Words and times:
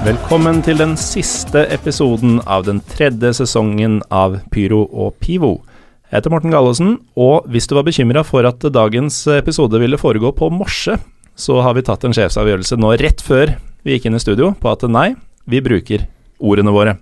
Velkommen 0.00 0.62
til 0.64 0.78
den 0.80 0.94
siste 0.96 1.66
episoden 1.68 2.38
av 2.48 2.62
den 2.64 2.78
tredje 2.88 3.34
sesongen 3.36 3.98
av 4.08 4.38
Pyro 4.48 4.86
og 4.88 5.18
Pivo. 5.20 5.58
Jeg 6.08 6.14
heter 6.16 6.32
Morten 6.32 6.54
Gallosen, 6.54 6.94
og 7.20 7.44
hvis 7.52 7.68
du 7.68 7.74
var 7.76 7.84
bekymra 7.84 8.22
for 8.24 8.48
at 8.48 8.64
dagens 8.72 9.18
episode 9.34 9.76
ville 9.82 9.98
foregå 10.00 10.30
på 10.38 10.48
morse, 10.54 10.94
så 11.36 11.58
har 11.60 11.76
vi 11.76 11.84
tatt 11.84 12.06
en 12.08 12.16
sjefsavgjørelse 12.16 12.78
nå 12.80 12.94
rett 13.02 13.20
før 13.20 13.52
vi 13.84 13.98
gikk 13.98 14.08
inn 14.08 14.16
i 14.16 14.22
studio 14.24 14.54
på 14.56 14.70
at 14.72 14.86
nei, 14.88 15.10
vi 15.44 15.60
bruker 15.60 16.06
ordene 16.40 16.72
våre. 16.72 16.94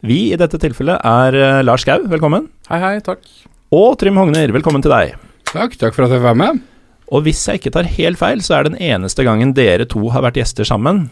Vi 0.00 0.30
i 0.32 0.38
dette 0.40 0.56
tilfellet 0.62 1.04
er 1.04 1.36
eh, 1.36 1.60
Lars 1.68 1.84
Skau, 1.84 2.06
velkommen. 2.08 2.46
Hei, 2.70 2.78
hei, 2.80 2.94
takk. 3.04 3.20
Og 3.68 3.98
Trym 4.00 4.16
Hogner, 4.16 4.54
velkommen 4.56 4.80
til 4.80 4.94
deg. 4.96 5.12
Takk, 5.52 5.76
takk 5.76 5.92
for 5.92 6.06
at 6.06 6.14
jeg 6.14 6.22
fikk 6.22 6.30
være 6.30 6.40
med. 6.40 6.64
Og 7.12 7.26
hvis 7.28 7.44
jeg 7.44 7.60
ikke 7.60 7.74
tar 7.76 7.92
helt 7.98 8.20
feil, 8.20 8.40
så 8.40 8.56
er 8.56 8.70
den 8.70 8.80
eneste 8.80 9.28
gangen 9.28 9.52
dere 9.52 9.84
to 9.84 10.06
har 10.16 10.24
vært 10.24 10.40
gjester 10.40 10.64
sammen, 10.64 11.04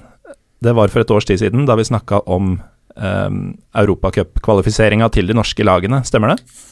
det 0.62 0.75
var 0.79 0.93
for 0.93 1.05
et 1.05 1.15
års 1.15 1.27
tid 1.29 1.43
siden, 1.43 1.66
da 1.69 1.77
vi 1.79 1.87
snakka 1.89 2.23
om 2.30 2.55
um, 2.97 3.41
europacupkvalifiseringa 3.79 5.09
til 5.15 5.30
de 5.30 5.37
norske 5.37 5.66
lagene. 5.66 6.02
Stemmer 6.07 6.35
det? 6.35 6.69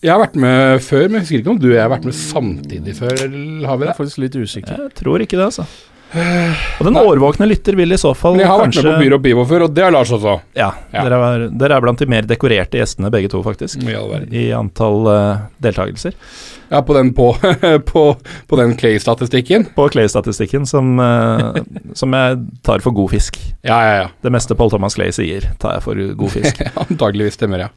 Jeg 0.00 0.14
har 0.14 0.20
vært 0.22 0.36
med 0.40 0.80
før, 0.80 1.06
men 1.08 1.18
jeg 1.18 1.26
husker 1.26 1.42
ikke 1.42 1.52
om 1.52 1.60
du 1.60 1.68
og 1.68 1.76
jeg 1.76 1.84
har 1.84 1.92
vært 1.92 2.06
med 2.08 2.16
samtidig 2.16 2.96
før. 2.96 3.18
Har 3.20 3.80
vi 3.80 3.88
Jeg 3.88 3.92
er 3.92 3.98
faktisk 3.98 4.22
litt 4.22 4.36
usikker. 4.40 4.78
Jeg 4.86 4.94
tror 4.96 5.20
ikke 5.20 5.36
det, 5.36 5.50
altså. 5.50 5.66
Og 6.10 6.86
den 6.88 6.96
årvåkne 6.98 7.46
lytter 7.46 7.76
vil 7.78 7.94
i 7.94 7.98
så 8.00 8.10
fall 8.18 8.34
Men 8.34 8.42
jeg 8.44 8.50
har 8.50 8.62
kanskje 8.64 8.82
vært 8.82 8.90
med 8.90 8.98
på 8.98 9.04
Byrå 9.04 9.18
Bivo 9.22 9.44
før, 9.46 9.66
og 9.66 9.74
det 9.76 9.84
har 9.84 9.92
Lars 9.94 10.10
også. 10.14 10.38
Ja, 10.58 10.72
Ja. 10.90 11.04
Dere, 11.06 11.18
er, 11.22 11.42
dere 11.54 11.76
er 11.76 11.84
blant 11.84 12.00
de 12.02 12.08
mer 12.10 12.26
dekorerte 12.26 12.80
gjestene 12.80 13.12
begge 13.14 13.30
to, 13.30 13.42
faktisk. 13.46 13.82
I 13.86 13.94
all. 13.94 14.14
I 14.26 14.48
antall 14.56 15.06
uh, 15.06 15.44
deltakelser. 15.62 16.16
Ja, 16.70 16.80
på 16.86 16.94
den, 16.96 17.12
på, 17.14 17.28
på, 17.92 18.02
på 18.46 18.58
den 18.58 18.74
Clay-statistikken. 18.78 19.68
På 19.76 19.88
Clay-statistikken, 19.92 20.66
som, 20.66 20.98
uh, 20.98 21.60
som 22.00 22.16
jeg 22.16 22.40
tar 22.66 22.82
for 22.82 22.96
god 22.96 23.12
fisk. 23.14 23.38
Ja, 23.62 23.78
ja, 23.86 23.94
ja. 24.02 24.08
Det 24.22 24.34
meste 24.34 24.58
Paul 24.58 24.72
Thomas 24.72 24.98
Clay 24.98 25.14
sier, 25.14 25.46
tar 25.62 25.78
jeg 25.78 25.86
for 25.86 26.02
god 26.24 26.34
fisk. 26.34 26.64
Antageligvis 26.86 27.38
stemmer, 27.38 27.66
ja. 27.66 27.70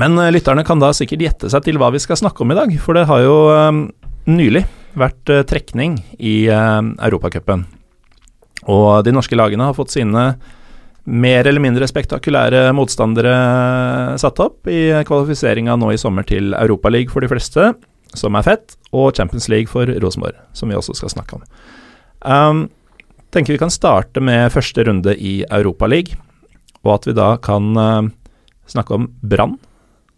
Men 0.00 0.18
uh, 0.20 0.28
lytterne 0.34 0.64
kan 0.66 0.82
da 0.82 0.92
sikkert 0.96 1.24
gjette 1.24 1.52
seg 1.52 1.64
til 1.64 1.80
hva 1.80 1.88
vi 1.94 2.02
skal 2.04 2.20
snakke 2.20 2.44
om 2.44 2.52
i 2.52 2.58
dag, 2.58 2.76
for 2.84 2.98
det 2.98 3.08
har 3.08 3.24
jo 3.24 3.40
um, 3.48 3.82
nylig 4.28 4.66
vært 4.98 5.32
trekning 5.48 6.00
i 6.18 6.36
uh, 6.52 6.84
Europacupen. 7.06 7.66
Og 8.66 9.04
de 9.06 9.14
norske 9.14 9.36
lagene 9.38 9.68
har 9.68 9.76
fått 9.76 9.94
sine 9.94 10.32
mer 11.08 11.46
eller 11.48 11.62
mindre 11.62 11.86
spektakulære 11.88 12.68
motstandere 12.76 13.34
satt 14.20 14.40
opp 14.44 14.68
i 14.68 14.90
kvalifiseringa 15.08 15.76
nå 15.80 15.92
i 15.94 16.00
sommer 16.00 16.26
til 16.28 16.52
Europaligaen 16.58 17.12
for 17.12 17.24
de 17.24 17.30
fleste, 17.30 17.70
som 18.16 18.36
er 18.36 18.44
fett, 18.44 18.76
og 18.92 19.14
Champions 19.16 19.48
League 19.48 19.72
for 19.72 19.88
Rosenborg, 20.02 20.36
som 20.56 20.68
vi 20.68 20.76
også 20.76 20.96
skal 20.98 21.12
snakke 21.12 21.38
om. 21.38 21.46
Um, 22.24 22.62
tenker 23.32 23.54
vi 23.54 23.60
kan 23.60 23.72
starte 23.72 24.20
med 24.24 24.52
første 24.52 24.84
runde 24.84 25.14
i 25.16 25.40
Europaligaen, 25.48 26.20
og 26.84 26.98
at 26.98 27.08
vi 27.08 27.16
da 27.16 27.30
kan 27.42 27.72
uh, 27.76 28.08
snakke 28.68 28.96
om 28.96 29.08
Brann, 29.24 29.56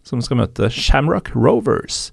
som 0.07 0.21
skal 0.23 0.41
møte 0.41 0.71
Shamrock 0.73 1.31
Rovers. 1.35 2.09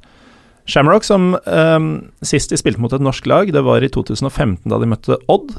Shamrock, 0.68 1.06
som 1.06 1.32
um, 1.46 1.90
sist 2.22 2.52
de 2.52 2.58
spilte 2.60 2.82
mot 2.82 2.92
et 2.92 3.02
norsk 3.02 3.26
lag, 3.26 3.50
det 3.54 3.64
var 3.64 3.82
i 3.82 3.90
2015 3.90 4.68
da 4.68 4.78
de 4.78 4.90
møtte 4.90 5.18
Odd, 5.32 5.54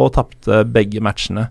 og 0.00 0.12
tapte 0.16 0.62
begge 0.72 1.02
matchene. 1.04 1.48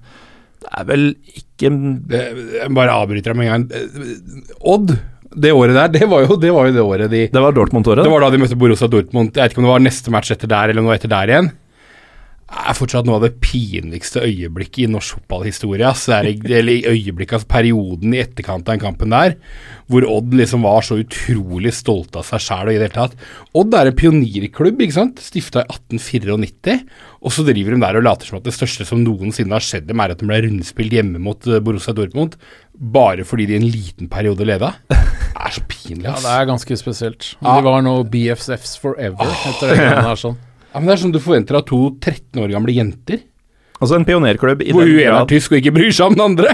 Det 0.62 0.70
er 0.78 0.86
vel 0.90 1.08
ikke 1.34 1.70
Det, 2.10 2.20
jeg 2.58 2.74
bare 2.74 2.94
avbryter 2.98 3.34
deg 3.34 3.38
med 3.38 3.48
en 3.48 3.54
gang. 3.54 4.54
Odd, 4.62 4.96
det 5.32 5.54
året 5.54 5.78
der, 5.78 5.92
det 5.94 6.08
var 6.10 6.26
jo 6.26 6.38
det, 6.42 6.52
var 6.54 6.68
jo 6.68 6.76
det 6.76 6.84
året 6.84 7.12
de 7.12 7.26
Det 7.32 7.44
var 7.44 7.54
Dortmund-året? 7.56 8.04
Det 8.04 8.12
var 8.12 8.26
da 8.26 8.32
de 8.34 8.40
møtte 8.42 8.58
Borussia 8.60 8.90
Dortmund. 8.90 9.36
Jeg 9.36 9.44
vet 9.44 9.54
ikke 9.54 9.62
om 9.62 9.68
det 9.70 9.74
var 9.76 9.84
neste 9.86 10.14
match 10.14 10.34
etter 10.34 10.50
der, 10.52 10.74
eller 10.74 10.86
noe 10.86 10.98
etter 10.98 11.12
der 11.12 11.32
igjen. 11.34 11.52
Er 12.52 12.76
fortsatt 12.76 13.08
noe 13.08 13.16
av 13.16 13.24
det 13.24 13.38
pinligste 13.40 14.20
øyeblikket 14.28 14.84
i 14.84 14.88
norsk 14.92 15.22
fotballhistorie. 15.22 15.88
ass. 15.88 16.10
Er, 16.12 16.28
eller 16.28 16.90
øyeblikket, 16.92 17.38
altså 17.40 17.48
perioden 17.48 18.14
i 18.14 18.20
etterkant 18.20 18.68
av 18.68 18.76
den 18.76 18.82
kampen 18.84 19.14
der, 19.16 19.38
hvor 19.88 20.04
Odd 20.08 20.36
liksom 20.36 20.66
var 20.68 20.84
så 20.84 20.98
utrolig 21.00 21.72
stolte 21.76 22.20
av 22.20 22.28
seg 22.28 22.44
sjæl 22.44 22.68
og 22.68 22.74
i 22.76 22.82
det 22.82 22.90
hele 22.90 22.98
tatt. 22.98 23.16
Odd 23.56 23.78
er 23.80 23.90
en 23.92 23.96
pionierklubb, 23.96 24.84
ikke 24.84 24.98
sant, 24.98 25.24
stifta 25.24 25.64
i 25.64 25.72
1894, 25.72 26.76
og 27.24 27.32
så 27.36 27.48
driver 27.48 27.76
de 27.78 27.82
der 27.86 28.00
og 28.02 28.06
later 28.10 28.28
som 28.32 28.42
at 28.42 28.48
det 28.50 28.56
største 28.58 28.88
som 28.88 29.02
noensinne 29.06 29.56
har 29.56 29.64
skjedd 29.64 29.88
dem, 29.88 30.04
er 30.04 30.12
at 30.16 30.20
de 30.22 30.28
ble 30.30 30.42
rundspilt 30.46 30.96
hjemme 31.00 31.24
mot 31.24 31.48
eh, 31.48 31.60
Borussia 31.64 31.96
Dortmund, 31.96 32.36
bare 32.76 33.24
fordi 33.28 33.48
de 33.48 33.56
i 33.58 33.62
en 33.64 33.68
liten 33.72 34.12
periode 34.12 34.48
leda. 34.48 34.74
Det 34.92 35.00
er 35.48 35.56
så 35.56 35.64
pinlig, 35.72 36.06
Ja. 36.06 36.20
Det 36.20 36.32
er 36.36 36.48
ganske 36.52 36.78
spesielt. 36.84 37.34
De 37.40 37.58
var 37.64 37.84
nå 37.86 37.98
BFFs 38.12 38.76
forever 38.82 39.36
etter 39.50 39.72
det 39.76 39.92
Her, 40.04 40.16
sånn. 40.20 40.40
Ja, 40.72 40.80
men 40.80 40.88
Det 40.88 40.96
er 40.96 41.04
sånn 41.04 41.14
du 41.16 41.20
forventer 41.20 41.60
av 41.60 41.68
to 41.68 41.82
13 42.00 42.42
år 42.42 42.54
gamle 42.54 42.76
jenter. 42.76 43.26
Altså 43.82 43.98
en 43.98 44.06
pionerklubb 44.06 44.62
i 44.62 44.74
Hvor 44.76 44.86
hun 44.86 45.00
ene 45.02 45.24
er 45.24 45.30
tysk 45.30 45.56
og 45.56 45.58
ikke 45.58 45.74
bryr 45.74 45.94
seg 45.96 46.12
om 46.12 46.18
den 46.18 46.26
andre. 46.28 46.54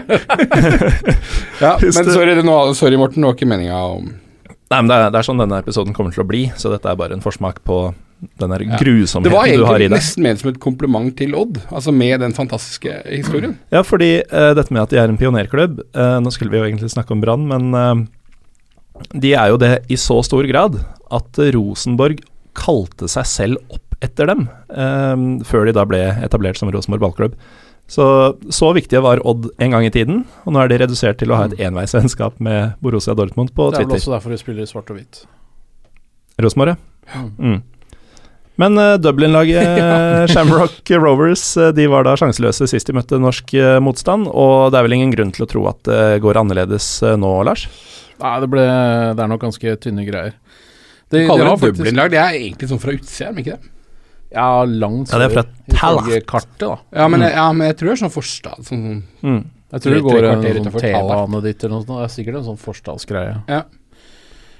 ja, 1.64 1.76
men 1.84 2.08
sorry, 2.08 2.38
det 2.38 2.46
nå, 2.48 2.56
sorry, 2.78 3.00
Morten, 3.00 3.20
det 3.20 3.28
var 3.28 3.36
ikke 3.36 3.50
meninga 3.52 3.82
om 3.98 4.08
Nei, 4.68 4.82
men 4.82 4.90
det 4.90 4.98
er, 4.98 5.12
det 5.14 5.20
er 5.20 5.28
sånn 5.28 5.40
denne 5.40 5.62
episoden 5.64 5.96
kommer 5.96 6.12
til 6.12 6.26
å 6.26 6.28
bli, 6.28 6.42
så 6.60 6.72
dette 6.74 6.92
er 6.92 6.98
bare 7.00 7.16
en 7.16 7.24
forsmak 7.24 7.62
på 7.68 7.78
den 8.18 8.52
der 8.52 8.64
Ja. 8.66 8.80
Grusomheten 8.82 9.32
du 9.32 9.38
har 9.38 9.48
i 9.48 9.54
deg. 9.54 9.62
det. 9.62 9.68
var 9.68 9.80
egentlig 9.80 9.96
nesten 9.96 10.26
ment 10.26 10.42
som 10.42 10.50
et 10.52 10.60
kompliment 10.60 11.16
til 11.16 11.36
Odd, 11.38 11.62
altså 11.72 11.94
med 11.96 12.20
den 12.20 12.34
fantastiske 12.36 12.98
historien. 13.06 13.56
Ja, 13.72 13.84
fordi 13.88 14.24
uh, 14.28 14.52
dette 14.58 14.74
med 14.74 14.84
at 14.84 14.92
de 14.92 15.00
er 15.00 15.08
en 15.08 15.20
pionerklubb 15.20 15.80
uh, 15.96 16.18
Nå 16.20 16.34
skulle 16.36 16.52
vi 16.52 16.60
jo 16.60 16.68
egentlig 16.68 16.92
snakke 16.92 17.16
om 17.16 17.24
Brann, 17.24 17.48
men 17.48 17.72
uh, 17.72 19.08
de 19.14 19.32
er 19.38 19.54
jo 19.54 19.62
det 19.62 19.74
i 19.88 20.00
så 20.02 20.20
stor 20.26 20.48
grad 20.50 20.82
at 21.14 21.44
Rosenborg 21.56 22.20
kalte 22.58 23.08
seg 23.12 23.30
selv 23.30 23.62
opp 23.72 23.87
etter 24.04 24.30
dem, 24.30 24.48
eh, 24.70 25.16
før 25.48 25.66
de 25.68 25.76
da 25.78 25.86
ble 25.90 26.02
etablert 26.26 26.60
som 26.60 26.72
Rosenborg 26.74 27.06
ballklubb. 27.06 27.40
Så, 27.88 28.36
så 28.52 28.74
viktige 28.76 29.00
var 29.00 29.22
Odd 29.24 29.48
en 29.64 29.72
gang 29.72 29.86
i 29.88 29.94
tiden, 29.94 30.26
og 30.44 30.54
nå 30.54 30.60
er 30.60 30.72
de 30.72 30.82
redusert 30.82 31.22
til 31.22 31.32
å 31.32 31.40
ha 31.40 31.48
et 31.48 31.56
enveisvennskap 31.70 32.42
med 32.44 32.76
Borussia 32.84 33.16
Dortmund 33.16 33.54
på 33.56 33.70
Twitter. 33.72 33.88
Det 33.88 33.88
er 33.88 33.94
vel 33.94 34.02
også 34.02 34.16
derfor 34.18 34.36
de 34.36 34.40
spiller 34.42 34.68
i 34.68 34.70
svart 34.70 34.92
og 34.92 35.00
hvitt. 35.00 35.24
Rosenborg, 36.44 36.76
ja. 36.76 37.22
Mm. 37.24 37.32
Mm. 37.40 37.62
Men 38.58 38.80
uh, 38.82 38.98
Dublin-laget 39.00 39.80
eh, 39.84 40.26
Shamrock 40.34 40.92
Rovers 40.98 41.46
eh, 41.62 41.70
de 41.78 41.86
var 41.88 42.08
da 42.08 42.16
sjanseløse 42.18 42.68
sist 42.68 42.90
de 42.90 42.96
møtte 42.98 43.20
norsk 43.22 43.54
uh, 43.56 43.78
motstand, 43.86 44.28
og 44.28 44.74
det 44.74 44.82
er 44.82 44.88
vel 44.88 44.98
ingen 44.98 45.14
grunn 45.14 45.32
til 45.32 45.46
å 45.46 45.50
tro 45.50 45.64
at 45.70 45.80
det 45.88 46.20
går 46.26 46.42
annerledes 46.42 46.90
nå, 47.22 47.32
Lars? 47.48 47.68
Nei, 48.18 48.36
det, 48.42 48.52
ble, 48.52 48.68
det 49.14 49.24
er 49.24 49.32
nok 49.32 49.46
ganske 49.46 49.78
tynne 49.80 50.04
greier. 50.10 50.36
De, 51.08 51.22
De 51.22 51.26
kaller 51.30 51.54
det 51.54 51.72
Dublin-lag, 51.78 52.12
det 52.12 52.20
er 52.20 52.40
egentlig 52.42 52.72
sånn 52.74 52.82
fra 52.82 52.98
utsida, 52.98 53.30
er 53.30 53.38
det 53.38 53.46
ikke 53.46 53.60
det? 53.60 53.74
Ja, 54.34 54.64
langt 54.66 55.12
Ja, 55.14 55.20
det 55.22 55.30
er 55.32 55.36
fra 55.38 55.44
ifølge 55.72 56.22
kartet, 56.28 56.60
da. 56.66 56.78
Ja, 56.94 57.08
men, 57.08 57.22
Mm. 57.22 57.32
ja, 57.32 57.46
men 57.54 57.68
jeg 57.68 57.78
tror 57.78 57.88
det 57.88 57.96
er 57.96 58.02
sånn 58.08 58.12
forstad. 58.16 58.58
Sånn, 58.68 58.82
sånn. 58.84 59.04
Mm. 59.24 59.46
Jeg 59.72 59.82
tror 59.82 59.94
det 59.94 60.04
går 60.04 60.24
en 60.28 60.44
sånn 60.64 60.80
T-bane 60.82 61.42
dit 61.44 61.64
eller 61.64 61.74
noe 61.76 61.84
sånt. 61.86 61.98
Det 62.00 62.06
er 62.08 62.14
sikkert 62.16 62.36
en 62.42 62.48
sånn 62.48 62.60
forstadsgreie. 62.60 63.64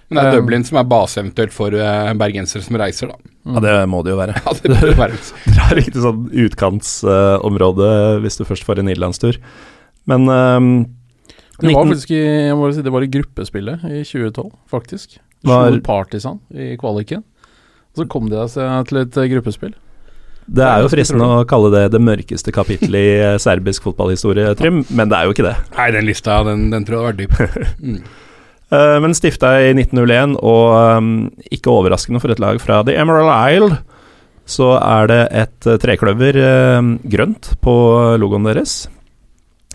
Men 0.10 0.16
det 0.16 0.24
er 0.24 0.38
Um, 0.38 0.46
Dublin 0.46 0.64
som 0.64 0.78
er 0.80 0.84
base 0.88 1.18
eventuelt 1.20 1.52
for 1.52 1.68
uh, 1.76 2.14
bergensere 2.16 2.62
som 2.64 2.78
reiser, 2.80 3.08
da. 3.12 3.16
Ja, 3.46 3.60
det 3.60 3.74
må 3.92 4.04
det 4.06 4.12
jo 4.14 4.18
være. 4.22 4.36
Ja, 4.46 4.54
det 4.54 4.72
bør 4.72 4.94
være 4.96 5.18
Dere 5.46 5.66
har 5.68 5.76
riktig 5.76 6.00
sånn 6.04 6.30
utkantsområde 6.32 7.90
hvis 8.24 8.38
du 8.40 8.46
først 8.48 8.64
får 8.68 8.80
en 8.80 8.88
irlandstur. 8.92 9.38
Men 10.08 10.28
ehm, 10.32 10.70
Det 11.60 11.74
var 11.74 11.86
faktisk 11.90 12.12
i, 12.16 12.22
jeg 12.48 12.56
må 12.56 12.62
bare 12.68 12.76
si, 12.78 12.82
det 12.86 12.94
var 12.94 13.04
i 13.04 13.12
gruppespillet 13.12 13.84
i 13.84 14.04
2012, 14.08 14.52
faktisk. 14.72 15.18
Var- 15.44 15.72
Slo 15.74 15.82
Partisan 15.82 16.40
i 16.56 16.76
kvaliken. 16.80 17.24
Så 17.98 18.06
kom 18.10 18.30
de 18.32 18.46
seg 18.54 18.88
til 18.90 19.02
et 19.02 19.18
eh, 19.18 19.30
gruppespill. 19.34 19.74
det 20.48 20.64
er 20.64 20.84
jo 20.84 20.92
fristende 20.94 21.26
å 21.28 21.42
kalle 21.50 21.74
det 21.74 21.88
det 21.96 22.00
mørkeste 22.04 22.54
kapittelet 22.56 23.02
i 23.02 23.18
eh, 23.18 23.40
serbisk 23.42 23.88
fotballhistorie, 23.90 24.54
Trym, 24.60 24.84
men 24.90 25.10
det 25.12 25.18
er 25.18 25.28
jo 25.28 25.36
ikke 25.36 25.48
det. 25.50 25.58
Nei, 25.76 25.90
den 25.98 26.08
lista, 26.08 26.40
den, 26.48 26.70
den 26.72 26.88
tror 26.88 27.00
jeg 27.02 27.10
var 27.10 27.20
dyp. 27.20 27.38
Mm. 27.88 28.00
Eh, 28.68 28.98
men 29.00 29.14
stifta 29.16 29.54
i 29.64 29.70
1901, 29.72 30.34
og 30.44 30.98
um, 31.00 31.12
ikke 31.56 31.72
overraskende 31.72 32.20
for 32.20 32.34
et 32.34 32.42
lag 32.44 32.60
fra 32.60 32.82
The 32.84 32.98
Emerald 33.00 33.32
Isle, 33.32 33.78
så 34.48 34.74
er 34.80 35.08
det 35.12 35.22
et 35.40 35.70
trekløver 35.84 36.40
eh, 36.42 36.90
grønt 37.16 37.54
på 37.64 37.76
logoen 38.20 38.48
deres. 38.48 38.86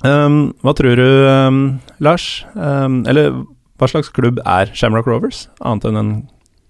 Um, 0.04 0.52
hva 0.60 0.74
tror 0.76 0.98
du, 0.98 1.08
um, 1.30 1.62
Lars? 2.02 2.42
Ehm, 2.58 3.02
eller 3.08 3.30
hva 3.78 3.88
slags 3.90 4.10
klubb 4.14 4.40
er 4.42 4.72
Shamrock 4.74 5.06
Rovers, 5.08 5.46
annet 5.62 5.86
enn 5.88 6.00
en 6.00 6.12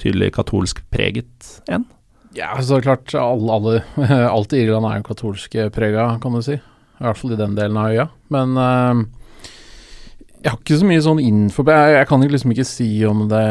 tydelig 0.00 0.32
katolsk 0.36 0.84
preget 0.94 1.56
en? 1.68 1.84
Ja, 2.36 2.54
så 2.64 2.80
klart, 2.80 3.12
alle, 3.18 3.52
alle, 3.52 3.80
alt 4.36 4.54
i 4.56 4.62
Irland 4.64 4.88
er 4.88 5.00
jo 5.00 5.08
katolsk 5.10 5.56
prega, 5.74 6.06
kan 6.22 6.32
du 6.36 6.40
si. 6.44 6.56
I 6.56 7.04
hvert 7.04 7.18
fall 7.18 7.34
i 7.34 7.40
den 7.40 7.56
delen 7.58 7.76
av 7.80 7.90
øya. 7.92 8.06
Men 8.32 8.56
eh, 8.62 9.02
jeg 10.42 10.50
har 10.50 10.58
ikke 10.58 10.78
så 10.80 10.86
mye 10.88 11.02
sånn 11.04 11.20
info 11.22 11.62
Jeg, 11.68 11.90
jeg 11.94 12.06
kan 12.10 12.24
liksom 12.26 12.54
ikke 12.54 12.66
si 12.66 12.88
om 13.06 13.26
det 13.30 13.42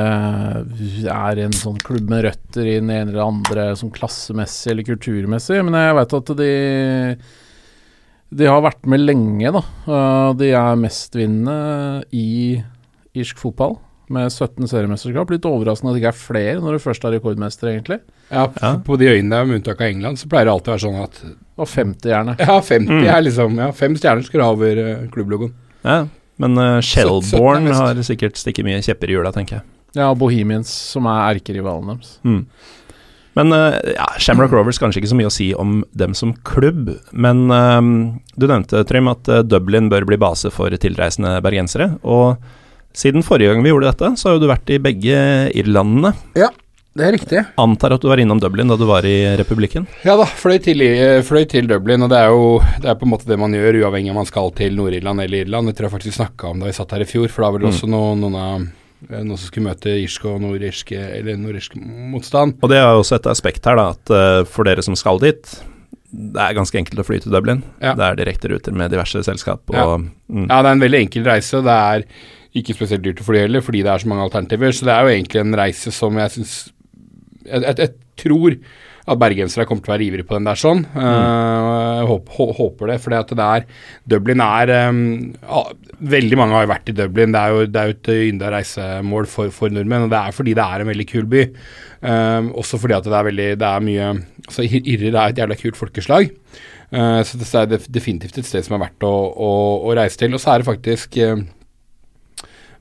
er 1.11 1.39
en 1.39 1.53
sånn 1.55 1.77
klubb 1.79 2.09
med 2.11 2.25
røtter 2.25 2.67
i 2.67 2.79
den 2.81 2.91
ene 2.91 3.13
eller 3.13 3.23
andre, 3.23 3.69
sånn 3.79 3.93
klassemessig 3.95 4.73
eller 4.73 4.87
kulturmessig, 4.89 5.61
men 5.63 5.77
jeg 5.79 5.95
vet 5.99 6.17
at 6.19 6.33
de 6.41 6.51
De 8.41 8.47
har 8.47 8.63
vært 8.63 8.87
med 8.91 9.03
lenge, 9.03 9.53
da. 9.55 9.63
Eh, 9.87 10.27
de 10.39 10.51
er 10.55 10.79
mestvinnende 10.79 12.03
i 12.15 12.59
irsk 13.11 13.39
fotball. 13.39 13.77
Med 14.11 14.27
17 14.31 14.67
seriemesterskap. 14.69 15.31
Litt 15.33 15.45
overraskende 15.47 15.91
at 15.93 15.97
det 15.97 16.01
ikke 16.03 16.11
er 16.13 16.19
flere 16.19 16.55
når 16.63 16.77
du 16.77 16.83
først 16.83 17.05
er 17.07 17.15
rekordmester, 17.17 17.71
egentlig. 17.71 17.99
Ja, 18.31 18.47
Ja. 18.61 18.73
På 18.85 18.97
de 18.99 19.09
øyene 19.11 19.29
der, 19.33 19.45
med 19.49 19.59
unntak 19.61 19.81
av 19.81 19.87
England, 19.91 20.19
så 20.21 20.27
pleier 20.31 20.45
det 20.49 20.53
alltid 20.55 20.71
å 20.71 20.75
være 20.75 20.85
sånn 20.85 21.03
at 21.03 21.21
Og 21.61 21.67
50, 21.67 22.09
gjerne. 22.11 22.35
Ja, 22.39 22.59
50 22.61 22.89
Mm. 22.89 23.07
er 23.15 23.21
liksom 23.25 23.57
Ja, 23.59 23.71
fem 23.71 23.95
stjerner 23.95 24.23
skal 24.25 24.39
du 24.39 24.45
ha 24.45 24.51
over 24.51 24.77
uh, 24.81 25.07
klubblogoen. 25.13 25.53
Ja, 25.83 25.97
men 26.41 26.57
uh, 26.57 26.79
Shelbourne 26.81 27.73
har 27.75 27.95
sikkert 28.03 28.35
stikket 28.39 28.65
mye 28.65 28.81
kjepper 28.81 29.09
i 29.11 29.17
hjula, 29.17 29.31
tenker 29.35 29.59
jeg. 29.59 29.65
Ja, 29.95 30.09
og 30.13 30.17
Bohemians, 30.21 30.69
som 30.69 31.05
er 31.11 31.35
erkerivalen 31.35 31.91
deres. 31.91 32.15
Mm. 32.23 32.45
Men 33.35 33.53
uh, 33.55 33.77
ja, 33.95 34.07
Shamrock 34.19 34.51
Rovers 34.51 34.79
kanskje 34.79 34.99
ikke 35.01 35.11
så 35.11 35.15
mye 35.19 35.29
å 35.29 35.31
si 35.35 35.49
om 35.55 35.83
dem 35.95 36.13
som 36.17 36.33
klubb. 36.47 36.89
Men 37.13 37.45
uh, 37.51 37.79
du 38.35 38.47
nevnte, 38.47 38.81
Trym, 38.87 39.07
at 39.11 39.27
uh, 39.31 39.41
Dublin 39.43 39.87
bør 39.91 40.03
bli 40.09 40.17
base 40.19 40.49
for 40.51 40.71
tilreisende 40.81 41.37
bergensere. 41.43 41.93
Og 42.03 42.41
siden 42.93 43.23
forrige 43.23 43.53
gang 43.53 43.63
vi 43.63 43.69
gjorde 43.71 43.91
dette, 43.91 44.09
så 44.19 44.29
har 44.29 44.35
jo 44.37 44.43
du 44.43 44.49
vært 44.51 44.69
i 44.73 44.79
begge 44.81 45.21
Irlandene. 45.55 46.13
Ja, 46.35 46.49
Det 46.93 47.05
er 47.07 47.13
riktig. 47.15 47.41
Antar 47.57 47.93
at 47.95 48.01
du 48.03 48.09
var 48.11 48.19
innom 48.19 48.39
Dublin 48.43 48.67
da 48.67 48.75
du 48.75 48.83
var 48.83 49.05
i 49.07 49.13
republikken? 49.39 49.85
Ja 50.03 50.17
da, 50.19 50.25
fløy 50.25 50.57
til, 50.59 50.81
fløy 51.23 51.45
til 51.47 51.69
Dublin, 51.69 52.03
og 52.03 52.09
det 52.11 52.17
er 52.19 52.27
jo 52.33 52.59
det 52.83 52.89
er 52.91 52.97
på 52.99 53.07
en 53.07 53.13
måte 53.13 53.29
det 53.29 53.37
man 53.39 53.53
gjør, 53.55 53.77
uavhengig 53.85 54.11
om 54.11 54.17
man 54.19 54.27
skal 54.27 54.51
til 54.57 54.75
Nord-Irland 54.75 55.23
eller 55.23 55.45
Irland. 55.45 55.67
Det 55.71 55.77
tror 55.77 55.87
jeg 55.87 55.93
faktisk 55.95 56.17
snakka 56.19 56.49
om 56.51 56.59
da 56.59 56.67
vi 56.67 56.73
satt 56.75 56.91
her 56.91 57.05
i 57.05 57.07
fjor, 57.07 57.29
for 57.31 57.45
da 57.45 57.51
var 57.55 57.59
det 57.63 57.69
Mm. 57.69 57.73
også 57.77 57.87
noen, 57.87 58.19
noen 58.19 58.35
av 58.35 58.61
eh, 59.07 59.23
noen 59.23 59.37
som 59.39 59.47
skulle 59.47 59.69
møte 59.71 59.93
irsk 60.03 60.25
og 60.25 60.41
nordirsk 60.43 60.91
nord 61.39 61.79
motstand. 62.11 62.57
Og 62.61 62.69
det 62.69 62.77
er 62.83 62.91
også 62.91 63.15
et 63.21 63.31
aspekt 63.31 63.65
her, 63.71 63.79
da, 63.79 63.87
at 63.95 64.11
uh, 64.11 64.43
for 64.43 64.67
dere 64.67 64.83
som 64.83 64.93
skal 64.99 65.17
dit 65.23 65.47
det 66.11 66.41
er 66.43 66.53
ganske 66.59 66.75
enkelt 66.75 66.99
å 66.99 67.05
fly 67.07 67.21
til 67.23 67.31
Dublin. 67.31 67.63
Ja. 67.79 67.93
Det 67.95 68.03
er 68.03 68.15
direkte 68.19 68.49
ruter 68.51 68.73
med 68.75 68.91
diverse 68.91 69.23
selskap. 69.23 69.61
Og, 69.71 69.75
Ja. 69.79 69.95
mm, 70.27 70.49
Ja, 70.49 70.57
det 70.61 70.67
er 70.67 70.73
en 70.75 70.81
veldig 70.83 70.99
enkel 71.07 71.23
reise. 71.23 71.63
Det 71.63 71.71
er 71.71 72.03
ikke 72.59 72.75
spesielt 72.75 73.03
dyrt 73.05 73.21
å 73.23 73.27
fly 73.27 73.45
heller, 73.45 73.63
fordi 73.63 73.83
det 73.85 73.91
er 73.93 74.03
så 74.03 74.09
mange 74.11 74.25
alternativer. 74.27 74.73
Så 74.75 74.87
det 74.87 74.93
er 74.95 75.05
jo 75.07 75.13
egentlig 75.15 75.43
en 75.43 75.57
reise 75.61 75.93
som 75.95 76.17
jeg 76.19 76.33
syns 76.37 76.55
jeg, 77.45 77.61
jeg, 77.63 77.75
jeg 77.79 77.93
tror 78.21 78.57
at 79.11 79.17
bergensere 79.17 79.65
kommer 79.65 79.81
til 79.81 79.89
å 79.89 79.93
være 79.95 80.05
ivrige 80.05 80.27
på 80.29 80.35
den 80.37 80.45
der 80.45 80.59
sånn. 80.61 80.83
Eh, 80.85 82.01
jeg 82.01 82.09
håper, 82.11 82.35
hå- 82.37 82.53
håper 82.59 82.91
det, 82.91 82.97
for 83.01 83.15
det 83.33 83.45
er 83.47 83.63
Dublin 84.13 84.43
er 84.45 84.71
um, 84.91 84.99
ja, 85.41 85.61
Veldig 86.11 86.37
mange 86.37 86.53
har 86.53 86.67
jo 86.67 86.69
vært 86.71 86.91
i 86.93 86.95
Dublin. 86.99 87.33
Det 87.33 87.41
er 87.41 87.55
jo, 87.55 87.63
det 87.65 87.81
er 87.81 87.89
jo 87.89 87.95
et 87.97 88.11
ynda 88.29 88.51
reisemål 88.53 89.27
for, 89.31 89.49
for 89.55 89.73
nordmenn, 89.73 90.05
og 90.05 90.13
det 90.13 90.19
er 90.21 90.35
fordi 90.37 90.53
det 90.57 90.67
er 90.67 90.83
en 90.83 90.91
veldig 90.91 91.07
kul 91.09 91.25
by. 91.33 91.41
Um, 92.01 92.51
også 92.61 92.79
fordi 92.81 92.95
at 92.97 93.05
det 93.05 93.13
er 93.13 93.25
veldig 93.27 93.49
Det 93.61 93.67
er 93.67 93.83
mye 93.85 94.05
altså 94.47 94.63
Irrer 94.65 95.13
er 95.13 95.33
et 95.33 95.41
jævla 95.41 95.57
kult 95.59 95.77
folkeslag. 95.81 96.29
Uh, 96.93 97.21
så 97.25 97.41
det 97.41 97.49
er 97.57 97.89
definitivt 97.89 98.37
et 98.41 98.47
sted 98.49 98.65
som 98.67 98.77
er 98.77 98.85
verdt 98.85 99.05
å, 99.07 99.11
å, 99.33 99.51
å 99.89 99.97
reise 99.97 100.21
til. 100.21 100.37
Og 100.37 100.41
så 100.45 100.53
er 100.53 100.61
det 100.61 100.69
faktisk 100.69 101.17
eh, 101.21 101.41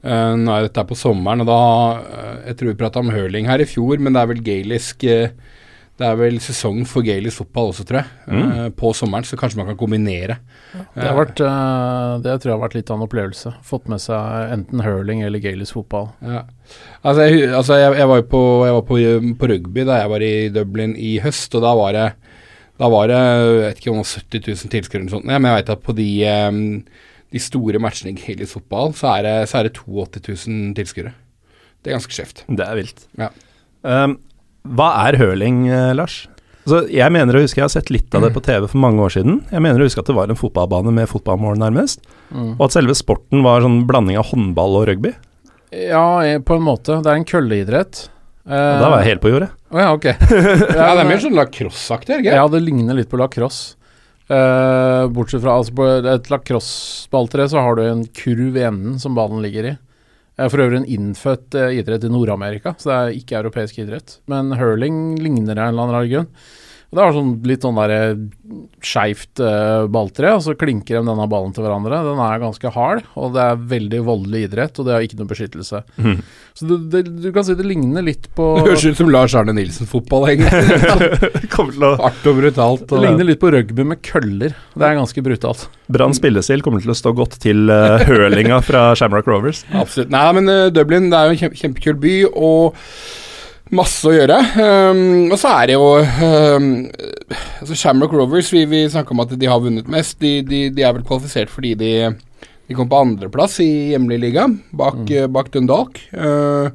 eh, 0.02 0.34
Nå 0.40 0.52
er 0.56 0.66
dette 0.68 0.84
på 0.88 0.96
sommeren, 0.98 1.44
og 1.44 1.48
da 1.50 1.60
eh, 2.00 2.36
Jeg 2.50 2.58
tror 2.60 2.72
vi 2.72 2.78
prata 2.82 3.02
om 3.02 3.10
hurling 3.14 3.48
her 3.50 3.62
i 3.62 3.68
fjor, 3.68 3.98
men 4.00 4.14
det 4.16 4.22
er 4.22 4.30
vel 4.30 4.42
gaelisk 4.46 5.04
eh, 5.08 5.32
Det 6.00 6.06
er 6.08 6.16
vel 6.16 6.38
sesong 6.40 6.82
for 6.88 7.04
gaelisk 7.04 7.42
fotball 7.42 7.74
også, 7.74 7.84
tror 7.88 8.00
jeg. 8.00 8.08
eh, 8.32 8.68
på 8.72 8.92
sommeren, 8.96 9.26
så 9.28 9.36
kanskje 9.36 9.60
man 9.60 9.68
kan 9.68 9.76
kombinere. 9.80 10.38
Det, 10.94 11.04
har 11.04 11.18
vært, 11.18 11.42
eh, 11.44 12.14
det 12.24 12.38
tror 12.40 12.52
jeg 12.52 12.56
har 12.56 12.62
vært 12.64 12.76
litt 12.78 12.90
av 12.92 12.96
en 12.96 13.04
opplevelse. 13.04 13.52
Fått 13.68 13.90
med 13.92 14.00
seg 14.00 14.54
enten 14.54 14.80
hurling 14.86 15.20
eller 15.26 15.42
gaelisk 15.44 15.76
fotball. 15.76 16.08
Ja. 16.24 16.46
Altså, 17.02 17.26
jeg, 17.28 17.50
altså 17.52 17.76
jeg, 17.82 17.98
jeg 18.00 18.08
var 18.08 18.22
jo 18.22 18.26
på, 18.32 18.42
jeg 18.64 18.76
var 18.78 18.86
på, 18.88 19.00
på 19.42 19.50
rugby 19.52 19.84
da 19.84 20.00
jeg 20.00 20.12
var 20.14 20.24
i 20.24 20.34
Dublin 20.54 20.96
i 20.96 21.18
høst, 21.20 21.54
og 21.58 21.66
da 21.68 21.74
var 21.76 21.96
det 21.98 22.08
da 22.80 22.88
var 22.88 23.10
det 23.10 23.16
jeg 23.20 23.56
vet 23.60 23.80
ikke 23.82 23.90
om 23.92 23.98
det 23.98 24.06
var 24.06 24.22
70 24.24 24.46
000 24.48 24.70
tilskuere 24.72 25.00
eller 25.02 25.10
noe 25.10 25.16
sånt. 25.18 25.26
Ja, 25.28 25.36
men 25.36 25.50
jeg 25.50 25.58
vet 25.58 25.72
at 25.74 25.82
på 25.84 25.94
de, 25.98 26.06
em, 26.24 26.60
de 27.30 27.42
store 27.42 27.80
matchene 27.82 28.14
i 28.14 28.18
gaelisk 28.18 28.58
fotball, 28.58 28.94
så 28.98 29.14
er, 29.16 29.26
det, 29.26 29.34
så 29.50 29.60
er 29.60 29.68
det 29.68 29.76
82 29.78 30.48
000 30.48 30.74
tilskuere. 30.78 31.14
Det 31.80 31.90
er 31.90 31.96
ganske 31.96 32.14
skjevt. 32.14 32.44
Det 32.48 32.66
er 32.66 32.76
vilt. 32.76 33.06
Ja. 33.20 33.30
Um, 33.86 34.18
hva 34.76 34.90
er 35.06 35.16
hurling, 35.20 35.64
eh, 35.72 35.94
Lars? 35.96 36.24
Altså, 36.66 36.82
jeg 36.92 37.12
mener 37.14 37.36
å 37.36 37.40
huske 37.40 37.56
jeg 37.56 37.64
har 37.64 37.72
sett 37.72 37.88
litt 37.90 38.12
av 38.14 38.26
det 38.26 38.34
på 38.34 38.42
TV 38.44 38.66
for 38.68 38.80
mange 38.82 39.00
år 39.00 39.14
siden. 39.14 39.40
Jeg 39.48 39.64
mener 39.64 39.80
å 39.80 39.86
huske 39.88 40.02
at 40.02 40.10
det 40.10 40.16
var 40.18 40.28
en 40.30 40.38
fotballbane 40.38 40.92
med 40.92 41.08
fotballmål, 41.08 41.56
nærmest. 41.62 42.04
Mm. 42.28 42.52
Og 42.58 42.66
at 42.66 42.76
selve 42.76 42.96
sporten 42.98 43.42
var 43.46 43.64
sånn 43.64 43.82
blanding 43.88 44.20
av 44.20 44.28
håndball 44.28 44.76
og 44.82 44.86
rugby. 44.90 45.14
Ja, 45.72 46.20
eh, 46.26 46.38
på 46.44 46.58
en 46.58 46.66
måte. 46.66 47.00
Det 47.00 47.08
er 47.10 47.22
en 47.22 47.28
kølleidrett. 47.28 48.04
Uh, 48.44 48.52
da 48.82 48.90
var 48.90 49.00
jeg 49.00 49.14
helt 49.14 49.24
på 49.24 49.32
jordet. 49.32 49.50
Å 49.70 49.80
ja, 49.80 49.90
ok. 49.96 50.06
Ja, 50.80 50.92
det 50.92 51.02
er 51.02 51.08
mer 51.08 51.22
sånn 51.22 51.36
lacrosse-aktig, 51.38 52.16
er 52.16 52.24
ikke? 52.24 52.36
Ja, 52.36 52.46
det 52.50 52.62
ligner 52.66 52.98
litt 52.98 53.10
på 53.10 53.20
lacrosse. 53.20 53.79
Eh, 54.30 55.04
bortsett 55.10 55.42
fra 55.42 55.56
altså 55.58 55.74
på 55.74 55.86
et 56.06 56.28
lacrosse-balltre 56.30 57.48
så 57.50 57.64
har 57.64 57.76
du 57.76 57.82
en 57.82 58.04
kurv 58.14 58.58
i 58.58 58.66
enden 58.68 59.00
som 59.02 59.16
ballen 59.16 59.42
ligger 59.42 59.72
i. 59.72 59.76
Eh, 60.38 60.46
for 60.46 60.62
øvrig 60.62 60.80
en 60.80 60.90
innfødt 60.98 61.56
eh, 61.58 61.78
idrett 61.80 62.06
i 62.06 62.12
Nord-Amerika, 62.12 62.76
så 62.78 62.92
det 62.92 62.98
er 62.98 63.18
ikke 63.18 63.40
europeisk 63.40 63.80
idrett. 63.82 64.20
Men 64.30 64.54
hurling 64.54 65.18
ligner 65.18 65.58
det 65.58 65.64
en 65.64 65.74
eller 65.74 65.88
annen 65.88 66.12
grunn. 66.12 66.30
Og 66.90 66.98
Det 66.98 67.02
har 67.04 67.12
sånn, 67.14 67.34
litt 67.46 67.62
sånn 67.62 67.76
der 67.78 67.92
eh, 67.94 68.22
skeivt 68.82 69.38
uh, 69.38 69.86
balltre, 69.86 70.32
og 70.34 70.40
så 70.42 70.56
klinker 70.58 70.98
de 70.98 71.06
denne 71.06 71.26
ballen 71.30 71.52
til 71.54 71.62
hverandre. 71.62 72.00
Den 72.02 72.18
er 72.24 72.40
ganske 72.42 72.72
hard, 72.74 73.04
og 73.14 73.36
det 73.36 73.44
er 73.44 73.60
veldig 73.70 74.00
voldelig 74.08 74.40
idrett, 74.48 74.80
og 74.80 74.88
det 74.88 74.96
har 74.96 75.06
ikke 75.06 75.20
noe 75.20 75.30
beskyttelse. 75.30 75.84
Mm. 76.02 76.16
Så 76.58 76.66
det, 76.66 76.78
det, 76.90 77.04
du 77.22 77.28
kan 77.36 77.46
si 77.46 77.54
det 77.54 77.68
ligner 77.68 78.02
litt 78.02 78.26
på 78.34 78.48
Det 78.58 78.66
høres 78.66 78.88
ut 78.90 78.98
som 78.98 79.14
Lars 79.14 79.38
Arne 79.38 79.54
Nilsen-fotball, 79.54 80.26
egentlig. 80.32 81.46
Kommer 81.54 81.94
Hardt 82.02 82.26
og 82.26 82.42
brutalt. 82.42 82.84
Det 82.90 83.04
ligner 83.06 83.30
litt 83.30 83.42
på 83.44 83.54
rugby 83.54 83.86
med 83.92 84.02
køller. 84.02 84.58
Det 84.74 84.90
er 84.90 84.98
ganske 84.98 85.26
brutalt. 85.30 85.68
Brann 85.94 86.18
spillestil 86.18 86.66
kommer 86.66 86.82
til 86.82 86.90
å 86.90 86.98
stå 86.98 87.14
godt 87.14 87.38
til 87.42 87.70
uh, 87.70 88.02
hølinga 88.02 88.58
fra 88.66 88.88
Shamrock 88.98 89.30
Rovers. 89.30 89.62
Absolutt. 89.70 90.10
Nei, 90.10 90.26
men 90.40 90.50
uh, 90.50 90.66
Dublin 90.74 91.06
det 91.14 91.22
er 91.22 91.30
jo 91.30 91.38
en 91.38 91.42
kjempe, 91.44 91.62
kjempekul 91.62 92.00
by, 92.02 92.16
og 92.34 92.80
masse 93.74 94.08
å 94.08 94.14
gjøre. 94.14 94.38
Um, 94.56 95.30
og 95.30 95.36
så 95.40 95.52
er 95.54 95.70
det 95.70 95.76
jo 95.76 95.86
um, 96.00 96.68
altså 97.62 97.78
Shamrock 97.78 98.14
Rovers, 98.16 98.50
vi, 98.54 98.64
vi 98.70 98.84
snakka 98.90 99.14
om 99.14 99.22
at 99.24 99.34
de 99.38 99.50
har 99.50 99.62
vunnet 99.62 99.90
mest. 99.90 100.18
De, 100.22 100.40
de, 100.46 100.66
de 100.74 100.84
er 100.86 100.94
vel 100.96 101.06
kvalifisert 101.06 101.52
fordi 101.52 101.76
de, 101.78 101.92
de 102.66 102.76
kom 102.78 102.90
på 102.90 103.00
andreplass 103.04 103.60
i 103.64 103.70
hjemlig 103.92 104.20
liga, 104.26 104.48
bak, 104.76 105.02
eh, 105.08 105.28
bak 105.30 105.52
Dundalk. 105.54 106.02
Uh, 106.14 106.70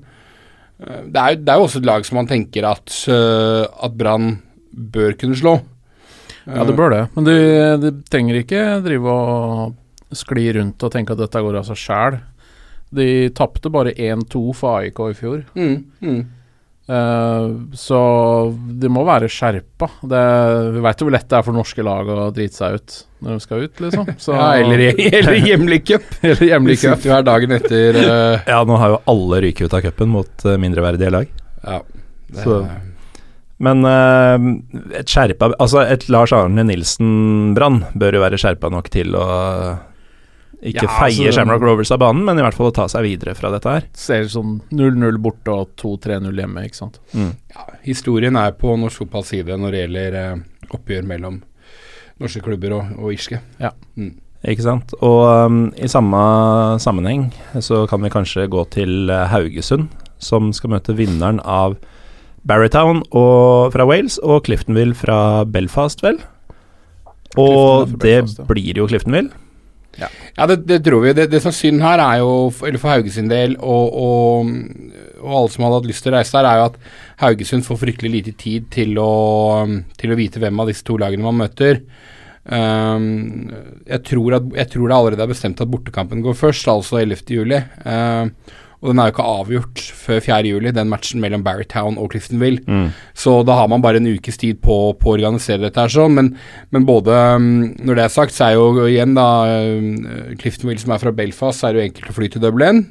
det, 0.80 1.20
er, 1.20 1.40
det 1.40 1.52
er 1.52 1.60
jo 1.60 1.70
også 1.70 1.82
et 1.84 1.90
lag 1.90 2.08
som 2.08 2.20
man 2.22 2.30
tenker 2.32 2.68
at, 2.68 2.92
uh, 3.12 3.64
at 3.86 3.96
Brann 3.96 4.38
bør 4.72 5.16
kunne 5.20 5.40
slå. 5.40 5.60
Ja, 6.46 6.62
det 6.68 6.76
bør 6.78 6.92
det. 6.94 7.02
Men 7.16 7.26
de, 7.26 7.36
de 7.82 7.92
trenger 8.12 8.38
ikke 8.38 8.62
drive 8.86 9.12
og 9.12 10.16
skli 10.16 10.46
rundt 10.56 10.84
og 10.86 10.94
tenke 10.94 11.16
at 11.16 11.22
dette 11.24 11.42
går 11.42 11.60
av 11.60 11.68
seg 11.68 11.80
sjæl. 11.82 12.20
De 12.96 13.08
tapte 13.36 13.72
bare 13.74 13.96
1-2 13.98 14.42
for 14.56 14.80
AIK 14.80 15.00
i 15.10 15.16
fjor. 15.18 15.40
Mm, 15.58 15.78
mm. 16.06 16.20
Eh, 16.86 17.46
så 17.74 18.00
de 18.82 18.90
må 18.94 19.02
være 19.08 19.30
skjerpa. 19.32 19.88
Det, 20.06 20.24
vi 20.76 20.84
veit 20.86 21.02
jo 21.02 21.08
hvor 21.08 21.16
lett 21.16 21.28
det 21.32 21.38
er 21.40 21.46
for 21.48 21.58
norske 21.58 21.86
lag 21.86 22.10
å 22.14 22.28
drite 22.36 22.60
seg 22.60 22.78
ut 22.78 22.98
når 23.26 23.32
de 23.40 23.46
skal 23.46 23.64
ut, 23.66 23.80
liksom. 23.88 24.10
Så, 24.28 24.36
Ja, 24.38 24.50
eller, 24.62 24.84
eller 25.02 25.40
hjemlig 25.42 25.80
cup. 25.88 26.06
eller 26.22 26.44
hjemlig 26.52 26.78
cup. 26.84 27.00
sitter 27.02 27.26
dagen 27.26 27.56
etter 27.58 27.98
uh, 28.04 28.44
Ja, 28.54 28.60
nå 28.70 28.78
har 28.82 28.94
jo 28.94 29.00
alle 29.16 29.42
ryket 29.48 29.66
ut 29.72 29.78
av 29.80 29.86
cupen 29.88 30.14
mot 30.14 30.46
uh, 30.46 30.58
mindreverdige 30.62 31.14
lag. 31.16 31.32
Ja. 31.66 31.80
Det, 32.30 32.44
Så- 32.44 32.62
Men 33.66 33.82
uh, 33.88 34.38
et 35.00 35.08
skjerpa 35.10 35.54
Altså, 35.64 35.82
et 35.88 36.06
Lars 36.12 36.34
Arne 36.36 36.66
Nilsen-brann 36.68 37.82
bør 37.98 38.18
jo 38.20 38.24
være 38.28 38.38
skjerpa 38.42 38.70
nok 38.74 38.90
til 38.94 39.16
å 39.18 39.26
ikke 40.66 40.88
Ja, 40.88 40.98
feie 40.98 41.28
altså- 41.28 41.36
Shamrock 41.38 41.62
Rovers 41.62 41.92
av 41.94 42.00
banen, 42.02 42.24
men 42.26 42.40
i 42.40 42.42
hvert 42.42 42.58
fall 42.58 42.72
å 42.72 42.74
ta 42.74 42.88
seg 42.90 43.04
videre 43.06 43.36
fra 43.38 43.52
dette 43.54 43.70
her. 43.70 43.84
Ser 43.94 44.24
sånn 44.26 44.62
0-0 44.72 45.18
borte 45.22 45.54
og 45.54 45.76
2-3-0 45.78 46.34
hjemme, 46.42 46.66
ikke 46.66 46.82
sant. 46.82 47.00
Mm. 47.14 47.36
ja, 47.56 47.66
historien 47.84 48.36
er 48.36 48.52
på 48.58 48.74
norsk 48.80 49.06
fotballs 49.06 49.28
side 49.28 49.58
når 49.62 49.72
det 49.72 49.84
gjelder 49.86 50.20
eh, 50.22 50.36
oppgjør 50.74 51.06
mellom 51.06 51.42
norske 52.20 52.42
klubber 52.42 52.74
og, 52.80 52.98
og 52.98 53.14
irske. 53.14 53.42
Ikke 54.46 54.66
sant. 54.66 54.94
Og 55.02 55.24
um, 55.46 55.62
i 55.78 55.88
samme 55.90 56.18
sammenheng 56.82 57.32
så 57.60 57.86
kan 57.90 58.02
vi 58.02 58.14
kanskje 58.14 58.50
gå 58.52 58.66
til 58.74 59.10
eh, 59.10 59.28
Haugesund, 59.32 59.90
som 60.22 60.52
skal 60.54 60.76
møte 60.76 60.96
vinneren 60.98 61.42
av 61.42 61.78
Barrytown 62.46 63.02
og, 63.10 63.74
fra 63.74 63.88
Wales 63.90 64.20
og 64.22 64.46
Cliftonville 64.46 64.94
fra 64.98 65.46
Belfast, 65.50 66.04
vel? 66.06 66.20
Og 67.36 67.90
Belfast, 67.90 68.02
det 68.04 68.20
ja. 68.20 68.48
blir 68.50 68.78
jo 68.78 68.88
Cliftonville. 68.88 69.34
Ja, 70.36 70.48
det, 70.50 70.58
det 70.68 70.82
tror 70.86 71.06
vi. 71.06 71.14
Det, 71.16 71.28
det 71.32 71.42
som 71.44 71.54
er 71.54 71.58
synd 71.58 71.84
her, 71.86 72.02
er 72.04 72.22
jo, 72.24 72.32
eller 72.68 72.82
for 72.82 72.92
Hauge 72.92 73.14
sin 73.14 73.30
del, 73.32 73.56
og, 73.64 73.96
og, 74.06 74.50
og 75.22 75.38
alle 75.40 75.54
som 75.54 75.66
hadde 75.66 75.80
hatt 75.80 75.88
lyst 75.92 76.06
til 76.06 76.14
å 76.14 76.18
reise 76.18 76.36
der, 76.36 76.50
er 76.50 76.60
jo 76.60 76.68
at 76.72 76.82
Haugesund 77.24 77.68
får 77.68 77.82
fryktelig 77.86 78.12
lite 78.18 78.36
tid 78.40 78.68
til 78.76 79.00
å, 79.02 79.14
til 79.96 80.12
å 80.12 80.20
vite 80.20 80.42
hvem 80.44 80.60
av 80.62 80.72
disse 80.72 80.86
to 80.88 81.00
lagene 81.02 81.26
man 81.26 81.40
møter. 81.46 81.82
Um, 82.46 83.48
jeg, 83.88 84.04
tror 84.06 84.36
at, 84.38 84.52
jeg 84.60 84.70
tror 84.76 84.92
det 84.92 84.98
allerede 85.00 85.26
er 85.26 85.32
bestemt 85.32 85.64
at 85.64 85.72
bortekampen 85.72 86.22
går 86.26 86.38
først, 86.38 86.68
altså 86.70 87.00
11. 87.02 87.24
juli. 87.40 87.64
Og 88.86 88.92
den 88.94 89.02
er 89.02 89.10
jo 89.10 89.16
ikke 89.16 89.26
avgjort 89.26 89.82
før 89.98 90.20
4. 90.22 90.40
juli, 90.52 90.72
den 90.76 90.92
matchen 90.92 91.22
mellom 91.24 91.44
Barrytown 91.46 91.98
og 91.98 92.12
Cliftonville. 92.14 92.62
Mm. 92.70 92.92
Så 93.18 93.40
da 93.48 93.58
har 93.58 93.70
man 93.72 93.82
bare 93.82 93.98
en 93.98 94.10
ukes 94.14 94.38
tid 94.38 94.60
på, 94.62 94.78
på 95.02 95.10
å 95.10 95.16
organisere 95.16 95.64
dette 95.66 95.82
her 95.82 95.92
sånn. 95.92 96.14
Men, 96.14 96.30
men 96.76 96.86
både 96.86 97.16
um, 97.40 97.48
Når 97.82 97.98
det 97.98 98.04
er 98.06 98.14
sagt, 98.14 98.36
så 98.36 98.52
er 98.52 98.60
jo 98.60 98.86
igjen 98.86 99.18
da 99.18 99.28
um, 99.74 99.90
Cliftonville 100.42 100.84
som 100.84 100.94
er 100.94 101.02
fra 101.02 101.16
Belfast, 101.16 101.60
så 101.60 101.70
er 101.70 101.74
det 101.74 101.82
jo 101.82 101.90
enkelt 101.90 102.14
å 102.14 102.18
fly 102.20 102.30
til 102.32 102.46
Dublin. 102.46 102.84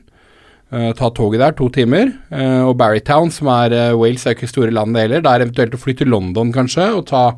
Uh, 0.75 0.91
ta 0.99 1.13
toget 1.15 1.45
der, 1.45 1.55
to 1.55 1.71
timer. 1.71 2.11
Uh, 2.35 2.67
og 2.67 2.75
Barrytown, 2.81 3.31
som 3.31 3.53
er 3.55 3.77
uh, 3.79 4.01
Wales, 4.01 4.27
er 4.27 4.35
jo 4.35 4.41
ikke 4.41 4.51
store 4.51 4.75
landet 4.75 5.07
heller. 5.07 5.23
Det 5.23 5.31
er 5.31 5.47
eventuelt 5.47 5.79
å 5.79 5.85
fly 5.85 5.95
til 6.01 6.11
London, 6.11 6.51
kanskje, 6.55 6.91
og 6.99 7.07
ta 7.13 7.29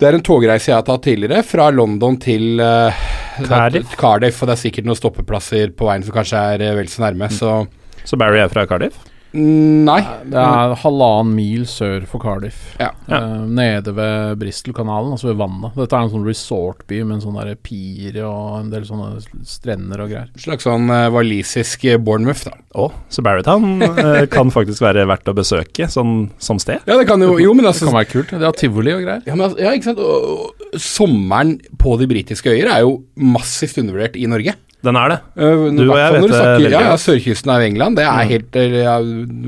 Det 0.00 0.08
er 0.08 0.16
en 0.16 0.24
togreise 0.26 0.72
jeg 0.72 0.78
har 0.78 0.88
tatt 0.88 1.04
tidligere, 1.04 1.44
fra 1.46 1.68
London 1.70 2.16
til 2.18 2.58
eh, 2.58 3.04
Cardiff. 3.48 3.96
Cardiff. 4.00 4.42
Og 4.42 4.50
det 4.50 4.54
er 4.56 4.62
sikkert 4.62 4.86
noen 4.88 4.98
stoppeplasser 4.98 5.72
på 5.76 5.88
veien 5.88 6.04
som 6.06 6.14
kanskje 6.14 6.44
er 6.54 6.64
eh, 6.68 6.76
vel 6.78 6.90
så 6.92 7.04
nærme, 7.06 7.30
så 7.32 7.64
Så 8.04 8.18
Barry 8.20 8.38
er 8.42 8.50
fra 8.52 8.66
Cardiff? 8.68 8.98
Nei. 9.34 10.00
Det 10.30 10.38
er 10.38 10.76
halvannen 10.84 11.32
mil 11.34 11.64
sør 11.66 12.04
for 12.06 12.22
Cardiff. 12.22 12.74
Ja. 12.78 12.92
Eh, 13.10 13.40
nede 13.50 13.94
ved 13.96 14.38
Bristol-kanalen, 14.38 15.14
altså 15.16 15.32
ved 15.32 15.40
vannet. 15.40 15.74
Dette 15.78 15.98
er 15.98 16.06
en 16.06 16.12
sånn 16.12 16.26
resortby 16.26 17.00
med 17.02 17.16
en 17.16 17.24
sånn 17.24 17.38
der 17.40 17.58
pier 17.58 18.20
og 18.28 18.60
en 18.60 18.70
del 18.70 18.86
sånne 18.86 19.24
strender 19.48 20.04
og 20.04 20.12
greier. 20.12 20.30
Slags 20.40 20.68
sånn 20.68 20.86
uh, 20.92 21.08
walisisk 21.14 21.86
eh, 21.90 21.98
Bournemouth, 21.98 22.44
da. 22.46 22.54
Oh, 22.78 22.94
så 23.12 23.24
Barrytown 23.26 23.82
uh, 23.82 24.22
kan 24.30 24.54
faktisk 24.54 24.84
være 24.84 25.06
verdt 25.10 25.30
å 25.30 25.36
besøke 25.36 25.88
sånn, 25.90 26.28
som 26.38 26.60
sted? 26.62 26.84
Ja, 26.86 26.98
det 27.00 27.08
kan 27.10 27.22
jo 27.22 27.34
Jo, 27.42 27.56
men 27.56 27.66
Det 27.66 27.72
altså 27.74 27.90
kan 27.90 27.98
være 27.98 28.12
kult. 28.12 28.34
Det 28.34 28.46
har 28.46 28.58
tivoli 28.58 28.94
og 28.94 29.02
greier. 29.02 29.24
ja, 29.26 29.34
men, 29.34 29.48
altså, 29.48 29.58
ja, 29.64 29.74
ikke 29.74 29.90
sant. 29.90 30.04
Og, 30.04 30.54
og, 30.54 30.78
sommeren 30.80 31.56
på 31.78 31.98
de 31.98 32.08
britiske 32.10 32.54
øyer 32.54 32.70
er 32.70 32.84
jo 32.86 33.00
massivt 33.18 33.82
undervurdert 33.82 34.18
i 34.18 34.30
Norge. 34.30 34.54
Den 34.84 34.96
er 35.00 35.08
det. 35.14 35.18
Uh, 35.36 35.68
Du 35.76 35.84
og 35.90 35.98
jeg 35.98 36.12
vet 36.12 36.30
det 36.30 36.70
Ja, 36.70 36.80
ja, 36.90 36.96
sørkysten 37.00 37.50
av 37.54 37.62
England, 37.64 37.96
det 37.96 38.04
er 38.04 38.24
Mm. 38.24 38.28
helt 38.28 38.58
ja, 38.82 38.98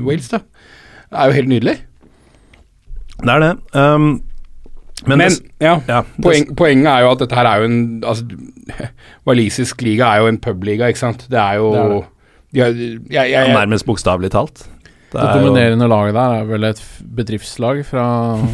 Wales, 0.07 0.29
da. 0.33 0.39
Det 1.09 1.19
er 1.19 1.25
jo 1.29 1.35
helt 1.37 1.49
nydelig. 1.51 1.75
Det 3.21 3.29
er 3.33 3.39
det. 3.39 3.51
Um, 3.73 4.21
men, 5.07 5.17
Men, 5.17 5.29
det, 5.29 5.39
ja, 5.61 5.75
ja, 5.87 6.01
poeng, 6.21 6.49
poenget 6.57 6.87
er 6.89 7.03
jo 7.05 7.11
at 7.11 7.19
dette 7.21 7.35
her 7.37 7.45
er 7.45 7.59
jo 7.61 7.65
en 7.69 8.03
altså, 8.03 8.25
Walisisk 9.27 9.81
liga 9.85 10.09
er 10.15 10.23
jo 10.23 10.27
en 10.31 10.39
publiga, 10.41 10.87
ikke 10.89 10.99
sant. 10.99 11.27
Det 11.29 11.37
er 11.39 11.59
jo 11.61 11.71
Det 11.71 11.79
er 11.83 11.93
det. 11.93 12.03
Ja, 12.57 12.65
jeg, 12.71 12.99
jeg, 13.11 13.31
jeg, 13.31 13.53
nærmest 13.53 13.85
bokstavelig 13.85 14.31
talt. 14.31 14.63
Det 15.11 15.21
Det 15.21 15.33
dominerende 15.37 15.85
jo- 15.85 15.89
laget 15.91 16.13
der 16.15 16.33
er 16.39 16.43
vel 16.49 16.63
et 16.63 16.81
bedriftslag 17.15 17.85
fra 17.85 18.03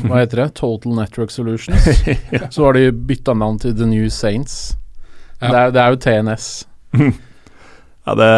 Hva 0.04 0.20
heter 0.20 0.44
det? 0.44 0.54
Total 0.56 0.92
Network 0.96 1.32
Solutions. 1.32 1.88
Så 2.54 2.66
har 2.66 2.74
de 2.74 2.92
bytta 2.92 3.34
navn 3.34 3.58
til 3.60 3.74
The 3.76 3.86
New 3.90 4.08
Saints. 4.10 4.76
Ja. 5.42 5.48
Det, 5.48 5.56
er, 5.56 5.72
det 5.72 5.82
er 5.82 5.90
jo 5.90 5.96
TNS. 5.96 6.68
Ja, 8.04 8.18
det, 8.20 8.32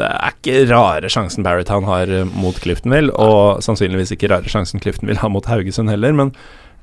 det 0.00 0.06
er 0.08 0.32
ikke 0.34 0.62
rare 0.72 1.10
sjansen 1.12 1.44
Barrytown 1.46 1.86
har 1.86 2.10
eh, 2.10 2.26
mot 2.34 2.56
Cliftonville, 2.58 3.14
og 3.14 3.62
sannsynligvis 3.62 4.10
ikke 4.16 4.32
rare 4.32 4.50
sjansen 4.50 4.82
Cliftonville 4.82 5.22
har 5.22 5.30
mot 5.30 5.46
Haugesund 5.46 5.92
heller, 5.92 6.16
men 6.18 6.32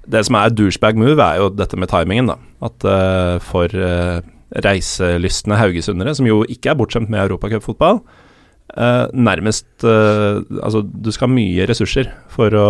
det 0.10 0.24
som 0.26 0.38
er 0.40 0.54
douchebag 0.56 0.96
move, 0.98 1.20
er 1.20 1.42
jo 1.42 1.50
dette 1.52 1.78
med 1.78 1.92
timingen, 1.92 2.32
da. 2.32 2.38
At 2.66 2.88
uh, 2.88 3.36
for 3.44 3.70
uh, 3.76 4.24
reiselystne 4.66 5.60
haugesundere, 5.60 6.16
som 6.18 6.26
jo 6.26 6.40
ikke 6.50 6.72
er 6.72 6.80
bortskjemt 6.80 7.12
med 7.12 7.20
europacupfotball, 7.26 8.00
uh, 8.80 9.06
nærmest 9.14 9.68
uh, 9.84 10.40
Altså, 10.64 10.82
du 10.82 11.12
skal 11.14 11.28
ha 11.28 11.36
mye 11.36 11.68
ressurser 11.70 12.10
for 12.32 12.56
å 12.58 12.70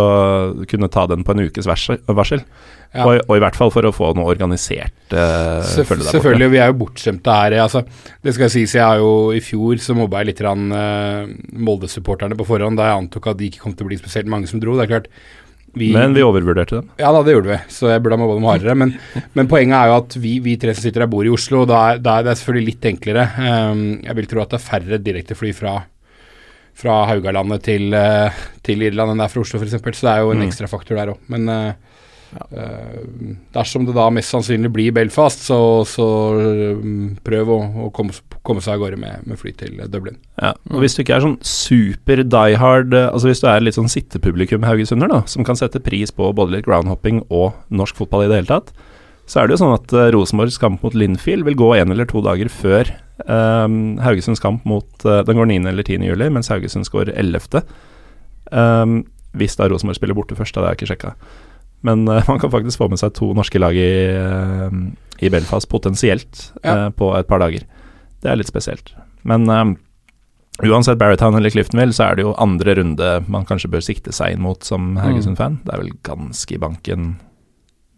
kunne 0.68 0.90
ta 0.92 1.06
den 1.08 1.24
på 1.24 1.36
en 1.36 1.46
ukes 1.46 1.70
varsel. 1.70 2.44
Ja. 2.90 3.04
Og, 3.06 3.20
og 3.28 3.36
i 3.36 3.42
hvert 3.44 3.54
fall 3.54 3.70
for 3.70 3.86
å 3.86 3.92
få 3.94 4.08
noe 4.18 4.32
organisert 4.32 5.12
uh, 5.14 5.60
Sef 5.62 5.86
følge 5.86 6.02
der 6.02 6.08
borte. 6.08 6.14
Selvfølgelig, 6.16 6.48
vi 6.50 6.58
er 6.58 6.72
jo 6.72 6.78
bortskjemte 6.80 7.36
her. 7.36 7.54
Altså, 7.62 7.84
det 8.26 8.34
skal 8.34 8.50
sies, 8.50 8.74
jeg 8.74 8.82
har 8.82 8.98
jo 8.98 9.12
i 9.36 9.42
fjor 9.44 9.78
så 9.78 9.94
mobba 9.94 10.24
jeg 10.24 10.32
litt 10.32 10.42
eh, 10.42 11.28
Molde-supporterne 11.54 12.34
på 12.38 12.48
forhånd 12.48 12.80
da 12.80 12.88
jeg 12.90 13.04
antok 13.04 13.28
at 13.30 13.38
de 13.38 13.46
ikke 13.46 13.62
kom 13.62 13.76
til 13.78 13.86
å 13.86 13.90
bli 13.92 14.00
spesielt 14.00 14.26
mange 14.32 14.50
som 14.50 14.58
dro. 14.62 14.74
Det 14.74 14.88
er 14.88 14.90
klart 14.90 15.06
vi, 15.78 15.92
Men 15.94 16.16
vi 16.18 16.24
overvurderte 16.26 16.80
dem. 16.80 16.88
Ja 16.98 17.12
da, 17.14 17.20
det 17.22 17.36
gjorde 17.36 17.52
vi, 17.52 17.60
så 17.70 17.92
jeg 17.92 18.02
burde 18.02 18.16
ha 18.18 18.22
mobba 18.24 18.38
dem 18.40 18.48
hardere. 18.50 18.74
Men, 18.82 18.96
men 19.38 19.50
poenget 19.50 19.76
er 19.78 19.92
jo 19.92 19.98
at 20.00 20.16
vi, 20.18 20.32
vi 20.42 20.56
tre 20.58 20.74
som 20.74 20.82
sitter 20.82 21.04
her, 21.04 21.12
bor 21.12 21.22
i 21.26 21.30
Oslo, 21.30 21.62
og 21.62 21.70
da 21.70 21.82
er, 21.92 22.00
da 22.02 22.16
er 22.18 22.26
det 22.26 22.34
selvfølgelig 22.40 22.72
litt 22.72 22.88
enklere. 22.90 23.28
Um, 23.38 23.84
jeg 24.02 24.18
vil 24.18 24.30
tro 24.32 24.42
at 24.42 24.50
det 24.50 24.58
er 24.58 24.66
færre 24.66 24.98
direktefly 25.06 25.52
fra, 25.54 25.76
fra 26.80 27.04
Haugalandet 27.12 27.62
til, 27.68 27.86
eh, 27.94 28.42
til 28.66 28.82
Irland 28.88 29.14
enn 29.14 29.22
det 29.22 29.28
er 29.28 29.34
fra 29.36 29.44
Oslo, 29.46 29.62
f.eks., 29.62 29.78
så 29.78 30.08
det 30.08 30.16
er 30.16 30.24
jo 30.24 30.34
en 30.34 30.42
Mm. 30.42 30.48
ekstra 30.48 30.70
faktor 30.74 30.98
der 30.98 31.14
òg. 31.14 31.22
Men 31.30 31.46
eh, 31.54 31.89
eh, 32.34 33.00
dersom 33.54 33.86
det 33.86 33.94
da 33.96 34.06
mest 34.14 34.32
sannsynlig 34.34 34.70
blir 34.74 34.94
Belfast, 34.96 35.42
så, 35.48 35.58
så 35.88 36.06
um, 36.76 37.16
prøv 37.26 37.50
å, 37.54 37.58
å 37.86 37.88
komme, 37.96 38.14
komme 38.46 38.62
seg 38.64 38.76
av 38.76 38.84
gårde 38.84 39.00
med, 39.00 39.24
med 39.30 39.40
fly 39.40 39.52
til 39.58 39.80
Dublin. 39.92 40.18
Ja, 40.40 40.52
og 40.70 40.84
Hvis 40.84 40.96
du 40.96 41.02
ikke 41.04 41.18
er 41.18 41.26
sånn 41.26 41.40
super 41.46 42.22
die 42.24 42.60
hard 42.60 42.94
eh, 42.96 43.10
Altså 43.10 43.30
hvis 43.30 43.42
du 43.42 43.48
er 43.50 43.62
litt 43.64 43.76
sånn 43.78 43.90
sittepublikum 43.92 44.64
haugesunder, 44.66 45.10
da, 45.10 45.20
som 45.30 45.46
kan 45.46 45.58
sette 45.58 45.82
pris 45.84 46.14
på 46.14 46.30
både 46.36 46.56
litt 46.56 46.68
groundhopping 46.68 47.24
og 47.28 47.52
norsk 47.68 48.00
fotball 48.00 48.26
i 48.26 48.32
det 48.32 48.42
hele 48.42 48.52
tatt, 48.54 48.72
så 49.30 49.40
er 49.40 49.46
det 49.46 49.54
jo 49.54 49.62
sånn 49.62 49.76
at 49.76 49.92
uh, 49.94 50.08
Rosenborgs 50.14 50.58
kamp 50.58 50.82
mot 50.82 50.96
Linfield 50.96 51.46
vil 51.46 51.58
gå 51.58 51.74
en 51.76 51.94
eller 51.94 52.08
to 52.10 52.22
dager 52.24 52.50
før 52.50 52.88
um, 53.26 53.94
Haugesunds 54.02 54.42
kamp 54.42 54.64
mot 54.66 55.06
uh, 55.06 55.20
Den 55.26 55.38
går 55.38 55.52
9. 55.52 55.60
eller 55.70 55.86
10. 55.86 56.02
juli, 56.08 56.30
mens 56.34 56.50
Haugesund 56.50 56.88
går 56.90 57.12
11. 57.14 57.62
Um, 58.50 59.04
hvis 59.38 59.54
da 59.58 59.68
Rosenborg 59.70 60.00
spiller 60.00 60.18
borte 60.18 60.34
først, 60.38 60.56
da 60.56 60.64
det 60.64 60.66
har 60.66 60.74
jeg 60.74 60.80
ikke 60.80 60.90
sjekka. 60.94 61.12
Men 61.86 62.02
uh, 62.08 62.22
man 62.28 62.40
kan 62.42 62.50
faktisk 62.52 62.78
få 62.80 62.88
med 62.92 63.00
seg 63.00 63.14
to 63.16 63.30
norske 63.36 63.60
lag 63.62 63.76
i, 63.76 63.90
uh, 64.16 64.72
i 65.24 65.30
Belfast, 65.32 65.68
potensielt, 65.72 66.50
Ja. 66.64 66.74
uh, 66.86 66.90
på 66.90 67.12
et 67.18 67.28
par 67.30 67.40
dager. 67.42 67.64
Det 68.20 68.28
er 68.30 68.36
litt 68.36 68.50
spesielt. 68.50 68.92
Men 69.24 69.46
uansett 70.60 70.98
Barrytown 71.00 71.36
eller 71.38 71.52
Cliftonville, 71.52 71.92
så 71.96 72.10
er 72.10 72.16
det 72.18 72.24
jo 72.26 72.34
andre 72.40 72.74
runde 72.76 73.08
man 73.32 73.46
kanskje 73.48 73.70
bør 73.72 73.80
sikte 73.84 74.12
seg 74.12 74.34
inn 74.36 74.42
mot 74.44 74.60
som 74.64 74.94
Haugesund-fan. 75.00 75.58
Det 75.64 75.72
er 75.72 75.80
vel 75.80 75.92
ganske 76.04 76.56
i 76.56 76.60
banken, 76.60 77.14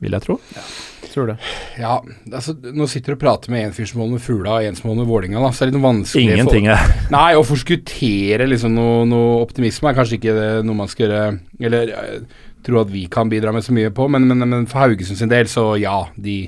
vil 0.03 0.15
jeg 0.15 0.23
tro. 0.29 0.37
Ja. 0.55 0.63
Tror 1.13 1.27
det. 1.29 1.35
Ja, 1.77 1.99
altså 2.33 2.55
Nå 2.73 2.87
sitter 2.89 3.13
du 3.13 3.19
og 3.19 3.21
prater 3.21 3.53
med 3.53 3.67
en 3.67 3.75
fyr 3.77 3.85
som 3.91 4.01
holder 4.01 4.15
med 4.17 4.23
Fugla 4.25 4.55
og 4.57 4.65
en 4.65 4.79
som 4.79 4.89
holder 4.89 5.03
med 5.05 5.11
Vålinga, 5.11 5.43
da, 5.43 5.51
så 5.53 5.65
er 5.67 5.69
det 5.69 5.75
litt 5.77 5.85
vanskelig 5.85 6.23
for- 6.23 6.39
Ingenting 6.39 6.69
er 6.73 6.95
Nei, 7.13 7.27
å 7.37 7.43
forskuttere 7.45 8.47
liksom 8.49 8.73
noe, 8.79 9.03
noe 9.11 9.35
optimisme 9.43 9.91
er 9.91 9.99
kanskje 9.99 10.17
ikke 10.17 10.37
det, 10.39 10.47
noe 10.65 10.79
man 10.79 10.89
skal 10.89 11.05
gjøre 11.11 11.27
Eller 11.69 11.93
tror 12.67 12.85
at 12.85 12.93
vi 12.93 13.07
kan 13.11 13.31
bidra 13.33 13.53
med 13.55 13.65
så 13.67 13.75
mye 13.75 13.91
på, 13.95 14.09
men, 14.13 14.29
men, 14.31 14.45
men 14.49 14.69
for 14.71 14.85
Haugesund 14.87 15.19
sin 15.19 15.33
del, 15.33 15.51
så 15.51 15.73
ja. 15.81 15.99
De, 16.17 16.39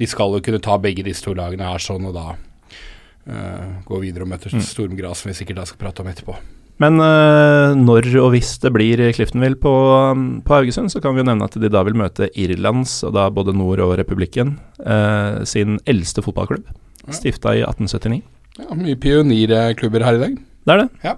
de 0.00 0.08
skal 0.10 0.34
jo 0.34 0.42
kunne 0.44 0.62
ta 0.64 0.78
begge 0.82 1.04
disse 1.06 1.24
to 1.24 1.34
lagene 1.36 1.68
her 1.68 1.82
sånn, 1.82 2.08
og 2.10 2.16
da 2.16 2.34
uh, 2.34 3.70
gå 3.86 4.02
videre 4.02 4.26
og 4.26 4.34
møte 4.34 4.52
Mm. 4.52 4.62
Stormgras, 4.64 5.22
som 5.22 5.30
vi 5.30 5.38
sikkert 5.38 5.62
da 5.62 5.64
skal 5.68 5.80
prate 5.80 6.04
om 6.04 6.10
etterpå. 6.10 6.36
Men 6.82 6.98
uh, 6.98 7.70
når 7.78 8.08
og 8.18 8.32
hvis 8.34 8.56
det 8.62 8.72
blir 8.74 8.98
Cliftonville 9.14 9.58
på, 9.62 9.72
um, 10.10 10.40
på 10.42 10.56
Haugesund, 10.56 10.90
så 10.90 11.00
kan 11.00 11.14
vi 11.14 11.22
jo 11.22 11.28
nevne 11.28 11.46
at 11.46 11.54
de 11.54 11.70
da 11.70 11.84
vil 11.86 11.94
møte 11.98 12.30
Irlands, 12.34 12.96
og 13.06 13.14
da 13.14 13.28
både 13.30 13.54
Nord- 13.54 13.82
og 13.84 13.94
Republikken, 14.00 14.56
uh, 14.82 15.44
sin 15.46 15.78
eldste 15.86 16.24
fotballklubb. 16.24 16.66
Stifta 17.14 17.52
i 17.54 17.62
1879. 17.62 18.22
Ja, 18.58 18.74
Mye 18.78 18.96
pionerklubber 18.96 20.04
her 20.06 20.16
i 20.16 20.22
dag. 20.22 20.36
Det 20.64 20.72
er 20.72 20.80
det. 20.80 20.88
Ja. 21.04 21.14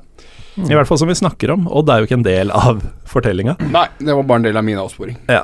I 0.57 0.73
hvert 0.73 0.89
fall 0.89 0.99
som 0.99 1.09
vi 1.11 1.15
snakker 1.19 1.51
om, 1.53 1.67
det 1.85 1.93
er 1.93 2.01
jo 2.01 2.07
ikke 2.09 2.17
en 2.21 2.25
del 2.27 2.51
av 2.57 2.79
fortellinga. 3.11 3.57
Nei, 3.75 3.87
det 4.01 4.15
var 4.17 4.25
bare 4.25 4.41
en 4.41 4.47
del 4.49 4.57
av 4.57 4.65
min 4.65 4.79
avsporing. 4.81 5.19
Ja 5.29 5.43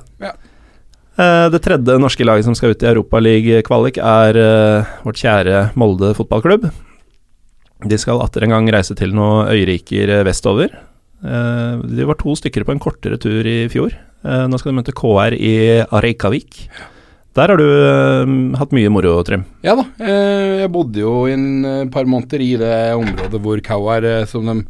Det 1.52 1.60
tredje 1.62 1.98
norske 2.00 2.24
laget 2.24 2.46
som 2.46 2.54
skal 2.56 2.72
ut 2.72 2.82
i 2.82 2.88
Europaliga-kvalik, 2.88 3.98
er 4.00 4.38
eh, 4.40 4.94
vårt 5.04 5.20
kjære 5.20 5.58
Molde 5.76 6.14
fotballklubb. 6.16 6.64
De 7.84 7.98
skal 8.00 8.22
atter 8.24 8.46
en 8.46 8.54
gang 8.54 8.70
reise 8.72 8.94
til 8.96 9.12
noen 9.12 9.50
øyriker 9.52 10.08
eh, 10.16 10.22
vestover. 10.24 10.72
Eh, 11.22 11.82
De 11.84 12.08
var 12.08 12.16
to 12.22 12.32
stykker 12.38 12.64
på 12.64 12.72
en 12.72 12.80
kortere 12.80 13.20
tur 13.20 13.44
i 13.44 13.66
fjor. 13.68 13.92
Eh, 14.24 14.46
Nå 14.48 14.56
skal 14.58 14.72
de 14.72 14.78
møte 14.80 14.94
KR 14.96 15.34
i 15.36 15.52
Areikavik 15.84 16.68
Der 17.36 17.48
har 17.52 17.58
du 17.60 17.66
eh, 17.68 18.32
hatt 18.60 18.72
mye 18.72 18.88
moro, 18.92 19.18
Trym. 19.26 19.44
Ja 19.66 19.74
da, 19.76 19.84
eh, 20.00 20.62
jeg 20.64 20.72
bodde 20.72 21.00
jo 21.04 21.26
i 21.28 21.32
en 21.36 21.64
eh, 21.64 21.84
par 21.92 22.08
måneder 22.08 22.40
i 22.44 22.54
det 22.60 22.74
området 22.96 23.40
hvor 23.42 23.60
Kauar, 23.68 24.04
eh, 24.04 24.24
som 24.30 24.46
de 24.48 24.62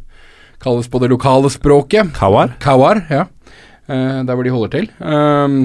kalles 0.63 0.89
på 0.91 1.01
det 1.03 1.11
lokale 1.11 1.51
språket, 1.53 2.13
Kawar? 2.17 2.57
Kauar, 2.63 3.03
ja. 3.11 3.27
Uh, 3.89 4.23
der 4.23 4.33
hvor 4.33 4.43
de 4.47 4.53
holder 4.53 4.71
til. 4.73 4.89
Um, 5.03 5.57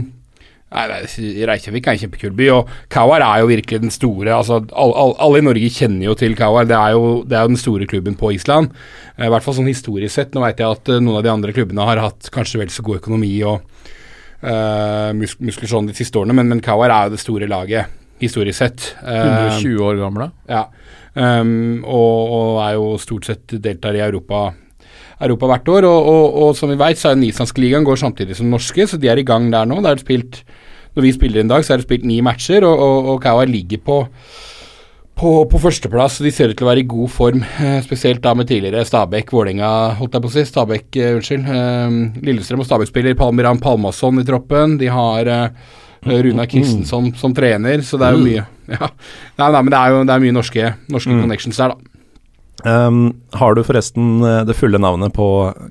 nei, 0.74 0.84
nei, 0.90 1.00
Reykjavik 1.48 1.86
er 1.86 1.94
en 1.94 2.00
kjempekul 2.02 2.34
by, 2.38 2.48
og 2.56 2.72
Kauar 2.92 3.22
er 3.24 3.42
jo 3.42 3.50
virkelig 3.50 3.82
den 3.84 3.94
store 3.94 4.34
altså, 4.34 4.58
all, 4.74 4.92
all, 4.92 5.14
Alle 5.22 5.40
i 5.40 5.46
Norge 5.46 5.70
kjenner 5.72 6.10
jo 6.10 6.16
til 6.18 6.34
Kauar, 6.38 6.66
det 6.68 6.76
er 6.76 6.96
jo, 6.96 7.22
det 7.24 7.38
er 7.38 7.46
jo 7.46 7.54
den 7.54 7.62
store 7.62 7.86
klubben 7.90 8.18
på 8.18 8.32
Island. 8.34 8.74
Eh, 9.16 9.28
I 9.28 9.32
hvert 9.32 9.46
fall 9.46 9.56
sånn 9.60 9.70
historisk 9.70 10.14
sett. 10.14 10.34
Nå 10.34 10.42
vet 10.44 10.60
jeg 10.60 10.78
at 10.78 10.90
eh, 10.92 11.00
noen 11.00 11.20
av 11.20 11.24
de 11.26 11.32
andre 11.32 11.54
klubbene 11.56 11.86
har 11.88 12.02
hatt 12.02 12.30
kanskje 12.34 12.64
vel 12.64 12.74
så 12.74 12.84
god 12.86 13.00
økonomi 13.00 13.32
og 13.46 13.62
eh, 14.42 15.14
mus 15.16 15.38
muskler 15.38 15.70
sånn 15.70 15.88
de 15.88 15.96
siste 15.96 16.18
årene, 16.20 16.36
men, 16.36 16.50
men 16.50 16.64
Kauar 16.64 16.92
er 16.92 17.08
jo 17.08 17.16
det 17.16 17.22
store 17.22 17.48
laget 17.50 17.96
historisk 18.22 18.58
sett. 18.58 18.94
Eh, 19.02 19.24
120 19.54 19.82
år 19.84 19.98
gamle. 20.02 20.30
ja, 20.50 20.66
um, 21.14 21.84
og, 21.84 22.32
og 22.38 22.62
er 22.66 22.74
jo 22.76 22.96
stort 23.02 23.28
sett 23.28 23.58
deltar 23.62 23.96
i 23.96 24.02
Europa, 24.04 24.48
Europa 25.20 25.50
hvert 25.52 25.68
år. 25.74 25.88
Og, 25.88 26.10
og, 26.14 26.38
og 26.48 26.56
som 26.58 26.70
vi 26.72 26.78
vet, 26.80 26.98
så 27.00 27.10
er 27.12 27.18
den 27.18 27.28
islandske 27.28 27.62
ligaen 27.64 27.86
går 27.86 28.00
samtidig 28.00 28.36
som 28.38 28.50
norske, 28.52 28.86
så 28.86 29.00
de 29.00 29.10
er 29.10 29.20
i 29.22 29.26
gang 29.26 29.50
der 29.54 29.68
nå. 29.68 29.80
Det 29.84 29.90
er 29.94 30.04
spilt, 30.04 30.42
når 30.96 31.06
vi 31.08 31.14
spiller 31.16 31.42
en 31.42 31.50
dag, 31.54 31.64
så 31.66 31.74
er 31.74 31.82
det 31.82 31.88
spilt 31.88 32.06
ni 32.08 32.20
matcher, 32.24 32.66
og, 32.66 32.78
og, 32.78 33.10
og 33.14 33.22
Kawa 33.24 33.48
ligger 33.48 33.82
på 33.84 34.02
på, 35.18 35.30
på 35.50 35.58
førsteplass, 35.58 36.20
de 36.22 36.30
ser 36.30 36.52
ut 36.52 36.58
til 36.58 36.62
å 36.62 36.68
være 36.68 36.84
i 36.84 36.86
god 36.86 37.10
form, 37.10 37.40
eh, 37.58 37.80
spesielt 37.82 38.20
da 38.22 38.36
med 38.38 38.46
tidligere 38.46 38.84
Stabæk, 38.86 39.32
Vålerenga, 39.34 39.70
holdt 39.98 40.14
jeg 40.14 40.22
på 40.22 40.30
å 40.30 40.34
si. 40.36 40.44
Stabæk, 40.46 40.84
uh, 40.94 41.08
unnskyld. 41.16 41.48
Uh, 41.48 42.22
Lillestrøm 42.22 42.62
og 42.62 42.68
Stabæk 42.68 42.92
spiller 42.92 43.16
Palmiran 43.18 43.58
Palmason 43.58 44.22
i 44.22 44.26
troppen. 44.28 44.76
De 44.78 44.86
har 44.94 45.26
uh, 45.26 45.74
Runa 46.06 46.46
Kristensson 46.46 47.10
som 47.18 47.34
trener, 47.34 47.82
så 47.82 47.98
det 47.98 48.06
er 48.06 48.14
jo 48.14 48.22
mye 48.28 48.44
Ja, 48.78 48.92
nei, 49.40 49.48
nei 49.56 49.62
men 49.64 49.72
det 49.74 49.80
er 49.80 49.94
jo 49.96 50.00
det 50.06 50.14
er 50.14 50.22
mye 50.28 50.36
norske, 50.38 50.70
norske 50.94 51.16
Mm. 51.16 51.22
connections 51.24 51.58
der, 51.58 51.74
da. 51.74 51.97
Um, 52.66 53.20
har 53.38 53.54
du 53.54 53.62
forresten 53.62 54.22
eh, 54.26 54.44
det 54.48 54.56
fulle 54.58 54.80
navnet 54.82 55.14
på 55.14 55.26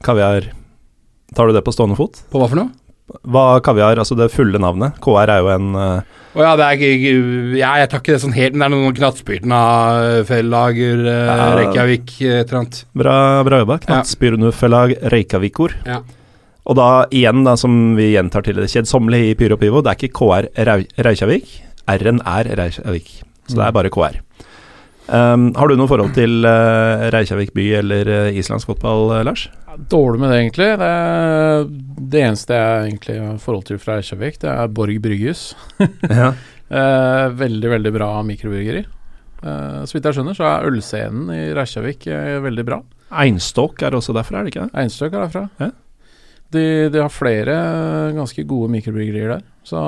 kaviar? 0.05 0.51
Tar 1.35 1.49
du 1.49 1.55
det 1.55 1.63
på 1.65 1.73
stående 1.75 1.97
fot? 1.99 2.21
På 2.31 2.39
hva 2.39 2.47
for 2.47 2.61
noe? 2.61 2.71
Hva 3.27 3.59
kaviar, 3.63 3.99
altså 3.99 4.15
det 4.19 4.29
fulle 4.33 4.59
navnet? 4.59 4.97
KR 5.03 5.31
er 5.31 5.43
jo 5.43 5.49
en 5.51 5.67
uh, 5.75 6.15
oh, 6.35 6.41
ja, 6.43 6.55
det 6.59 6.65
er 6.67 6.81
ja, 7.55 7.69
Jeg 7.79 7.89
tar 7.91 8.01
ikke 8.01 8.15
det 8.15 8.23
sånn 8.23 8.35
helt, 8.35 8.55
men 8.55 8.65
det 8.65 8.67
er 8.67 8.73
noen 8.75 8.97
Knattspyrtna, 8.97 9.61
Fellager, 10.27 11.03
uh, 11.07 11.31
Ja. 11.31 11.47
Reykjavik, 11.61 12.13
et 12.21 12.49
eller 12.49 12.59
annet. 12.61 12.81
bra, 13.03 13.17
bra 13.47 13.61
jobba. 13.63 13.79
Knattspyrnufellag 13.87 14.97
Reykjavikur. 15.15 15.75
Ja. 15.87 16.01
Og 16.67 16.75
da 16.75 16.89
igjen, 17.15 17.45
da, 17.47 17.55
som 17.59 17.95
vi 17.95 18.11
gjentar 18.11 18.43
til 18.43 18.59
det 18.59 18.67
kjedsommelige 18.73 19.31
i 19.31 19.39
Pyro 19.39 19.55
Pivo, 19.59 19.83
det 19.83 19.93
er 19.93 20.01
ikke 20.01 20.15
KR 20.19 20.51
Reykjavik. 21.07 21.51
R-en 21.87 22.19
er 22.27 22.51
Reykjavik. 22.59 23.11
Så 23.47 23.55
det 23.55 23.67
er 23.69 23.75
bare 23.75 23.91
KR. 23.93 24.19
Um, 25.07 25.49
har 25.55 25.71
du 25.71 25.77
noe 25.79 25.87
forhold 25.87 26.11
til 26.17 26.43
uh, 26.43 27.07
Reykjavik 27.13 27.53
by 27.55 27.67
eller 27.79 28.11
uh, 28.11 28.35
islandsk 28.35 28.73
fotball, 28.73 29.13
uh, 29.13 29.21
Lars? 29.27 29.47
Dårlig 29.91 30.19
med 30.23 30.33
det, 30.33 30.41
egentlig. 30.41 30.69
Det, 30.81 30.91
det 32.11 32.25
eneste 32.25 32.59
jeg 32.59 32.91
egentlig 32.91 33.17
har 33.21 33.39
forhold 33.43 33.67
til 33.69 33.79
fra 33.79 34.01
Reykjavik, 34.01 34.41
det 34.43 34.51
er 34.51 34.75
Borg 34.75 35.01
Brygghus. 35.03 35.47
ja. 36.21 36.33
uh, 36.33 37.25
veldig, 37.39 37.73
veldig 37.77 37.95
bra 37.95 38.11
mikrobryggeri. 38.27 38.85
Eh, 39.43 39.81
så 39.85 39.97
vidt 39.97 40.07
jeg 40.07 40.17
skjønner, 40.17 40.37
så 40.37 40.47
er 40.49 40.69
ølscenen 40.71 41.33
i 41.33 41.41
Reykjavik 41.57 42.07
eh, 42.09 42.37
veldig 42.43 42.65
bra. 42.67 42.79
Einstokk 43.23 43.83
er 43.85 43.97
også 43.97 44.15
derfra, 44.17 44.39
er 44.39 44.47
det 44.47 44.55
ikke 44.55 44.65
det? 44.65 44.73
Einstok 44.81 45.13
er 45.13 45.27
derfra. 45.27 45.43
Ja. 45.61 45.69
De, 46.53 46.61
de 46.87 46.99
har 47.03 47.11
flere 47.11 47.53
ganske 48.15 48.43
gode 48.47 48.69
mikrobryggerier 48.71 49.33
der, 49.33 49.41
så 49.67 49.81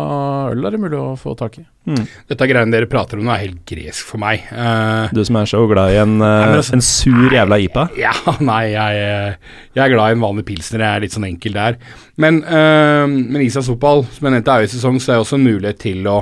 øl 0.51 0.66
er 0.68 0.75
det 0.75 0.82
mulig 0.84 0.98
å 1.00 1.13
få 1.16 1.32
tak 1.39 1.56
i. 1.62 1.63
Mm. 1.88 2.01
Dette 2.28 2.48
greiene 2.51 2.74
dere 2.75 2.89
prater 2.92 3.22
om 3.22 3.24
nå 3.30 3.32
er 3.32 3.46
helt 3.46 3.62
gresk 3.70 4.10
for 4.10 4.20
meg. 4.20 4.44
Uh, 4.51 5.08
Du 5.16 5.22
som 5.24 5.39
er 5.39 5.48
så 5.48 5.62
glad 5.72 5.94
i 5.96 6.01
en, 6.01 6.18
uh, 6.20 6.28
Nei, 6.28 6.60
altså- 6.60 6.75
en 6.75 6.84
sur 6.84 7.32
jævla 7.32 7.62
IPA. 7.63 7.88
ja, 8.06 8.12
nei, 8.44 8.60
jeg, 8.74 9.00
eh, 9.08 9.56
jeg 9.80 9.86
er 9.86 9.96
glad 9.96 10.12
i 10.12 10.18
en 10.20 10.25
vanlig 10.28 10.46
pilsner. 10.51 10.84
Jeg 10.84 11.00
er 11.00 11.06
litt 11.08 11.16
sånn 11.16 11.30
enkel 11.32 11.56
der. 11.56 11.80
Men, 12.20 12.44
uh, 12.44 13.08
men 13.08 13.42
Islands 13.46 13.72
fotball, 13.72 14.04
som 14.12 14.28
jeg 14.28 14.36
nevnte, 14.36 14.56
er 14.58 14.66
jo 14.66 14.70
i 14.70 14.75
sesong, 14.75 15.00
så 15.00 15.13
er 15.13 15.20
det 15.22 15.25
også 15.30 15.39
en 15.39 15.48
mulighet 15.48 15.80
til 15.88 16.12
å 16.12 16.20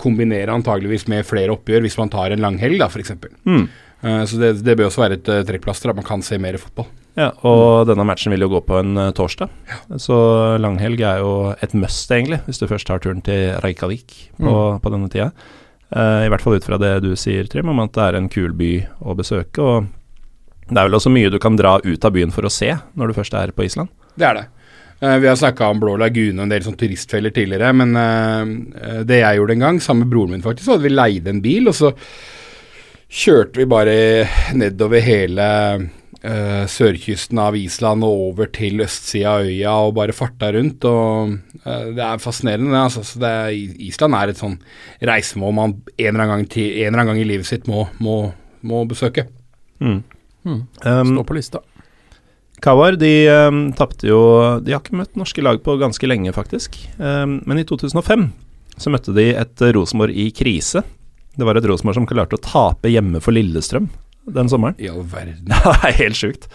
kombinere 0.00 0.52
antageligvis 0.52 1.08
med 1.12 1.26
flere 1.28 1.56
oppgjør 1.56 1.82
hvis 1.88 1.96
man 2.00 2.12
tar 2.12 2.32
en 2.32 2.44
langhelg, 2.44 2.78
da, 2.80 2.88
f.eks. 2.92 3.16
Mm. 3.48 3.64
Uh, 4.00 4.24
så 4.28 4.40
det, 4.40 4.54
det 4.64 4.76
bør 4.78 4.88
også 4.88 5.04
være 5.04 5.20
et 5.20 5.30
uh, 5.30 5.42
trekkplaster, 5.48 5.92
at 5.92 5.98
man 5.98 6.06
kan 6.06 6.24
se 6.24 6.38
mer 6.40 6.58
fotball. 6.60 6.88
Ja, 7.18 7.32
og 7.44 7.88
denne 7.90 8.06
matchen 8.06 8.32
vil 8.32 8.46
jo 8.46 8.52
gå 8.52 8.60
på 8.64 8.76
en 8.78 8.94
torsdag, 9.16 9.50
torsdag, 9.50 9.98
så 10.00 10.16
langhelg 10.62 11.02
er 11.04 11.24
jo 11.24 11.32
et 11.58 11.74
must, 11.74 12.12
egentlig, 12.14 12.38
hvis 12.46 12.62
du 12.62 12.68
først 12.70 12.86
tar 12.88 13.02
turen 13.02 13.20
til 13.26 13.56
Reykjavik 13.64 14.14
på, 14.38 14.54
på 14.80 14.92
denne 14.94 15.10
tida. 15.10 15.32
Eh, 15.90 16.26
I 16.26 16.30
hvert 16.30 16.44
fall 16.44 16.60
ut 16.60 16.66
fra 16.66 16.78
det 16.78 16.92
du 17.04 17.10
sier, 17.18 17.48
Trym, 17.50 17.72
om 17.72 17.82
at 17.82 17.94
det 17.96 18.06
er 18.06 18.18
en 18.18 18.30
kul 18.30 18.54
by 18.56 18.72
å 19.02 19.16
besøke. 19.18 19.64
Og 19.64 20.70
det 20.70 20.78
er 20.78 20.86
vel 20.86 20.98
også 21.00 21.12
mye 21.12 21.32
du 21.32 21.40
kan 21.42 21.58
dra 21.58 21.78
ut 21.82 22.06
av 22.06 22.14
byen 22.14 22.34
for 22.34 22.46
å 22.46 22.54
se, 22.54 22.70
når 22.94 23.10
du 23.10 23.18
først 23.18 23.36
er 23.38 23.54
på 23.54 23.66
Island. 23.66 23.90
Det 24.14 24.28
er 24.28 24.38
det. 24.38 24.46
Eh, 25.00 25.16
vi 25.18 25.30
har 25.30 25.38
snakka 25.40 25.72
om 25.72 25.80
Blå 25.82 25.96
lagune 25.98 26.38
og 26.38 26.46
en 26.46 26.54
del 26.54 26.66
sånn 26.66 26.78
turistfeller 26.78 27.34
tidligere, 27.34 27.72
men 27.74 27.96
eh, 27.98 29.00
det 29.08 29.22
jeg 29.24 29.40
gjorde 29.40 29.58
en 29.58 29.66
gang, 29.66 29.80
sammen 29.82 30.06
med 30.06 30.14
broren 30.14 30.36
min 30.36 30.46
faktisk, 30.46 30.68
så 30.68 30.76
hadde 30.76 30.86
vi 30.86 30.94
leid 30.94 31.30
en 31.30 31.42
bil, 31.42 31.72
og 31.72 31.76
så 31.76 31.90
kjørte 33.10 33.58
vi 33.58 33.66
bare 33.68 33.94
nedover 34.54 35.02
hele 35.02 35.46
uh, 36.22 36.64
sørkysten 36.70 37.40
av 37.42 37.56
Island 37.58 38.06
og 38.06 38.26
over 38.28 38.50
til 38.54 38.82
østsida 38.84 39.34
av 39.34 39.48
øya 39.48 39.72
og 39.86 39.96
bare 39.98 40.14
farta 40.16 40.52
rundt. 40.54 40.86
og 40.86 41.34
uh, 41.66 41.88
Det 41.96 42.04
er 42.06 42.22
fascinerende. 42.22 42.76
Altså, 42.78 43.02
så 43.06 43.22
det 43.22 43.32
er, 43.32 43.50
Island 43.90 44.18
er 44.18 44.32
et 44.32 44.42
sånn 44.42 44.58
reisemål 45.10 45.56
man 45.56 45.74
en 45.96 46.06
eller 46.06 46.22
annen 46.24 46.36
gang, 46.36 46.46
til, 46.54 46.70
en 46.70 46.92
eller 46.92 47.02
annen 47.02 47.12
gang 47.14 47.24
i 47.24 47.28
livet 47.32 47.50
sitt 47.50 47.66
må, 47.70 47.88
må, 47.98 48.20
må 48.62 48.84
besøke. 48.90 49.26
Mm. 49.80 50.02
Mm. 50.46 50.62
Um, 50.84 51.16
Står 51.16 51.26
på 51.28 51.36
lista. 51.36 51.64
Kawar 52.60 52.96
de 53.00 53.12
um, 53.48 53.60
tapte 53.72 54.04
jo 54.04 54.18
De 54.60 54.74
har 54.74 54.82
ikke 54.82 54.98
møtt 54.98 55.14
norske 55.16 55.40
lag 55.40 55.62
på 55.64 55.78
ganske 55.80 56.06
lenge, 56.08 56.32
faktisk. 56.36 56.76
Um, 57.00 57.40
men 57.48 57.60
i 57.60 57.66
2005 57.66 58.30
så 58.80 58.92
møtte 58.92 59.12
de 59.16 59.32
et 59.36 59.62
Rosenborg 59.76 60.16
i 60.16 60.30
krise. 60.32 60.84
Det 61.38 61.46
var 61.46 61.58
et 61.58 61.66
Rosenborg 61.68 62.00
som 62.00 62.08
klarte 62.08 62.38
å 62.38 62.42
tape 62.44 62.90
hjemme 62.90 63.22
for 63.22 63.36
Lillestrøm 63.36 63.90
den 64.34 64.48
sommeren. 64.48 64.76
I 64.78 64.90
all 64.90 65.02
verden. 65.02 65.46
Det 65.50 65.74
er 65.88 65.98
helt 66.04 66.18
sjukt. 66.18 66.48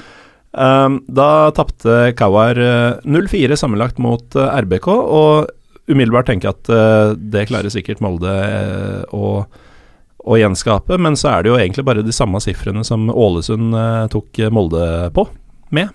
Um, 0.56 1.02
da 1.12 1.52
tapte 1.56 2.14
Kawar 2.16 2.56
uh, 2.56 3.04
0-4 3.04 3.58
sammenlagt 3.60 4.00
mot 4.00 4.38
uh, 4.40 4.54
RBK, 4.64 4.88
og 4.88 5.50
umiddelbart 5.92 6.30
tenker 6.30 6.50
jeg 6.50 6.56
at 6.56 6.72
uh, 6.72 7.16
det 7.20 7.48
klarer 7.50 7.74
sikkert 7.74 8.00
Molde 8.04 8.32
uh, 8.32 9.02
å, 9.12 9.44
å 10.24 10.38
gjenskape, 10.40 10.96
men 11.02 11.20
så 11.20 11.34
er 11.34 11.44
det 11.44 11.52
jo 11.52 11.60
egentlig 11.60 11.86
bare 11.90 12.06
de 12.06 12.16
samme 12.16 12.40
sifrene 12.44 12.86
som 12.88 13.10
Ålesund 13.12 13.76
uh, 13.76 14.06
tok 14.14 14.46
Molde 14.56 14.86
på, 15.18 15.28
med. 15.76 15.92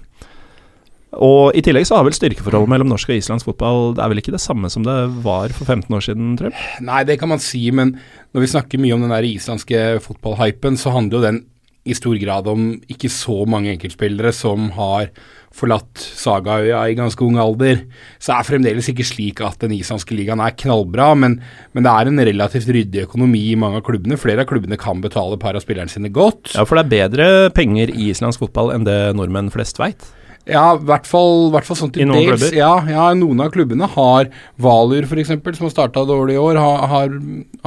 Og 1.19 1.57
i 1.59 1.63
tillegg 1.67 1.89
så 1.89 1.99
har 1.99 2.07
vel 2.07 2.15
styrkeforholdet 2.15 2.71
mellom 2.71 2.93
norsk 2.93 3.11
og 3.11 3.17
islandsk 3.19 3.49
fotball 3.49 3.97
Det 3.97 4.03
er 4.05 4.13
vel 4.13 4.21
ikke 4.23 4.35
det 4.37 4.43
samme 4.43 4.71
som 4.71 4.85
det 4.87 4.95
var 5.25 5.51
for 5.57 5.67
15 5.67 5.97
år 5.97 6.05
siden, 6.07 6.37
tror 6.39 6.53
jeg? 6.53 6.67
Nei, 6.87 7.03
det 7.09 7.19
kan 7.19 7.33
man 7.33 7.43
si, 7.43 7.65
men 7.75 7.97
når 8.31 8.45
vi 8.45 8.53
snakker 8.53 8.83
mye 8.83 8.95
om 8.95 9.03
den 9.03 9.15
der 9.15 9.27
islandske 9.27 9.81
fotballhypen, 10.05 10.79
så 10.79 10.95
handler 10.95 11.19
jo 11.19 11.27
den 11.27 11.43
i 11.89 11.97
stor 11.97 12.15
grad 12.21 12.49
om 12.51 12.75
ikke 12.93 13.09
så 13.11 13.41
mange 13.49 13.73
enkeltspillere 13.73 14.31
som 14.37 14.69
har 14.77 15.09
forlatt 15.57 15.99
Sagaøya 15.99 16.83
i 16.93 16.95
ganske 16.95 17.25
ung 17.25 17.41
alder. 17.41 17.81
Så 18.23 18.37
er 18.37 18.47
fremdeles 18.47 18.91
ikke 18.93 19.07
slik 19.09 19.41
at 19.43 19.59
den 19.65 19.73
islandske 19.75 20.15
ligaen 20.15 20.43
er 20.45 20.55
knallbra, 20.61 21.09
men, 21.19 21.39
men 21.75 21.87
det 21.87 21.95
er 21.95 22.11
en 22.11 22.25
relativt 22.31 22.71
ryddig 22.71 23.07
økonomi 23.09 23.43
i 23.51 23.59
mange 23.59 23.81
av 23.81 23.87
klubbene. 23.89 24.21
Flere 24.21 24.45
av 24.45 24.51
klubbene 24.53 24.79
kan 24.81 25.03
betale 25.03 25.41
par 25.41 25.59
av 25.59 25.65
spillerne 25.65 25.91
sine 25.91 26.13
godt. 26.15 26.53
Ja, 26.55 26.69
for 26.69 26.79
det 26.79 26.87
er 26.87 26.95
bedre 26.95 27.29
penger 27.57 27.91
i 27.97 28.13
islandsk 28.13 28.45
fotball 28.45 28.75
enn 28.77 28.87
det 28.87 29.01
nordmenn 29.19 29.51
flest 29.51 29.81
veit. 29.81 30.05
Ja, 30.51 30.65
i 30.77 30.87
hvert 30.89 31.07
fall, 31.09 31.57
sånn 31.71 31.93
til 31.95 32.05
I 32.05 32.09
noen 32.11 32.25
dels. 32.25 32.43
klubber? 32.43 32.57
Ja, 32.59 32.73
ja, 32.91 33.09
noen 33.19 33.45
av 33.45 33.53
klubbene 33.55 33.89
har 33.95 34.31
Valur 34.61 35.07
f.eks., 35.07 35.31
som 35.31 35.69
har 35.69 35.75
starta 35.75 36.07
dårlig 36.09 36.37
i 36.39 36.43
år, 36.43 36.61
har, 36.61 36.87
har, 36.91 37.19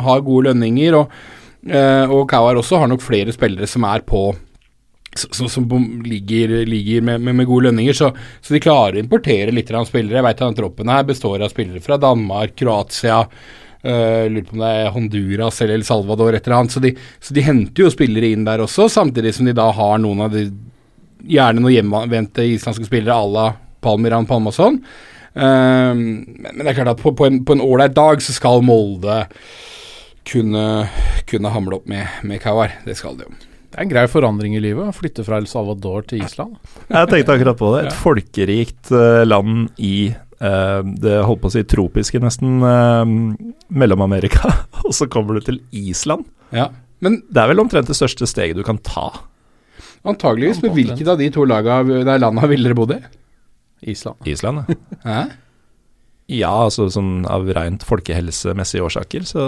har 0.08 0.26
gode 0.26 0.52
lønninger. 0.52 1.00
Og, 1.00 1.14
eh, 1.70 2.12
og 2.12 2.28
Kauar 2.32 2.60
også 2.60 2.82
har 2.84 2.92
nok 2.92 3.06
flere 3.06 3.36
spillere 3.36 3.70
som 3.70 3.88
er 3.90 4.04
på 4.08 4.28
så, 5.16 5.50
som 5.50 5.68
ligger, 6.06 6.66
ligger 6.66 7.02
med, 7.02 7.22
med, 7.22 7.36
med, 7.36 7.46
gode 7.46 7.70
lønninger, 7.70 7.94
så, 7.94 8.12
så, 8.42 8.54
de 8.54 8.62
klarer 8.64 8.98
å 8.98 9.04
importere 9.04 9.54
litt 9.54 9.72
av 9.72 9.86
spillere. 9.86 10.20
Jeg 10.20 10.28
vet 10.28 10.42
at 10.48 10.58
troppen 10.58 10.90
her 10.90 11.06
består 11.08 11.44
av 11.44 11.54
spillere 11.54 11.84
fra 11.84 12.00
Danmark, 12.02 12.56
Kroatia, 12.60 13.20
uh, 13.86 14.24
lurer 14.30 14.48
på 14.48 14.58
om 14.58 14.64
det 14.64 14.72
er 14.80 14.94
Honduras 14.96 15.62
eller 15.62 15.78
El 15.80 15.88
Salvador, 15.88 16.34
et 16.34 16.48
eller 16.48 16.64
annet. 16.64 16.76
Så 16.76 16.84
de, 16.84 16.96
så 17.22 17.36
de 17.38 17.46
henter 17.46 17.86
jo 17.86 17.94
spillere 17.94 18.34
inn 18.34 18.48
der 18.48 18.64
også, 18.66 18.90
samtidig 18.92 19.36
som 19.38 19.50
de 19.50 19.56
da 19.58 19.70
har 19.76 20.02
noen 20.02 20.26
av 20.28 20.34
de 20.34 20.48
gjerne 21.24 21.64
noen 21.64 21.76
hjemvendte 21.78 22.46
islandske 22.54 22.88
spillere 22.88 23.16
à 23.16 23.28
la 23.30 23.48
Palmiran 23.84 24.28
Palmason. 24.28 24.80
Um, 25.34 26.02
men 26.46 26.62
det 26.62 26.72
er 26.72 26.78
klart 26.78 26.94
at 26.94 27.02
på, 27.02 27.14
på 27.16 27.56
en 27.56 27.64
ålreit 27.64 27.96
dag 27.98 28.22
så 28.22 28.36
skal 28.36 28.62
Molde 28.66 29.24
kunne, 30.30 30.66
kunne 31.30 31.54
hamle 31.56 31.80
opp 31.80 31.90
med, 31.90 32.22
med 32.28 32.42
Kauar. 32.44 32.78
Det 32.86 32.96
skal 33.00 33.18
de 33.18 33.28
jo. 33.28 33.34
Det 33.74 33.80
er 33.80 33.88
en 33.88 33.90
grei 33.90 34.04
forandring 34.06 34.54
i 34.54 34.62
livet 34.62 34.86
å 34.86 34.94
flytte 34.94 35.26
fra 35.26 35.40
El 35.42 35.48
Salvador 35.50 36.06
til 36.06 36.22
Island. 36.22 36.60
Jeg 36.86 37.10
tenkte 37.10 37.34
akkurat 37.34 37.58
på 37.58 37.72
det. 37.74 37.88
Et 37.88 37.98
folkerikt 38.04 38.94
uh, 38.94 39.24
land 39.26 39.72
i 39.82 40.12
uh, 40.14 40.86
det 40.86 41.18
holdt 41.26 41.42
på 41.42 41.50
å 41.50 41.56
si 41.56 41.64
tropiske, 41.66 42.22
nesten, 42.22 42.62
uh, 42.62 43.02
Mellom-Amerika. 43.74 44.54
Og 44.86 44.94
så 44.94 45.10
kommer 45.10 45.40
du 45.40 45.48
til 45.50 45.58
Island. 45.74 46.30
Ja, 46.54 46.70
men 47.04 47.24
Det 47.34 47.42
er 47.42 47.50
vel 47.50 47.64
omtrent 47.66 47.90
det 47.90 47.98
største 47.98 48.30
steget 48.30 48.62
du 48.62 48.64
kan 48.68 48.78
ta. 48.86 49.10
Antageligvis, 50.06 50.60
men 50.64 50.74
hvilket 50.76 51.08
av 51.08 51.18
de 51.22 51.30
to 51.32 51.46
laga, 51.48 51.82
nei, 51.88 52.18
landa 52.20 52.48
ville 52.52 52.68
dere 52.68 52.76
bodd 52.76 52.92
i? 52.98 53.00
Island. 53.94 54.28
Island, 54.28 54.64
ja. 54.68 54.76
Hæ? 55.08 55.22
Ja, 56.34 56.52
altså 56.66 56.86
sånn 56.92 57.26
av 57.28 57.48
rent 57.56 57.84
folkehelsemessige 57.88 58.84
årsaker, 58.86 59.26
så, 59.28 59.44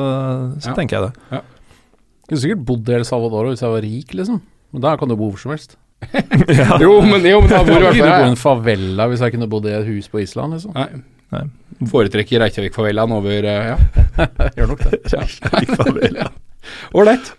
så 0.59 0.69
Ja. 0.71 0.75
tenker 0.75 0.97
jeg 0.99 1.07
det. 1.07 1.13
Jeg 1.31 2.27
kunne 2.29 2.41
sikkert 2.43 2.65
bodd 2.67 2.89
i 2.91 2.95
El 2.97 3.05
Salvador 3.07 3.47
hvis 3.51 3.61
jeg 3.63 3.71
var 3.71 3.81
rik, 3.85 4.13
liksom. 4.19 4.41
Men 4.75 4.81
da 4.83 4.95
kan 4.99 5.07
du 5.11 5.15
bo 5.15 5.29
hvor 5.31 5.39
som 5.39 5.51
helst. 5.55 5.77
Jo, 6.83 6.99
men, 7.01 7.23
jo, 7.23 7.39
men 7.41 7.49
da 7.49 7.61
bor 7.63 7.79
du 7.79 7.87
i 7.95 8.01
hvert 8.03 8.25
en 8.27 8.35
favela 8.39 9.07
hvis 9.11 9.23
jeg 9.23 9.31
kunne 9.35 9.47
bodd 9.49 9.65
i 9.71 9.75
et 9.77 9.87
hus 9.87 10.09
på 10.11 10.19
Island, 10.23 10.57
liksom. 10.57 10.75
Nei. 10.75 11.03
Nei. 11.35 11.45
Foretrekker 11.89 12.39
Reykjavik-favelaen 12.43 13.11
over 13.15 13.47
eh, 13.49 13.71
Ja, 13.71 13.77
gjør 14.59 14.73
nok 14.75 14.83
det. 14.83 16.27
Ålreit. 16.95 17.31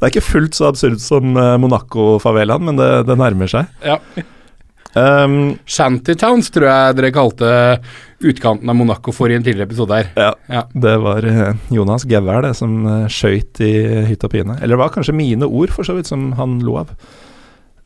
Det 0.00 0.06
er 0.08 0.12
ikke 0.14 0.24
fullt 0.24 0.56
så 0.56 0.70
absurd 0.70 1.00
som 1.04 1.34
uh, 1.36 1.58
Monaco-favelaen, 1.60 2.64
men 2.70 2.78
det, 2.80 2.88
det 3.08 3.18
nærmer 3.20 3.50
seg. 3.52 3.68
Ja. 3.84 3.98
Um, 4.96 5.58
Shantytowns 5.70 6.48
tror 6.50 6.66
jeg 6.66 6.94
dere 6.98 7.12
kalte 7.14 7.50
utkanten 8.26 8.72
av 8.72 8.74
Monaco 8.74 9.12
for 9.14 9.30
i 9.30 9.36
en 9.36 9.44
tidligere 9.44 9.68
episode 9.68 9.94
her. 10.00 10.08
ja, 10.18 10.32
Ja. 10.50 10.62
det 10.74 10.94
var 11.04 11.24
eh, 11.24 11.52
Jonas 11.70 12.02
Gevær 12.10 12.42
det 12.42 12.56
som 12.58 12.80
uh, 12.88 13.04
skøyt 13.12 13.60
i 13.62 13.70
hytt 14.08 14.24
og 14.26 14.32
pine. 14.34 14.56
Eller 14.58 14.74
det 14.74 14.80
var 14.82 14.90
kanskje 14.96 15.14
mine 15.14 15.46
ord, 15.46 15.70
for 15.76 15.86
så 15.86 15.94
vidt, 15.94 16.10
som 16.10 16.32
han 16.40 16.58
lo 16.66 16.80
av. 16.82 16.90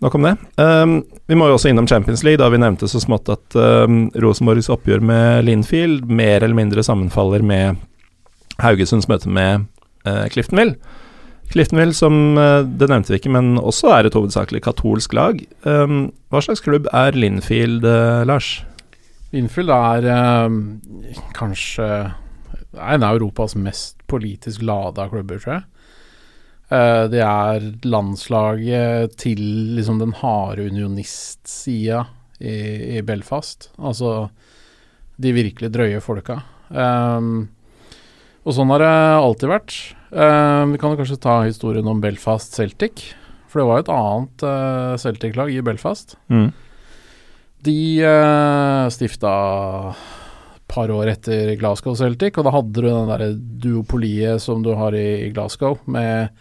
Nok 0.02 0.14
om 0.16 0.26
det. 0.26 0.34
Um, 0.56 0.96
vi 1.28 1.36
må 1.38 1.46
jo 1.50 1.58
også 1.58 1.70
innom 1.70 1.86
Champions 1.90 2.24
League, 2.24 2.40
da 2.40 2.48
vi 2.52 2.58
nevnte 2.62 2.88
så 2.90 3.02
smått 3.02 3.28
at 3.32 3.58
um, 3.58 4.06
Rosenborgs 4.20 4.70
oppgjør 4.72 5.04
med 5.04 5.44
Linfield 5.50 6.08
mer 6.08 6.42
eller 6.42 6.56
mindre 6.56 6.82
sammenfaller 6.86 7.44
med 7.44 7.82
Haugesunds 8.62 9.08
møte 9.10 9.28
med 9.28 9.66
uh, 10.08 10.24
Cliftonville. 10.32 10.78
Cliftonville, 11.52 11.94
som 11.94 12.38
eh, 12.40 12.62
det 12.64 12.88
nevnte 12.90 13.12
vi 13.12 13.20
ikke, 13.20 13.32
men 13.34 13.54
også 13.60 13.92
er 13.94 14.08
et 14.08 14.16
hovedsakelig 14.16 14.62
katolsk 14.64 15.14
lag. 15.16 15.42
Um, 15.66 16.08
hva 16.32 16.42
slags 16.42 16.64
klubb 16.64 16.88
er 16.94 17.16
Linfield, 17.18 17.84
uh, 17.86 18.24
Lars? 18.26 18.56
Linfield 19.34 19.70
er 19.74 20.08
um, 20.46 20.58
kanskje 21.36 21.86
er 22.74 22.96
en 22.96 23.06
av 23.06 23.18
Europas 23.18 23.54
mest 23.58 24.00
politisk 24.10 24.64
lada 24.66 25.06
klubber, 25.12 25.38
tror 25.42 25.58
jeg. 25.58 25.64
Uh, 26.72 27.04
det 27.12 27.22
er 27.22 27.68
landslaget 27.86 29.18
til 29.20 29.42
liksom 29.76 30.00
den 30.02 30.14
harde 30.22 30.66
unionistsida 30.72 32.06
i, 32.40 32.54
i 32.98 33.02
Belfast. 33.06 33.68
Altså 33.78 34.30
de 35.20 35.34
virkelig 35.36 35.70
drøye 35.74 36.00
folka. 36.02 36.40
Um, 36.74 37.46
og 38.44 38.56
sånn 38.56 38.72
har 38.74 38.82
det 38.82 38.94
alltid 39.20 39.52
vært. 39.52 39.76
Um, 40.14 40.72
vi 40.72 40.78
kan 40.78 40.92
jo 40.94 41.00
kanskje 41.00 41.18
ta 41.22 41.40
historien 41.42 41.86
om 41.90 42.00
Belfast 42.02 42.54
Celtic. 42.54 43.08
For 43.50 43.60
det 43.60 43.66
var 43.68 43.78
jo 43.80 43.84
et 43.84 43.94
annet 43.94 44.44
uh, 44.46 44.94
Celtic-lag 45.02 45.50
i 45.50 45.62
Belfast. 45.66 46.16
Mm. 46.30 46.48
De 47.64 47.76
uh, 48.04 48.86
stifta 48.94 49.32
et 50.54 50.64
par 50.70 50.90
år 50.94 51.10
etter 51.12 51.54
Glasgow 51.60 51.94
Celtic, 51.98 52.38
og 52.38 52.46
da 52.46 52.52
hadde 52.54 52.74
du 52.74 52.86
den 52.88 53.10
derre 53.10 53.30
duopoliet 53.36 54.42
som 54.42 54.62
du 54.64 54.72
har 54.78 54.94
i, 54.98 55.26
i 55.26 55.30
Glasgow, 55.34 55.78
med 55.86 56.34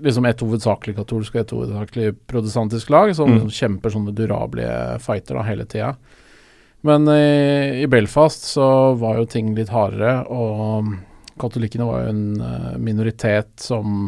liksom 0.00 0.26
et 0.30 0.42
hovedsakelig 0.44 0.94
katolsk 1.00 1.34
og 1.34 1.40
et 1.42 1.54
hovedsakelig 1.56 2.10
protestantisk 2.30 2.90
lag, 2.94 3.10
som 3.18 3.32
Mm. 3.34 3.48
kjemper 3.50 3.90
sånne 3.90 4.14
durable 4.14 4.66
fighter 5.02 5.34
da 5.40 5.42
hele 5.48 5.66
tida. 5.66 5.94
Men 6.86 7.08
i, 7.10 7.82
i 7.82 7.86
Belfast 7.90 8.46
så 8.54 8.94
var 8.96 9.18
jo 9.18 9.26
ting 9.28 9.50
litt 9.56 9.72
hardere, 9.74 10.20
og 10.30 10.94
katolikkene 11.40 11.86
var 11.88 12.04
jo 12.04 12.14
en 12.14 12.24
eh, 12.44 12.74
minoritet 12.82 13.52
som 13.62 14.02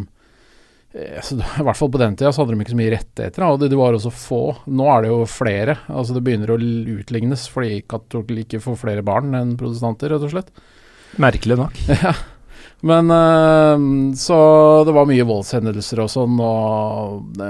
eh, 0.95 1.19
I 1.61 1.67
hvert 1.67 1.79
fall 1.79 1.93
på 1.93 2.01
den 2.03 2.19
tida 2.19 2.33
så 2.33 2.43
hadde 2.43 2.57
de 2.57 2.65
ikke 2.65 2.75
så 2.75 2.81
mye 2.81 2.95
rettigheter, 2.95 3.47
og 3.47 3.63
det 3.65 3.79
var 3.79 3.97
også 3.97 4.13
få. 4.15 4.43
Nå 4.69 4.91
er 4.93 5.07
det 5.07 5.15
jo 5.15 5.23
flere. 5.31 5.79
altså 5.89 6.17
Det 6.17 6.25
begynner 6.27 6.53
å 6.55 6.61
utlignes 6.61 7.47
fordi 7.53 7.81
katolikker 7.89 8.63
får 8.65 8.79
flere 8.85 9.07
barn 9.07 9.35
enn 9.39 9.57
protestanter, 9.61 10.13
rett 10.13 10.29
og 10.29 10.37
slett. 10.37 10.55
Merkelig 11.23 11.61
nok. 11.65 11.83
Ja. 12.03 12.15
Men 12.83 13.11
eh, 13.15 13.85
Så 14.19 14.37
det 14.87 14.95
var 14.95 15.07
mye 15.07 15.27
voldshendelser 15.27 16.03
og 16.03 16.11
sånn, 16.11 16.41
og 16.43 17.43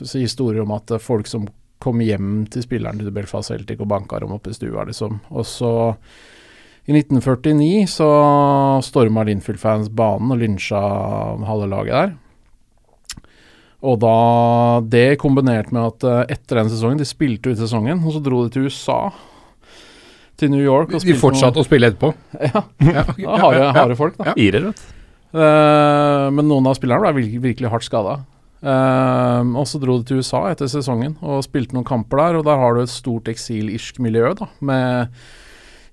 så 0.00 0.20
historier 0.22 0.64
om 0.64 0.72
at 0.76 0.94
folk 1.04 1.28
som 1.28 1.44
kom 1.82 2.00
hjem 2.02 2.46
til 2.50 2.64
spilleren 2.64 2.98
til 3.00 3.12
Belfast 3.14 3.52
Celtic 3.52 3.80
og 3.80 3.90
banka 3.90 4.18
dem 4.22 4.34
opp 4.34 4.48
i 4.50 4.54
stua, 4.56 4.84
liksom. 4.88 5.20
Og 5.30 5.46
så 5.46 5.70
i 6.88 6.94
1949 6.96 7.84
så 7.92 8.06
storma 8.86 9.20
Linfield-fans 9.28 9.90
banen 9.92 10.32
og 10.32 10.40
lynsja 10.40 10.80
halve 11.44 11.66
laget 11.68 11.92
der. 11.92 12.14
Og 13.84 13.98
da 14.02 14.14
Det 14.90 15.18
kombinert 15.22 15.68
med 15.70 15.84
at 15.84 16.06
eh, 16.08 16.34
etter 16.34 16.58
den 16.62 16.70
sesongen 16.72 16.98
De 16.98 17.06
spilte 17.06 17.52
ut 17.52 17.60
sesongen, 17.60 18.00
og 18.02 18.16
så 18.16 18.22
dro 18.24 18.40
de 18.46 18.50
til 18.54 18.66
USA. 18.66 19.12
Til 20.38 20.50
New 20.50 20.62
York. 20.64 20.94
Og 20.96 21.04
De 21.04 21.14
fortsatte 21.18 21.60
å 21.60 21.66
spille 21.66 21.92
etterpå. 21.92 22.10
Ja, 22.48 22.64
Ja, 22.82 23.04
da 23.04 23.36
harde, 23.44 23.68
harde 23.76 23.98
folk, 23.98 24.16
da. 24.18 24.32
Ja. 24.32 24.34
Irer, 24.48 24.70
vet 24.70 24.80
du. 24.82 24.96
Eh, 25.38 26.26
men 26.34 26.48
noen 26.48 26.66
av 26.70 26.78
spillerne 26.78 27.04
ble 27.12 27.20
virkelig, 27.22 27.44
virkelig 27.50 27.72
hardt 27.74 27.86
skada. 27.86 28.16
og 28.64 29.66
så 29.70 29.78
dro 29.78 29.98
de 30.00 30.08
til 30.08 30.18
USA 30.24 30.40
etter 30.50 30.66
sesongen 30.66 31.12
og 31.22 31.44
spilte 31.46 31.76
noen 31.76 31.86
kamper 31.86 32.18
der. 32.24 32.38
Og 32.40 32.48
der 32.48 32.58
har 32.58 32.74
du 32.74 32.82
et 32.82 32.90
stort 32.90 33.28
eksil-irsk 33.30 34.00
miljø, 34.02 34.32
da, 34.40 34.48
med 34.58 35.12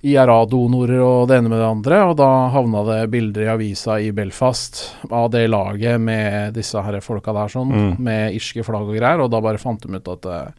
IRA-donorer 0.05 0.99
og 1.01 1.27
det 1.29 1.39
ene 1.39 1.49
med 1.49 1.57
det 1.61 1.67
andre. 1.67 1.99
Og 2.11 2.15
da 2.19 2.27
havna 2.53 2.83
det 2.85 2.99
bilder 3.13 3.45
i 3.47 3.51
avisa 3.55 3.97
i 4.03 4.11
Belfast 4.15 4.83
av 5.09 5.31
det 5.33 5.47
laget 5.49 5.99
med 6.01 6.53
disse 6.57 6.81
her 6.85 6.99
folka 7.01 7.33
der, 7.33 7.49
sånn, 7.49 7.71
Mm. 7.73 7.99
med 7.99 8.35
irske 8.37 8.63
flagg 8.63 8.85
og 8.89 8.95
greier. 8.99 9.19
Og 9.25 9.31
da 9.31 9.41
bare 9.41 9.57
fant 9.61 9.81
de 9.81 9.95
ut 9.97 10.07
at 10.13 10.25
eh, 10.31 10.51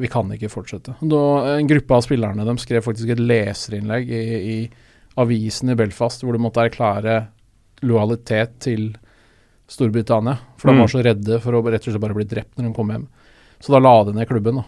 vi 0.00 0.08
kan 0.08 0.28
ikke 0.32 0.50
fortsette. 0.52 0.94
Da, 1.00 1.20
en 1.58 1.68
gruppe 1.68 1.94
av 1.96 2.02
spillerne 2.04 2.44
de 2.44 2.56
skrev 2.60 2.82
faktisk 2.84 3.10
et 3.14 3.20
leserinnlegg 3.20 4.08
i, 4.10 4.24
i 4.54 4.70
avisen 5.20 5.70
i 5.72 5.76
Belfast 5.76 6.22
hvor 6.24 6.32
de 6.36 6.42
måtte 6.42 6.60
erklære 6.64 7.26
lojalitet 7.82 8.58
til 8.60 8.90
Storbritannia. 9.70 10.38
For 10.58 10.68
de 10.68 10.74
Mm. 10.76 10.80
var 10.80 10.88
så 10.88 11.02
redde 11.04 11.40
for 11.40 11.52
å 11.52 11.62
rett 11.64 11.86
og 11.86 11.92
slett 11.94 12.00
bare 12.02 12.14
bli 12.14 12.24
drept 12.24 12.56
når 12.58 12.68
de 12.68 12.74
kom 12.74 12.88
hjem. 12.90 13.06
Så 13.60 13.72
da 13.72 13.78
la 13.78 14.04
de 14.04 14.12
ned 14.12 14.28
klubben, 14.28 14.56
da. 14.56 14.64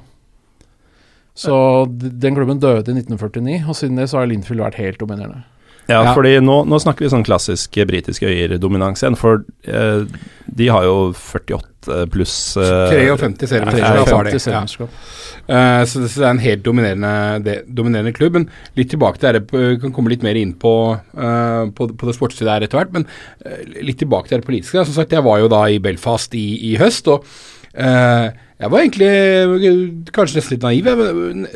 Så 1.34 1.86
den 1.88 2.36
klubben 2.36 2.60
døde 2.60 2.92
i 2.92 2.98
1949, 3.00 3.62
og 3.68 3.76
siden 3.78 3.96
det 3.96 4.10
så 4.10 4.20
har 4.20 4.28
Linfield 4.28 4.60
vært 4.60 4.80
helt 4.80 5.00
dominerende. 5.00 5.44
Ja, 5.88 6.04
Ja. 6.04 6.14
fordi 6.14 6.36
nå, 6.40 6.62
nå 6.68 6.78
snakker 6.78 7.04
vi 7.04 7.10
sånn 7.10 7.24
klassisk 7.26 7.74
britisk 7.74 8.22
britiske 8.22 8.28
øyer-dominans 8.30 9.02
igjen, 9.02 9.16
for 9.18 9.42
eh, 9.66 10.04
de 10.46 10.68
har 10.68 10.84
jo 10.86 11.12
48 11.12 12.06
pluss 12.12 12.56
eh, 12.56 12.92
53 12.92 13.48
serier. 13.50 13.78
Ja, 13.78 13.94
Ja, 13.96 14.04
har 14.04 14.28
50 14.30 14.32
Ja. 14.32 14.38
seriemesterskap. 14.38 14.90
Eh, 15.48 15.84
så, 15.84 16.00
det, 16.00 16.10
så 16.12 16.20
det 16.22 16.26
er 16.28 16.30
en 16.30 16.38
helt 16.44 16.62
dominerende, 16.62 17.44
de, 17.44 17.56
dominerende 17.66 18.14
klubb. 18.14 18.38
Men 18.38 18.48
litt 18.78 18.92
tilbake 18.94 19.18
til 19.18 19.32
det, 19.32 19.42
vi 19.50 19.80
kan 19.82 19.92
komme 19.92 20.12
litt 20.12 20.22
mer 20.22 20.38
inn 20.38 20.54
på, 20.54 20.74
uh, 21.18 21.64
på, 21.74 21.88
på 21.98 22.06
det 22.06 22.14
sportslige 22.14 22.46
der 22.46 22.68
etter 22.68 22.78
hvert. 22.78 22.92
Men 22.94 23.08
uh, 23.44 23.58
litt 23.82 23.98
tilbake 23.98 24.28
til 24.30 24.38
det 24.38 24.46
politiske. 24.46 24.84
Som 24.86 24.94
sagt, 24.94 25.12
jeg 25.12 25.26
var 25.26 25.42
jo 25.42 25.50
da 25.50 25.64
i 25.66 25.82
Belfast 25.82 26.34
i, 26.38 26.46
i 26.70 26.76
høst, 26.78 27.10
og 27.10 27.26
eh, 27.74 28.30
jeg 28.62 28.70
var 28.70 28.78
egentlig 28.84 30.10
kanskje 30.14 30.38
nesten 30.38 30.54
litt 30.54 30.64
naiv, 30.66 30.90
men 31.00 31.46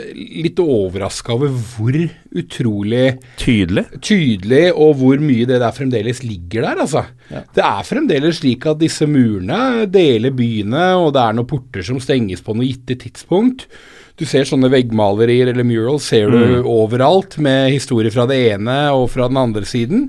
litt 0.42 0.58
overraska 0.62 1.36
over 1.36 1.52
hvor 1.54 1.98
utrolig 2.36 3.04
Tydelig. 3.38 3.84
tydelig, 4.02 4.62
og 4.74 4.96
hvor 4.98 5.22
mye 5.22 5.46
det 5.46 5.60
der 5.62 5.74
fremdeles 5.76 6.24
ligger 6.26 6.66
der, 6.66 6.80
altså. 6.82 7.04
Ja. 7.30 7.44
Det 7.54 7.62
er 7.64 7.86
fremdeles 7.86 8.40
slik 8.40 8.66
at 8.66 8.80
disse 8.82 9.06
murene 9.06 9.86
deler 9.86 10.34
byene, 10.34 10.88
og 10.98 11.12
det 11.14 11.22
er 11.22 11.36
noen 11.38 11.48
porter 11.50 11.86
som 11.86 12.00
stenges 12.02 12.42
på 12.42 12.56
noe 12.58 12.66
gitte 12.66 12.98
tidspunkt. 13.06 13.68
Du 14.16 14.24
ser 14.26 14.48
sånne 14.48 14.70
veggmalerier 14.72 15.52
eller 15.52 15.66
murals 15.68 16.06
ser 16.10 16.32
du 16.32 16.64
overalt, 16.64 17.36
med 17.38 17.70
historier 17.74 18.10
fra 18.14 18.24
det 18.26 18.38
ene 18.54 18.76
og 18.96 19.10
fra 19.12 19.28
den 19.28 19.38
andre 19.40 19.62
siden. 19.68 20.06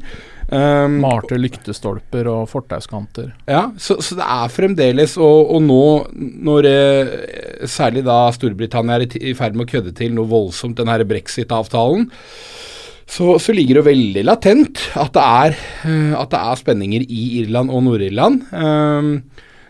Um, 0.48 1.02
Malte 1.04 1.36
lyktestolper 1.36 2.30
og 2.32 2.46
fortauskanter. 2.48 3.34
ja, 3.52 3.66
så, 3.76 3.98
så 4.00 4.16
det 4.16 4.24
er 4.24 4.52
fremdeles 4.54 5.18
Og, 5.20 5.50
og 5.52 5.60
nå 5.66 5.82
når 6.48 6.68
eh, 6.70 7.10
særlig 7.68 8.06
da 8.08 8.30
Storbritannia 8.32 8.96
er 8.96 9.04
i, 9.04 9.10
i 9.28 9.34
ferd 9.36 9.58
med 9.60 9.66
å 9.68 9.72
kødde 9.74 9.92
til 9.98 10.16
noe 10.16 10.30
voldsomt, 10.32 10.78
den 10.80 10.88
her 10.88 11.04
brexit-avtalen, 11.10 12.08
så, 13.08 13.34
så 13.44 13.56
ligger 13.56 13.82
det 13.82 13.90
veldig 13.90 14.24
latent 14.24 14.86
at 14.96 15.12
det 15.18 15.26
er, 15.26 15.60
eh, 15.84 16.16
at 16.16 16.32
det 16.32 16.40
er 16.40 16.64
spenninger 16.64 17.04
i 17.04 17.28
Irland 17.42 17.74
og 17.74 17.84
Nord-Irland. 17.90 18.48
Um, 18.56 19.12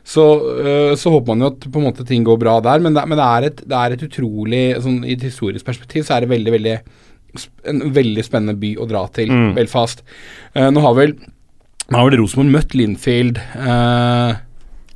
så, 0.07 0.23
eh, 0.61 0.93
så 0.95 1.11
håper 1.11 1.33
man 1.33 1.43
jo 1.43 1.51
at 1.51 1.67
på 1.67 1.81
en 1.81 1.89
måte 1.89 2.05
ting 2.07 2.23
går 2.27 2.37
bra 2.39 2.59
der, 2.63 2.85
men 2.85 2.95
det, 2.95 3.03
men 3.09 3.19
det, 3.19 3.27
er, 3.27 3.49
et, 3.49 3.65
det 3.65 3.81
er 3.81 3.95
et 3.95 4.05
utrolig 4.07 4.63
sånn, 4.83 5.01
I 5.03 5.17
et 5.17 5.25
historisk 5.27 5.67
perspektiv 5.67 6.05
så 6.07 6.15
er 6.15 6.23
det 6.23 6.31
veldig, 6.31 6.53
veldig 6.53 6.77
en 7.67 7.81
veldig 7.95 8.23
spennende 8.25 8.57
by 8.59 8.75
å 8.81 8.87
dra 8.89 9.05
til, 9.15 9.29
Mm. 9.31 9.53
Belfast. 9.57 10.03
Uh, 10.55 10.69
nå 10.73 10.81
har 10.83 10.95
vel 10.97 11.15
har 11.91 12.03
vel 12.09 12.17
Rosenborg 12.19 12.51
møtt 12.51 12.73
Linfield 12.75 13.37
uh, 13.55 14.33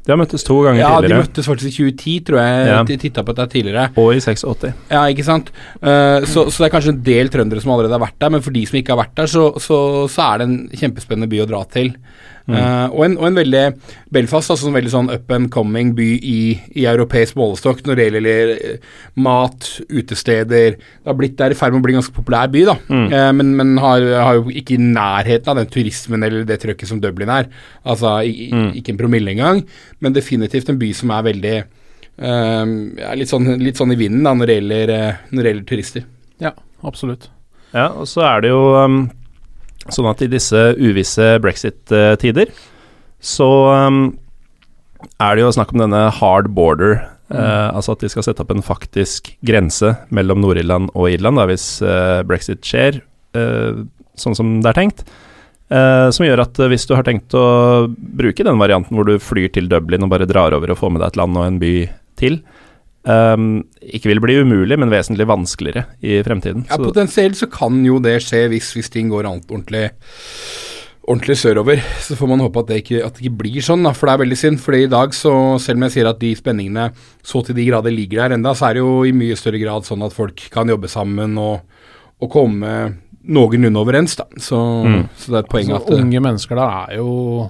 De 0.03 0.11
har 0.11 0.17
møttes 0.19 0.43
to 0.43 0.57
ganger 0.65 0.81
Ja, 0.81 0.89
de 0.99 1.13
møttes 1.13 1.47
faktisk 1.47 1.69
i 1.69 1.91
2010, 1.93 2.15
tror 2.27 2.39
jeg. 2.41 2.65
Ja. 2.67 2.79
De 2.89 2.97
titta 2.99 3.23
på 3.23 3.35
dette 3.37 3.53
tidligere. 3.53 3.85
og 3.95 4.09
i 4.15 4.19
86. 4.19 4.73
Ja, 4.89 5.03
ikke 5.13 5.23
sant. 5.27 5.51
Uh, 5.79 6.25
så, 6.27 6.47
så 6.49 6.63
det 6.63 6.67
er 6.67 6.73
kanskje 6.73 6.95
en 6.95 7.03
del 7.05 7.29
trøndere 7.31 7.61
som 7.63 7.71
allerede 7.75 7.95
har 7.95 8.03
vært 8.03 8.17
der, 8.19 8.33
men 8.33 8.41
for 8.43 8.51
de 8.55 8.65
som 8.67 8.79
ikke 8.81 8.95
har 8.95 9.03
vært 9.05 9.15
der, 9.21 9.29
så, 9.31 9.45
så, 9.61 9.77
så 10.11 10.25
er 10.31 10.41
det 10.41 10.49
en 10.49 10.57
kjempespennende 10.73 11.29
by 11.31 11.43
å 11.45 11.47
dra 11.53 11.61
til. 11.71 11.93
Eh, 12.49 12.87
og, 12.89 13.03
en, 13.05 13.15
og 13.19 13.27
en 13.27 13.37
veldig 13.37 13.63
Belfast, 14.11 14.49
altså 14.49 14.69
en 14.69 14.75
veldig 14.75 14.91
sånn 14.91 15.11
up 15.13 15.29
and 15.35 15.51
coming 15.53 15.91
by 15.97 16.07
i, 16.17 16.39
i 16.73 16.87
europeisk 16.89 17.37
målestokk 17.37 17.83
når 17.85 17.99
det 17.99 18.07
gjelder 18.07 18.53
eh, 18.55 18.87
mat, 19.21 19.67
utesteder 19.91 20.73
Det 20.79 21.07
har 21.07 21.17
blitt, 21.19 21.35
det 21.37 21.45
er 21.45 21.55
i 21.55 21.59
ferd 21.59 21.75
med 21.75 21.83
å 21.83 21.85
bli 21.85 21.95
en 21.95 22.01
ganske 22.01 22.15
populær 22.15 22.49
by, 22.51 22.63
da. 22.71 22.75
Eh, 22.89 23.27
men 23.37 23.53
men 23.61 23.75
har, 23.83 24.03
har 24.25 24.39
jo 24.39 24.55
ikke 24.57 24.75
i 24.77 24.81
nærheten 24.81 25.53
av 25.53 25.61
den 25.61 25.69
turismen 25.71 26.25
eller 26.25 26.47
det 26.47 26.57
trøkket 26.63 26.89
som 26.89 27.01
Dublin 27.03 27.29
er. 27.33 27.51
Altså 27.85 28.17
i, 28.25 28.49
mm. 28.49 28.71
ikke 28.79 28.95
en 28.95 29.01
promille 29.03 29.35
engang, 29.35 29.61
men 30.01 30.15
definitivt 30.15 30.71
en 30.71 30.81
by 30.81 30.91
som 30.97 31.13
er 31.13 31.27
veldig 31.27 31.55
uh, 31.61 32.65
ja, 32.97 33.13
litt, 33.17 33.29
sånn, 33.31 33.53
litt 33.61 33.79
sånn 33.79 33.93
i 33.93 33.99
vinden 33.99 34.25
da, 34.25 34.33
når 34.37 34.49
det 34.49 34.57
gjelder, 34.59 34.93
når 35.29 35.43
det 35.43 35.53
gjelder 35.53 35.69
turister. 35.69 36.07
Ja, 36.41 36.55
absolutt. 36.87 37.29
Ja, 37.75 37.91
og 37.91 38.09
så 38.09 38.25
er 38.27 38.43
det 38.43 38.51
jo 38.51 38.63
um, 38.81 39.03
sånn 39.89 40.09
at 40.11 40.21
i 40.21 40.29
disse 40.29 40.59
uvisse 40.77 41.33
brexit-tider, 41.41 42.51
så 43.21 43.49
um, 43.87 44.03
er 45.21 45.37
det 45.37 45.45
jo 45.45 45.53
snakk 45.55 45.73
om 45.73 45.83
denne 45.83 46.03
hard 46.17 46.51
border. 46.57 46.99
eh, 47.31 47.69
altså 47.71 47.95
at 47.95 48.03
de 48.03 48.09
skal 48.11 48.25
sette 48.25 48.43
opp 48.43 48.51
en 48.51 48.65
faktisk 48.65 49.31
grense 49.47 49.93
mellom 50.11 50.41
Nord-Irland 50.43 50.91
og 50.93 51.09
Irland 51.13 51.39
da, 51.39 51.47
hvis 51.49 51.65
uh, 51.85 52.21
brexit 52.27 52.65
skjer, 52.65 52.99
uh, 53.37 53.85
sånn 54.19 54.37
som 54.37 54.57
det 54.61 54.73
er 54.73 54.81
tenkt. 54.83 55.05
Som 55.71 56.25
gjør 56.25 56.41
at 56.43 56.57
hvis 56.67 56.83
du 56.83 56.89
har 56.97 57.05
tenkt 57.07 57.31
å 57.31 57.87
bruke 57.87 58.43
den 58.43 58.57
varianten 58.59 58.91
hvor 58.91 59.05
du 59.07 59.13
flyr 59.23 59.53
til 59.55 59.69
Dublin 59.71 60.03
og 60.03 60.09
bare 60.11 60.25
drar 60.27 60.51
over 60.51 60.73
og 60.73 60.81
får 60.81 60.91
med 60.91 60.99
deg 60.99 61.13
et 61.13 61.19
land 61.21 61.37
og 61.39 61.45
en 61.47 61.59
by 61.61 61.75
til, 62.19 62.41
um, 63.05 63.63
ikke 63.81 64.11
vil 64.11 64.21
bli 64.23 64.39
umulig, 64.43 64.77
men 64.79 64.91
vesentlig 64.93 65.27
vanskeligere 65.29 65.85
i 66.03 66.19
fremtiden. 66.25 66.65
Ja, 66.69 66.77
Potensielt 66.81 67.39
så 67.39 67.47
kan 67.51 67.79
jo 67.85 67.99
det 68.03 68.19
skje 68.25 68.47
hvis, 68.51 68.73
hvis 68.77 68.91
ting 68.93 69.09
går 69.13 69.25
ordentlig 69.29 69.89
ordentlig 71.11 71.35
sørover. 71.41 71.81
Så 71.99 72.15
får 72.15 72.29
man 72.29 72.39
håpe 72.43 72.61
at 72.61 72.67
det 72.69 72.75
ikke, 72.83 72.99
at 73.05 73.15
det 73.17 73.25
ikke 73.25 73.39
blir 73.41 73.63
sånn, 73.65 73.83
da, 73.83 73.91
for 73.97 74.07
det 74.07 74.13
er 74.13 74.21
veldig 74.21 74.37
synd. 74.37 74.59
Fordi 74.61 74.83
i 74.85 74.91
dag, 74.91 75.15
så 75.17 75.31
selv 75.59 75.79
om 75.81 75.85
jeg 75.87 75.95
sier 75.97 76.09
at 76.11 76.19
de 76.21 76.29
spenningene 76.37 76.89
så 77.25 77.41
til 77.45 77.57
de 77.57 77.65
grader 77.67 77.93
ligger 77.95 78.21
der 78.23 78.35
enda, 78.37 78.53
så 78.55 78.69
er 78.69 78.77
det 78.77 78.83
jo 78.83 78.99
i 79.09 79.13
mye 79.15 79.37
større 79.39 79.59
grad 79.61 79.87
sånn 79.87 80.05
at 80.05 80.13
folk 80.15 80.43
kan 80.53 80.69
jobbe 80.71 80.91
sammen 80.91 81.33
og, 81.41 81.63
og 82.21 82.31
komme 82.31 82.75
noenlunde 83.21 83.81
overens, 83.81 84.15
da. 84.17 84.25
Så, 84.41 84.57
Mm. 84.85 85.03
så 85.17 85.29
det 85.33 85.35
er 85.37 85.43
et 85.43 85.49
poeng 85.51 85.71
Altså, 85.73 85.81
at 85.85 85.91
eh, 85.93 85.99
unge 86.05 86.21
mennesker 86.25 86.57
da 86.57 86.69
er 86.87 86.95
jo 87.01 87.49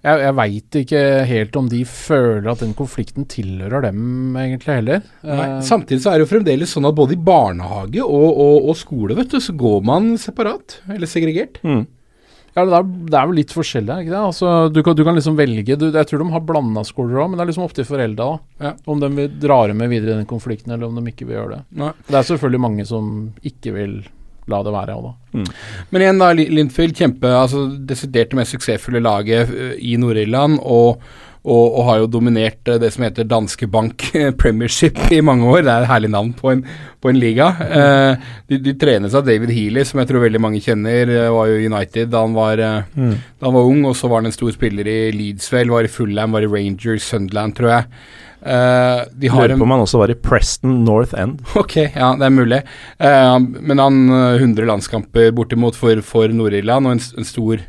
Jeg, 0.00 0.20
jeg 0.24 0.34
veit 0.38 0.76
ikke 0.80 1.00
helt 1.28 1.56
om 1.60 1.66
de 1.68 1.82
føler 1.84 2.48
at 2.48 2.62
den 2.64 2.72
konflikten 2.78 3.26
tilhører 3.28 3.84
dem, 3.90 4.36
egentlig, 4.40 4.76
heller. 4.80 5.02
Nei, 5.26 5.38
Eh, 5.50 5.60
samtidig 5.66 6.00
så 6.00 6.12
er 6.12 6.18
det 6.20 6.24
jo 6.24 6.30
fremdeles 6.34 6.72
sånn 6.72 6.88
at 6.88 6.96
både 6.96 7.16
i 7.16 7.20
barnehage 7.20 8.00
og, 8.04 8.28
og, 8.30 8.68
og 8.70 8.76
skole, 8.80 9.16
vet 9.18 9.32
du, 9.34 9.40
så 9.44 9.52
går 9.56 9.82
man 9.84 10.14
separat, 10.20 10.78
eller 10.88 11.10
segregert. 11.10 11.60
Mm. 11.66 11.82
Ja, 12.56 12.64
det 12.66 12.74
er, 12.80 12.86
det 13.12 13.14
er 13.18 13.28
vel 13.30 13.36
litt 13.38 13.52
forskjellig, 13.54 13.96
ikke 14.02 14.10
det? 14.14 14.22
Altså, 14.26 14.52
du, 14.74 14.80
kan, 14.82 14.96
du 14.98 15.04
kan 15.06 15.14
liksom 15.14 15.36
velge 15.38 15.76
du, 15.78 15.84
Jeg 15.94 16.08
tror 16.10 16.18
de 16.24 16.32
har 16.32 16.42
blanda 16.42 16.82
skoler 16.88 17.20
òg, 17.22 17.28
men 17.30 17.38
det 17.38 17.44
er 17.44 17.50
liksom 17.52 17.66
opp 17.68 17.76
til 17.76 17.86
foreldra. 17.86 18.30
Ja. 18.58 18.72
Om 18.90 19.04
de 19.04 19.10
vil 19.14 19.36
dra 19.42 19.60
med 19.70 19.92
videre 19.92 20.16
i 20.16 20.18
den 20.22 20.30
konflikten, 20.30 20.74
eller 20.74 20.88
om 20.88 20.98
de 20.98 21.12
ikke 21.12 21.28
vil 21.28 21.38
gjøre 21.38 21.58
det. 21.58 21.60
Nei. 21.78 21.92
Det 22.08 22.18
er 22.18 22.26
selvfølgelig 22.32 22.64
mange 22.66 22.88
som 22.88 23.12
ikke 23.46 23.76
vil 23.76 24.00
la 24.48 24.62
det 24.64 24.72
være 24.74 24.98
òg, 24.98 25.08
da. 25.08 25.42
Men 25.92 26.02
igjen, 26.04 26.20
da, 26.22 26.30
Lindfield 26.34 26.96
kjempe, 26.98 27.32
altså 27.36 27.66
desidert 27.86 28.32
det 28.32 28.38
mest 28.40 28.56
suksessfulle 28.56 29.02
laget 29.04 29.50
eh, 29.52 29.74
i 29.92 29.96
Nord-Irland, 30.00 30.58
og, 30.62 31.02
og, 31.40 31.66
og 31.66 31.84
har 31.86 32.00
jo 32.02 32.08
dominert 32.10 32.68
eh, 32.68 32.80
det 32.82 32.90
som 32.94 33.04
heter 33.06 33.28
Danske 33.30 33.68
Bank 33.70 34.08
Premiership 34.40 34.98
i 35.12 35.20
mange 35.24 35.46
år. 35.46 35.62
Det 35.62 35.74
er 35.74 35.86
et 35.86 35.92
herlig 35.92 36.10
navn 36.16 36.32
på 36.36 36.50
en, 36.54 36.64
på 37.00 37.12
en 37.12 37.20
liga. 37.20 37.50
Eh, 37.66 38.30
de, 38.50 38.58
de 38.64 38.74
trenes 38.80 39.14
av 39.14 39.28
David 39.28 39.52
Healy, 39.54 39.84
som 39.86 40.02
jeg 40.02 40.10
tror 40.10 40.24
veldig 40.24 40.42
mange 40.42 40.62
kjenner. 40.64 41.14
eh, 41.14 41.28
Var 41.36 41.52
jo 41.52 41.60
United 41.70 42.10
da 42.10 42.24
han 42.26 42.34
var, 42.38 42.64
mm. 42.96 43.14
da 43.38 43.50
han 43.50 43.58
var 43.60 43.70
ung, 43.70 43.84
og 43.88 43.94
så 43.98 44.10
var 44.10 44.24
han 44.24 44.32
en 44.32 44.36
stor 44.36 44.50
spiller 44.56 44.88
i 44.90 44.98
Leedsville, 45.14 45.70
var 45.72 45.86
i 45.86 45.92
Fullham, 45.92 46.34
var 46.34 46.48
i 46.48 46.50
Rangers, 46.50 47.06
Sunderland, 47.12 47.56
tror 47.60 47.76
jeg. 47.76 48.02
Eh, 48.42 49.00
de 49.20 49.28
har 49.28 49.48
Lurer 49.48 49.58
på 49.58 49.66
om 49.66 49.74
han 49.74 49.82
også 49.84 49.98
var 50.00 50.12
i 50.12 50.16
Preston 50.16 50.78
North 50.84 51.16
End. 51.18 51.42
Ok, 51.60 51.76
ja, 51.82 52.12
det 52.16 52.26
er 52.28 52.32
mulig. 52.32 52.62
Uh, 53.00 53.36
men 53.40 53.78
han 53.82 54.00
eh, 54.08 54.40
100 54.40 54.64
landskamper 54.70 55.32
bortimot 55.36 55.76
for, 55.76 56.00
for 56.06 56.32
Nord-Irland 56.32 56.88
og 56.88 56.96
en, 56.98 57.04
en 57.20 57.28
stor 57.28 57.60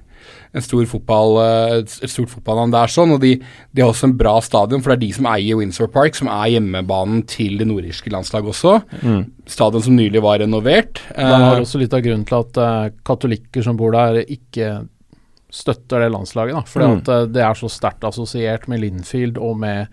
en 0.52 0.64
stor 0.64 0.84
fotball, 0.84 1.38
eh, 1.40 1.74
et 1.80 1.94
et 2.04 2.12
stort 2.12 2.28
fotballnavn 2.34 2.74
der, 2.74 2.90
sånn, 2.92 3.14
og 3.16 3.22
de, 3.24 3.38
de 3.72 3.84
har 3.84 3.88
også 3.94 4.10
en 4.10 4.16
bra 4.20 4.34
stadion, 4.44 4.82
for 4.84 4.92
det 4.92 4.98
er 4.98 5.04
de 5.06 5.12
som 5.16 5.28
eier 5.32 5.56
Windsor 5.56 5.88
Park, 5.94 6.18
som 6.18 6.28
er 6.28 6.50
hjemmebanen 6.58 7.22
til 7.24 7.56
det 7.62 7.70
nordirske 7.70 8.12
landslaget 8.12 8.52
også. 8.52 8.74
Mm. 9.00 9.22
Stadion 9.48 9.86
som 9.86 9.96
nylig 9.96 10.20
var 10.26 10.42
renovert. 10.44 11.00
Det 11.08 11.24
er 11.24 11.46
Eh, 11.56 11.62
også 11.64 11.80
litt 11.80 11.96
av 11.96 12.04
grunnen 12.04 12.28
til 12.28 12.40
at 12.42 12.60
uh, 12.60 12.90
katolikker 13.08 13.64
som 13.64 13.80
bor 13.80 13.96
der, 13.96 14.26
ikke 14.28 14.74
støtter 15.52 16.04
det 16.04 16.12
landslaget. 16.12 16.60
da 16.60 16.62
Fordi 16.68 16.86
Mm. 16.90 16.98
at 17.00 17.08
eh, 17.16 17.26
det 17.32 17.44
er 17.48 17.56
så 17.56 17.72
sterkt 17.72 18.04
assosiert 18.12 18.68
med 18.68 18.84
Linfield 18.84 19.38
og 19.40 19.58
med 19.64 19.88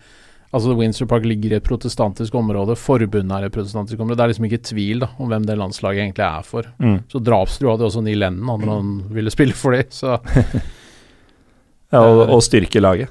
Altså 0.55 0.73
Windsor 0.79 1.05
Park 1.11 1.27
ligger 1.29 1.53
i 1.53 1.57
et 1.59 1.65
protestantisk 1.67 2.35
område, 2.39 2.73
forbundet 2.81 3.35
er 3.37 3.45
et 3.51 3.53
protestantisk 3.53 4.01
område. 4.01 4.17
Det 4.17 4.25
er 4.25 4.31
liksom 4.33 4.47
ikke 4.49 4.63
tvil 4.65 5.03
da 5.05 5.09
om 5.21 5.29
hvem 5.29 5.45
det 5.45 5.59
landslaget 5.61 6.07
egentlig 6.07 6.25
er 6.25 6.47
for. 6.49 6.69
Mm. 6.81 6.95
Så 7.13 7.21
drapstrua 7.21 7.75
hadde 7.75 7.85
også 7.91 8.01
Neil 8.07 8.23
Lennon 8.23 8.65
når 8.65 8.73
han 8.73 8.95
ville 9.13 9.31
spille 9.35 9.53
for 9.53 9.77
dem. 9.77 9.91
Så 9.93 10.17
Ja, 11.93 12.01
og, 12.05 12.27
og 12.37 12.43
styrke 12.45 12.81
laget. 12.85 13.09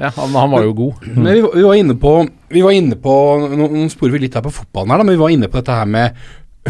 ja, 0.00 0.10
han, 0.16 0.32
han 0.34 0.50
var 0.50 0.64
jo 0.66 0.72
god. 0.78 1.04
Men 1.14 1.28
vi, 1.32 1.40
var- 1.44 1.54
vi 1.54 1.62
var 1.66 1.74
inne 1.78 1.94
på 2.02 2.14
Vi 2.50 2.62
var 2.62 2.74
inne 2.74 2.96
på 3.00 3.12
Nå, 3.56 3.68
nå 3.70 3.84
sporer 3.92 4.12
vi 4.16 4.24
litt 4.26 4.34
her 4.38 4.42
på 4.44 4.50
fotballen 4.54 4.90
her, 4.94 4.98
da, 5.02 5.06
men 5.06 5.14
vi 5.16 5.20
var 5.22 5.34
inne 5.34 5.48
på 5.50 5.60
dette 5.60 5.76
her 5.78 5.86
med 5.90 6.18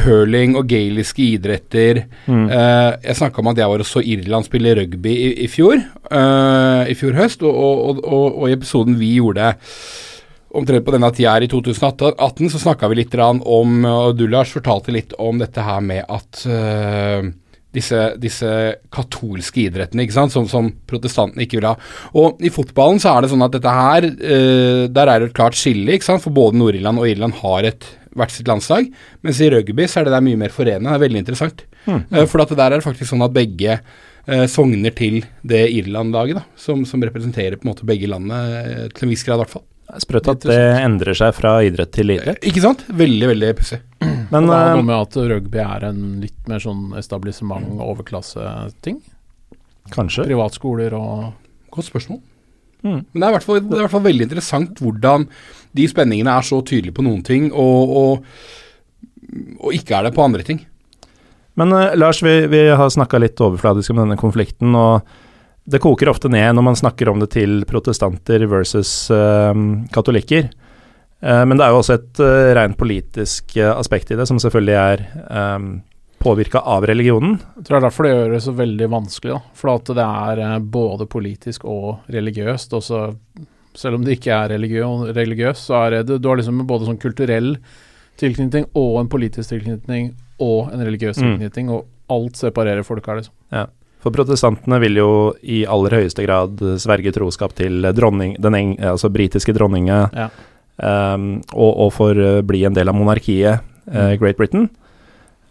hurling 0.04 0.56
og 0.58 0.66
gaeliske 0.70 1.24
idretter. 1.36 2.04
Mm. 2.26 2.48
Uh, 2.50 2.90
jeg 3.04 3.18
snakka 3.20 3.42
om 3.42 3.52
at 3.52 3.60
jeg 3.60 3.72
var 3.72 3.84
og 3.84 3.88
så 3.88 4.02
Irland 4.04 4.48
spille 4.48 4.74
rugby 4.78 5.12
i, 5.12 5.30
i 5.46 5.48
fjor, 5.50 5.78
uh, 6.10 6.82
i 6.88 6.96
fjor 6.98 7.16
høst, 7.16 7.46
og, 7.46 7.54
og, 7.54 8.02
og, 8.04 8.26
og, 8.32 8.44
i 8.50 8.56
episoden 8.56 8.98
vi 9.00 9.16
gjorde 9.18 9.54
omtrent 10.56 10.86
på 10.86 10.94
denne 10.94 11.10
tida 11.12 11.34
i 11.42 11.48
2018, 11.52 12.52
så 12.52 12.60
snakka 12.62 12.88
vi 12.88 13.02
litt 13.02 13.16
om 13.20 13.82
Og 13.84 14.14
du, 14.16 14.24
Lars, 14.30 14.54
fortalte 14.54 14.94
litt 14.94 15.12
om 15.20 15.42
dette 15.42 15.60
her 15.60 15.82
med 15.84 16.06
at 16.08 16.46
uh, 16.48 17.26
disse, 17.76 17.98
disse 18.16 18.50
katolske 18.94 19.66
idrettene, 19.66 20.06
ikke 20.06 20.16
sant, 20.16 20.32
som, 20.32 20.46
som 20.48 20.70
protestantene 20.88 21.44
ikke 21.44 21.58
vil 21.58 21.68
ha. 21.68 21.74
Og 22.16 22.40
i 22.40 22.48
fotballen 22.48 23.02
så 23.02 23.12
er 23.12 23.26
det 23.26 23.32
sånn 23.34 23.44
at 23.44 23.52
dette 23.52 23.74
her 23.76 24.06
Der 24.08 25.10
er 25.12 25.20
det 25.20 25.28
et 25.28 25.36
klart 25.36 25.58
skille, 25.58 25.92
ikke 25.92 26.08
sant, 26.08 26.24
for 26.24 26.32
både 26.32 26.56
Nord-Irland 26.56 27.02
og 27.02 27.10
Irland 27.10 27.36
har 27.42 27.68
et 27.68 27.84
hvert 28.16 28.34
sitt 28.34 28.48
landslag, 28.50 28.90
mens 29.26 29.40
i 29.44 29.50
rugby 29.52 29.86
så 29.88 30.00
er 30.00 30.08
det 30.08 30.16
der 30.16 30.24
mye 30.26 30.40
mer 30.40 30.54
forenende. 30.54 30.90
Det 30.90 30.98
er 30.98 31.04
veldig 31.06 31.22
interessant. 31.22 31.64
Eh, 31.86 32.26
for 32.26 32.42
at 32.42 32.52
det 32.52 32.58
der 32.58 32.72
er 32.74 32.80
det 32.80 32.86
faktisk 32.88 33.12
sånn 33.12 33.24
at 33.26 33.34
begge 33.36 33.78
eh, 33.78 34.44
sogner 34.50 34.94
til 34.96 35.20
det 35.46 35.62
Irland-laget, 35.76 36.40
da, 36.40 36.44
som, 36.58 36.84
som 36.88 37.04
representerer 37.06 37.58
på 37.60 37.68
en 37.68 37.72
måte 37.74 37.88
begge 37.88 38.10
landene, 38.10 38.42
eh, 38.60 38.84
til 38.94 39.06
en 39.06 39.14
viss 39.14 39.24
grad 39.26 39.40
i 39.40 39.44
hvert 39.44 39.56
fall. 39.58 39.66
Er 39.86 40.02
Sprøtt 40.02 40.26
at 40.32 40.42
det 40.42 40.62
endrer 40.82 41.14
seg 41.14 41.30
fra 41.36 41.60
idrett 41.62 41.92
til 41.94 42.10
idrett. 42.10 42.42
Ikke 42.48 42.62
sant? 42.64 42.82
Veldig, 42.90 43.28
veldig 43.30 43.50
pussig. 43.60 43.78
Men 44.02 44.48
det 44.50 44.56
eh, 44.58 44.70
noe 44.74 44.86
med 44.88 44.96
at 44.98 45.18
rugby 45.30 45.60
er 45.62 45.86
en 45.92 46.00
litt 46.24 46.48
mer 46.50 46.62
sånn 46.64 46.88
etablissement, 46.98 47.68
overklasseting. 47.86 48.98
kanskje. 49.94 50.26
Privatskoler 50.26 50.96
og 50.98 51.34
Godt 51.76 51.90
spørsmål. 51.90 52.22
Mm. 52.84 53.00
Men 53.12 53.22
det 53.22 53.28
er, 53.28 53.44
fall, 53.44 53.60
det 53.62 53.74
er 53.74 53.80
i 53.80 53.84
hvert 53.86 53.94
fall 53.96 54.06
veldig 54.06 54.26
interessant 54.28 54.80
hvordan 54.82 55.26
de 55.76 55.88
spenningene 55.90 56.32
er 56.32 56.46
så 56.46 56.60
tydelige 56.64 56.96
på 56.96 57.04
noen 57.04 57.22
ting, 57.26 57.50
og, 57.52 57.96
og, 58.00 58.26
og 59.60 59.76
ikke 59.76 59.98
er 59.98 60.08
det 60.08 60.16
på 60.16 60.24
andre 60.24 60.44
ting. 60.46 60.62
Men 61.56 61.72
uh, 61.72 61.94
Lars, 61.96 62.22
vi, 62.24 62.38
vi 62.52 62.66
har 62.68 62.92
snakka 62.92 63.20
litt 63.22 63.40
overfladisk 63.40 63.94
om 63.94 64.02
denne 64.04 64.18
konflikten, 64.20 64.76
og 64.76 65.08
det 65.66 65.82
koker 65.82 66.12
ofte 66.12 66.30
ned 66.30 66.54
når 66.54 66.68
man 66.68 66.78
snakker 66.78 67.10
om 67.10 67.20
det 67.22 67.32
til 67.34 67.58
protestanter 67.68 68.44
versus 68.50 69.10
uh, 69.10 69.52
katolikker. 69.92 70.50
Uh, 71.24 71.42
men 71.48 71.56
det 71.56 71.66
er 71.66 71.74
jo 71.74 71.82
også 71.82 71.98
et 71.98 72.22
uh, 72.22 72.52
rent 72.56 72.78
politisk 72.78 73.56
aspekt 73.72 74.12
i 74.12 74.20
det, 74.20 74.28
som 74.28 74.40
selvfølgelig 74.42 74.76
er 74.78 75.06
um, 75.56 75.70
påvirka 76.26 76.60
av 76.66 76.86
religionen. 76.90 77.38
Jeg 77.56 77.64
tror 77.68 77.76
det 77.76 77.80
er 77.80 77.86
derfor 77.88 78.06
det 78.08 78.12
gjør 78.14 78.34
det 78.36 78.42
så 78.44 78.54
veldig 78.58 78.90
vanskelig. 78.98 79.36
Da. 79.38 79.56
For 79.62 79.72
at 79.76 79.94
det 80.00 80.06
er 80.26 80.44
eh, 80.46 80.58
både 80.76 81.06
politisk 81.16 81.64
og 81.70 82.12
religiøst. 82.18 82.74
Og 82.76 82.82
så, 82.82 83.02
selv 83.78 84.00
om 84.00 84.04
det 84.06 84.18
ikke 84.18 84.34
er 84.34 84.54
religiøst, 84.58 85.68
så 85.70 85.80
er 85.84 86.00
det 86.00 86.20
Du 86.20 86.28
har 86.28 86.38
liksom 86.40 86.66
både 86.66 86.88
sånn 86.90 87.00
kulturell 87.02 87.56
tilknytning 88.20 88.70
og 88.74 89.00
en 89.02 89.10
politisk 89.12 89.52
tilknytning 89.52 90.14
og 90.40 90.72
en 90.72 90.84
religiøs 90.84 91.16
Mm. 91.16 91.36
tilknytning, 91.38 91.70
og 91.72 91.84
alt 92.12 92.36
separerer 92.36 92.84
folk 92.84 93.06
her, 93.06 93.16
liksom. 93.20 93.34
For 94.00 94.14
protestantene 94.14 94.78
vil 94.80 94.96
jo 95.00 95.34
i 95.42 95.64
aller 95.66 95.90
høyeste 95.90 96.22
grad 96.22 96.60
sverge 96.78 97.12
troskap 97.12 97.54
til 97.58 97.82
dronning, 97.96 98.36
den 98.40 98.54
eng, 98.54 98.76
altså 98.78 99.10
britiske 99.10 99.52
dronninga, 99.56 100.10
Ja. 100.14 100.28
um, 101.14 101.42
og, 101.52 101.72
og 101.86 101.92
får 101.92 102.20
eh, 102.22 102.66
en 102.66 102.74
del 102.74 102.88
av 102.88 102.94
monarkiet 102.94 103.60
mm. 103.86 103.96
uh, 103.96 104.14
Great 104.16 104.36
Britain, 104.36 104.68
eh, 104.70 104.85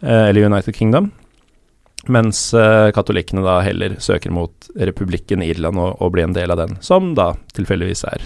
eller 0.06 0.46
United 0.46 0.76
Kingdom. 0.76 1.10
Mens 2.12 2.54
eh, 2.54 2.90
katolikkene 2.94 3.42
da 3.44 3.58
heller 3.66 3.96
søker 4.02 4.34
mot 4.34 4.70
republikken 4.78 5.42
Irland 5.42 5.80
og, 5.82 5.96
og 6.02 6.14
blir 6.14 6.28
en 6.28 6.36
del 6.36 6.54
av 6.54 6.62
den, 6.62 6.78
som 6.84 7.14
da 7.18 7.32
tilfeldigvis 7.56 8.06
er 8.12 8.22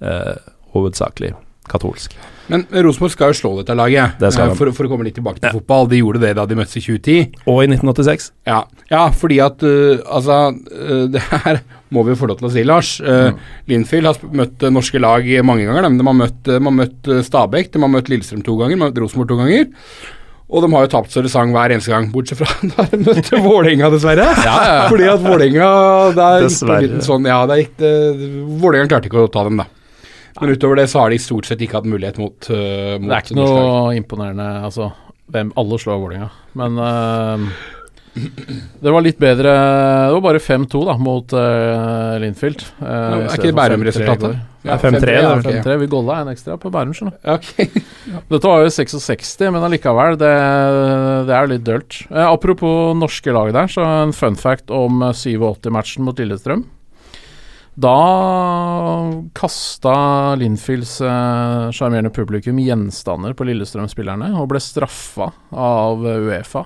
eh, 0.00 0.34
hovedsakelig 0.74 1.34
katolsk. 1.68 2.14
Men 2.48 2.62
Rosenborg 2.72 3.12
skal 3.12 3.32
jo 3.34 3.36
slå 3.36 3.50
dette 3.58 3.74
laget, 3.76 4.16
Det 4.22 4.30
eh, 4.32 4.52
for, 4.56 4.72
for 4.72 4.88
å 4.88 4.92
komme 4.92 5.04
litt 5.04 5.18
tilbake 5.18 5.42
til 5.42 5.50
Ja. 5.50 5.52
fotball. 5.52 5.90
De 5.90 6.00
gjorde 6.00 6.22
det 6.22 6.30
da 6.38 6.46
de 6.48 6.56
møttes 6.56 6.78
i 6.80 6.84
2010. 6.86 7.42
Og 7.44 7.60
i 7.60 7.68
1986 7.68 8.30
Ja, 8.48 8.62
ja 8.88 9.02
fordi 9.12 9.36
at 9.44 9.60
uh, 9.60 10.00
Altså, 10.08 10.38
uh, 10.56 11.04
det 11.12 11.20
her 11.28 11.60
må 11.92 12.06
vi 12.06 12.14
jo 12.14 12.20
få 12.22 12.30
lov 12.30 12.40
til 12.40 12.48
å 12.48 12.52
si, 12.54 12.64
Lars. 12.64 12.94
Uh, 13.04 13.36
Linfield 13.68 14.08
har 14.08 14.32
møtt 14.32 14.64
norske 14.72 15.00
lag 15.00 15.28
mange 15.44 15.68
ganger. 15.68 15.90
De, 15.90 16.00
de 16.00 16.08
har 16.08 16.16
møtt, 16.16 16.40
de 16.48 16.56
har 16.56 16.78
møtt 16.80 17.12
Stabæk, 17.28 17.74
de 17.74 17.84
har 17.84 17.92
møtt 17.92 18.08
Lillestrøm 18.12 18.40
to 18.44 18.56
ganger, 18.56 18.76
de 18.76 18.80
har 18.80 18.88
møtt 18.88 19.02
Rosenborg 19.04 19.28
to 19.28 19.38
ganger. 19.42 19.68
Og 20.48 20.64
de 20.64 20.68
har 20.72 20.86
jo 20.86 20.90
tapt 20.94 21.12
så 21.12 21.20
det 21.20 21.28
sang 21.32 21.50
hver 21.52 21.74
eneste 21.74 21.92
gang, 21.92 22.06
bortsett 22.12 22.38
fra 22.40 22.48
da 22.72 22.86
de 22.88 23.02
møtte 23.02 23.40
Vålerenga, 23.44 23.90
dessverre. 23.92 24.28
Fordi 24.88 25.08
at 25.12 25.24
Vålerenga 25.24 25.72
der 26.16 26.38
gikk 26.38 26.46
Dessverre. 26.48 26.86
litt 26.86 27.04
sånn, 27.04 27.28
ja, 27.28 27.42
der 27.50 27.60
gikk 27.60 27.74
det, 27.82 27.90
Vålerenga 28.62 28.88
klarte 28.94 29.10
ikke 29.10 29.26
å 29.26 29.32
ta 29.34 29.44
dem, 29.48 29.60
da. 29.60 29.68
Men 30.38 30.54
utover 30.54 30.78
det 30.78 30.86
så 30.88 31.02
har 31.02 31.12
de 31.12 31.18
stort 31.20 31.48
sett 31.50 31.60
ikke 31.64 31.80
hatt 31.80 31.88
mulighet 31.90 32.20
mot, 32.22 32.36
uh, 32.48 32.94
mot 32.96 33.10
Det 33.10 33.16
er 33.16 33.24
ikke 33.26 33.36
noe 33.40 33.96
imponerende, 33.98 34.48
altså. 34.70 34.92
Hvem, 35.28 35.50
alle 35.60 35.78
slår 35.82 35.98
Vålerenga. 36.00 36.30
Men 36.56 36.78
eh, 36.80 37.42
det 38.82 38.92
var 38.94 39.04
litt 39.04 39.18
bedre 39.20 39.52
Det 39.52 40.14
var 40.16 40.22
bare 40.24 40.40
5-2 40.42 40.82
da 40.88 40.94
mot 41.00 41.34
uh, 41.36 42.14
Linfield. 42.22 42.64
Uh, 42.80 43.26
er 43.26 43.34
ikke 43.34 43.50
det 43.50 43.56
Bærum-resultatet? 43.58 44.38
Ja, 44.66 44.76
5-3, 44.82 45.12
ja, 45.14 45.34
da. 45.38 45.52
5-3. 45.62 45.76
Vi 45.82 45.90
golla 45.90 46.20
en 46.22 46.32
ekstra 46.32 46.58
på 46.60 46.72
Bærum, 46.74 46.94
skjønner 46.96 47.36
okay. 47.36 47.68
Ja. 48.10 48.22
Dette 48.32 48.50
var 48.50 48.64
jo 48.64 48.72
66, 48.74 49.34
men 49.54 49.62
allikevel, 49.64 50.18
det, 50.20 50.32
det 51.28 51.36
er 51.36 51.52
litt 51.52 51.68
dølt. 51.68 52.00
Uh, 52.10 52.26
apropos 52.26 52.96
norske 52.98 53.34
lag 53.34 53.52
der, 53.56 53.70
så 53.70 53.86
en 54.02 54.16
fun 54.16 54.36
fact 54.38 54.72
om 54.74 55.02
eh, 55.06 55.14
87-matchen 55.16 56.04
mot 56.06 56.18
Lillestrøm. 56.18 56.66
Da 57.78 57.98
kasta 59.38 59.94
Linfields 60.34 60.96
eh, 61.00 61.68
sjarmerende 61.70 62.10
publikum 62.10 62.58
gjenstander 62.58 63.36
på 63.38 63.46
Lillestrøm-spillerne 63.46 64.32
og 64.34 64.48
ble 64.50 64.62
straffa 64.62 65.30
av 65.54 66.02
eh, 66.02 66.26
Uefa. 66.26 66.64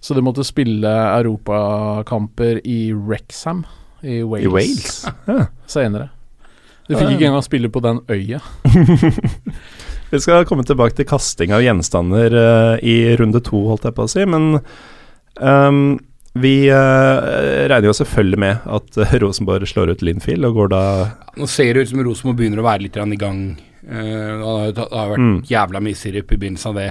Så 0.00 0.14
de 0.14 0.22
måtte 0.22 0.44
spille 0.46 0.88
europakamper 0.88 2.60
i 2.64 2.92
Wrexham 2.92 3.64
i 4.02 4.20
Wales, 4.22 4.44
I 4.44 4.48
Wales? 4.52 5.06
Ja. 5.26 5.46
senere. 5.66 6.10
De 6.86 6.94
fikk 6.94 7.16
ikke 7.16 7.26
engang 7.26 7.42
spille 7.42 7.68
på 7.72 7.80
den 7.82 7.98
øya. 8.12 8.38
Vi 10.12 10.20
skal 10.22 10.44
komme 10.46 10.62
tilbake 10.62 10.94
til 10.94 11.08
kasting 11.10 11.50
av 11.56 11.64
gjenstander 11.64 12.30
uh, 12.36 12.74
i 12.78 13.16
runde 13.18 13.40
to, 13.42 13.64
holdt 13.72 13.88
jeg 13.88 13.96
på 13.96 14.04
å 14.06 14.10
si, 14.12 14.22
men 14.30 14.60
um, 15.42 15.96
vi 16.38 16.68
uh, 16.70 17.66
regner 17.66 17.88
jo 17.88 17.96
selvfølgelig 17.96 18.38
med 18.38 18.68
at 18.78 19.00
uh, 19.02 19.16
Rosenborg 19.24 19.66
slår 19.66 19.96
ut 19.96 20.04
Linfield, 20.06 20.46
og 20.46 20.60
går 20.60 20.70
da 20.76 20.82
Nå 21.40 21.48
ser 21.50 21.72
det 21.74 21.86
ut 21.88 21.90
som 21.90 22.04
Rosenborg 22.06 22.38
begynner 22.38 22.62
å 22.62 22.68
være 22.68 22.86
litt 22.86 23.00
i 23.02 23.18
gang. 23.18 23.42
Det 23.82 24.06
har- 24.44 24.72
det 24.76 24.86
har 24.92 25.10
vært 25.10 25.18
Mm. 25.26 25.42
jævla 25.50 25.80
mye 25.82 25.94
sirup 25.98 26.32
i 26.32 26.36
begynnelsen 26.38 26.70
av 26.70 26.74
det 26.78 26.88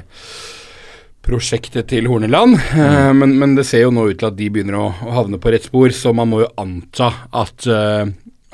prosjektet 1.25 1.89
til 1.89 2.07
Horneland, 2.09 2.57
eh, 2.77 3.11
men, 3.17 3.35
men 3.39 3.55
det 3.57 3.65
ser 3.67 3.85
jo 3.85 3.93
nå 3.93 4.07
ut 4.11 4.19
til 4.21 4.29
at 4.29 4.38
de 4.38 4.51
begynner 4.53 4.77
å, 4.77 4.85
å 5.07 5.15
havne 5.17 5.39
på 5.41 5.53
rett 5.53 5.65
spor, 5.67 5.89
så 5.95 6.13
man 6.15 6.29
må 6.31 6.43
jo 6.43 6.51
anta 6.61 7.11
at, 7.33 7.65
eh, 7.65 8.05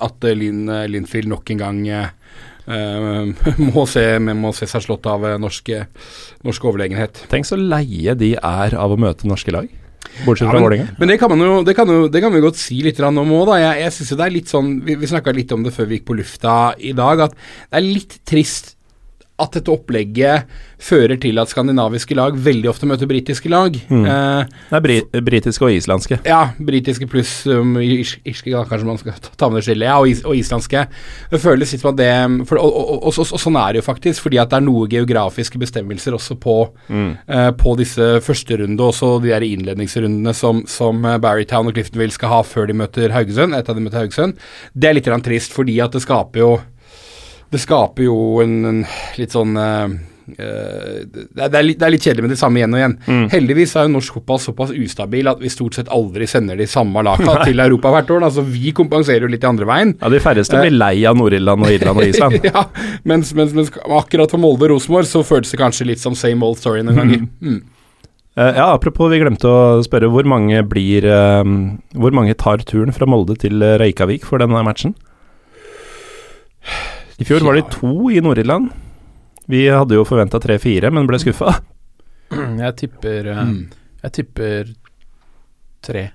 at 0.07 0.27
eh, 0.27 0.37
Lin, 0.37 0.65
Linfield 0.91 1.31
nok 1.31 1.55
en 1.55 1.63
gang 1.65 1.85
Uh, 2.71 3.33
må, 3.73 3.81
se, 3.89 4.03
må 4.21 4.51
se 4.53 4.67
seg 4.69 4.83
slått 4.85 5.07
av 5.09 5.23
norsk, 5.41 5.71
norsk 6.45 6.67
overlegenhet. 6.69 7.23
Tenk 7.31 7.47
så 7.49 7.57
leie 7.57 8.13
de 8.15 8.29
er 8.37 8.75
av 8.77 8.93
å 8.93 8.99
møte 9.01 9.27
norske 9.27 9.51
lag, 9.51 9.65
bortsett 10.27 10.45
fra 10.45 10.59
ja, 10.59 10.63
Vålerenga. 10.67 10.93
men 11.01 11.09
det 11.09 11.17
kan 11.19 11.33
man 11.33 11.41
jo 11.41 11.55
det 11.67 11.73
kan, 11.75 11.89
jo, 11.89 12.05
det 12.13 12.21
kan 12.23 12.31
vi 12.31 12.43
godt 12.45 12.61
si 12.61 12.77
litt 12.85 13.01
om 13.01 13.17
òg, 13.25 13.49
da. 13.49 13.57
Jeg, 13.63 13.81
jeg 13.81 13.95
synes 13.97 14.13
det 14.13 14.27
er 14.27 14.35
litt 14.37 14.53
sånn 14.53 14.69
Vi, 14.85 14.95
vi 15.01 15.09
snakka 15.09 15.33
litt 15.35 15.51
om 15.57 15.65
det 15.65 15.73
før 15.75 15.89
vi 15.89 15.99
gikk 15.99 16.07
på 16.11 16.19
lufta 16.21 16.55
i 16.77 16.93
dag, 16.95 17.25
at 17.25 17.35
det 17.35 17.81
er 17.81 17.89
litt 17.89 18.19
trist 18.29 18.75
at 19.41 19.55
dette 19.57 19.71
opplegget 19.73 20.45
fører 20.81 21.19
til 21.21 21.37
at 21.37 21.49
skandinaviske 21.51 22.15
lag 22.17 22.33
veldig 22.41 22.69
ofte 22.71 22.87
møter 22.89 23.05
britiske 23.09 23.49
lag. 23.51 23.75
Mm. 23.91 24.05
Eh, 24.09 24.45
Det 24.71 24.77
er 24.79 24.81
bri 24.85 24.95
britiske 25.27 25.65
og 25.67 25.75
islandske. 25.75 26.19
ja, 26.25 26.39
britiske 26.57 27.05
pluss 27.09 27.33
um, 27.47 27.75
irske, 27.81 28.49
da, 28.53 28.63
kanskje 28.65 28.87
man 28.89 28.97
skal 28.97 29.13
ta- 29.37 29.49
med 29.49 29.61
det 29.61 29.65
skillet. 29.67 29.85
Ja, 29.89 29.99
og, 30.01 30.07
is 30.09 30.23
og 30.25 30.33
islandske. 30.39 30.87
Det 31.31 31.41
føles 31.43 31.71
litt 31.75 31.81
som 31.83 31.91
at 31.93 31.99
det 32.01 32.47
for, 32.49 32.57
og, 32.57 32.73
og, 33.03 33.11
og, 33.11 33.13
sånn 33.41 33.59
er 33.61 33.73
det 33.77 33.81
jo 33.83 33.87
faktisk, 33.91 34.23
fordi 34.25 34.39
at 34.41 34.49
det 34.49 34.57
er 34.61 34.65
noe 34.65 34.87
geografiske 34.89 35.61
bestemmelser 35.61 36.17
også 36.17 36.37
på, 36.41 36.57
Mm. 36.89 37.11
eh, 37.27 37.51
på 37.51 37.75
disse 37.77 38.19
førsterunde, 38.25 38.81
også 38.81 39.21
de 39.21 39.29
der 39.29 39.41
innledningsrundene 39.45 40.33
som, 40.35 40.63
som 40.67 41.05
eh, 41.05 41.17
Barrytown 41.21 41.67
og 41.69 41.73
Cliftonville 41.77 42.11
skal 42.15 42.29
ha 42.33 42.41
før 42.43 42.67
de 42.67 42.73
møter 42.73 43.13
Haugesund. 43.13 43.53
Etter 43.55 43.71
at 43.71 43.77
de 43.77 43.85
møter 43.85 44.01
Haugesund. 44.01 44.37
Det 44.73 44.89
er 44.89 44.97
litt 44.97 45.09
trist, 45.23 45.53
fordi 45.53 45.79
at 45.83 45.91
det 45.93 46.01
skaper 46.01 46.39
jo 46.41 46.51
Det 47.51 47.59
skaper 47.59 48.05
jo 48.07 48.15
en, 48.43 48.53
en 48.69 48.79
litt 49.19 49.33
sånn 49.35 49.57
eh, 49.59 49.87
det, 50.31 51.41
er, 51.43 51.63
litt, 51.65 51.79
det 51.81 51.83
er 51.87 51.91
litt 51.91 52.05
kjedelig 52.05 52.23
med 52.23 52.31
det 52.31 52.37
samme 52.39 52.61
igjen 52.61 52.71
og 52.75 52.79
igjen. 52.79 52.93
Mm. 53.03 53.23
Heldigvis 53.33 53.73
er 53.75 53.87
jo 53.87 53.91
norsk 53.97 54.15
fotball 54.15 54.39
såpass 54.39 54.69
ustabil 54.71 55.27
at 55.27 55.41
vi 55.43 55.49
stort 55.51 55.75
sett 55.75 55.89
aldri 55.91 56.27
sender 56.29 56.55
de 56.61 56.67
samme 56.71 57.03
lagene 57.03 57.33
til 57.49 57.59
Europa 57.59 57.91
hvert 57.97 58.13
år. 58.15 58.23
Altså 58.29 58.45
Vi 58.47 58.71
kompenserer 58.77 59.25
jo 59.25 59.31
litt 59.33 59.43
i 59.43 59.49
andre 59.49 59.67
veien. 59.67 59.91
Ja, 59.99 60.11
De 60.13 60.21
færreste 60.23 60.55
Eh. 60.55 60.63
blir 60.63 60.77
lei 60.77 60.93
av 61.09 61.19
Nord-Irland 61.19 61.67
og 61.67 61.73
Irland 61.75 61.99
og 61.99 62.07
Island. 62.13 62.39
ja, 62.47 62.63
mens, 63.03 63.33
mens, 63.35 63.51
mens 63.57 63.73
akkurat 63.83 64.31
for 64.31 64.39
Molde 64.39 64.69
og 64.69 64.75
Rosenborg 64.77 65.09
så 65.11 65.25
føltes 65.27 65.51
det 65.51 65.59
kanskje 65.59 65.89
litt 65.91 65.99
som 66.03 66.15
same 66.15 66.45
old 66.47 66.61
story 66.61 66.85
noen 66.87 67.01
ganger. 67.03 67.27
Mm. 67.43 67.59
Eh, 68.39 68.53
ja, 68.61 68.69
Apropos, 68.71 69.11
vi 69.11 69.19
glemte 69.19 69.51
å 69.51 69.81
spørre 69.83 70.07
hvor 70.13 70.23
mange 70.23 70.61
blir 70.63 71.03
uh, 71.03 71.43
Hvor 71.99 72.15
mange 72.15 72.37
tar 72.39 72.63
turen 72.63 72.95
fra 72.95 73.03
Molde 73.09 73.35
til 73.41 73.59
Reykjavik 73.81 74.23
for 74.23 74.39
denne 74.39 74.63
matchen? 74.63 74.95
I 77.19 77.25
fjor 77.27 77.43
var 77.45 77.57
det 77.59 77.65
to 77.73 78.09
i 78.13 78.21
Nord-Irland. 78.23 78.71
Vi 79.51 79.65
hadde 79.67 79.97
jo 79.97 80.05
forventa 80.07 80.39
tre-fire, 80.41 80.91
men 80.93 81.07
ble 81.09 81.19
skuffa. 81.21 81.57
Jeg 82.63 82.75
tipper 82.79 83.27
eh, 83.33 83.41
Mm. 83.45 83.61
Jeg 84.01 84.11
tipper 84.15 84.69
tre. 85.85 86.07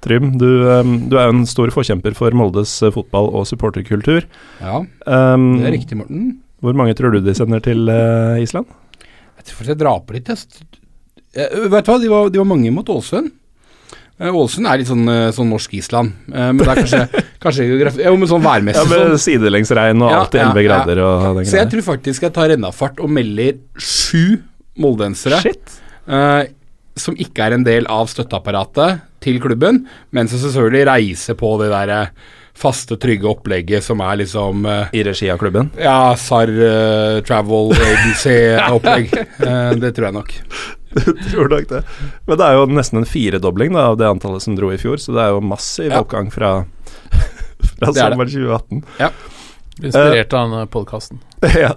Trym, 0.00 0.30
du, 0.40 0.46
eh, 0.64 0.92
du 1.10 1.16
er 1.20 1.26
jo 1.28 1.34
en 1.34 1.42
stor 1.48 1.68
forkjemper 1.74 2.14
for 2.16 2.32
Moldes 2.32 2.78
eh, 2.86 2.92
fotball- 2.94 3.28
og 3.36 3.44
supporterkultur. 3.50 4.24
Ja, 4.62 4.78
Um, 5.04 5.58
det 5.58 5.66
er 5.68 5.74
riktig, 5.76 5.98
Morten. 5.98 6.38
Hvor 6.64 6.76
mange 6.76 6.94
tror 6.96 7.12
du 7.12 7.20
de 7.24 7.34
sender 7.36 7.60
til 7.64 7.88
Island? 8.40 8.66
Jeg 9.40 9.44
tror 9.50 9.68
jeg 9.72 9.78
drar 9.80 10.00
på 10.06 10.12
litt. 10.16 10.28
Jeg. 10.28 10.38
Eh, 11.34 11.68
vet 11.72 11.84
du 11.86 11.90
hva, 11.92 11.98
de 12.00 12.08
var, 12.12 12.28
de 12.32 12.40
var 12.40 12.48
mange 12.48 12.72
mot 12.72 12.88
Ålesund. 12.92 13.32
Eh, 14.20 14.28
Ålesund 14.28 14.68
er 14.68 14.80
litt 14.82 14.90
sånn, 14.90 15.08
eh, 15.08 15.30
sånn 15.32 15.48
norsk-Island, 15.48 16.12
eh, 16.28 16.48
men 16.52 16.60
det 16.60 16.68
er 16.68 16.80
kanskje, 16.82 17.24
kanskje 17.44 17.68
geografi 17.70 18.04
Jo, 18.04 18.14
men 18.20 18.28
sånn 18.28 18.44
Ja, 18.44 18.58
Med 18.60 18.76
sånn. 18.76 19.18
sidelengsregn 19.24 20.04
og 20.04 20.12
alltid 20.12 20.42
ja, 20.42 20.48
11 20.50 20.60
ja. 20.60 20.66
grader 20.68 21.02
og 21.06 21.38
den 21.38 21.48
Så 21.48 21.60
jeg 21.62 21.70
tror 21.72 21.86
faktisk 21.88 22.26
jeg 22.28 22.34
tar 22.36 22.50
rennafart 22.52 23.00
og 23.00 23.08
melder 23.10 23.56
sju 23.80 24.42
moldensere. 24.80 25.40
Shit! 25.40 25.80
eh, 26.08 26.42
som 27.00 27.16
ikke 27.16 27.46
er 27.46 27.56
en 27.56 27.64
del 27.64 27.86
av 27.88 28.10
støtteapparatet 28.12 29.00
til 29.24 29.38
klubben, 29.40 29.84
men 30.12 30.28
som 30.28 30.40
selvfølgelig 30.42 30.86
reiser 30.88 31.36
på 31.38 31.54
det 31.60 31.70
der 31.72 32.10
faste, 32.60 32.98
trygge 33.00 33.28
opplegget 33.30 33.84
som 33.84 34.02
er 34.04 34.18
liksom 34.20 34.66
uh, 34.68 34.90
I 34.92 35.04
regi 35.06 35.30
av 35.32 35.38
klubben. 35.40 35.70
Ja, 35.80 36.12
SAR 36.18 36.50
uh, 36.50 37.20
Travel 37.24 37.72
Agency-opplegg. 37.72 39.14
Det 39.80 39.94
tror 39.96 40.10
jeg 40.10 40.16
nok. 40.18 40.34
tror 41.30 41.48
nok 41.52 41.68
det. 41.70 41.82
Men 42.26 42.38
det 42.40 42.46
er 42.46 42.58
jo 42.58 42.66
nesten 42.74 43.02
en 43.02 43.08
firedobling 43.08 43.74
da, 43.76 43.88
av 43.92 43.98
det 44.00 44.08
antallet 44.10 44.42
som 44.42 44.56
dro 44.58 44.72
i 44.74 44.78
fjor, 44.80 44.98
så 45.02 45.14
det 45.16 45.22
er 45.26 45.34
jo 45.36 45.42
massiv 45.44 45.90
Ja. 45.92 46.00
oppgang 46.02 46.30
fra, 46.34 46.54
fra 47.78 47.90
er 47.92 48.00
sommeren 48.00 48.32
2018. 48.32 48.82
Inspirert 49.80 50.34
av 50.36 50.50
denne 50.50 50.66
podkasten. 50.68 51.20
ja. 51.56 51.70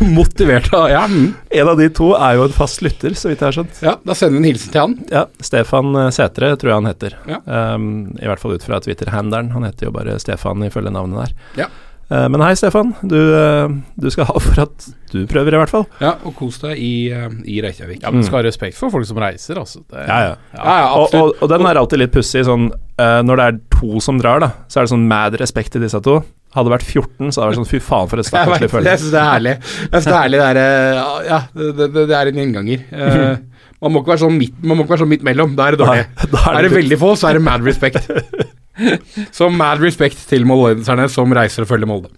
Motivert 0.00 0.70
av 0.72 0.86
Ja. 0.88 1.02
En 1.50 1.68
av 1.68 1.76
de 1.76 1.88
to 1.92 2.14
er 2.16 2.38
jo 2.38 2.46
en 2.46 2.54
fast 2.56 2.80
lytter, 2.80 3.12
så 3.18 3.28
vidt 3.28 3.42
jeg 3.42 3.50
har 3.50 3.56
skjønt. 3.58 3.80
ja, 3.84 3.96
da 4.00 4.16
sender 4.16 4.38
vi 4.38 4.42
en 4.44 4.48
hilsen 4.48 4.72
til 4.72 4.80
han. 4.80 4.94
Ja, 5.12 5.26
Stefan 5.44 5.90
eh, 6.00 6.08
Sætre 6.14 6.54
tror 6.56 6.72
jeg 6.72 6.78
han 6.80 6.88
heter. 6.88 7.18
Ja. 7.28 7.40
Um, 7.74 7.90
I 8.16 8.30
hvert 8.30 8.40
fall 8.40 8.56
ut 8.56 8.64
fra 8.64 8.80
Twitter-handelen. 8.80 9.50
Han 9.52 9.66
heter 9.68 9.90
jo 9.90 9.92
bare 9.92 10.16
Stefan 10.22 10.64
ifølge 10.64 10.94
navnet 10.94 11.20
der. 11.26 11.36
Ja. 11.66 11.68
Eh, 12.10 12.26
men 12.28 12.42
hei, 12.44 12.52
Stefan. 12.58 12.92
Du, 13.02 13.16
eh, 13.16 13.68
du 14.00 14.10
skal 14.12 14.28
ha 14.28 14.38
for 14.42 14.60
at 14.66 14.88
du 15.14 15.22
prøver, 15.30 15.54
i 15.56 15.60
hvert 15.62 15.72
fall. 15.72 15.86
Ja, 16.02 16.14
og 16.26 16.34
kos 16.36 16.58
deg 16.60 16.78
i, 16.82 17.08
eh, 17.14 17.28
i 17.48 17.60
Reykjavik. 17.64 18.02
Ja, 18.02 18.10
men 18.12 18.24
skal 18.26 18.42
ha 18.42 18.46
respekt 18.48 18.76
for 18.78 18.92
folk 18.92 19.06
som 19.08 19.20
reiser, 19.22 19.58
altså. 19.62 19.80
Det, 19.88 20.04
Ja, 20.08 20.18
ja. 20.28 20.34
Ja, 20.58 20.76
ja, 20.84 20.88
Og, 21.00 21.14
og, 21.14 21.34
og 21.40 21.48
den 21.54 21.66
er 21.70 21.80
alltid 21.80 22.02
litt 22.04 22.12
pussig. 22.14 22.44
Sånn, 22.44 22.70
når 22.98 23.40
det 23.40 23.44
er 23.48 23.60
to 23.74 24.00
som 24.04 24.18
drar, 24.20 24.40
da, 24.44 24.50
så 24.68 24.80
er 24.80 24.86
det 24.88 24.94
sånn 24.94 25.06
mad 25.10 25.38
respekt 25.40 25.72
til 25.74 25.82
disse 25.86 26.00
to. 26.04 26.20
Hadde 26.54 26.68
det 26.70 26.74
vært 26.76 26.86
14, 26.86 27.32
så 27.34 27.40
hadde 27.40 27.48
det 27.48 27.50
vært 27.50 27.58
sånn 27.64 27.70
fy 27.72 27.80
faen 27.82 28.10
for 28.12 28.20
et 28.22 28.28
stakkarslig 28.28 28.68
følelse. 28.70 28.90
jeg 28.92 29.00
syns 29.02 29.10
det 29.16 29.18
er 29.18 29.30
herlig. 29.32 29.54
Jeg 29.58 29.88
synes 29.90 30.04
det 30.04 30.12
er 30.14 30.20
herlig 30.22 30.38
det 30.38 30.46
er, 30.46 31.00
Ja, 31.26 31.38
det, 31.56 31.70
det, 31.80 32.04
det 32.12 32.14
er 32.20 32.30
en 32.30 32.38
gjenganger. 32.38 32.84
Uh, 32.94 33.64
man 33.82 33.92
må 33.96 34.02
ikke 34.04 34.12
være 34.14 34.22
sånn 34.22 34.36
midt, 34.38 34.60
man 34.62 34.78
må 34.78 34.84
ikke 34.84 34.94
være 34.94 35.02
sånn 35.02 35.10
midt 35.10 35.24
mellom. 35.26 35.56
Da 35.58 35.66
er 35.66 35.74
det 35.74 35.80
dårlig. 35.82 36.04
Nei, 36.14 36.28
da 36.36 36.44
Er 36.52 36.60
det 36.60 36.68
litt- 36.70 36.76
veldig 36.78 36.98
få, 37.02 37.10
så 37.18 37.32
er 37.32 37.40
det 37.40 37.42
mad 37.48 37.66
respect. 37.66 38.06
Så 39.36 39.48
mad 39.52 39.82
respect 39.84 40.20
til 40.30 40.46
moldenserne 40.48 41.08
som 41.12 41.32
reiser 41.34 41.64
og 41.64 41.70
følger 41.70 41.90
Molde. 41.90 42.12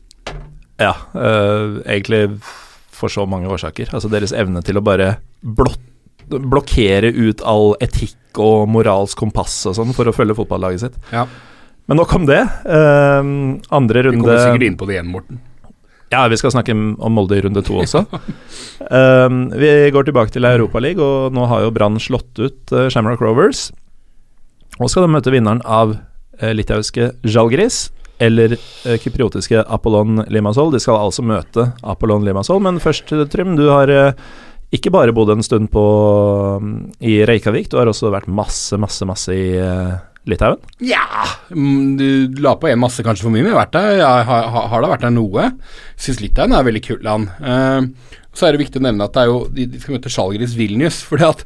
Ja, 0.80 0.92
øh, 1.16 1.80
egentlig 1.86 2.38
for 2.96 3.12
så 3.12 3.26
mange 3.28 3.48
årsaker. 3.52 3.92
Altså 3.92 4.10
deres 4.12 4.32
evne 4.36 4.62
til 4.64 4.78
å 4.80 4.84
bare 4.84 5.16
blott, 5.40 5.80
blokkere 6.28 7.12
ut 7.12 7.44
all 7.46 7.74
etikk 7.84 8.40
og 8.42 8.68
moralsk 8.72 9.18
kompass 9.20 9.58
og 9.68 9.76
sånn 9.78 9.94
for 9.96 10.08
å 10.08 10.14
følge 10.16 10.36
fotballaget 10.36 10.86
sitt. 10.86 10.96
Ja. 11.12 11.26
Men 11.86 12.00
nok 12.00 12.14
om 12.18 12.24
det. 12.28 12.40
Uh, 12.66 13.60
andre 13.70 14.08
Vi 14.08 14.16
kommer 14.16 14.40
sikkert 14.42 14.66
inn 14.66 14.80
på 14.80 14.88
det 14.88 14.98
igjen, 14.98 15.12
Morten. 15.12 15.40
Ja, 16.12 16.22
vi 16.30 16.38
skal 16.38 16.52
snakke 16.54 16.74
om 16.74 17.14
Molde 17.14 17.38
i 17.38 17.42
runde 17.42 17.62
to 17.66 17.78
også. 17.82 18.04
uh, 18.06 19.30
vi 19.54 19.70
går 19.94 20.08
tilbake 20.08 20.34
til 20.34 20.48
Europaligaen, 20.48 21.02
og 21.02 21.36
nå 21.36 21.46
har 21.50 21.64
jo 21.66 21.72
Brann 21.74 22.00
slått 22.02 22.42
ut 22.42 22.74
uh, 22.74 22.88
Shamrock 22.92 23.22
Rovers. 23.24 23.68
Og 24.76 24.90
skal 24.92 25.06
de 25.06 25.14
møte 25.14 25.32
vinneren 25.32 25.62
av 25.64 25.96
litauiske 26.56 27.12
Žalgiris 27.24 27.86
eller 28.18 28.56
uh, 28.56 28.96
kypriotiske 29.00 29.62
Apollon 29.68 30.24
Limassol. 30.32 30.72
De 30.72 30.80
skal 30.82 30.98
altså 31.00 31.24
møte 31.26 31.70
Apollon 31.84 32.24
Limassol, 32.26 32.62
men 32.64 32.80
først, 32.82 33.12
eh, 33.12 33.26
Trym, 33.32 33.56
du 33.58 33.66
har 33.68 33.92
uh, 33.92 34.26
ikke 34.74 34.92
bare 34.94 35.14
bodd 35.16 35.34
en 35.34 35.44
stund 35.44 35.70
på 35.72 35.84
um, 36.60 36.76
i 37.00 37.20
Reykjavik, 37.28 37.70
du 37.70 37.78
har 37.80 37.90
også 37.90 38.12
vært 38.14 38.30
masse, 38.30 38.78
masse, 38.80 39.06
masse 39.08 39.36
i 39.36 39.48
uh, 39.60 39.96
Litauen. 40.26 40.58
Ja 40.82 41.04
mm, 41.54 41.96
Du 42.00 42.40
la 42.42 42.56
på 42.58 42.66
en 42.66 42.80
masse 42.82 43.04
kanskje 43.06 43.28
for 43.28 43.34
mye, 43.34 43.44
men 43.44 43.52
jeg 43.52 43.56
har 43.56 43.62
vært 43.66 43.76
der. 43.76 43.90
Jeg 44.00 44.26
har, 44.30 44.48
har, 44.50 44.70
har 44.72 44.82
da 44.82 44.90
vært 44.90 45.04
der 45.06 45.14
noe. 45.14 45.50
Syns 45.94 46.18
Litauen 46.22 46.54
er 46.54 46.64
et 46.64 46.70
veldig 46.70 46.82
kult 46.82 47.06
land. 47.06 47.28
Eh, 47.38 48.16
så 48.36 48.46
er 48.46 48.54
det 48.54 48.64
viktig 48.66 48.82
å 48.82 48.86
nevne 48.86 49.06
at 49.06 49.16
det 49.16 49.24
er 49.24 49.30
jo, 49.32 49.40
de, 49.52 49.66
de 49.72 49.80
skal 49.80 49.96
møte 49.96 50.12
Sjalgris 50.12 50.54
Vilnius. 50.58 51.00
fordi 51.06 51.26
at 51.28 51.42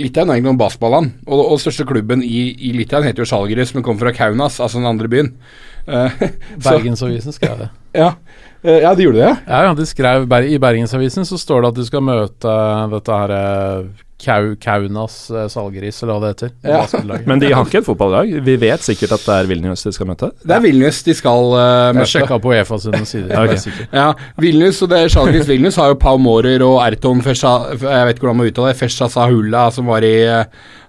Litauen 0.00 0.30
er 0.30 0.38
egentlig 0.38 0.48
noen 0.48 0.60
basketballand, 0.60 1.10
og, 1.26 1.40
og 1.42 1.56
den 1.56 1.62
største 1.66 1.84
klubben 1.88 2.22
i, 2.24 2.40
i 2.68 2.72
Litauen 2.76 3.04
heter 3.06 3.22
jo 3.22 3.28
Sjalgris, 3.28 3.74
men 3.76 3.84
kommer 3.86 4.06
fra 4.06 4.14
Kaunas, 4.16 4.58
altså 4.64 4.80
den 4.80 4.90
andre 4.90 5.10
byen. 5.12 5.34
Uh, 5.88 6.12
Bergensavisen 6.60 7.32
skrev 7.32 7.62
det. 7.62 7.66
Ja, 7.96 8.10
Uh, 8.58 8.80
ja, 8.82 8.90
de 8.92 9.04
gjorde 9.06 9.20
det, 9.20 9.22
ja. 9.22 9.36
Ja, 9.46 9.58
ja, 9.68 9.74
de 9.78 9.84
skrev 9.86 10.24
I 10.50 10.58
Bergensavisen 10.58 11.24
så 11.24 11.38
står 11.38 11.62
det 11.62 11.68
at 11.68 11.76
du 11.78 11.84
skal 11.86 12.02
møte 12.02 12.54
dette 12.90 13.18
her 13.20 13.34
eh, 13.36 13.84
Kau, 14.18 14.56
Kaunas 14.58 15.16
eh, 15.30 15.44
Salgeris, 15.52 16.00
eller 16.02 16.16
hva 16.16 16.20
det 16.24 16.30
heter. 16.32 16.50
Ja. 16.66 16.80
basketlaget. 16.82 17.26
Men 17.30 17.42
de 17.42 17.52
har 17.54 17.68
ikke 17.68 17.82
et 17.84 17.86
fotballag. 17.86 18.32
Vi 18.48 18.56
vet 18.58 18.82
sikkert 18.82 19.14
at 19.14 19.26
det 19.28 19.36
er 19.36 19.50
Vilnius 19.52 19.84
de 19.86 19.92
skal 19.94 20.10
møte. 20.10 20.32
Det 20.42 20.56
er 20.56 20.64
Vilnius 20.64 20.98
de 21.06 21.14
skal 21.14 21.52
uh, 21.54 21.60
Jeg 21.60 21.98
møte. 22.00 22.10
sjekka 22.14 22.40
på 22.42 22.54
EFA 22.56 22.80
sine 22.82 23.04
sider. 23.06 23.36
okay. 23.38 23.60
er. 23.70 23.84
Ja, 23.94 24.08
Vilnius 24.42 24.82
og 24.82 24.90
det 24.90 25.04
Schalgris 25.14 25.46
Vilnius 25.48 25.78
har 25.78 25.92
jo 25.92 26.00
Pau 26.02 26.18
Mårer 26.18 26.64
og 26.66 26.80
Erton 26.82 27.22
Fesha, 27.22 27.54
Jeg 27.78 28.08
vet 28.08 28.18
ikke 28.18 28.26
hvordan 28.26 28.42
man 28.42 28.50
uttaler 28.50 28.74
det. 28.74 28.80
Fesha 28.82 29.08
Sahula, 29.12 29.68
som 29.74 29.86
var 29.86 30.06
i 30.06 30.16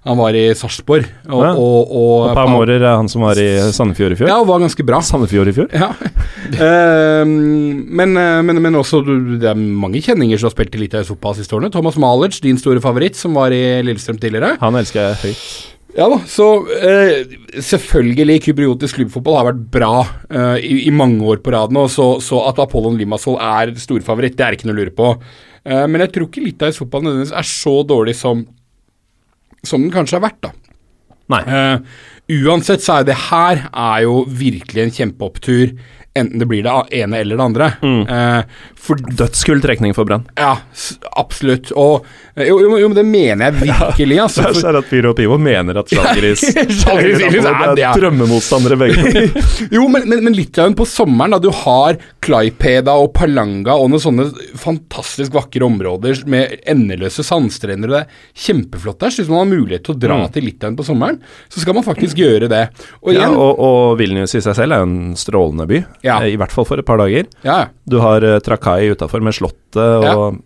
Han 0.08 0.16
var 0.16 0.32
i 0.38 0.46
Sarpsborg. 0.56 1.04
Og, 1.28 1.42
Ja. 1.44 1.50
og, 1.52 1.90
og, 1.92 2.30
Og 2.30 2.36
Per 2.38 2.48
Mårer 2.48 2.80
er 2.80 2.96
han 2.96 3.08
som 3.12 3.20
var 3.26 3.36
i 3.36 3.48
Sandefjord 3.76 4.14
i 4.14 4.16
fjor. 4.16 4.30
Ja, 4.32 4.38
og 4.40 4.46
var 4.48 4.62
ganske 4.62 4.84
bra. 4.86 5.00
Sandefjord 5.04 5.50
i 5.50 5.56
fjor? 5.58 5.68
Ja. 5.76 5.90
uh, 5.92 7.24
men, 8.00 8.16
eh, 8.16 8.38
men, 8.46 8.62
men 8.64 8.78
også 8.80 9.02
Det 9.04 9.44
er 9.50 9.58
mange 9.58 10.00
kjenninger 10.00 10.40
som 10.40 10.48
har 10.48 10.54
spilt 10.56 10.78
i 10.78 10.84
Litauisk 10.84 11.12
fotball 11.14 11.36
siste 11.36 11.56
årene. 11.56 11.72
Thomas 11.74 11.98
Malic, 12.00 12.40
din 12.40 12.58
store 12.60 12.80
favoritt, 12.80 13.18
som 13.20 13.36
var 13.36 13.52
i 13.52 13.82
Lillestrøm 13.84 14.18
tidligere. 14.22 14.56
Han 14.62 14.78
elsker 14.80 15.02
jeg 15.10 15.20
høyt. 15.26 15.44
Ja 15.98 16.06
da, 16.06 16.20
så 16.30 16.44
eh, 16.86 17.32
selvfølgelig 17.58 18.36
kypriotisk 18.44 19.00
klubbfotball 19.00 19.38
har 19.40 19.48
vært 19.48 19.62
bra 19.74 19.94
eh, 20.30 20.60
i, 20.62 20.76
i 20.86 20.92
mange 20.94 21.18
år 21.26 21.40
på 21.42 21.50
rad 21.50 21.74
nå, 21.74 21.88
så, 21.90 22.12
så 22.22 22.44
at 22.46 22.60
Apollon 22.62 22.94
Limassol 23.00 23.40
er 23.42 23.72
storfavoritt, 23.74 24.36
det 24.38 24.46
er 24.46 24.54
ikke 24.54 24.68
noe 24.70 24.76
å 24.76 24.80
lure 24.84 24.94
på. 24.94 25.08
Eh, 25.66 25.82
men 25.90 26.04
jeg 26.06 26.12
tror 26.14 26.28
ikke 26.28 26.44
litauisk 26.46 26.84
fotball 26.84 27.08
nødvendigvis 27.08 27.34
er 27.42 27.48
så 27.50 27.74
dårlig 27.90 28.14
som, 28.20 28.44
som 29.66 29.82
den 29.84 29.92
kanskje 29.94 30.18
har 30.18 30.26
vært, 30.28 30.40
da. 30.46 30.52
Nei. 31.30 31.42
Uh, 31.46 32.46
uansett 32.46 32.82
så 32.82 33.00
er 33.00 33.08
det 33.08 33.18
her 33.28 33.64
er 33.70 34.04
jo 34.06 34.24
virkelig 34.26 34.84
en 34.84 34.94
kjempeopptur, 34.96 35.74
enten 36.18 36.40
det 36.42 36.46
blir 36.50 36.64
det 36.66 36.72
ene 37.00 37.20
eller 37.22 37.38
det 37.38 37.44
andre. 37.44 37.66
Eh, 37.86 38.40
for 38.80 38.98
Dødskull 38.98 39.60
trekning 39.62 39.94
for 39.94 40.08
Brann. 40.08 40.24
ja, 40.36 40.56
absolutt. 41.20 41.70
Og 41.78 42.06
eh, 42.34 42.48
jo, 42.48 42.56
jo, 42.64 42.72
jo, 42.80 42.88
men 42.90 42.96
det 42.98 43.04
mener 43.06 43.44
jeg 43.46 43.60
virkelig, 43.68 44.18
altså. 44.24 44.48
Så 44.48 44.60
For, 44.60 44.68
er 44.68 44.78
det 44.78 44.82
at 44.84 44.90
Pyro 44.90 45.12
og 45.12 45.18
Pivo 45.20 45.38
mener 45.38 45.78
at 45.82 45.92
Žalgiris 45.92 46.42
er 46.56 48.00
drømmemotstandere 48.00 48.78
begge. 48.80 49.26
Jo, 49.74 49.84
men, 49.92 50.08
men, 50.08 50.24
men 50.24 50.34
Litauen 50.34 50.74
på 50.74 50.86
sommeren, 50.88 51.36
da 51.36 51.38
du 51.42 51.50
har 51.54 51.98
Klaipeda 52.24 52.94
og 52.98 53.12
Palanga 53.14 53.76
og 53.78 53.90
noen 53.92 54.02
sånne 54.02 54.26
fantastisk 54.58 55.34
vakre 55.36 55.62
områder 55.66 56.24
med 56.30 56.56
endeløse 56.68 57.22
sandstrender, 57.26 57.90
og 57.92 57.96
det 57.96 58.02
er 58.02 58.44
kjempeflott 58.48 59.00
der. 59.04 59.14
Så 59.14 59.22
hvis 59.22 59.30
man 59.30 59.44
har 59.44 59.50
mulighet 59.52 59.86
til 59.86 59.94
å 59.94 60.00
dra 60.02 60.18
til 60.34 60.48
Litauen 60.48 60.78
på 60.78 60.86
sommeren, 60.86 61.20
så 61.52 61.62
skal 61.62 61.76
man 61.78 61.86
faktisk 61.86 62.18
gjøre 62.18 62.50
det. 62.50 62.64
Og 63.04 63.14
ja, 63.14 63.28
og, 63.30 63.60
og 63.62 63.98
Vilnius 64.00 64.34
i 64.38 64.42
seg 64.42 64.56
selv 64.58 64.76
er 64.76 64.86
en 64.88 65.14
strålende 65.20 65.68
by, 65.70 65.82
Ja. 66.06 66.18
eh, 66.22 66.32
i 66.34 66.38
hvert 66.40 66.52
fall 66.54 66.64
for 66.68 66.80
et 66.80 66.86
par 66.88 66.98
dager. 67.02 67.26
ja, 67.44 67.58
ja. 67.64 67.68
Du 67.90 67.98
har 68.00 68.22
uh, 68.24 68.38
Trakai 68.40 68.90
utafor 68.94 69.20
med 69.24 69.34
Slottet, 69.36 69.76
og 69.76 70.40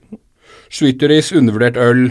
Sweeteries, 0.74 1.32
undervurdert 1.36 1.76
øl. 1.78 2.06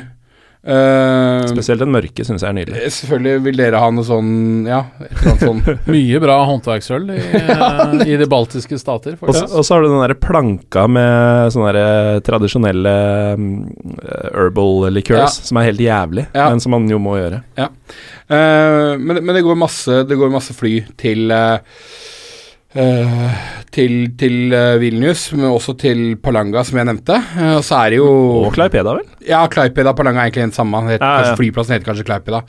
Uh, 0.63 1.43
spesielt 1.51 1.81
den 1.83 1.91
mørke 1.91 2.23
syns 2.23 2.39
jeg 2.39 2.53
er 2.53 2.55
nydelig. 2.55 2.83
selvfølgelig 2.95 3.41
vil 3.43 3.57
dere 3.59 3.81
ha 3.83 3.89
noe 3.91 4.05
sånn, 4.07 4.29
ja, 4.63 4.77
et 5.03 5.09
eller 5.11 5.33
annet 5.33 5.41
sånn 5.43 5.79
Mye 5.91 6.21
bra 6.23 6.37
håndverksøl 6.47 7.09
i, 7.11 7.17
i 8.13 8.15
de 8.21 8.27
baltiske 8.31 8.79
stater, 8.79 9.17
Og 9.19 9.35
så 9.35 9.43
og 9.49 9.65
så 9.67 9.75
har 9.75 9.83
du 9.83 9.89
den 9.91 10.05
der 10.05 10.15
planka 10.23 10.85
med 10.87 11.51
sånne 11.51 11.73
der 11.75 12.23
tradisjonelle 12.23 12.95
mm, 13.35 13.59
herbal 14.37 14.87
liqueurs, 14.95 15.41
som 15.49 15.59
er 15.59 15.67
helt 15.73 15.83
jævlig, 15.83 16.29
Ja. 16.31 16.47
men 16.53 16.63
som 16.63 16.71
man 16.77 16.87
jo 16.87 17.01
må 17.03 17.17
gjøre. 17.19 17.43
Eh, 17.59 18.95
men, 19.03 19.19
men 19.19 19.35
det 19.35 19.43
går 19.43 19.59
masse 19.59 19.99
Det 20.07 20.15
går 20.15 20.31
masse 20.31 20.55
fly 20.55 20.77
til 20.95 21.27
eh, 21.35 21.59
til, 22.73 23.93
til 24.17 24.53
eh, 24.53 24.75
Vilnius, 24.81 25.27
men 25.35 25.45
også 25.51 25.75
til 25.81 25.99
Palanga, 26.21 26.63
som 26.65 26.79
jeg 26.79 26.87
nevnte. 26.89 27.17
Eh, 27.37 27.51
og 27.59 27.63
så 27.65 27.77
er 27.83 27.93
det 27.93 27.99
jo 27.99 28.07
Og 28.43 28.49
Klaipeda, 28.55 28.95
vel? 28.97 29.05
Ja, 29.27 29.43
Klaipeda 29.51 29.93
Palanga 29.97 30.23
er 30.23 30.29
egentlig 30.31 30.45
en 30.47 30.55
samme. 30.55 30.81
Heter, 30.87 31.05
Ja, 31.05 31.29
ja. 31.29 31.35
Flyplassen 31.39 31.75
heter 31.77 31.91
kanskje 31.91 32.05
Klaipeda. 32.07 32.41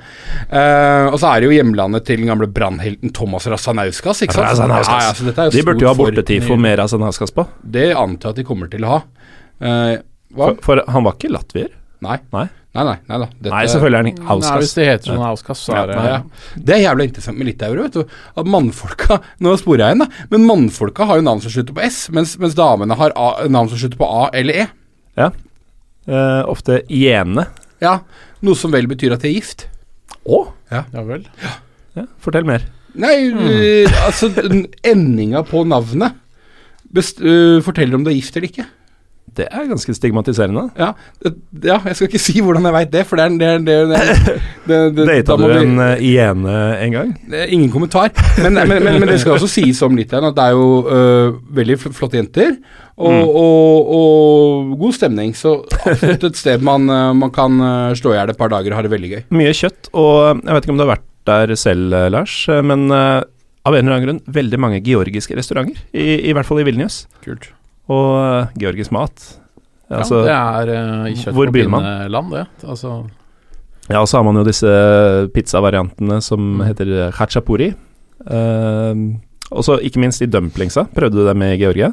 Uh, 0.49 1.12
og 1.12 1.18
så 1.20 1.29
er 1.35 1.41
det 1.45 1.51
jo 1.51 1.55
hjemlandet 1.59 2.07
til 2.09 2.22
den 2.22 2.31
gamle 2.33 2.49
brannhelten 2.51 3.12
Thomas 3.14 3.47
Razanauskas. 3.53 4.25
Ikke 4.27 4.37
sant? 4.39 4.49
Razanauskas. 4.49 5.22
Ja, 5.29 5.49
De 5.55 5.62
burde 5.68 5.85
jo 5.85 5.93
ha 5.93 5.95
bortetid 5.95 6.43
for- 6.43 6.57
bortetifo 6.57 6.59
med 6.61 6.79
Razanauskas 6.81 7.35
på. 7.37 7.47
Det 7.62 7.91
antar 7.93 8.33
jeg 8.33 8.39
at 8.39 8.43
de 8.43 8.49
kommer 8.49 8.72
til 8.72 8.85
å 8.89 8.97
ha. 8.97 9.01
Uh? 9.61 9.95
For, 10.35 10.57
for 10.64 10.85
han 10.91 11.05
var 11.07 11.14
ikke 11.18 11.31
latvier? 11.37 11.68
Nei. 12.05 12.18
Nei. 12.35 12.49
Nei, 12.75 12.85
nei. 12.89 12.95
nei 13.07 13.18
da. 13.22 13.27
Dette- 13.31 13.53
Nei, 13.53 13.64
selvfølgelig 13.70 13.99
er 13.99 14.27
han 14.27 14.41
Nei, 14.43 14.53
hvis 14.59 14.72
det 14.75 14.87
heter 14.89 15.11
sånn 15.12 15.27
Auskas, 15.29 15.61
så 15.62 15.77
er 15.79 15.91
det 15.91 15.99
Ja, 15.99 16.05
ja. 16.11 16.20
Det 16.59 16.75
er 16.75 16.81
jævlig 16.83 17.05
interessant 17.09 17.39
med 17.39 17.47
litauere, 17.47 17.85
vet 17.87 17.99
du. 17.99 18.14
At 18.43 18.51
mannfolka 18.51 19.20
Nå 19.47 19.53
sporer 19.61 19.85
jeg 19.85 19.95
inn, 19.95 20.03
da. 20.03 20.25
Men 20.33 20.49
mannfolka 20.49 21.07
har 21.07 21.20
jo 21.20 21.27
navn 21.29 21.43
som 21.45 21.55
slutter 21.55 21.77
på 21.77 21.85
S, 21.87 22.01
mens, 22.11 22.35
mens 22.43 22.57
damene 22.59 22.99
har 22.99 23.14
A, 23.14 23.29
navn 23.47 23.70
som 23.70 23.79
slutter 23.79 24.01
på 24.01 24.09
A 24.11 24.25
eller 24.35 24.64
E. 24.64 24.66
Ja. 25.20 25.31
Eh, 26.05 26.43
ofte 26.51 26.83
Jene. 26.91 27.47
Ja, 27.85 28.01
Noe 28.45 28.59
som 28.59 28.75
vel 28.75 28.89
betyr 28.91 29.14
at 29.14 29.22
de 29.22 29.31
er 29.31 29.39
gift. 29.39 29.68
Å? 30.27 30.43
Ja 30.72 30.85
vel. 31.07 31.22
Ja, 31.95 32.09
fortell 32.22 32.47
mer. 32.49 32.66
Nei, 32.99 33.14
mm. 33.35 33.95
altså 34.05 34.29
den 34.35 34.66
Endinga 34.87 35.43
på 35.47 35.62
navnet 35.66 36.18
best, 36.95 37.20
uh, 37.22 37.59
forteller 37.64 37.99
om 37.99 38.05
du 38.07 38.12
er 38.12 38.18
gift 38.18 38.37
eller 38.37 38.51
ikke. 38.51 38.66
Det 39.37 39.47
er 39.51 39.64
ganske 39.70 39.95
stigmatiserende. 39.97 40.66
Ja, 40.78 40.93
ja 41.64 41.78
jeg 41.89 41.97
skal 41.99 42.09
ikke 42.09 42.20
si 42.22 42.41
hvordan 42.45 42.64
jeg 42.68 42.74
veit 42.76 42.93
det, 42.93 43.03
for 43.09 43.16
det 43.20 43.24
er, 43.24 43.35
det, 43.41 43.49
er- 43.49 43.64
det, 43.64 43.74
er- 43.74 43.91
det, 44.28 44.37
det, 44.68 44.78
det 44.99 45.07
Data 45.11 45.37
da 45.41 45.49
du 45.51 45.59
en 45.64 45.78
uh, 46.47 46.82
en 46.85 46.93
gang? 46.97 47.11
Ingen 47.49 47.70
kommentar. 47.74 48.12
Men, 48.43 48.55
men, 48.55 48.68
men, 48.85 49.01
men 49.03 49.09
det 49.11 49.20
skal 49.22 49.37
også 49.39 49.49
sies 49.51 49.82
om 49.87 49.97
Litauen 49.99 50.28
at 50.30 50.37
det 50.39 50.45
er 50.45 50.55
jo 50.57 50.68
øh, 50.89 51.35
veldig 51.57 51.78
flotte 51.85 52.20
jenter. 52.20 52.57
Og, 52.95 53.11
Mm. 53.11 53.22
og, 53.26 53.89
og 53.99 54.76
god 54.78 54.93
stemning. 54.95 55.32
Så 55.35 55.57
absolutt 55.82 56.28
et 56.28 56.37
sted 56.39 56.62
man, 56.62 56.85
øh, 56.91 57.11
man 57.18 57.32
kan 57.35 57.59
slå 57.99 58.12
i 58.14 58.20
hjel 58.20 58.30
et 58.30 58.39
par 58.39 58.53
dager 58.53 58.70
og 58.70 58.78
ha 58.78 58.85
det 58.87 58.93
veldig 58.93 59.11
gøy. 59.16 59.24
Mye 59.35 59.51
kjøtt, 59.57 59.91
og 59.99 60.39
jeg 60.45 60.55
vet 60.55 60.64
ikke 60.68 60.74
om 60.76 60.78
du 60.78 60.85
har 60.87 60.93
vært 60.95 61.09
der 61.26 61.55
selv, 61.59 61.91
eh, 61.97 62.07
Lars, 62.12 62.37
eh, 62.53 62.61
men 62.62 62.87
øh, 62.93 63.22
av 63.64 63.74
en 63.74 63.80
eller 63.87 63.97
annen 63.97 64.07
grunn 64.07 64.22
veldig 64.39 64.59
mange 64.61 64.80
georgiske 64.85 65.35
restauranter, 65.39 65.80
i, 65.97 66.20
i 66.28 66.35
hvert 66.37 66.47
fall 66.47 66.61
i 66.62 66.66
Vilnius. 66.68 67.07
Kult. 67.24 67.49
Og 67.93 68.07
eh, 68.20 68.53
georgisk 68.62 68.93
mat. 68.97 69.26
Altså, 69.95 70.22
ja, 70.26 70.41
det 70.64 70.74
er 70.74 71.03
uh, 71.05 71.09
i 71.11 71.14
kjøtt 71.20 71.53
pinneland, 71.53 72.32
det. 72.32 72.47
Altså, 72.64 72.95
Ja, 73.91 74.01
og 74.01 74.09
så 74.09 74.16
har 74.16 74.24
man 74.24 74.39
jo 74.41 74.45
disse 74.49 74.70
pizzavariantene 75.35 76.22
som 76.24 76.41
Mm. 76.57 76.62
heter 76.70 76.95
khachapuri. 77.12 77.74
Uh, 78.24 79.20
og 79.53 79.62
så 79.66 79.76
ikke 79.85 80.01
minst 80.01 80.22
i 80.24 80.26
dumplingsa. 80.30 80.87
Prøvde 80.95 81.20
du 81.20 81.26
det 81.28 81.37
med 81.37 81.55
i 81.55 81.61
Georgia? 81.61 81.93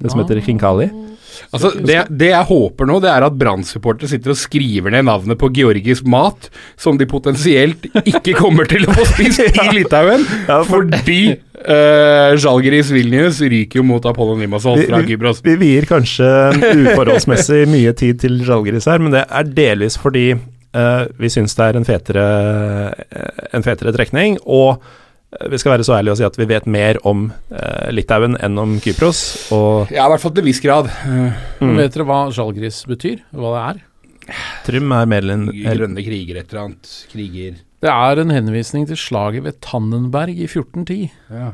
Det 0.00 0.10
som 0.12 0.20
heter 0.20 0.40
khinkali. 0.44 0.88
Altså, 1.52 1.70
det, 1.76 1.96
det 2.16 2.30
jeg 2.32 2.44
håper 2.48 2.88
nå, 2.88 2.96
det 3.04 3.10
er 3.12 3.24
at 3.26 3.36
Brann-supportere 3.36 4.08
sitter 4.08 4.32
og 4.32 4.38
skriver 4.40 4.92
ned 4.92 5.04
navnet 5.04 5.38
på 5.40 5.50
georgisk 5.52 6.04
mat 6.08 6.48
som 6.80 6.96
de 7.00 7.04
potensielt 7.08 7.84
ikke 8.02 8.32
kommer 8.36 8.68
til 8.68 8.84
å 8.88 8.94
få 8.96 9.04
spist 9.08 9.40
i 9.64 9.66
Litauen, 9.76 10.24
Ja, 10.48 10.62
for 10.64 10.84
fordi 10.88 11.18
uh, 11.64 12.34
Žalgiris 12.40 12.90
Vilnius 12.94 13.40
ryker 13.40 13.80
jo 13.80 13.84
mot 13.86 14.04
Apollon 14.08 14.40
Limassol 14.44 14.82
fra 14.84 15.00
Vi- 15.00 15.06
vi- 15.06 15.14
Kypros. 15.14 15.40
Vi 15.46 15.56
vier 15.60 15.86
kanskje 15.88 16.28
uforholdsmessig 16.82 17.64
mye 17.74 17.94
tid 17.96 18.20
til 18.24 18.38
Žalgiris 18.46 18.88
her, 18.90 19.02
men 19.02 19.14
det 19.16 19.24
er 19.30 19.48
delvis 19.56 19.96
fordi 20.00 20.28
uh, 20.36 21.02
vi 21.20 21.30
syns 21.32 21.56
det 21.58 21.70
er 21.70 21.80
en 21.80 21.88
fetere, 21.88 22.26
en 23.56 23.66
fetere 23.66 23.92
trekning. 23.96 24.38
Og 24.44 24.76
eh, 24.78 25.48
vi 25.52 25.58
skal 25.62 25.76
være 25.76 25.86
så 25.88 25.96
ærlige 25.98 26.14
og 26.16 26.20
si 26.20 26.26
at 26.28 26.38
vi 26.40 26.48
vet 26.52 26.66
mer 26.70 27.00
om 27.08 27.28
uh, 27.52 27.88
Litauen 27.94 28.36
enn 28.44 28.58
om 28.62 28.76
Kypros. 28.84 29.24
Og 29.56 29.92
Ja, 29.94 30.06
i 30.06 30.12
hvert 30.14 30.22
fall 30.22 30.34
til 30.36 30.44
en 30.44 30.50
viss 30.52 30.62
grad. 30.64 30.90
Uh, 31.04 31.30
mm, 31.62 31.76
Vet 31.80 31.96
dere 31.96 32.08
hva 32.08 32.20
Žalgris 32.34 32.82
betyr? 32.90 33.22
Hva 33.34 33.52
det 33.56 33.66
er? 33.74 33.84
Trym 34.66 34.90
er 34.90 35.06
mer 35.06 35.22
enn 35.36 35.44
grønne 35.54 36.02
kriger, 36.02 36.40
et 36.40 36.50
eller 36.50 36.64
annet. 36.64 36.94
Kriger. 37.12 37.60
Det 37.86 37.94
er 37.94 38.18
en 38.18 38.34
henvisning 38.34 38.88
til 38.88 38.98
slaget 38.98 39.44
ved 39.46 39.60
Tannenberg 39.62 40.34
i 40.34 40.48
1410. 40.48 41.12
Ja. 41.30 41.52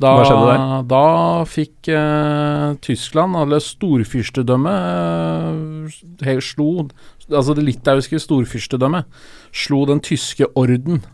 Da, 0.00 0.10
Hva 0.10 0.24
skjedde 0.26 0.46
der? 0.48 0.62
Da 0.90 1.02
fikk 1.46 1.88
eh, 1.92 2.72
Tyskland, 2.82 3.36
eller 3.38 3.60
storfyrstedømmet, 3.62 5.92
eh, 6.24 6.40
slo 6.42 6.88
Altså 7.30 7.54
det 7.56 7.64
litauiske 7.64 8.18
storfyrstedømmet 8.20 9.04
slo 9.54 9.84
den 9.88 10.00
tyske 10.04 10.44
orden. 10.58 11.04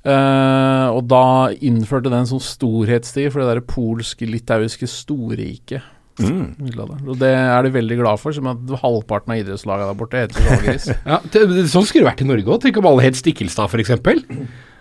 Eh, 0.00 0.86
og 0.88 1.02
da 1.10 1.50
innførte 1.60 2.08
den 2.08 2.22
en 2.22 2.30
sånn 2.30 2.44
storhetstid 2.44 3.32
for 3.32 3.42
det 3.42 3.48
derre 3.50 3.66
polsk-litauiske 3.68 4.88
storriket. 4.88 5.82
Mm. 6.24 7.04
Og 7.08 7.14
det 7.20 7.30
er 7.32 7.66
de 7.66 7.72
veldig 7.74 8.00
glad 8.00 8.20
for, 8.22 8.34
som 8.36 8.48
at 8.52 8.74
halvparten 8.82 9.34
av 9.34 9.40
idrettslagene 9.42 9.90
der 9.90 9.98
borte 9.98 10.24
heter 10.24 10.48
Žalgiris. 10.48 10.90
Ja, 11.10 11.20
sånn 11.70 11.86
skulle 11.88 12.04
det 12.04 12.10
vært 12.10 12.24
i 12.24 12.28
Norge 12.28 12.50
òg. 12.50 12.60
Tenk 12.64 12.80
om 12.80 12.90
alle 12.90 13.06
het 13.06 13.18
Stikkelstad, 13.18 13.70
f.eks. 13.70 13.94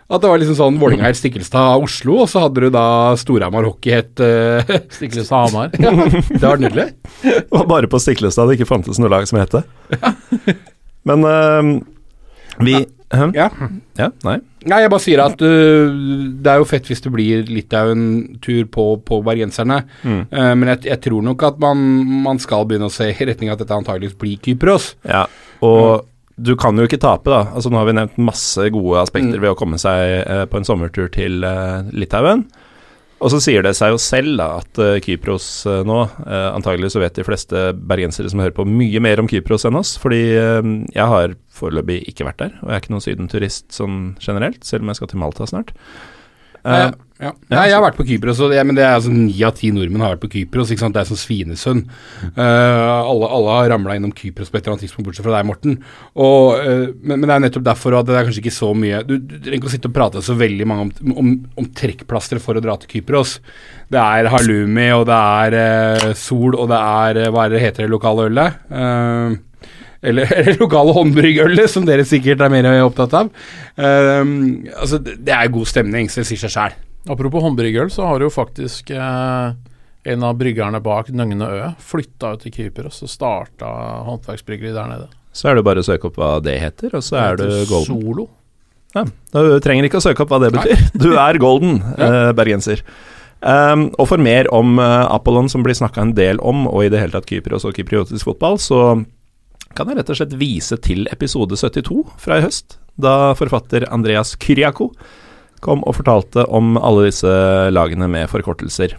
At 0.10 0.24
det 0.24 0.30
var 0.32 0.40
liksom 0.42 0.58
sånn 0.58 0.78
Vålerenga 0.82 1.12
het 1.12 1.20
Stikkelstad-Oslo, 1.20 2.16
og 2.24 2.30
så 2.32 2.48
hadde 2.48 2.66
du 2.66 2.72
da 2.74 2.86
Storhamar 3.22 3.68
Hockey 3.68 3.94
het 3.94 4.24
uh, 4.24 4.66
Stiklestad 4.96 5.50
Hamar. 5.50 5.76
Ja, 5.78 5.94
det 6.32 6.44
var 6.44 6.62
nydelig. 6.62 6.88
Det 7.22 7.46
var 7.54 7.68
bare 7.70 7.90
på 7.92 8.02
Stiklestad 8.02 8.50
det 8.50 8.58
ikke 8.58 8.72
fantes 8.72 8.98
noe 9.02 9.12
lag 9.14 9.28
som 9.30 9.38
het 9.42 9.54
det. 9.54 10.56
Men 11.10 11.28
uh, 11.30 11.76
vi 12.66 12.82
Ja. 13.10 13.48
ja, 13.98 14.08
nei. 14.24 14.36
Nei, 14.70 14.82
jeg 14.84 14.92
bare 14.92 15.02
sier 15.02 15.22
at 15.24 15.40
uh, 15.42 15.90
det 16.44 16.52
er 16.52 16.60
jo 16.62 16.68
fett 16.70 16.86
hvis 16.92 17.02
det 17.02 17.10
blir 17.14 17.48
Litauen-tur 17.50 18.68
på, 18.70 18.86
på 19.08 19.22
bergenserne. 19.26 19.80
Mm. 20.04 20.22
Uh, 20.30 20.52
men 20.60 20.74
jeg, 20.76 20.84
jeg 20.92 21.02
tror 21.08 21.24
nok 21.26 21.44
at 21.48 21.58
man, 21.64 21.82
man 22.28 22.40
skal 22.44 22.68
begynne 22.70 22.90
å 22.90 22.94
se 22.94 23.08
i 23.10 23.26
retning 23.26 23.50
at 23.54 23.62
dette 23.64 23.74
antageligvis 23.74 24.18
blir 24.20 24.38
Kypros. 24.46 24.92
Ja, 25.08 25.26
og 25.66 26.06
du 26.40 26.54
kan 26.56 26.78
jo 26.80 26.86
ikke 26.88 27.02
tape, 27.02 27.28
da. 27.34 27.42
Altså 27.52 27.72
Nå 27.74 27.82
har 27.82 27.88
vi 27.90 27.98
nevnt 27.98 28.20
masse 28.30 28.70
gode 28.72 29.02
aspekter 29.02 29.36
Mm. 29.40 29.42
ved 29.44 29.52
å 29.52 29.58
komme 29.60 29.80
seg 29.82 30.22
uh, 30.30 30.46
på 30.48 30.60
en 30.62 30.68
sommertur 30.68 31.10
til 31.12 31.44
eh, 31.44 31.90
Litauen. 31.92 32.46
Og 33.20 33.32
så 33.34 33.40
sier 33.44 33.64
det 33.66 33.74
seg 33.76 33.92
jo 33.92 34.00
selv 34.00 34.38
da 34.40 34.48
at 34.62 34.80
eh, 34.80 35.00
Kypros 35.04 35.48
eh, 35.68 35.82
nå 35.88 35.98
eh, 36.08 36.48
Antagelig 36.54 36.94
så 36.94 37.02
vet 37.04 37.18
de 37.18 37.26
fleste 37.28 37.64
bergensere 37.76 38.32
som 38.32 38.40
hører 38.40 38.56
på, 38.56 38.68
mye 38.68 39.02
mer 39.04 39.20
om 39.20 39.28
Kypros 39.30 39.68
enn 39.68 39.80
oss. 39.80 39.98
Fordi 40.00 40.22
jeg 40.30 41.08
har 41.14 41.36
foreløpig 41.60 42.00
ikke 42.12 42.28
vært 42.30 42.40
der, 42.46 42.56
og 42.62 42.70
jeg 42.70 42.78
er 42.78 42.84
ikke 42.84 42.96
noen 42.96 43.06
sydenturist 43.06 43.68
sånn 43.76 44.00
generelt, 44.24 44.64
selv 44.68 44.86
om 44.86 44.92
jeg 44.94 45.02
skal 45.02 45.12
til 45.12 45.24
Malta 45.24 45.48
snart. 45.50 45.76
Eh, 47.20 47.26
Ja. 47.28 47.34
Nei, 47.52 47.66
jeg 47.68 47.76
har 47.76 47.84
vært 47.84 47.98
på 48.00 48.06
Kypros, 48.08 48.40
og 48.40 48.54
men 48.54 48.78
det 48.78 48.84
er 48.86 48.94
altså 48.96 49.12
ni 49.12 49.34
av 49.44 49.52
ti 49.58 49.74
nordmenn 49.76 50.00
har 50.06 50.14
vært 50.14 50.22
på 50.24 50.30
Kypros. 50.38 50.70
Ikke 50.72 50.86
sant? 50.86 50.96
Det 50.96 51.02
er 51.02 51.10
som 51.10 51.20
Svinesund. 51.20 51.90
Uh, 52.38 52.40
alle, 52.40 53.28
alle 53.28 53.56
har 53.58 53.70
ramla 53.74 53.98
innom 54.00 54.14
Kypros 54.16 54.48
på 54.48 54.56
et 54.56 54.64
eller 54.64 54.78
annet 54.78 54.86
tidspunkt, 54.88 55.10
bortsett 55.10 55.28
fra 55.28 55.34
deg, 55.36 55.50
Morten. 55.50 55.76
Og, 56.16 56.56
uh, 56.64 56.94
men, 57.04 57.20
men 57.20 57.28
det 57.28 57.36
er 57.36 57.44
nettopp 57.44 57.68
derfor 57.68 57.98
at 58.00 58.08
det 58.08 58.16
er 58.16 58.30
kanskje 58.30 58.44
ikke 58.46 58.56
så 58.56 58.72
mye 58.78 59.04
Du, 59.04 59.18
du 59.20 59.36
trenger 59.36 59.60
ikke 59.60 59.72
å 59.72 59.76
sitte 59.76 59.92
og 59.92 59.98
prate 60.00 60.24
så 60.24 60.38
veldig 60.40 60.70
mange 60.72 60.88
om, 60.88 61.14
om, 61.20 61.36
om 61.60 61.70
trekkplaster 61.82 62.40
for 62.40 62.56
å 62.56 62.64
dra 62.64 62.80
til 62.80 62.96
Kypros. 62.96 63.36
Det 63.92 64.00
er 64.00 64.32
halloumi, 64.32 64.90
og 64.96 65.08
det 65.12 65.20
er 65.20 65.60
uh, 65.60 66.10
sol, 66.16 66.56
og 66.56 66.72
det 66.72 66.80
er 66.80 67.24
eh, 67.26 67.32
Hva 67.36 67.50
er 67.50 67.60
heter 67.60 67.84
det 67.84 67.92
lokale 67.92 68.30
ølet? 68.32 68.60
Uh, 68.72 69.36
eller, 70.08 70.32
eller 70.40 70.60
lokale 70.64 70.96
håndbryggølet, 70.96 71.68
som 71.68 71.84
dere 71.88 72.08
sikkert 72.08 72.46
er 72.46 72.54
mer 72.54 72.70
opptatt 72.86 73.18
av. 73.26 73.34
Eh, 73.76 74.22
altså, 74.80 75.04
det 75.04 75.36
er 75.36 75.52
god 75.52 75.68
stemning, 75.68 76.08
så 76.08 76.24
det 76.24 76.32
sier 76.32 76.48
seg 76.48 76.56
sjæl. 76.56 76.86
Apropos 77.10 77.42
håndbryggøl, 77.42 77.90
så 77.92 78.06
har 78.06 78.22
jo 78.22 78.30
faktisk 78.30 78.92
eh, 78.94 79.54
en 80.14 80.26
av 80.26 80.36
bryggerne 80.38 80.82
bak 80.84 81.10
Nøgne 81.10 81.48
Ø 81.50 81.70
flytta 81.82 82.36
ut 82.36 82.44
til 82.46 82.54
Kypros 82.54 83.02
og 83.06 83.12
starta 83.12 83.70
håndverksbryggeri 84.08 84.74
der 84.76 84.92
nede. 84.92 85.08
så 85.34 85.50
er 85.50 85.58
det 85.58 85.66
bare 85.66 85.82
å 85.82 85.86
søke 85.86 86.10
opp 86.10 86.20
hva 86.20 86.36
det 86.44 86.58
heter, 86.62 86.94
og 86.98 87.06
så 87.06 87.18
er 87.22 87.40
du 87.40 87.48
golden. 87.70 88.02
Solo. 88.02 88.28
Ja, 88.96 89.06
du 89.06 89.60
trenger 89.62 89.86
ikke 89.86 90.02
å 90.02 90.06
søke 90.06 90.26
opp 90.26 90.34
hva 90.34 90.42
det 90.42 90.52
betyr. 90.56 90.84
Du 91.04 91.12
er 91.14 91.42
golden, 91.42 91.80
eh, 91.98 92.32
bergenser. 92.38 92.84
Um, 93.40 93.88
og 93.96 94.10
for 94.10 94.20
mer 94.20 94.50
om 94.52 94.82
uh, 94.82 95.08
Apollon, 95.14 95.48
som 95.48 95.64
blir 95.64 95.78
snakka 95.78 96.04
en 96.04 96.12
del 96.18 96.42
om, 96.44 96.66
og 96.68 96.84
i 96.84 96.90
det 96.92 97.00
hele 97.00 97.14
tatt 97.14 97.30
Kypros 97.30 97.64
og 97.70 97.78
kypriotisk 97.78 98.28
fotball, 98.28 98.60
så 98.60 99.00
kan 99.78 99.88
jeg 99.88 100.02
rett 100.02 100.12
og 100.12 100.20
slett 100.20 100.36
vise 100.42 100.76
til 100.84 101.08
episode 101.14 101.56
72 101.56 102.02
fra 102.20 102.40
i 102.40 102.44
høst, 102.44 102.80
da 103.00 103.32
forfatter 103.40 103.86
Andreas 103.94 104.34
Kyriako 104.42 104.90
kom 105.64 105.84
og 105.88 105.98
fortalte 106.00 106.46
om 106.48 106.78
alle 106.78 107.10
disse 107.10 107.30
lagene 107.74 108.10
med 108.12 108.30
forkortelser 108.32 108.98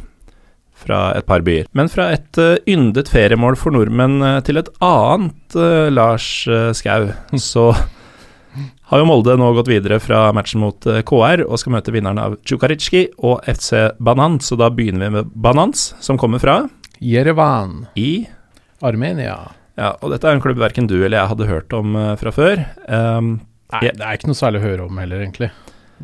fra 0.81 1.01
et 1.17 1.27
par 1.29 1.45
byer. 1.47 1.69
Men 1.77 1.91
fra 1.93 2.11
et 2.15 2.41
eh, 2.41 2.59
yndet 2.71 3.11
feriemål 3.13 3.59
for 3.61 3.75
nordmenn 3.75 4.21
eh, 4.25 4.41
til 4.47 4.61
et 4.61 4.71
annet, 4.85 5.57
eh, 5.57 5.89
Lars 5.93 6.27
Skau, 6.77 7.11
så 7.37 7.71
har 8.91 9.03
jo 9.03 9.07
Molde 9.07 9.37
nå 9.39 9.53
gått 9.55 9.71
videre 9.71 10.01
fra 10.03 10.25
matchen 10.35 10.63
mot 10.65 10.89
KR 11.07 11.45
og 11.45 11.61
skal 11.61 11.77
møte 11.77 11.95
vinneren 11.95 12.19
av 12.19 12.35
Tsjukaritsjki 12.43 13.05
og 13.23 13.45
FC 13.47 13.93
Banans, 14.03 14.49
Så 14.51 14.59
da 14.59 14.71
begynner 14.75 15.07
vi 15.07 15.21
med 15.21 15.31
Banans, 15.35 15.93
som 16.03 16.19
kommer 16.19 16.43
fra 16.43 16.65
Jerevan, 16.99 17.87
i 17.95 18.27
Armenia. 18.83 19.39
Ja, 19.79 19.95
og 20.03 20.11
dette 20.13 20.27
er 20.27 20.37
en 20.37 20.43
klubb 20.43 20.59
verken 20.61 20.91
du 20.91 20.99
eller 20.99 21.21
jeg 21.21 21.31
hadde 21.31 21.49
hørt 21.49 21.73
om 21.77 21.95
fra 22.21 22.33
før. 22.35 22.65
Um, 22.91 23.39
Nei, 23.71 23.87
det 23.95 24.03
er 24.03 24.19
ikke 24.19 24.33
noe 24.33 24.41
særlig 24.41 24.61
å 24.61 24.67
høre 24.67 24.89
om 24.91 24.99
heller, 24.99 25.23
egentlig. 25.23 25.53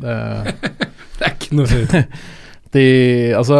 Det, 0.01 0.17
Det 1.17 1.25
er 1.25 1.33
ikke 1.33 1.57
noe 1.57 2.03
de, 2.75 2.85
altså, 3.37 3.57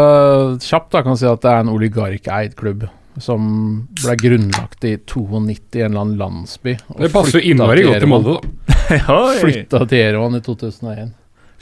kjapt 0.62 0.92
da 0.94 1.02
kan 1.02 1.14
man 1.14 1.20
si 1.20 1.28
at 1.30 1.44
det 1.44 1.52
er 1.54 1.64
en 1.64 1.74
oligarkeid 1.74 2.58
klubb 2.60 2.88
som 3.24 3.48
ble 3.98 4.14
grunnlagt 4.22 4.86
i 4.86 4.92
92 5.10 5.78
i 5.80 5.82
en 5.82 5.88
eller 5.88 6.04
annen 6.04 6.20
landsby. 6.20 6.76
Det 7.00 7.10
passer 7.10 7.40
jo 7.40 7.50
innmari 7.50 7.88
godt 7.88 8.04
til. 8.04 8.12
Molde, 8.12 8.36
da. 8.38 9.00
Flytta 9.42 9.82
til 9.90 10.04
Jerevan 10.04 10.38
i 10.38 10.44
2001. 10.46 11.16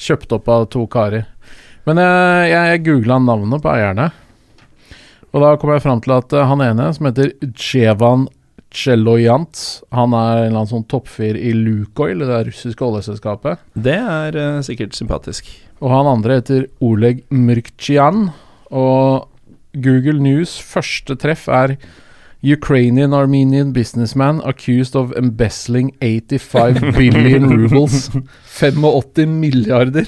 Kjøpt 0.08 0.36
opp 0.36 0.52
av 0.52 0.66
to 0.74 0.84
karer. 0.92 1.30
Men 1.88 2.02
jeg, 2.02 2.52
jeg 2.52 2.84
googla 2.90 3.22
navnet 3.24 3.64
på 3.64 3.72
eierne, 3.72 4.10
og 5.36 5.44
da 5.44 5.52
kom 5.60 5.74
jeg 5.74 5.84
fram 5.84 6.02
til 6.04 6.16
at 6.16 6.34
eh, 6.34 6.48
han 6.48 6.64
ene, 6.64 6.90
som 6.96 7.10
heter 7.10 7.34
Djevan 7.44 8.30
Cheloyant, 8.76 9.62
han 9.96 10.14
er 10.14 10.42
en 10.42 10.48
eller 10.50 10.60
annen 10.60 10.72
sånn 10.74 10.88
toppfyr 10.92 11.38
i 11.40 11.54
Lukoil, 11.56 12.26
det 12.26 12.42
russiske 12.50 12.84
oljeselskapet. 12.84 13.62
Det 13.74 13.96
er 13.96 14.36
uh, 14.36 14.64
sikkert 14.66 14.98
sympatisk. 14.98 15.48
Og 15.80 15.92
han 15.94 16.10
andre 16.10 16.40
heter 16.42 16.68
Oleg 16.84 17.24
Mrktsjian. 17.32 18.30
Og 18.76 19.30
Google 19.76 20.20
News 20.24 20.58
første 20.64 21.16
treff 21.20 21.48
er 21.52 21.76
Ukrainian-Armenian 22.46 23.74
businessman 23.74 24.42
accused 24.46 24.96
of 24.96 25.12
embezzling 25.18 25.92
85 26.00 26.94
billion 26.98 27.50
rubles. 27.58 28.12
85 28.56 29.26
milliarder. 29.40 30.06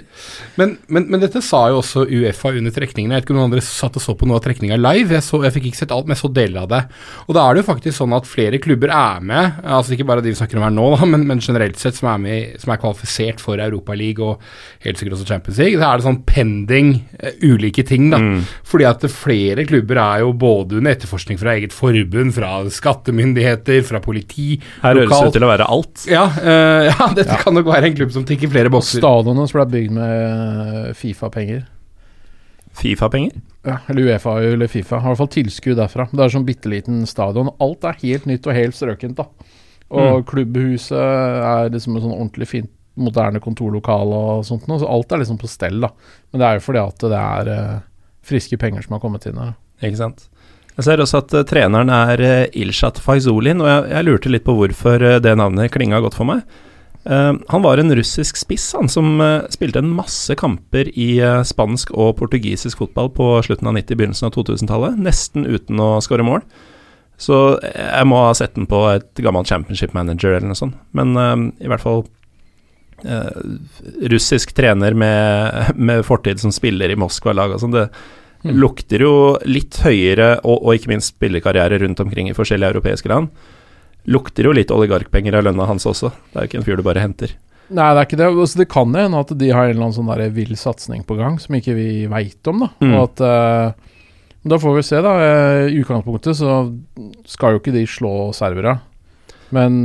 Men, 0.56 0.78
men, 0.88 1.08
men 1.12 1.20
dette 1.24 1.42
sa 1.44 1.66
jo 1.72 1.82
også 1.82 2.06
Uefa 2.06 2.54
under 2.56 2.72
trekningene. 2.74 3.16
Jeg 3.16 3.24
vet 3.24 3.28
ikke 3.28 3.36
om 3.36 3.40
noen 3.42 3.50
andre 3.50 3.64
satt 3.66 3.98
og 4.00 4.04
så 4.04 4.16
på 4.16 4.28
noe 4.30 4.40
av 4.40 4.46
trekninga 4.46 4.78
live. 4.80 5.18
Jeg, 5.18 5.26
så, 5.26 5.42
jeg 5.44 5.56
fikk 5.58 5.70
ikke 5.72 5.82
sett 5.82 5.96
alt, 5.96 6.08
men 6.08 6.16
jeg 6.16 6.22
så 6.22 6.32
deler 6.38 6.64
av 6.64 6.70
det. 6.72 6.82
Og 7.26 7.36
da 7.36 7.44
er 7.44 7.58
det 7.58 7.64
jo 7.64 7.70
faktisk 7.72 7.98
sånn 8.00 8.16
at 8.16 8.30
flere 8.30 8.62
klubber 8.64 8.94
er 8.94 9.26
med, 9.26 9.60
altså 9.64 9.96
ikke 9.96 10.08
bare 10.08 10.24
de 10.24 10.32
vi 10.32 10.40
snakker 10.40 10.60
om 10.60 10.68
her 10.68 10.74
nå, 10.76 10.88
da, 10.96 11.10
men, 11.10 11.26
men 11.28 11.44
generelt 11.44 11.80
sett 11.82 11.98
som 11.98 12.10
er, 12.14 12.22
med, 12.24 12.56
som 12.62 12.74
er 12.74 12.82
kvalifisert 12.82 13.44
for 13.44 13.60
Europaligaen 13.64 14.38
og 14.38 14.86
helt 14.86 15.00
sikkert 15.00 15.18
også 15.18 15.28
Champions 15.30 15.60
League. 15.62 15.80
Så 15.80 15.88
er 15.88 16.00
det 16.00 16.08
sånn 16.08 16.22
pending 16.28 16.94
uh, 17.20 17.34
ulike 17.44 17.84
ting, 17.88 18.10
da. 18.14 18.22
Mm. 18.22 18.40
Fordi 18.68 18.88
at 18.90 19.06
flere 19.12 19.68
klubber 19.68 20.00
er 20.04 20.24
jo 20.24 20.32
både 20.38 20.80
under 20.80 20.96
etterforskning 20.96 21.40
fra 21.42 21.58
eget 21.58 21.76
forbund, 21.76 22.27
fra 22.36 22.52
skattemyndigheter, 22.74 23.84
fra 23.88 24.00
politi 24.04 24.60
Her 24.82 24.96
høres 24.96 25.10
det 25.10 25.28
ut 25.28 25.34
til 25.38 25.46
å 25.48 25.52
være 25.52 25.68
alt. 25.70 26.06
Ja, 26.10 26.26
eh, 26.42 26.90
ja 26.92 27.08
dette 27.14 27.32
Ja. 27.36 27.42
kan 27.44 27.54
nok 27.58 27.66
være 27.66 27.86
en 27.92 27.96
klubb 27.96 28.12
som 28.12 28.26
tikker 28.26 28.50
flere 28.50 28.70
bokser. 28.74 29.00
Stadionet 29.02 29.50
som 29.50 29.60
ble 29.62 29.68
bygd 29.78 29.92
med 29.98 30.96
Fifa-penger. 30.96 31.66
Fifa-penger. 32.78 33.42
Ja, 33.66 33.78
eller 33.90 34.02
Uefa 34.12 34.38
eller 34.44 34.68
Fifa. 34.68 35.00
Har 35.02 35.10
i 35.12 35.16
hvert 35.16 35.24
fall 35.24 35.34
tilskudd 35.34 35.78
derfra. 35.80 36.06
Det 36.12 36.24
er 36.24 36.34
sånn 36.34 36.46
bitte 36.48 36.70
liten 36.72 37.06
stadion. 37.10 37.50
Alt 37.64 37.84
er 37.90 37.98
helt 38.04 38.28
nytt 38.30 38.46
og 38.48 38.54
helt 38.56 38.76
strøkent, 38.78 39.16
da. 39.18 39.26
Og 39.90 40.24
Mm. 40.24 40.26
klubbhuset 40.26 40.92
er 40.92 41.70
liksom 41.70 41.96
en 41.96 42.02
sånn 42.04 42.14
ordentlig 42.20 42.48
fint 42.48 42.70
moderne 42.98 43.40
kontorlokale 43.40 44.14
og 44.14 44.44
sånt 44.46 44.68
noe, 44.68 44.80
så 44.80 44.90
alt 44.90 45.12
er 45.12 45.18
liksom 45.20 45.38
på 45.40 45.48
stell, 45.48 45.80
da. 45.82 45.90
Men 46.34 46.40
det 46.40 46.48
er 46.48 46.54
jo 46.60 46.72
fordi 46.72 46.88
at 46.88 46.98
det 46.98 47.12
er 47.14 47.48
eh, 47.54 47.80
friske 48.24 48.58
penger 48.58 48.82
som 48.84 48.94
har 48.94 49.00
kommet 49.00 49.26
inn 49.28 49.38
her. 49.38 49.56
Ikke 49.82 49.98
sant. 49.98 50.28
Jeg 50.78 50.86
ser 50.86 51.02
også 51.02 51.24
at 51.24 51.34
eh, 51.34 51.46
treneren 51.50 51.90
er 51.94 52.22
uh, 52.22 52.56
Ilshat 52.58 53.02
Faizulin, 53.02 53.64
og 53.64 53.70
jeg, 53.72 53.90
jeg 53.96 54.08
lurte 54.08 54.32
litt 54.32 54.46
på 54.46 54.56
hvorfor 54.58 55.02
eh, 55.02 55.20
det 55.24 55.34
navnet 55.40 55.74
klinga 55.74 56.02
godt 56.06 56.18
for 56.18 56.30
meg. 56.30 56.46
Uh, 57.08 57.34
han 57.50 57.64
var 57.64 57.80
en 57.82 57.94
russisk 57.98 58.38
spiss 58.38 58.70
han 58.78 58.92
som 58.92 59.22
uh, 59.24 59.48
spilte 59.54 59.82
en 59.82 59.94
masse 59.96 60.34
kamper 60.38 60.92
i 60.94 61.16
uh, 61.24 61.42
spansk 61.48 61.94
og 61.96 62.18
portugisisk 62.20 62.84
fotball 62.84 63.10
på 63.16 63.30
slutten 63.48 63.72
av 63.72 63.78
90-, 63.80 63.98
begynnelsen 63.98 64.30
av 64.30 64.36
2000-tallet, 64.38 65.00
nesten 65.02 65.48
uten 65.50 65.82
å 65.82 65.96
skåre 66.04 66.28
mål. 66.28 66.46
Så 67.18 67.38
jeg 67.64 68.06
må 68.06 68.20
ha 68.22 68.36
sett 68.38 68.54
den 68.56 68.68
på 68.70 68.84
et 68.92 69.24
gammelt 69.26 69.50
championship 69.50 69.96
manager 69.98 70.36
eller 70.36 70.52
noe 70.52 70.60
sånt. 70.60 70.78
Men 70.98 71.18
eh, 71.18 71.66
i 71.66 71.72
hvert 71.72 71.82
fall 71.82 72.04
eh, 73.02 73.42
russisk 74.14 74.54
trener 74.58 74.94
med, 74.94 75.74
med 75.90 76.06
fortid 76.06 76.42
som 76.44 76.54
spiller 76.54 76.94
i 76.94 77.00
Moskva-lag 77.00 77.56
og 77.56 77.64
sånn. 77.64 77.74
Det 77.74 77.88
Mm. 78.46 78.54
lukter 78.62 79.02
jo 79.02 79.14
litt 79.50 79.80
høyere, 79.82 80.38
og, 80.44 80.62
og 80.62 80.78
ikke 80.78 80.92
minst 80.92 81.16
spillekarriere 81.16 81.80
rundt 81.82 82.00
omkring 82.04 82.30
i 82.30 82.36
forskjellige 82.38 82.76
europeiske 82.76 83.10
land. 83.10 83.32
Lukter 84.08 84.48
jo 84.48 84.54
litt 84.56 84.72
oligarkpenger 84.72 85.36
av 85.40 85.48
lønna 85.48 85.66
hans 85.68 85.88
også. 85.90 86.14
Det 86.32 86.38
er 86.38 86.46
jo 86.46 86.52
ikke 86.52 86.60
en 86.62 86.68
fyr 86.68 86.80
du 86.80 86.86
bare 86.86 87.04
henter. 87.04 87.34
Nei, 87.68 87.88
det 87.92 88.00
er 88.00 88.06
ikke 88.08 88.20
det. 88.22 88.28
Altså, 88.32 88.62
det 88.62 88.70
kan 88.72 88.94
hende 88.96 89.20
at 89.20 89.34
de 89.36 89.50
har 89.52 89.68
en 89.68 89.74
eller 89.74 89.88
annen 89.90 89.98
sånn 89.98 90.12
der 90.12 90.30
vill 90.36 90.54
satsing 90.60 91.04
på 91.08 91.18
gang 91.20 91.36
som 91.44 91.58
ikke 91.58 91.76
vi 91.76 91.90
veit 92.12 92.48
om, 92.48 92.64
da. 92.64 92.70
Mm. 92.80 92.94
Og 92.94 93.02
at 93.04 93.24
uh, 93.26 93.96
Da 94.48 94.60
får 94.64 94.78
vi 94.78 94.84
se, 94.88 95.02
da. 95.04 95.16
Eh, 95.20 95.64
I 95.74 95.82
utgangspunktet 95.82 96.38
så 96.40 96.62
skal 97.28 97.56
jo 97.56 97.60
ikke 97.60 97.76
de 97.76 97.84
slå 97.90 98.14
servere. 98.38 98.78
Men 99.52 99.82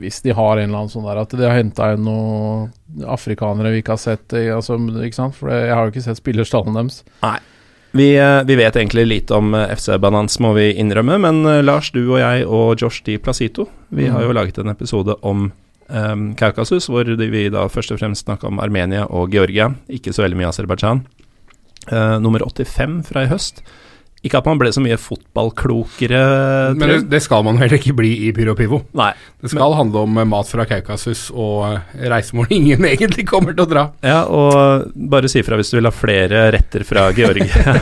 hvis 0.00 0.20
de 0.24 0.34
har 0.36 0.58
en 0.58 0.66
eller 0.66 0.82
annen 0.82 0.92
sånn 0.92 1.06
der 1.08 1.20
at 1.22 1.32
de 1.36 1.44
har 1.44 1.56
henta 1.56 1.90
inn 1.94 2.04
noen 2.04 3.04
afrikanere 3.08 3.72
vi 3.74 3.82
ikke 3.82 3.94
har 3.96 4.02
sett 4.02 4.36
eh, 4.36 4.50
altså, 4.52 4.76
ikke 4.76 5.16
sant? 5.16 5.36
For 5.38 5.52
jeg 5.52 5.72
har 5.72 5.86
jo 5.86 5.94
ikke 5.94 6.04
sett 6.04 6.20
spillerstallen 6.20 6.76
deres. 6.76 7.00
Vi, 7.90 8.18
eh, 8.18 8.42
vi 8.44 8.54
vet 8.54 8.76
egentlig 8.76 9.06
lite 9.06 9.34
om 9.34 9.54
eh, 9.54 9.72
FC 9.76 9.98
Banans, 9.98 10.38
må 10.38 10.52
vi 10.54 10.70
innrømme, 10.78 11.18
men 11.18 11.42
eh, 11.46 11.62
Lars, 11.64 11.90
du 11.90 12.04
og 12.04 12.20
jeg 12.20 12.46
og 12.46 12.78
Josh 12.78 13.02
Di 13.06 13.16
Placito, 13.18 13.66
vi 13.90 14.06
har 14.06 14.22
jo 14.22 14.34
laget 14.36 14.60
en 14.62 14.70
episode 14.70 15.16
om 15.26 15.48
um, 15.88 16.28
Kaukasus, 16.38 16.86
hvor 16.86 17.04
vi 17.04 17.48
da 17.50 17.66
først 17.66 17.90
og 17.90 17.98
fremst 17.98 18.28
snakka 18.28 18.46
om 18.46 18.62
Armenia 18.62 19.08
og 19.10 19.34
Georgia, 19.34 19.72
ikke 19.90 20.14
så 20.14 20.22
veldig 20.22 20.38
mye 20.38 20.52
Aserbajdsjan. 20.52 21.02
Uh, 21.90 22.20
nummer 22.22 22.44
85 22.46 23.00
fra 23.08 23.24
i 23.26 23.30
høst. 23.32 23.64
Ikke 24.20 24.36
at 24.42 24.48
man 24.48 24.58
ble 24.60 24.68
så 24.68 24.82
mye 24.84 24.98
fotballklokere, 25.00 26.20
Men 26.76 26.90
det, 26.92 26.98
det 27.08 27.22
skal 27.24 27.44
man 27.46 27.56
heller 27.60 27.78
ikke 27.78 27.94
bli 27.96 28.10
i 28.26 28.32
Pyro 28.36 28.52
Pivo. 28.58 28.82
Nei. 28.98 29.14
Det 29.40 29.48
skal 29.48 29.72
handle 29.78 30.04
om 30.04 30.20
eh, 30.20 30.28
mat 30.28 30.50
fra 30.50 30.66
Kaukasus 30.68 31.30
og 31.32 31.64
eh, 31.70 32.04
reisemål 32.12 32.52
ingen 32.58 32.84
egentlig 32.84 33.24
kommer 33.30 33.56
til 33.56 33.64
å 33.64 33.70
dra. 33.70 33.86
Ja, 34.04 34.22
og 34.28 34.90
bare 34.92 35.30
si 35.32 35.40
fra 35.46 35.56
hvis 35.56 35.72
du 35.72 35.78
vil 35.78 35.88
ha 35.88 35.94
flere 35.94 36.50
retter 36.52 36.84
fra 36.84 37.08
Georgia. 37.16 37.76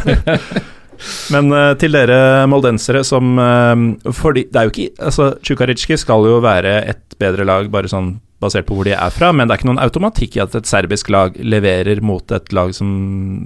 Men 1.35 1.51
eh, 1.55 1.73
til 1.79 1.95
dere 1.95 2.47
moldensere 2.51 3.05
som 3.07 3.37
uh, 3.39 4.11
Fordi 4.15 4.49
det 4.51 4.59
er 4.59 4.67
jo 4.67 4.73
ikke 4.73 5.05
Altså, 5.07 5.29
Tsjukarizjki 5.47 5.95
skal 6.01 6.27
jo 6.27 6.41
være 6.43 6.73
et 6.91 7.15
bedre 7.23 7.47
lag 7.47 7.69
bare 7.71 7.91
sånn 7.91 8.17
basert 8.43 8.69
på 8.69 8.77
hvor 8.79 8.87
de 8.87 8.95
er 8.95 9.13
fra, 9.15 9.33
men 9.35 9.49
det 9.49 9.55
er 9.55 9.61
ikke 9.61 9.71
noen 9.71 9.83
automatikk 9.83 10.39
i 10.39 10.43
at 10.45 10.55
et 10.59 10.69
serbisk 10.69 11.11
lag 11.11 11.37
leverer 11.43 12.01
mot 12.05 12.35
et 12.35 12.53
lag 12.55 12.71
som 12.77 12.89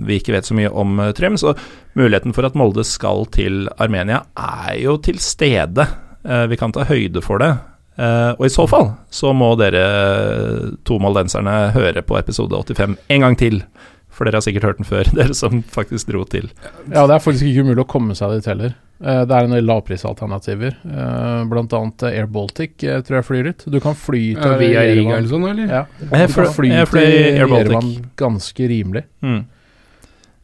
vi 0.06 0.18
ikke 0.20 0.34
vet 0.36 0.48
så 0.48 0.56
mye 0.58 0.70
om, 0.70 1.00
uh, 1.00 1.10
Trym. 1.16 1.38
Så 1.40 1.54
muligheten 1.98 2.36
for 2.36 2.48
at 2.48 2.58
Molde 2.58 2.84
skal 2.88 3.26
til 3.32 3.66
Armenia 3.80 4.22
er 4.36 4.76
jo 4.82 4.98
til 5.02 5.20
stede. 5.22 5.88
Uh, 6.26 6.44
vi 6.52 6.60
kan 6.60 6.74
ta 6.74 6.86
høyde 6.88 7.24
for 7.24 7.42
det. 7.42 7.54
Uh, 7.96 8.32
og 8.38 8.46
i 8.46 8.52
så 8.52 8.64
fall 8.68 8.94
så 9.12 9.34
må 9.36 9.50
dere 9.60 9.82
to 10.88 10.96
moldenserne 11.00 11.74
høre 11.74 12.04
på 12.04 12.16
episode 12.20 12.56
85 12.56 12.96
en 13.12 13.26
gang 13.26 13.36
til. 13.40 13.60
For 14.12 14.28
dere 14.28 14.40
har 14.40 14.44
sikkert 14.44 14.68
hørt 14.68 14.80
den 14.80 14.88
før, 14.88 15.08
dere 15.18 15.36
som 15.36 15.62
faktisk 15.72 16.12
dro 16.12 16.24
til. 16.28 16.52
Ja, 16.92 17.06
det 17.08 17.16
er 17.16 17.24
faktisk 17.24 17.48
ikke 17.48 17.64
umulig 17.64 17.86
å 17.86 17.92
komme 17.96 18.16
seg 18.18 18.36
dit 18.36 18.48
heller. 18.52 18.76
Uh, 19.02 19.22
det 19.26 19.34
er 19.34 19.48
en 19.48 19.56
del 19.56 19.66
lavprisalternativer. 19.66 20.76
Uh, 20.86 21.42
blant 21.50 21.74
annet 21.78 22.06
Air 22.12 22.28
Baltic 22.30 22.76
tror 22.80 23.18
jeg 23.18 23.28
flyr 23.28 23.48
dit. 23.50 23.64
Du 23.74 23.80
kan 23.82 23.98
fly 23.98 24.22
til 24.38 24.54
Ja, 24.54 24.60
via 24.60 24.86
Riga 24.88 25.16
eller 25.18 25.32
sånn, 25.32 25.48
eller? 25.50 25.66
Ja, 25.66 25.82
du 25.98 26.06
Jeg 26.06 26.30
kan 26.36 26.54
fly 26.54 26.70
til 26.94 27.10
Air 27.10 27.50
Baltic. 27.50 28.06
Ganske 28.22 28.70
rimelig. 28.70 29.06
Mm. 29.24 29.42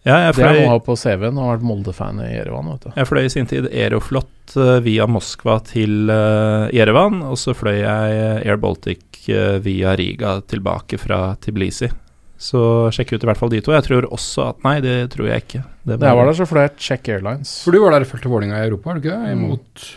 Ja, 0.08 0.16
jeg 0.24 0.34
Det 0.34 0.38
fløy, 0.38 0.56
noe 0.56 0.68
å 0.68 0.72
ha 0.72 0.80
på 0.86 0.94
CV-en 0.96 1.38
og 1.38 1.44
har 1.44 1.56
vært 1.56 1.68
Molde-fan 1.68 2.20
i 2.22 2.30
Jerevan. 2.30 2.70
vet 2.72 2.86
du. 2.86 2.90
jeg 2.96 3.08
fløy 3.10 3.24
i 3.24 3.32
sin 3.32 3.48
tid 3.50 3.68
Aeroflot 3.68 4.56
eh, 4.56 4.74
via 4.84 5.08
Moskva 5.10 5.58
til 5.66 6.08
uh, 6.08 6.70
Jerevan, 6.72 7.20
og 7.28 7.36
så 7.40 7.52
fløy 7.56 7.80
jeg 7.82 8.20
Air 8.46 8.60
Baltic 8.62 9.26
eh, 9.28 9.58
via 9.64 9.96
Riga 9.98 10.38
tilbake 10.48 11.00
fra 11.02 11.34
Tbilisi. 11.42 11.90
Så 12.38 12.60
sjekk 12.94 13.16
ut 13.16 13.24
i 13.24 13.28
hvert 13.28 13.40
fall 13.40 13.50
de 13.50 13.58
to. 13.66 13.72
Jeg 13.74 13.84
tror 13.88 14.06
også 14.14 14.44
at 14.52 14.60
Nei, 14.62 14.76
det 14.84 14.94
tror 15.10 15.26
jeg 15.26 15.42
ikke. 15.42 15.62
Jeg 15.90 15.98
var 15.98 16.28
der, 16.28 16.36
så 16.38 16.46
flert 16.46 16.78
Check 16.78 17.10
Airlines. 17.10 17.56
For 17.64 17.74
du 17.74 17.80
var 17.82 17.96
der 17.96 18.06
og 18.06 18.10
fulgte 18.12 18.30
Vålerenga 18.30 18.60
i 18.62 18.68
Europa, 18.68 18.92
var 18.92 18.98
du 18.98 19.02
ikke 19.02 19.16
det? 19.16 19.32
Mm. 19.34 19.42
Imot 19.48 19.88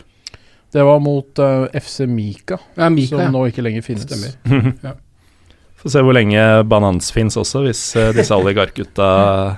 Det 0.73 0.85
var 0.87 1.03
mot 1.05 1.41
uh, 1.43 1.67
FC 1.77 2.07
Mika, 2.09 2.57
Ja, 2.79 2.89
Mika, 2.89 3.13
som 3.13 3.23
ja. 3.27 3.29
nå 3.35 3.45
ikke 3.51 3.65
lenger 3.65 3.85
finnes. 3.85 4.07
Stemmer. 4.09 4.97
Få 5.81 5.89
se 5.89 6.01
hvor 6.05 6.17
lenge 6.17 6.41
Banans 6.69 7.13
fins 7.13 7.37
også, 7.37 7.63
hvis 7.67 7.83
uh, 7.97 8.09
disse 8.17 8.33
oligarkgutta 8.33 9.11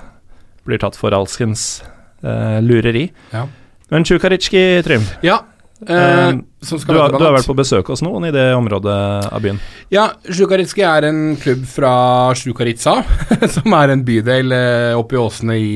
blir 0.68 0.80
tatt 0.80 0.96
for 1.00 1.16
alskens 1.16 1.82
uh, 2.24 2.60
lureri. 2.64 3.08
Ja. 3.32 3.46
Men 3.92 4.04
Tsjukaritsjki, 4.04 4.64
Trym. 4.84 5.08
Ja. 5.24 5.40
Uh, 5.40 5.52
Eh, 5.84 6.34
Du 6.64 6.96
har, 6.96 7.12
du 7.12 7.20
har 7.22 7.34
vært 7.36 7.48
på 7.48 7.56
besøk 7.56 7.90
hos 7.92 8.02
noen 8.04 8.28
i 8.28 8.32
det 8.34 8.46
området 8.56 8.96
av 9.28 9.44
byen? 9.44 9.60
Ja, 9.92 10.08
Sjukaritski 10.24 10.84
er 10.86 11.08
en 11.10 11.20
klubb 11.40 11.66
fra 11.68 11.94
Sjukaritsa, 12.38 12.96
som 13.56 13.76
er 13.76 13.94
en 13.94 14.04
bydel 14.06 14.54
eh, 14.56 14.96
oppe 14.98 15.18
i 15.18 15.20
åsene 15.20 15.58
i, 15.60 15.74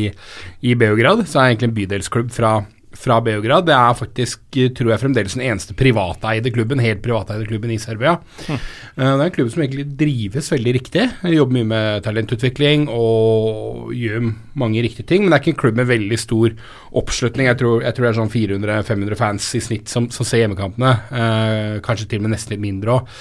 i 0.65 0.75
Beograd. 0.79 1.27
Så 1.27 1.39
er 1.39 1.45
det 1.45 1.53
egentlig 1.53 1.71
en 1.71 1.79
bydelsklubb 1.83 2.33
fra, 2.35 2.53
fra 2.97 3.19
Beograd. 3.25 3.67
Det 3.69 3.75
er 3.75 3.97
faktisk, 3.99 4.41
eh, 4.57 4.71
tror 4.75 4.93
jeg, 4.93 5.01
fremdeles 5.03 5.35
den 5.35 5.45
eneste 5.45 5.75
privateide 5.77 6.53
klubben, 6.55 6.81
helt 6.81 7.03
privateide 7.03 7.47
klubben 7.47 7.71
i 7.71 7.79
Serbia. 7.79 8.19
Mm. 8.49 8.59
Det 8.99 9.07
er 9.07 9.25
en 9.25 9.35
klubb 9.35 9.51
som 9.53 9.63
egentlig 9.63 9.97
drives 9.97 10.51
veldig 10.53 10.75
riktig. 10.75 11.05
Jobber 11.23 11.59
mye 11.59 11.69
med 11.69 12.03
talentutvikling 12.03 12.89
og 12.89 13.93
gjør 13.95 14.33
mange 14.59 14.83
riktige 14.83 15.07
ting. 15.07 15.23
Men 15.23 15.31
det 15.31 15.39
er 15.39 15.45
ikke 15.45 15.55
en 15.57 15.63
klubb 15.63 15.77
med 15.77 15.91
veldig 15.91 16.19
stor 16.19 16.57
oppslutning. 16.99 17.47
Jeg 17.47 17.59
tror, 17.61 17.83
jeg 17.83 17.95
tror 17.95 18.07
det 18.07 18.11
er 18.11 18.19
sånn 18.19 18.35
400-500 18.35 19.21
fans 19.21 19.55
i 19.55 19.61
snitt 19.61 19.93
som, 19.93 20.09
som 20.11 20.27
ser 20.27 20.43
hjemmekampene. 20.43 20.95
Eh, 21.13 21.79
kanskje 21.85 22.09
til 22.09 22.23
og 22.23 22.27
med 22.27 22.37
nesten 22.37 22.57
litt 22.57 22.65
mindre 22.65 22.99
òg. 22.99 23.15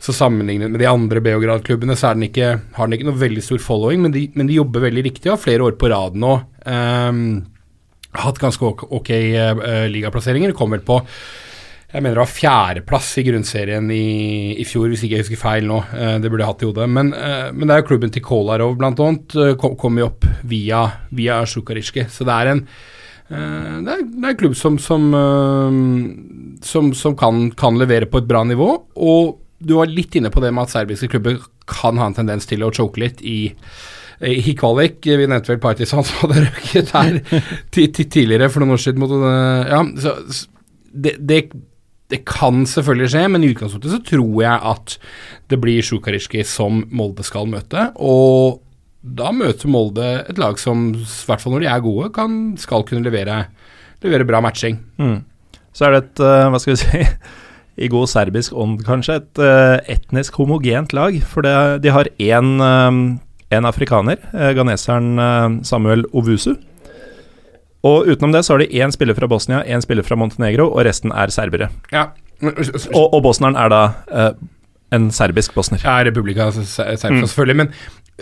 Så 0.00 0.14
sammenlignet 0.16 0.72
med 0.72 0.80
de 0.80 0.88
andre 0.88 1.20
Beograd-klubbene, 1.20 1.94
så 1.98 2.14
den 2.16 2.30
ikke, 2.30 2.54
har 2.72 2.88
den 2.88 2.96
ikke 2.96 3.10
noe 3.10 3.20
veldig 3.20 3.42
stor 3.44 3.60
following, 3.60 4.00
men 4.00 4.14
de, 4.14 4.22
men 4.32 4.48
de 4.48 4.56
jobber 4.56 4.86
veldig 4.86 5.04
riktig 5.04 5.28
og 5.28 5.36
har 5.36 5.42
flere 5.42 5.66
år 5.66 5.76
på 5.76 5.90
rad 5.92 6.16
nå. 6.16 6.38
ehm, 6.64 7.26
hatt 8.18 8.40
ganske 8.42 8.66
ok, 8.66 8.88
okay 9.00 9.32
uh, 9.36 9.86
ligaplasseringer. 9.90 10.54
vel 10.56 10.84
på 10.86 11.00
jeg 11.90 12.04
mener 12.04 12.20
det 12.20 12.22
var 12.22 12.30
fjerdeplass 12.30 13.08
i 13.18 13.24
grunnserien 13.26 13.88
i, 13.90 14.54
i 14.62 14.66
fjor, 14.68 14.86
hvis 14.92 15.02
ikke 15.02 15.16
jeg 15.16 15.24
husker 15.24 15.40
feil 15.40 15.66
nå. 15.66 15.80
Uh, 15.90 16.16
det 16.22 16.30
burde 16.30 16.44
jeg 16.44 16.52
hatt 16.52 16.62
i 16.62 16.68
hodet. 16.68 16.86
Men, 16.86 17.10
uh, 17.16 17.50
men 17.50 17.66
det 17.66 17.74
er 17.74 17.82
jo 17.82 17.88
klubben 17.88 18.14
til 18.14 18.22
Kolarov 18.22 18.78
eh, 18.78 19.52
kom, 19.58 19.74
kom 19.78 19.98
jo 19.98 20.06
opp 20.12 20.26
via, 20.46 20.84
via 21.10 21.42
Sjukaritsjki. 21.42 22.06
Så 22.10 22.26
det 22.28 22.38
er 22.38 22.54
en 22.54 22.64
det, 23.30 23.92
er, 23.92 24.00
det 24.02 24.24
er 24.24 24.32
en 24.32 24.38
klubb 24.40 24.56
som, 24.58 24.74
som, 24.82 25.04
som, 26.66 26.88
som 26.98 27.12
kan, 27.14 27.44
kan 27.54 27.76
levere 27.78 28.08
på 28.10 28.18
et 28.18 28.26
bra 28.26 28.40
nivå. 28.42 28.66
Og 28.98 29.36
du 29.62 29.76
var 29.76 29.92
litt 29.92 30.16
inne 30.18 30.32
på 30.34 30.42
det 30.42 30.50
med 30.50 30.66
at 30.66 30.72
serbiske 30.72 31.12
klubber 31.12 31.36
kan 31.70 32.00
ha 32.02 32.08
en 32.10 32.16
tendens 32.16 32.48
til 32.50 32.66
å 32.66 32.72
choke 32.74 32.98
litt 32.98 33.22
i 33.22 33.52
i 34.20 34.52
kvalik, 34.58 34.98
vi 35.06 35.26
nevnte 35.26 35.54
vel 35.54 35.60
Partisan 35.62 36.04
som 36.04 36.18
hadde 36.26 36.42
røket 36.48 36.90
her 36.92 37.14
ti- 37.72 37.88
ti- 37.96 38.04
tidligere 38.12 38.50
for 38.52 38.60
noen 38.60 38.74
år 38.76 38.82
siden. 38.84 39.00
Mot, 39.00 39.14
eh, 39.16 39.70
ja, 39.72 39.80
så, 40.04 40.14
det, 40.92 41.14
det, 41.24 41.38
det 42.12 42.18
kan 42.28 42.64
selvfølgelig 42.68 43.12
skje, 43.14 43.22
men 43.32 43.46
i 43.46 43.52
utgangspunktet 43.54 43.94
så 43.94 44.00
tror 44.04 44.34
jeg 44.42 44.58
at 44.74 44.96
det 45.52 45.60
blir 45.62 45.80
Sjukaritsjki 45.86 46.44
som 46.44 46.82
Molde 46.92 47.24
skal 47.24 47.48
møte. 47.48 47.86
Og 47.96 48.60
da 49.00 49.30
møter 49.32 49.70
Molde 49.72 50.08
et 50.28 50.36
lag 50.42 50.58
som, 50.60 50.90
i 50.98 51.04
hvert 51.30 51.40
fall 51.40 51.54
når 51.56 51.64
de 51.64 51.70
er 51.72 51.84
gode, 51.86 52.10
kan, 52.12 52.34
skal 52.60 52.84
kunne 52.88 53.06
levere, 53.06 53.44
levere 54.04 54.26
bra 54.28 54.42
matching. 54.44 54.76
Mm. 55.00 55.22
Så 55.72 55.86
er 55.86 55.94
det 55.96 56.02
et, 56.04 56.20
eh, 56.26 56.48
hva 56.52 56.60
skal 56.60 56.74
vi 56.76 56.82
si, 56.82 57.06
i 57.86 57.88
god 57.88 58.10
serbisk 58.12 58.52
ånd 58.58 58.82
kanskje, 58.84 59.16
et 59.22 59.40
eh, 59.46 59.94
etnisk 59.96 60.36
homogent 60.42 60.92
lag. 60.92 61.16
For 61.30 61.46
det, 61.46 61.56
de 61.86 61.94
har 61.96 62.10
én 62.20 62.52
en 63.50 63.66
afrikaner, 63.66 64.18
ganeseren 64.32 64.54
ghaneseren 64.56 65.18
eh, 65.18 65.62
Samuel 65.66 66.04
Ovusu. 66.12 66.54
Og 67.86 68.10
utenom 68.12 68.32
det 68.34 68.44
så 68.44 68.54
har 68.54 68.62
de 68.62 68.68
én 68.82 68.92
spiller 68.92 69.16
fra 69.16 69.28
Bosnia, 69.30 69.62
én 69.64 69.80
spiller 69.82 70.04
fra 70.04 70.16
Montenegro, 70.20 70.68
og 70.68 70.84
resten 70.84 71.12
er 71.16 71.32
serbere. 71.32 71.70
Ja, 71.92 72.10
Og, 72.40 73.12
og 73.12 73.22
bosneren 73.24 73.56
er 73.56 73.68
da 73.68 73.80
eh, 74.08 74.30
en 74.96 75.10
serbisk 75.12 75.54
bosner. 75.54 75.80
Ja, 75.84 75.98
Republika 76.04 76.50
Serbia, 76.52 77.10
Mm. 77.10 77.24
selvfølgelig. 77.26 77.56
Men 77.56 77.72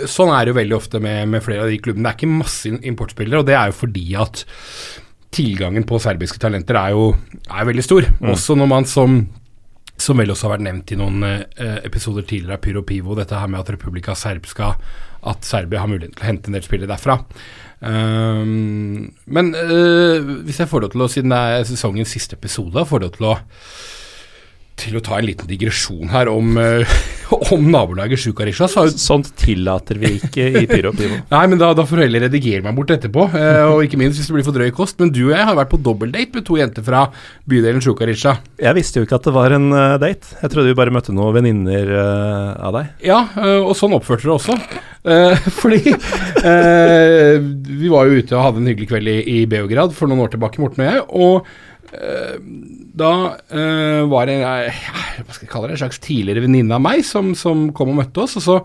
sånn 0.06 0.32
er 0.34 0.44
det 0.44 0.52
jo 0.54 0.58
veldig 0.58 0.76
ofte 0.76 1.00
med, 1.02 1.28
med 1.28 1.42
flere 1.42 1.62
av 1.66 1.70
de 1.70 1.78
klubbene. 1.78 2.02
Det 2.06 2.10
er 2.12 2.18
ikke 2.18 2.38
masse 2.38 2.72
importspillere, 2.92 3.38
og 3.42 3.46
det 3.46 3.54
er 3.54 3.70
jo 3.70 3.76
fordi 3.78 4.06
at 4.18 4.44
tilgangen 5.34 5.84
på 5.84 5.98
serbiske 6.00 6.38
talenter 6.40 6.78
er 6.80 6.94
jo 6.96 7.12
er 7.50 7.68
veldig 7.68 7.84
stor. 7.84 8.06
Mm. 8.20 8.30
Også 8.32 8.56
når 8.56 8.70
man 8.70 8.84
som 8.88 9.20
som 9.98 10.16
vel 10.20 10.30
også 10.30 10.46
har 10.46 10.52
vært 10.56 10.62
nevnt 10.68 10.92
i 10.94 10.96
noen 10.96 11.24
eh, 11.26 11.78
episoder 11.82 12.22
tidligere 12.22 12.54
av 12.54 12.62
Pyro 12.62 12.84
Pivo, 12.86 13.16
dette 13.18 13.34
her 13.34 13.48
med 13.50 13.58
at 13.58 13.72
Republika 13.74 14.14
Serbska 14.14 14.68
At 15.26 15.46
Serbia 15.46 15.82
har 15.82 15.90
mulighet 15.90 16.14
til 16.14 16.24
å 16.24 16.28
hente 16.28 16.50
en 16.50 16.58
del 16.58 16.66
spillere 16.66 16.92
derfra. 16.92 17.18
Um, 17.78 19.12
men 19.30 19.52
uh, 19.54 20.18
hvis 20.46 20.58
jeg 20.62 20.70
får 20.70 20.84
lov 20.84 20.94
til 20.94 21.04
å, 21.04 21.10
siden 21.12 21.34
det 21.34 21.38
er 21.38 21.68
sesongens 21.68 22.14
siste 22.14 22.38
episode, 22.38 22.86
får 22.86 23.04
lov 23.04 23.14
til 23.14 23.28
å 23.30 23.36
til 24.78 24.98
å 24.98 25.02
ta 25.04 25.18
en 25.18 25.26
liten 25.26 25.48
digresjon 25.50 26.10
her 26.12 26.30
om, 26.30 26.56
uh, 26.58 26.98
om 27.54 27.68
nabolaget 27.72 28.20
Sjukarisha, 28.22 28.68
så 28.70 28.86
Sånt 28.98 29.30
tillater 29.38 29.98
vi 30.00 30.14
ikke 30.18 30.46
i 30.62 30.64
Pyro 30.70 30.92
Pivo. 30.96 31.20
Nei, 31.32 31.42
men 31.50 31.60
da, 31.60 31.70
da 31.76 31.84
får 31.86 32.00
du 32.00 32.04
heller 32.06 32.26
redigere 32.26 32.64
meg 32.64 32.76
bort 32.78 32.92
etterpå. 32.94 33.28
Uh, 33.34 33.74
og 33.74 33.84
ikke 33.86 34.00
minst 34.00 34.20
hvis 34.20 34.30
det 34.30 34.36
blir 34.36 34.46
for 34.46 34.56
drøy 34.56 34.72
kost. 34.74 34.98
Men 35.02 35.12
du 35.14 35.24
og 35.28 35.34
jeg 35.34 35.48
har 35.50 35.58
vært 35.58 35.72
på 35.72 35.80
dobbeldate 35.84 36.38
med 36.38 36.46
to 36.48 36.58
jenter 36.60 36.86
fra 36.86 37.06
bydelen 37.48 37.84
Sjukarisha. 37.84 38.38
Jeg 38.60 38.78
visste 38.78 39.00
jo 39.00 39.08
ikke 39.08 39.18
at 39.20 39.28
det 39.28 39.36
var 39.36 39.54
en 39.56 39.70
uh, 39.74 39.98
date. 40.00 40.38
Jeg 40.42 40.54
trodde 40.54 40.72
vi 40.72 40.78
bare 40.78 40.94
møtte 40.94 41.14
noen 41.14 41.36
venninner 41.38 41.94
av 41.98 42.74
deg. 42.74 42.92
Ja, 43.04 43.20
og 43.62 43.74
sånn 43.78 43.94
oppførte 43.96 44.26
dere 44.26 44.36
også. 44.38 44.56
Fordi 45.60 45.94
vi 47.78 47.90
var 47.90 48.08
jo 48.08 48.18
ute 48.18 48.36
og 48.36 48.44
hadde 48.44 48.60
en 48.60 48.68
hyggelig 48.68 48.88
kveld 48.90 49.10
i, 49.10 49.18
i 49.38 49.38
Beograd 49.50 49.94
for 49.96 50.10
noen 50.10 50.24
år 50.26 50.34
tilbake, 50.34 50.60
Morten 50.62 50.84
og 50.84 50.88
jeg. 50.88 51.04
Og 51.08 51.48
da 51.90 53.10
eh, 53.48 54.02
var 54.10 54.28
det 54.28 54.38
eh, 54.42 54.80
hva 55.24 55.34
skal 55.34 55.46
jeg 55.46 55.52
kalle 55.52 55.68
det, 55.70 55.76
en 55.78 55.82
slags 55.86 56.00
tidligere 56.04 56.44
venninne 56.44 56.76
av 56.76 56.82
meg 56.84 57.04
som, 57.06 57.34
som 57.38 57.68
kom 57.76 57.94
og 57.94 58.00
møtte 58.02 58.24
oss. 58.24 58.36
Og 58.40 58.44
så 58.44 58.58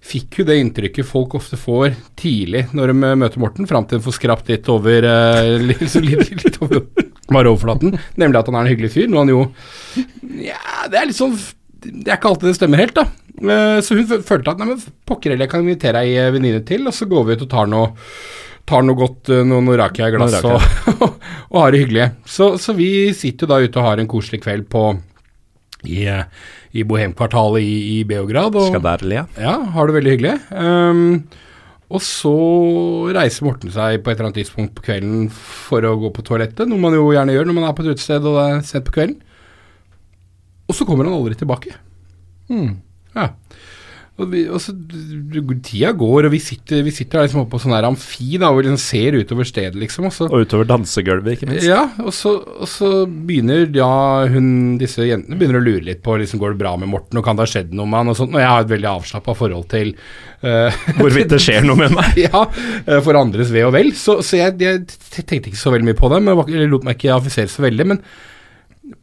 fikk 0.00 0.38
hun 0.40 0.48
det 0.48 0.58
inntrykket 0.62 1.04
folk 1.08 1.34
ofte 1.36 1.58
får 1.60 1.92
tidlig 2.16 2.66
når 2.76 2.92
de 2.92 3.14
møter 3.20 3.42
Morten, 3.42 3.68
fram 3.68 3.84
til 3.84 3.98
de 3.98 4.04
får 4.06 4.16
skrapt 4.16 4.48
litt 4.52 4.68
over 4.72 5.04
eh, 5.04 5.56
litt, 5.70 5.82
litt, 6.00 6.44
litt 6.44 6.60
over 6.64 6.86
bare 7.30 7.52
overflaten, 7.52 7.94
nemlig 8.18 8.40
at 8.40 8.48
han 8.50 8.56
er 8.58 8.64
en 8.66 8.72
hyggelig 8.72 8.92
fyr. 8.96 9.08
Nå 9.10 9.20
er 9.20 9.26
han 9.26 9.34
jo 9.34 9.42
Ja, 10.48 10.88
det 10.90 10.98
er 10.98 11.06
litt 11.10 11.18
sånn 11.18 11.36
Det 11.84 12.08
er 12.08 12.16
ikke 12.16 12.32
alltid 12.32 12.48
det 12.50 12.56
stemmer 12.58 12.82
helt, 12.82 12.96
da. 12.96 13.06
Eh, 13.40 13.78
Så 13.86 13.98
hun 13.98 14.08
følte 14.26 14.54
at 14.54 14.58
nei, 14.60 14.70
men 14.72 14.82
pokker 15.08 15.32
heller, 15.32 15.46
jeg 15.46 15.52
kan 15.54 15.62
invitere 15.66 16.02
ei 16.04 16.16
eh, 16.18 16.32
venninne 16.34 16.64
til, 16.66 16.86
og 16.90 16.96
så 16.96 17.06
går 17.10 17.28
vi 17.28 17.36
ut 17.38 17.44
og 17.46 17.52
tar 17.52 17.70
noe 17.70 17.92
Tar 18.70 18.86
noe 18.86 18.98
godt, 18.98 19.32
noen 19.32 19.50
noe, 19.50 19.66
noe 19.66 19.78
rakia-glass 19.80 20.40
Noe 20.46 20.56
og, 20.56 21.04
og 21.50 21.60
har 21.64 21.74
det 21.74 21.84
hyggelig. 21.84 22.08
Så, 22.30 22.52
så 22.62 22.74
vi 22.76 23.10
sitter 23.16 23.50
da 23.50 23.58
ute 23.58 23.80
og 23.80 23.88
har 23.88 24.02
en 24.02 24.10
koselig 24.10 24.42
kveld 24.44 24.68
på 24.70 24.84
i, 25.88 26.04
eh, 26.06 26.24
i 26.76 26.84
Bohemkvartalet 26.86 27.64
i, 27.64 27.76
i 27.96 28.00
Beograd. 28.08 28.54
Og, 28.54 28.70
Skaderlia. 28.70 29.26
ja, 29.40 29.56
har 29.74 29.88
det 29.88 29.96
veldig 29.98 30.14
hyggelig. 30.14 30.36
Um, 30.54 31.22
og 31.90 32.04
så 32.06 32.34
reiser 33.16 33.48
Morten 33.48 33.72
seg 33.74 33.98
på 34.04 34.12
et 34.12 34.18
eller 34.18 34.28
annet 34.28 34.38
tidspunkt 34.44 34.76
på 34.78 34.86
kvelden 34.86 35.26
for 35.34 35.82
å 35.86 35.96
gå 35.98 36.12
på 36.14 36.22
toalettet, 36.26 36.68
noe 36.70 36.78
man 36.78 36.94
jo 36.94 37.08
gjerne 37.10 37.34
gjør 37.34 37.50
når 37.50 37.56
man 37.56 37.66
er 37.66 37.74
på 37.74 37.82
et 37.82 37.96
utested 37.96 38.28
og 38.30 38.38
det 38.38 38.46
er 38.46 38.62
sent 38.68 38.86
på 38.86 38.94
kvelden. 38.94 39.18
Og 40.70 40.76
så 40.78 40.86
kommer 40.86 41.08
han 41.08 41.16
aldri 41.16 41.34
tilbake. 41.34 41.74
Hmm. 42.46 42.76
Ja. 43.16 43.32
Og, 44.20 44.28
vi, 44.32 44.42
og 44.52 44.60
så 44.62 44.74
Tida 45.64 45.92
går, 45.96 46.28
og 46.28 46.34
vi 46.34 46.40
sitter, 46.42 46.82
vi 46.84 46.92
sitter 46.94 47.20
her 47.20 47.26
liksom 47.26 47.42
oppe 47.44 47.54
på 47.54 47.60
sånn 47.62 47.74
her 47.74 47.86
amfi 47.88 48.38
da, 48.40 48.50
og 48.50 48.58
vi 48.58 48.66
liksom 48.66 48.80
ser 48.82 49.16
utover 49.16 49.48
stedet, 49.48 49.78
liksom. 49.80 50.08
Og 50.10 50.14
så, 50.14 50.28
Og 50.28 50.44
utover 50.44 50.68
dansegulvet, 50.68 51.38
ikke 51.38 51.50
minst. 51.50 51.68
ja, 51.68 51.82
og 52.04 52.12
så, 52.16 52.34
og 52.36 52.68
så 52.70 52.90
begynner 53.08 53.64
ja, 53.76 53.90
hun, 54.30 54.50
disse 54.80 55.06
jentene 55.08 55.38
begynner 55.40 55.60
å 55.60 55.64
lure 55.64 55.84
litt 55.88 56.02
på 56.04 56.18
liksom, 56.20 56.42
går 56.42 56.54
det 56.54 56.62
bra 56.62 56.74
med 56.80 56.92
Morten, 56.92 57.20
og 57.20 57.26
kan 57.26 57.38
det 57.38 57.46
ha 57.46 57.52
skjedd 57.54 57.76
noe 57.76 57.88
med 57.88 58.02
han, 58.02 58.12
og 58.12 58.18
sånt. 58.20 58.36
Og 58.36 58.42
jeg 58.42 58.52
har 58.52 58.66
et 58.66 58.74
veldig 58.74 58.90
avslappa 58.92 59.36
forhold 59.38 59.68
til 59.72 59.94
uh, 60.44 60.82
Hvorvidt 61.00 61.32
det 61.32 61.40
skjer 61.42 61.64
noe 61.66 61.80
med 61.80 61.94
meg. 61.96 62.20
ja, 62.26 62.44
eh, 62.84 63.00
for 63.04 63.18
andres 63.20 63.52
ve 63.54 63.64
og 63.68 63.74
vel. 63.76 63.94
Så, 63.96 64.20
så 64.26 64.42
jeg, 64.42 64.58
jeg 64.60 64.84
tenkte 65.16 65.48
ikke 65.48 65.62
så 65.62 65.72
veldig 65.74 65.90
mye 65.92 66.00
på 66.00 66.12
det, 66.12 66.20
men 66.26 66.44
eller 66.44 66.68
lot 66.70 66.84
meg 66.86 67.00
ikke 67.00 67.16
affisere 67.16 67.50
så 67.52 67.64
veldig. 67.64 67.88
Men 67.94 68.04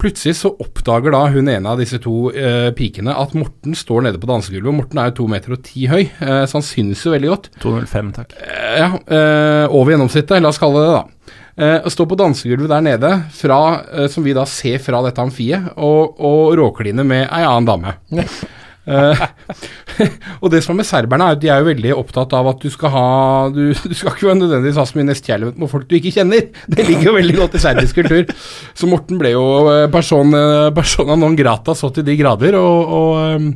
plutselig 0.01 0.35
så 0.39 0.51
oppdager 0.63 1.13
da 1.15 1.23
hun 1.33 1.49
ene 1.51 1.71
av 1.71 1.81
disse 1.81 1.99
to 2.03 2.29
eh, 2.31 2.69
pikene 2.77 3.15
at 3.15 3.35
Morten 3.37 3.75
står 3.77 4.07
nede 4.07 4.21
på 4.21 4.29
dansegulvet. 4.29 4.75
Morten 4.75 5.01
er 5.01 5.11
jo 5.11 5.17
to 5.21 5.27
meter 5.31 5.55
og 5.55 5.63
ti 5.65 5.87
høy, 5.89 6.03
eh, 6.05 6.43
så 6.47 6.59
han 6.59 6.65
synes 6.65 7.03
jo 7.05 7.13
veldig 7.15 7.31
godt. 7.33 7.49
205, 7.63 8.13
takk. 8.19 8.35
Eh, 8.43 8.77
ja, 8.81 8.89
eh, 8.95 9.65
over 9.71 9.95
gjennomsnittet, 9.95 10.41
la 10.43 10.51
oss 10.51 10.61
kalle 10.61 10.83
det 10.83 10.87
det, 10.87 10.97
da. 10.97 11.33
Eh, 11.57 11.89
står 11.89 12.05
på 12.11 12.19
dansegulvet 12.19 12.69
der 12.69 12.85
nede, 12.85 13.11
fra, 13.33 13.59
eh, 13.91 14.07
som 14.13 14.25
vi 14.25 14.35
da 14.37 14.45
ser 14.49 14.77
fra 14.83 15.01
dette 15.05 15.23
amfiet, 15.23 15.71
og, 15.77 16.19
og 16.21 16.53
råkline 16.59 17.05
med 17.07 17.25
ei 17.25 17.43
annen 17.47 17.69
dame. 17.69 17.97
Eh, 18.87 19.23
og 20.41 20.51
det 20.53 20.61
som 20.63 20.73
er 20.73 20.79
med 20.79 20.87
serberne, 20.87 21.27
er 21.27 21.37
at 21.37 21.41
de 21.43 21.51
er 21.51 21.59
jo 21.61 21.69
veldig 21.69 21.93
opptatt 21.97 22.35
av 22.37 22.47
at 22.53 22.63
du 22.63 22.69
skal 22.71 22.93
ha 22.93 23.07
Du, 23.51 23.61
du 23.75 23.95
skal 23.97 24.13
ikke 24.13 24.29
være 24.29 24.39
nødvendigvis 24.39 24.79
ha 24.79 24.87
så 24.87 24.99
mye 24.99 25.09
nestkjærlighet 25.09 25.59
med 25.59 25.71
folk 25.71 25.89
du 25.89 25.97
ikke 25.99 26.13
kjenner. 26.15 26.47
Det 26.71 26.87
ligger 26.87 27.11
jo 27.11 27.17
veldig 27.17 27.37
godt 27.41 27.59
i 27.59 27.63
serbisk 27.63 27.99
kultur. 28.01 28.33
Så 28.77 28.89
Morten 28.89 29.19
ble 29.19 29.33
jo 29.35 29.45
eh, 29.73 29.85
person, 29.93 30.33
eh, 30.37 30.71
persona 30.75 31.19
non 31.19 31.37
grata 31.37 31.75
så 31.77 31.91
til 31.93 32.07
de 32.07 32.17
grader, 32.19 32.57
og, 32.59 32.93
og 32.97 33.37
um, 33.37 33.49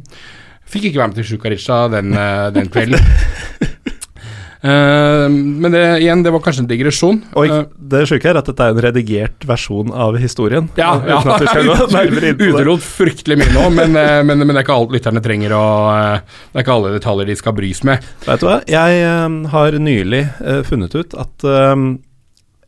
fikk 0.71 0.89
ikke 0.89 1.01
være 1.01 1.13
med 1.13 1.21
til 1.21 1.29
Sjukarica 1.31 1.83
den, 1.95 2.15
den 2.55 2.71
kvelden. 2.71 2.99
Eh, 4.61 5.25
men 5.33 5.73
det, 5.73 5.81
igjen, 6.03 6.21
det 6.23 6.33
var 6.33 6.43
kanskje 6.45 6.63
en 6.65 6.69
digresjon. 6.69 7.21
Og 7.33 7.47
Eh, 7.51 7.63
det 7.91 8.03
sjuke 8.07 8.29
er 8.29 8.37
at 8.39 8.47
dette 8.47 8.67
er 8.67 8.75
en 8.75 8.83
redigert 8.85 9.47
versjon 9.49 9.89
av 9.91 10.17
historien. 10.21 10.69
ja, 10.77 10.93
ja. 11.07 11.17
Utelot 12.51 12.83
fryktelig 12.85 13.39
mye 13.41 13.51
nå, 13.55 13.65
men, 13.73 13.97
eh, 13.97 14.21
men, 14.23 14.45
men 14.45 14.53
det 14.53 14.61
er 14.61 14.67
ikke 14.67 14.77
alt 14.77 14.93
lytterne 14.95 15.23
trenger 15.23 15.55
å 15.57 15.65
Det 16.21 16.59
er 16.59 16.63
ikke 16.63 16.77
alle 16.77 16.93
detaljer 16.95 17.31
de 17.31 17.35
skal 17.39 17.57
brys 17.57 17.83
med. 17.87 18.05
Vet 18.27 18.43
du 18.43 18.47
hva, 18.47 18.61
jeg 18.69 19.49
har 19.55 19.77
nylig 19.81 20.23
funnet 20.67 20.95
ut 20.95 21.17
at 21.19 21.45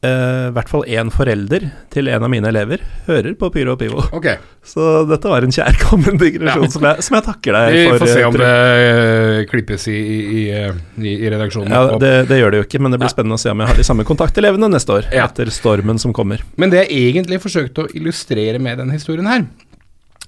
eh, 0.04 0.10
eh, 0.10 0.48
i 0.50 0.54
hvert 0.56 0.70
fall 0.72 0.84
én 0.88 1.10
forelder 1.14 1.66
til 1.94 2.10
en 2.12 2.24
av 2.26 2.30
mine 2.32 2.50
elever 2.52 2.84
hører 3.08 3.34
på 3.40 3.50
Pyro 3.54 3.74
og 3.76 3.80
Pivo. 3.82 4.04
Okay. 4.14 4.38
Så 4.74 5.04
dette 5.10 5.28
var 5.28 5.44
en 5.44 5.52
kjærkommen 5.52 6.20
digresjon 6.22 6.68
Ja. 6.68 6.72
som, 6.72 6.86
jeg, 6.88 7.04
som 7.04 7.18
jeg 7.18 7.26
takker 7.26 7.58
deg 7.58 7.74
Vi 7.76 7.82
for. 7.90 8.04
får 8.04 8.12
se 8.14 8.22
eh, 8.22 8.28
om 8.30 8.38
det 8.40 8.52
eh, 8.54 9.40
klippes 9.52 9.88
i, 9.92 9.98
i, 9.98 10.20
i, 10.24 10.44
eh, 10.56 10.78
i, 11.04 11.16
i 11.26 11.34
redaksjonen. 11.34 11.74
ja, 11.74 11.98
det, 12.00 12.14
det 12.30 12.40
gjør 12.40 12.54
det 12.56 12.62
jo 12.62 12.68
ikke, 12.70 12.84
men 12.86 12.96
det 12.96 13.02
blir 13.04 13.12
spennende 13.12 13.40
å 13.40 13.44
se 13.44 13.52
om 13.52 13.64
jeg 13.64 13.72
har 13.74 13.82
de 13.82 13.88
samme 13.90 14.06
kontaktelevene 14.08 14.70
neste 14.72 15.00
år. 15.02 15.10
Ja. 15.12 15.28
Etter 15.28 15.52
stormen 15.52 16.00
som 16.00 16.16
kommer. 16.16 16.44
Men 16.56 16.72
det 16.72 16.86
jeg 16.86 17.12
egentlig 17.12 17.42
forsøkte 17.44 17.86
å 17.88 17.92
illustrere 17.98 18.62
med 18.64 18.80
denne 18.80 18.96
historien 18.96 19.28
her, 19.28 19.44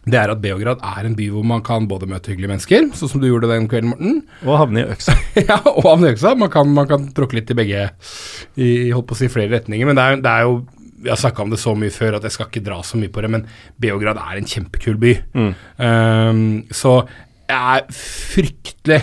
det 0.06 0.20
er 0.20 0.30
at 0.30 0.41
Beograd 0.43 0.84
er 0.86 1.08
en 1.08 1.16
by 1.18 1.26
hvor 1.34 1.45
man 1.49 1.64
kan 1.66 1.88
både 1.89 2.06
møte 2.10 2.30
hyggelige 2.30 2.51
mennesker, 2.51 2.88
sånn 2.93 3.10
som 3.10 3.22
du 3.24 3.26
gjorde 3.26 3.49
den 3.49 3.66
kvelden, 3.72 3.89
Morten, 3.95 4.20
Og 4.45 4.60
havne 4.62 4.84
i 4.84 4.89
øksa. 4.93 5.16
ja, 5.49 5.58
og 5.72 5.82
havne 5.88 6.12
i 6.12 6.14
øksa. 6.14 6.36
Man 6.38 6.51
kan, 6.53 6.70
man 6.78 6.88
kan 6.89 7.08
tråkke 7.18 7.39
litt 7.39 7.49
i 7.49 7.58
begge 7.58 7.88
i 8.62 8.70
holdt 8.93 9.08
på 9.10 9.18
å 9.18 9.22
si 9.24 9.32
flere 9.34 9.56
retninger. 9.58 9.89
Men 9.89 9.97
det 9.97 10.06
er, 10.06 10.22
det 10.22 10.34
er 10.36 10.45
jo 10.45 10.56
Vi 11.06 11.12
har 11.12 11.20
snakka 11.22 11.43
om 11.43 11.51
det 11.53 11.60
så 11.62 11.74
mye 11.78 11.93
før 11.93 12.16
at 12.18 12.24
jeg 12.26 12.34
skal 12.34 12.47
ikke 12.49 12.64
dra 12.66 12.80
så 12.86 12.97
mye 12.97 13.12
på 13.14 13.22
det, 13.22 13.30
men 13.34 13.43
Beograd 13.82 14.18
er 14.22 14.39
en 14.39 14.47
kjempekul 14.49 14.95
by. 15.01 15.12
Mm. 15.38 15.51
Um, 15.78 16.39
så 16.74 16.95
jeg 17.45 17.78
er 17.78 17.91
fryktelig 17.93 19.01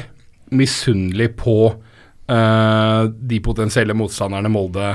misunnelig 0.51 1.29
på 1.39 1.57
uh, 1.71 3.03
de 3.11 3.39
potensielle 3.45 3.95
motstanderne 3.99 4.51
Molde 4.51 4.91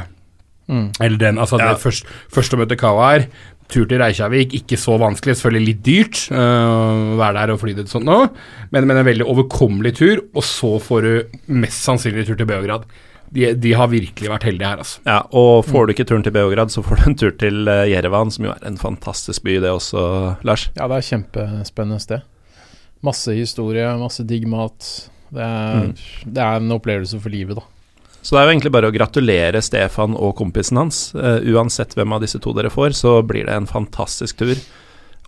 Mm. 0.67 0.89
Eller 0.99 1.17
den, 1.17 1.37
altså 1.39 1.55
Ja. 1.59 1.69
det 1.71 1.79
først, 1.79 2.09
først 2.27 2.53
å 2.53 2.57
møte 2.59 2.75
Kawa 2.75 3.11
her. 3.13 3.27
Tur 3.67 3.83
til 3.89 3.99
Reykjavik, 3.99 4.53
ikke 4.61 4.77
så 4.79 4.95
vanskelig, 5.01 5.35
selvfølgelig 5.35 5.67
litt 5.67 5.81
dyrt 5.83 6.21
øh, 6.31 7.11
å 7.11 7.17
være 7.19 7.35
der 7.35 7.51
og 7.51 7.59
fly 7.59 7.73
dit 7.75 7.91
sånn 7.91 8.05
nå, 8.07 8.21
men, 8.71 8.87
men 8.87 9.01
en 9.01 9.07
veldig 9.07 9.27
overkommelig 9.27 9.91
tur. 9.99 10.21
Og 10.31 10.45
så 10.47 10.69
får 10.79 11.03
du 11.03 11.37
mest 11.51 11.83
sannsynlig 11.83 12.23
tur 12.29 12.39
til 12.39 12.47
Beograd. 12.47 12.87
De, 13.35 13.49
de 13.59 13.73
har 13.75 13.89
virkelig 13.91 14.31
vært 14.31 14.47
heldige 14.47 14.69
her, 14.71 14.79
altså. 14.85 15.01
Ja, 15.03 15.19
og 15.35 15.65
får 15.67 15.87
du 15.89 15.93
ikke 15.93 16.07
turen 16.07 16.23
til 16.23 16.31
Beograd, 16.37 16.71
så 16.71 16.79
får 16.85 17.01
du 17.01 17.05
en 17.09 17.19
tur 17.19 17.33
til 17.43 17.67
eh, 17.67 17.89
Jerevan, 17.91 18.31
som 18.31 18.47
jo 18.47 18.53
er 18.53 18.63
en 18.69 18.79
fantastisk 18.79 19.43
by, 19.43 19.57
det 19.65 19.73
også, 19.75 20.07
Lars. 20.47 20.69
Ja, 20.79 20.87
det 20.87 21.01
er 21.01 21.07
kjempespennende 21.09 21.99
sted. 21.99 22.23
Masse 23.03 23.35
historie, 23.35 23.89
masse 23.99 24.23
digg 24.27 24.47
mat. 24.49 24.87
Det 25.27 25.43
er, 25.43 25.91
det 26.23 26.39
er 26.45 26.63
en 26.63 26.71
opplevelse 26.77 27.19
for 27.19 27.35
livet, 27.35 27.59
da. 27.59 27.67
Så 28.21 28.35
det 28.35 28.41
er 28.41 28.47
jo 28.47 28.55
egentlig 28.55 28.73
bare 28.75 28.89
å 28.89 28.95
gratulere 28.95 29.61
Stefan 29.63 30.17
og 30.17 30.35
kompisen 30.39 30.79
hans. 30.81 31.11
Uh, 31.15 31.39
uansett 31.53 31.95
hvem 31.95 32.15
av 32.15 32.23
disse 32.25 32.41
to 32.43 32.53
dere 32.57 32.71
får, 32.73 32.97
så 32.97 33.19
blir 33.25 33.47
det 33.47 33.55
en 33.55 33.69
fantastisk 33.69 34.41
tur. 34.41 34.57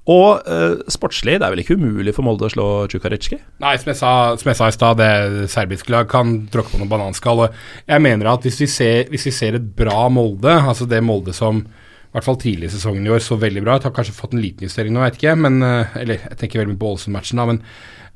Og 0.09 0.41
uh, 0.49 0.79
sportslig, 0.89 1.37
det 1.37 1.45
er 1.45 1.53
vel 1.53 1.61
ikke 1.61 1.77
umulig 1.77 2.15
for 2.17 2.25
Molde 2.25 2.47
å 2.47 2.51
slå 2.51 2.67
Tsjukaritsjki? 2.89 3.37
Nei, 3.61 3.75
som 3.79 3.91
jeg 3.91 3.99
sa, 3.99 4.13
som 4.41 4.49
jeg 4.49 4.57
sa 4.57 4.69
i 4.69 4.75
stad, 4.75 5.01
det 5.03 5.49
serbiske 5.53 5.93
lag 5.93 6.09
kan 6.09 6.33
tråkke 6.51 6.73
på 6.73 6.81
noen 6.81 6.91
bananskall. 6.91 7.45
Jeg 7.85 8.03
mener 8.03 8.31
at 8.33 8.47
hvis 8.47 8.57
vi, 8.63 8.69
ser, 8.73 9.03
hvis 9.13 9.27
vi 9.29 9.35
ser 9.35 9.59
et 9.59 9.69
bra 9.77 10.07
Molde, 10.11 10.55
altså 10.57 10.89
det 10.89 11.03
Molde 11.05 11.35
som 11.37 11.61
i 12.09 12.17
hvert 12.17 12.25
fall 12.25 12.39
tidlig 12.41 12.71
i 12.71 12.73
sesongen 12.73 13.05
i 13.05 13.11
år 13.13 13.21
så 13.21 13.37
veldig 13.37 13.61
bra 13.61 13.75
ut, 13.77 13.83
har 13.85 13.93
kanskje 13.93 14.15
fått 14.17 14.31
en 14.33 14.41
liten 14.41 14.65
justering 14.65 14.95
nå, 14.95 15.03
vet 15.03 15.19
ikke, 15.19 15.35
men 15.37 15.61
eh, 15.61 15.97
Eller 16.01 16.23
jeg 16.23 16.39
tenker 16.39 16.63
veldig 16.63 16.73
mye 16.73 16.81
på 16.81 16.93
Ålesund-matchen, 16.95 17.37
da, 17.37 17.45
men 17.51 17.59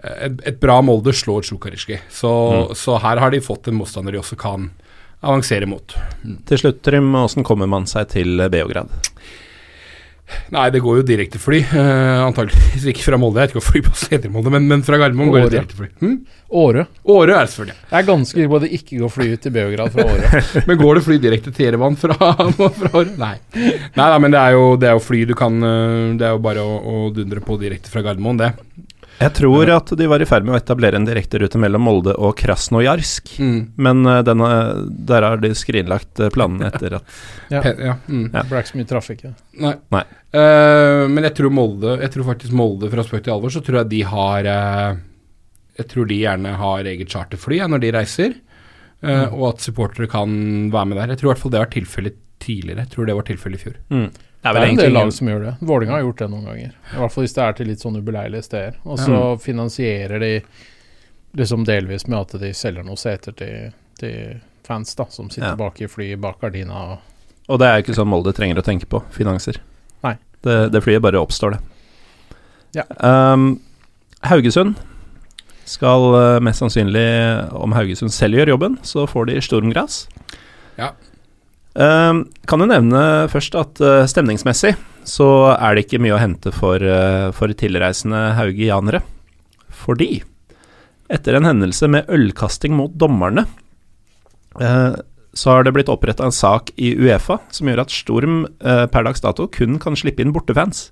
eh, 0.02 0.16
et, 0.30 0.40
et 0.50 0.58
bra 0.62 0.80
Molde 0.82 1.14
slår 1.14 1.46
Tsjukarizjki. 1.46 2.00
Så, 2.10 2.32
så 2.74 2.98
her 3.04 3.22
har 3.22 3.34
de 3.34 3.44
fått 3.46 3.70
en 3.70 3.78
motstander 3.78 4.16
de 4.16 4.24
også 4.24 4.40
kan 4.42 4.72
avansere 5.22 5.70
mot. 5.70 5.94
Til 6.50 6.60
slutt, 6.60 6.82
Trym, 6.84 7.14
åssen 7.22 7.46
kommer 7.48 7.70
man 7.70 7.86
seg 7.88 8.10
til 8.16 8.42
Beograd? 8.52 8.90
Nei, 10.54 10.68
det 10.74 10.80
går 10.84 11.00
jo 11.00 11.04
direkte 11.06 11.40
fly. 11.42 11.60
Uh, 11.74 12.24
antakeligvis 12.28 12.86
ikke 12.90 13.04
fra 13.06 13.18
Molde, 13.22 13.42
jeg 13.42 13.50
vet 13.50 13.54
ikke 13.54 13.60
hva 13.62 13.72
flyplassen 13.72 14.14
heter 14.16 14.30
i 14.30 14.34
Molde, 14.34 14.54
men, 14.54 14.66
men 14.70 14.84
fra 14.86 15.00
Gardermoen 15.02 15.32
går 15.34 15.44
det 15.44 15.46
Åre. 15.48 15.54
direkte 15.56 15.80
fly. 15.80 15.90
Hm? 16.00 16.16
Åre. 16.64 16.86
Åre 17.10 17.36
er 17.36 17.48
det 17.48 17.54
selvfølgelig. 17.54 17.78
Jeg 17.90 17.98
er 18.00 18.08
ganske 18.08 18.38
sikker 18.38 18.52
på 18.52 18.60
at 18.60 18.66
det 18.66 18.72
ikke 18.78 19.00
går 19.02 19.14
fly 19.14 19.28
ut 19.34 19.44
til 19.44 19.56
Beograd 19.56 19.94
fra 19.96 20.06
Åre. 20.14 20.44
Men 20.70 20.80
går 20.82 21.00
det 21.00 21.04
fly 21.08 21.18
direkte 21.24 21.54
til 21.56 21.70
Erevan 21.72 21.98
fra, 22.00 22.18
fra 22.80 22.92
Åre? 23.02 23.16
Nei. 23.20 23.34
Nei 23.58 24.08
da, 24.14 24.20
men 24.22 24.34
det 24.34 24.42
er, 24.42 24.56
jo, 24.56 24.66
det 24.80 24.90
er 24.90 24.98
jo 24.98 25.04
fly 25.04 25.24
du 25.30 25.34
kan 25.38 25.58
øh, 25.66 26.14
Det 26.20 26.26
er 26.28 26.36
jo 26.36 26.42
bare 26.44 26.64
å, 26.66 26.78
å 26.78 27.04
dundre 27.16 27.42
på 27.44 27.58
direkte 27.62 27.92
fra 27.94 28.04
Gardermoen, 28.06 28.40
det. 28.42 28.52
Jeg 29.20 29.34
tror 29.38 29.70
at 29.72 29.92
de 29.98 30.08
var 30.10 30.20
i 30.24 30.26
ferd 30.28 30.44
med 30.48 30.56
å 30.56 30.58
etablere 30.60 30.98
en 31.00 31.06
direkterute 31.08 31.60
mellom 31.62 31.84
Molde 31.86 32.16
og 32.18 32.34
Krasnojarsk, 32.40 33.36
Mm. 33.40 33.60
men 33.78 34.06
eh, 34.10 34.22
denne, 34.26 34.50
der 35.08 35.22
har 35.28 35.38
de 35.44 35.52
skrinlagt 35.56 36.20
eh, 36.20 36.32
planene 36.34 36.68
etter 36.72 36.98
at 36.98 37.04
Ja. 37.54 37.62
Pe- 37.62 37.76
ja. 37.78 37.96
Mm. 38.10 38.26
Ja. 38.34 38.42
Det 38.42 38.50
ble 38.50 38.62
ikke 38.64 38.72
så 38.74 38.80
mye 38.82 38.90
trafikk. 38.90 39.24
Ja. 39.30 39.34
Nei. 39.68 39.74
Nei. 39.94 40.04
Uh, 40.34 41.06
men 41.14 41.28
jeg 41.28 41.36
tror 41.38 41.52
Molde 41.54 41.92
Jeg 42.02 42.10
tror 42.16 42.26
faktisk 42.32 42.56
Molde, 42.58 42.88
fra 42.90 43.04
spøk 43.06 43.22
til 43.28 43.36
alvor, 43.36 43.52
så 43.54 43.62
tror 43.62 43.84
jeg 43.84 43.90
de 43.92 44.00
har 44.10 44.48
uh, 44.50 44.96
Jeg 45.78 45.88
tror 45.92 46.08
de 46.10 46.18
gjerne 46.24 46.56
har 46.58 46.90
eget 46.90 47.14
charterfly 47.14 47.60
ja, 47.62 47.68
når 47.70 47.84
de 47.84 47.92
reiser, 47.94 48.34
eh, 49.06 49.26
og 49.30 49.46
at 49.54 49.62
supportere 49.66 50.10
kan 50.10 50.34
være 50.74 50.90
med 50.90 50.98
der. 50.98 51.14
Jeg 51.14 51.22
tror 51.22 51.30
i 51.30 51.34
hvert 51.36 51.42
fall 51.44 51.54
det 51.54 51.62
var 51.64 51.72
tilfellet 51.74 52.18
tidligere. 52.44 52.84
Jeg 52.88 52.92
tror 52.96 53.06
det 53.10 53.16
var 53.18 53.26
tilfellet 53.30 53.62
i 53.62 53.64
fjor. 53.68 53.78
mm. 53.94 54.08
Det 54.44 54.50
er 54.50 54.54
Det 54.58 54.62
er 54.62 54.70
en 54.74 54.76
del 54.82 54.92
lag 54.94 55.12
som 55.16 55.28
gjør 55.32 55.44
det. 55.46 55.52
Vålinga 55.64 55.94
har 55.96 56.02
gjort 56.04 56.18
det 56.20 56.30
noen 56.34 56.46
ganger. 56.50 56.72
I 56.94 56.98
hvert 57.00 57.14
fall 57.14 57.24
hvis 57.24 57.34
det 57.38 57.44
er 57.46 57.54
til 57.56 57.68
litt 57.72 57.80
sånn 57.84 57.96
ubeleilige 57.96 58.44
steder. 58.44 58.76
Og 58.84 59.00
så 59.00 59.20
finansierer 59.40 60.20
de 60.20 60.32
liksom 61.40 61.64
delvis 61.66 62.08
med 62.12 62.20
at 62.20 62.36
de 62.42 62.52
selger 62.54 62.84
noen 62.84 63.00
seter 63.00 63.32
til, 63.40 63.72
til 64.00 64.42
fans 64.68 64.92
da, 65.00 65.06
som 65.10 65.30
sitter 65.32 65.54
Ja. 65.54 65.56
bak 65.56 65.80
i 65.82 65.88
flyet 65.88 66.20
bak 66.20 66.42
gardina. 66.44 66.74
Og 66.94 67.00
Og 67.56 67.60
det 67.60 67.68
er 67.68 67.78
jo 67.80 67.84
ikke 67.86 67.96
sånn 67.96 68.08
Molde 68.12 68.34
trenger 68.36 68.60
å 68.60 68.64
tenke 68.64 68.86
på, 68.86 69.02
finanser. 69.12 69.58
Nei. 70.04 70.18
Det, 70.44 70.72
det 70.72 70.84
flyet 70.84 71.02
bare 71.02 71.20
oppstår, 71.24 71.56
det. 71.58 71.60
Ja. 72.76 72.84
Um, 73.34 73.62
Haugesund 74.24 74.76
skal 75.66 76.06
eh, 76.16 76.40
mest 76.44 76.60
sannsynlig, 76.60 77.04
om 77.56 77.72
Haugesund 77.76 78.12
selv 78.12 78.36
gjør 78.40 78.54
jobben, 78.54 78.78
så 78.84 79.06
får 79.08 79.26
de 79.30 79.42
Stormgras. 79.42 80.08
Ja. 80.78 80.92
Um, 81.74 82.28
kan 82.46 82.62
jo 82.62 82.68
nevne 82.70 83.00
først 83.34 83.56
at 83.58 83.80
eh, 83.82 84.04
stemningsmessig 84.06 84.76
så 85.10 85.28
er 85.56 85.74
det 85.74 85.88
ikke 85.88 86.00
mye 86.04 86.14
å 86.14 86.22
hente 86.22 86.52
for, 86.54 86.78
eh, 86.78 87.32
for 87.34 87.50
tilreisende 87.58 88.20
haugianere. 88.38 89.02
Fordi 89.74 90.22
etter 91.12 91.40
en 91.40 91.50
hendelse 91.50 91.90
med 91.90 92.12
ølkasting 92.14 92.78
mot 92.78 92.94
dommerne, 92.94 93.48
eh, 94.62 94.94
så 95.34 95.50
har 95.50 95.66
det 95.66 95.74
blitt 95.74 95.90
oppretta 95.90 96.28
en 96.28 96.36
sak 96.36 96.70
i 96.78 96.94
Uefa 96.94 97.40
som 97.52 97.68
gjør 97.68 97.82
at 97.82 97.92
Storm 97.92 98.44
per 98.62 99.08
dags 99.08 99.24
dato 99.24 99.48
kun 99.50 99.80
kan 99.82 99.98
slippe 99.98 100.22
inn 100.22 100.32
bortefans. 100.32 100.92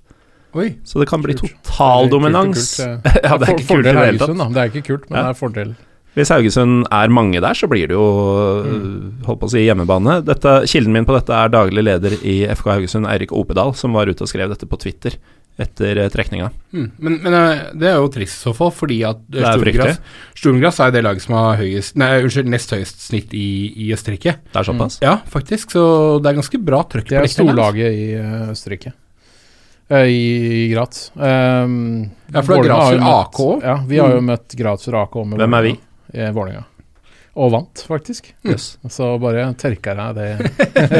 Oi. 0.58 0.74
Så 0.82 0.98
det 0.98 1.06
kan 1.08 1.22
bli 1.22 1.36
Kult. 1.38 1.54
total 1.62 2.10
Det 2.10 2.18
er 2.26 3.22
ja, 3.22 3.38
det 3.38 3.52
ikke 3.54 3.68
kult 3.70 3.86
i 3.86 3.86
det 3.86 3.94
hele 3.94 4.18
tatt. 4.18 4.34
Det 4.42 4.64
er 4.64 4.72
ikke 4.74 4.86
kult, 4.90 5.06
men 5.08 5.20
det 5.22 5.28
er 5.30 5.38
fordel. 5.38 5.76
Hvis 6.14 6.28
Haugesund 6.28 6.86
er 6.92 7.08
mange 7.08 7.40
der, 7.40 7.54
så 7.56 7.66
blir 7.70 7.88
det 7.88 7.96
jo 7.96 8.06
Mm. 8.62 9.22
holdt 9.24 9.40
på 9.40 9.46
å 9.48 9.50
si 9.50 9.62
hjemmebane. 9.66 10.18
Dette, 10.24 10.58
kilden 10.68 10.92
min 10.92 11.06
på 11.08 11.14
dette 11.16 11.32
er 11.32 11.48
daglig 11.48 11.82
leder 11.86 12.18
i 12.22 12.42
FK 12.52 12.68
Haugesund, 12.74 13.06
Eirik 13.08 13.32
Opedal, 13.32 13.72
som 13.74 13.92
var 13.96 14.06
ute 14.06 14.20
og 14.22 14.28
skrev 14.28 14.50
dette 14.52 14.68
på 14.68 14.76
Twitter 14.78 15.16
etter 15.60 15.98
eh, 16.00 16.08
trekninga. 16.08 16.50
Mm. 16.72 16.90
Men, 16.98 17.16
men 17.22 17.34
eh, 17.36 17.62
det 17.76 17.88
er 17.90 17.96
jo 18.00 18.08
trist 18.12 18.38
i 18.38 18.44
så 18.48 18.54
fall, 18.56 18.70
fordi 18.72 19.02
at 19.08 19.18
eh, 19.32 19.40
er 19.44 19.56
Sturmgrass, 19.58 19.98
Sturmgrass 20.36 20.80
er 20.80 20.90
det 20.94 21.02
laget 21.04 21.22
som 21.26 21.34
har 21.36 21.56
høyest 21.60 21.96
Nei, 22.00 22.08
unnskyld, 22.24 22.48
nest 22.48 22.72
høyest 22.72 23.04
snitt 23.08 23.32
i, 23.36 23.46
i 23.84 23.90
Østerrike. 23.92 24.36
Det 24.52 24.56
er 24.62 24.68
såpass. 24.68 24.98
Ja, 25.04 25.18
faktisk, 25.28 25.72
så 25.76 25.84
det 26.24 26.32
er 26.32 26.38
ganske 26.40 26.60
bra 26.64 26.82
trøkk 26.88 27.08
Det 27.12 27.20
på 27.20 27.28
er 27.28 27.34
storlaget 27.36 27.92
i 28.00 28.06
eh, 28.16 28.50
Østerrike. 28.52 28.92
Eh, 29.92 30.08
I, 30.08 30.20
i 30.64 30.66
Graz. 30.72 31.10
Um, 31.16 32.10
Ja, 32.32 32.40
for 32.40 32.54
det 32.56 32.60
er 32.62 32.68
Graz 32.68 32.92
møtt- 32.96 33.08
AK 33.12 33.40
òg? 33.44 33.62
Ja, 33.68 33.76
vi 33.88 33.98
har 34.00 34.12
jo 34.16 34.20
møtt 34.24 34.56
Graz 34.56 34.88
og 34.88 34.94
AK 35.02 35.18
med 35.26 35.38
Hvem 35.42 35.56
er 35.58 35.62
vi? 35.68 35.74
I 36.14 36.28
Vålerenga. 36.36 36.64
Og 37.32 37.48
vant, 37.54 37.80
faktisk. 37.88 38.26
Yes. 38.44 38.74
Så 38.92 39.06
bare 39.22 39.46
tørker 39.56 39.96
jeg 39.96 40.16
det. 40.18 40.26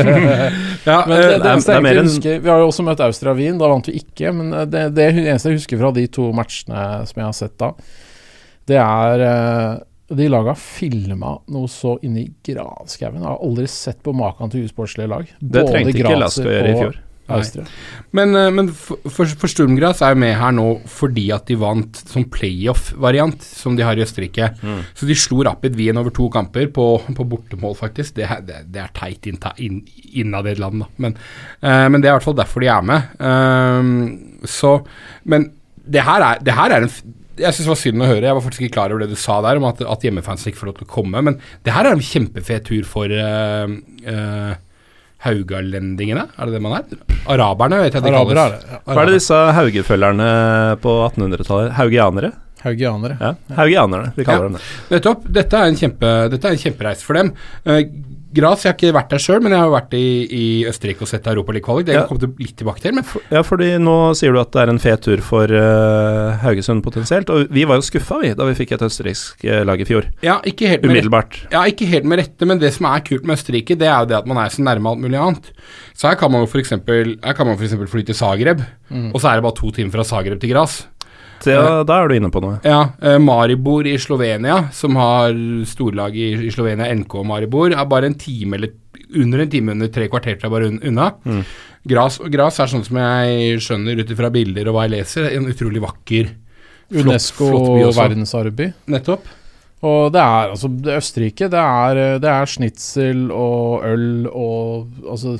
Ja, 0.88 1.02
Men 1.08 1.16
det, 1.18 1.26
det, 1.28 1.42
det, 1.42 1.50
er- 1.50 1.60
det 1.60 1.74
er 1.76 1.84
mer 1.84 2.00
husker, 2.06 2.38
Vi 2.40 2.48
har 2.48 2.62
jo 2.62 2.70
også 2.70 2.84
møtt 2.86 3.02
Austria 3.04 3.34
Wien, 3.36 3.58
da 3.60 3.68
vant 3.68 3.90
vi 3.90 3.98
ikke. 4.00 4.32
Men 4.32 4.52
eh, 4.56 4.64
det, 4.72 4.86
det 4.96 5.10
eneste 5.26 5.52
jeg 5.52 5.60
husker 5.60 5.80
fra 5.82 5.92
de 5.98 6.06
to 6.08 6.30
matchene 6.36 6.86
som 7.10 7.20
jeg 7.20 7.28
har 7.28 7.36
sett 7.36 7.56
da, 7.60 7.68
det 8.70 8.78
er 8.80 9.24
eh, 9.28 9.76
De 10.16 10.26
laga 10.32 10.52
filma 10.58 11.34
noe 11.52 11.68
så 11.72 11.98
inni 12.04 12.26
granskauen. 12.48 13.20
Jeg 13.20 13.28
har 13.28 13.44
aldri 13.44 13.68
sett 13.68 14.00
på 14.04 14.12
maken 14.16 14.50
til 14.52 14.64
usportslige 14.68 15.08
lag. 15.12 15.28
Det 15.40 15.66
trengte 15.68 15.94
ikke 15.98 16.16
Lask 16.20 16.44
å 16.44 16.48
gjøre 16.48 16.72
i 16.72 16.78
fjor. 16.80 16.98
Austria. 17.38 17.64
Men, 18.16 18.34
eh, 18.36 18.50
men 18.54 18.68
for, 18.76 19.00
for, 19.08 19.50
Sturmgras 19.50 20.02
er 20.04 20.14
jo 20.14 20.20
med 20.22 20.34
her 20.38 20.52
nå 20.56 20.66
fordi 20.90 21.28
at 21.34 21.46
de 21.48 21.56
vant 21.60 22.02
som 22.02 22.26
playoff-variant, 22.32 23.42
som 23.44 23.78
de 23.78 23.86
har 23.86 23.98
i 23.98 24.04
Østerrike. 24.04 24.52
Mm. 24.60 24.82
Så 24.98 25.08
de 25.08 25.16
slo 25.18 25.42
Rapid 25.48 25.78
Wien 25.78 26.00
over 26.00 26.14
to 26.14 26.28
kamper 26.32 26.68
på, 26.74 26.86
på 27.16 27.28
bortemål, 27.28 27.76
faktisk. 27.78 28.16
Det, 28.18 28.28
det, 28.48 28.64
det 28.74 28.84
er 28.84 28.92
teit 28.96 29.30
innta- 29.30 29.56
inn, 29.62 29.80
innad 30.12 30.48
i 30.48 30.54
et 30.54 30.62
land, 30.62 30.84
da. 30.84 30.90
Men, 31.02 31.16
uh, 31.64 31.88
men 31.88 32.00
det 32.00 32.08
er 32.08 32.14
i 32.14 32.18
hvert 32.18 32.28
fall 32.28 32.38
derfor 32.38 32.64
de 32.64 32.70
er 32.72 32.86
med. 32.86 33.10
Uh, 33.22 34.46
så 34.48 34.78
Men 35.28 35.50
det 35.82 36.04
her 36.06 36.22
er, 36.24 36.40
det 36.44 36.54
her 36.54 36.72
er 36.76 36.86
en 36.86 36.94
jeg 37.38 37.54
synes 37.54 37.64
det 37.64 37.72
var 37.72 37.80
synd 37.80 38.04
å 38.04 38.08
høre. 38.08 38.26
Jeg 38.26 38.36
var 38.36 38.44
faktisk 38.44 38.64
ikke 38.66 38.74
klar 38.76 38.92
over 38.92 39.04
det 39.04 39.14
du 39.14 39.20
sa 39.20 39.38
der, 39.44 39.58
om 39.60 39.64
at, 39.68 39.80
at 39.94 40.04
hjemmefansen 40.04 40.50
ikke 40.50 40.60
får 40.60 40.68
lov 40.68 40.76
til 40.78 40.88
å 40.88 40.92
komme. 40.92 41.22
Men 41.24 41.38
det 41.64 41.74
her 41.74 41.88
er 41.88 41.96
en 41.96 42.04
kjempefet 42.04 42.66
tur 42.68 42.84
for 42.88 43.08
uh, 43.08 43.72
uh, 44.04 44.52
haugalendingene, 45.22 46.24
er 46.36 46.48
det 46.48 46.54
det 46.56 46.62
man 46.64 46.78
er? 46.78 47.02
Araberne, 47.30 47.78
vet 47.84 47.94
jeg 47.98 48.02
de 48.04 48.10
Arabere 48.12 48.46
kalles. 48.48 48.64
Ja. 48.72 48.78
Hva 48.86 49.02
er 49.02 49.10
det 49.10 49.18
disse 49.18 49.40
haugefølgerne 49.58 50.30
på 50.82 50.94
1800-tallet? 51.10 51.74
Haugianere? 51.78 52.32
Haugianere. 52.62 53.16
Ja, 53.20 53.32
haugianerne, 53.58 54.12
vi 54.16 54.24
kaller 54.26 54.44
Ja. 54.44 54.48
dem 54.48 54.58
det. 54.58 54.64
Nettopp. 54.96 55.24
Dette 55.38 55.58
er 55.58 55.70
en, 55.72 55.78
kjempe, 55.78 56.10
dette 56.30 56.46
er 56.50 56.56
en 56.56 56.62
kjempereis 56.62 57.02
for 57.02 57.18
dem. 57.18 57.32
Uh, 57.66 57.80
Gras, 58.34 58.62
jeg 58.64 58.72
har 58.72 58.76
ikke 58.78 58.92
vært 58.96 59.10
der 59.12 59.20
sjøl, 59.22 59.40
men 59.44 59.52
jeg 59.52 59.60
har 59.60 59.68
jo 59.68 59.74
vært 59.74 59.94
i, 59.98 60.04
i 60.32 60.44
Østerrike 60.70 61.04
og 61.04 61.08
sett 61.10 61.26
Europaliga-kvalik. 61.30 61.86
Det 61.86 61.94
Ja. 61.94 62.04
kommer 62.08 62.20
til 62.24 62.32
litt 62.38 62.56
tilbake 62.56 62.80
til. 62.80 62.94
Men 62.96 63.04
Ja, 63.30 63.42
fordi 63.42 63.68
nå 63.78 63.96
sier 64.16 64.32
du 64.32 64.40
at 64.40 64.50
det 64.52 64.62
er 64.62 64.72
en 64.72 64.78
fet 64.82 65.02
tur 65.04 65.20
for 65.20 65.44
uh, 65.52 66.36
Haugesund 66.42 66.82
potensielt, 66.82 67.28
og 67.30 67.48
vi 67.52 67.64
var 67.68 67.76
jo 67.80 67.86
skuffa, 67.86 68.20
vi, 68.22 68.32
da 68.38 68.44
vi 68.48 68.54
fikk 68.58 68.72
et 68.76 68.84
østerriksk 68.88 69.44
eh, 69.44 69.62
lag 69.68 69.80
i 69.80 69.84
fjor. 69.88 70.08
ja, 70.22 70.38
ikke 70.48 70.68
helt 70.72 70.82
med 70.88 71.04
rette. 71.04 71.46
Ja, 71.52 71.64
ikke 71.68 71.86
helt 71.90 72.04
med 72.08 72.18
rette, 72.22 72.46
men 72.48 72.58
det 72.62 72.72
som 72.74 72.86
er 72.86 73.00
kult 73.04 73.24
med 73.28 73.36
Østerrike, 73.36 73.76
det 73.78 73.88
er 73.88 73.98
jo 74.00 74.06
det 74.12 74.16
at 74.22 74.26
man 74.26 74.38
er 74.44 74.48
så 74.54 74.62
nærme 74.64 74.88
alt 74.92 75.00
mulig 75.04 75.18
annet. 75.20 75.50
Så 75.94 76.08
her 76.08 76.16
kan 76.16 76.30
man 76.32 76.40
jo 76.42 76.46
for 76.50 76.58
eksempel, 76.62 77.16
her 77.22 77.32
kan 77.36 77.46
man 77.46 77.56
for 77.58 77.64
eksempel 77.68 77.86
fly 77.90 78.02
til 78.08 78.14
Zagreb, 78.16 78.62
og 78.92 79.20
så 79.20 79.28
er 79.30 79.40
det 79.40 79.44
bare 79.46 79.56
to 79.56 79.70
timer 79.70 79.90
fra 79.94 80.04
Zagreb 80.04 80.40
til 80.40 80.50
Gras. 80.52 80.86
Ja, 81.50 81.82
da 81.88 81.96
er 82.02 82.08
du 82.08 82.14
inne 82.14 82.30
på 82.30 82.40
noe. 82.44 82.60
Ja, 82.64 82.80
eh, 83.02 83.18
Maribor 83.18 83.86
i 83.86 83.96
Slovenia, 83.98 84.68
som 84.72 84.94
har 84.96 85.32
storlag 85.66 86.14
i, 86.16 86.30
i 86.46 86.50
Slovenia, 86.54 86.86
NK 86.94 87.18
Maribor, 87.26 87.72
er 87.74 87.84
bare 87.90 88.06
en 88.06 88.14
time 88.14 88.54
eller 88.56 88.70
under 89.16 89.40
en 89.44 89.50
time 89.50 89.72
under 89.74 89.88
tre 89.92 90.06
kvarter 90.08 90.38
til 90.40 90.50
bare 90.52 90.70
unna. 90.72 91.10
Mm. 91.24 91.42
Gras, 91.88 92.18
Gras 92.30 92.60
er 92.62 92.70
sånn 92.70 92.84
som 92.86 92.96
jeg 93.02 93.58
skjønner 93.60 93.98
ut 94.00 94.10
ifra 94.14 94.30
bilder 94.32 94.68
og 94.70 94.76
hva 94.76 94.86
jeg 94.86 94.94
leser, 95.00 95.30
en 95.36 95.48
utrolig 95.50 95.82
vakker 95.82 96.30
flott- 96.92 97.06
Unesco 97.08 97.48
flott 97.50 97.96
verdensarvby. 97.98 98.72
Nettopp. 98.94 99.26
Og 99.82 100.12
det 100.14 100.20
er 100.22 100.52
altså 100.52 100.68
det 100.70 100.94
Østerrike, 101.00 101.48
det 101.50 101.58
er, 101.58 102.02
det 102.22 102.28
er 102.30 102.46
snitsel 102.46 103.24
og 103.34 103.82
øl 103.88 104.28
og 104.30 104.92
Altså, 105.10 105.32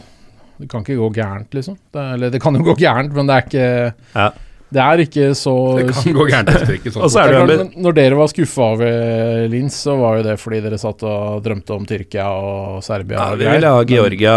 det 0.59 0.67
kan 0.71 0.83
ikke 0.83 0.97
gå 0.99 1.13
gærent, 1.15 1.53
liksom. 1.55 1.77
Det, 1.95 2.07
eller 2.17 2.31
det 2.35 2.41
kan 2.43 2.55
jo 2.59 2.65
gå 2.67 2.75
gærent, 2.81 3.15
men 3.15 3.31
det 3.31 3.37
er 3.37 3.47
ikke 3.47 3.95
Ja. 4.17 4.31
Det 4.73 4.81
er 4.81 5.01
ikke 5.05 5.27
så 5.37 5.53
Det 5.77 5.83
kan 5.93 6.15
gå 6.17 6.25
gærent. 6.31 6.49
Sånn. 6.93 7.03
Og 7.05 7.11
så 7.13 7.25
det 7.29 7.35
Det 7.37 7.57
klart, 7.59 7.75
Når 7.85 7.97
dere 7.99 8.17
var 8.17 8.31
skuffa 8.33 8.69
over 8.73 9.49
Linz, 9.53 9.77
så 9.85 9.97
var 10.01 10.17
jo 10.17 10.23
det 10.27 10.37
fordi 10.41 10.61
dere 10.65 10.79
satt 10.81 11.03
og 11.05 11.43
drømte 11.45 11.75
om 11.77 11.85
Tyrkia 11.89 12.25
og 12.33 12.79
Serbia. 12.87 13.19
Ja, 13.21 13.37
vi 13.37 13.49
ville 13.51 13.73
ha 13.75 13.83
Georgia, 13.85 14.37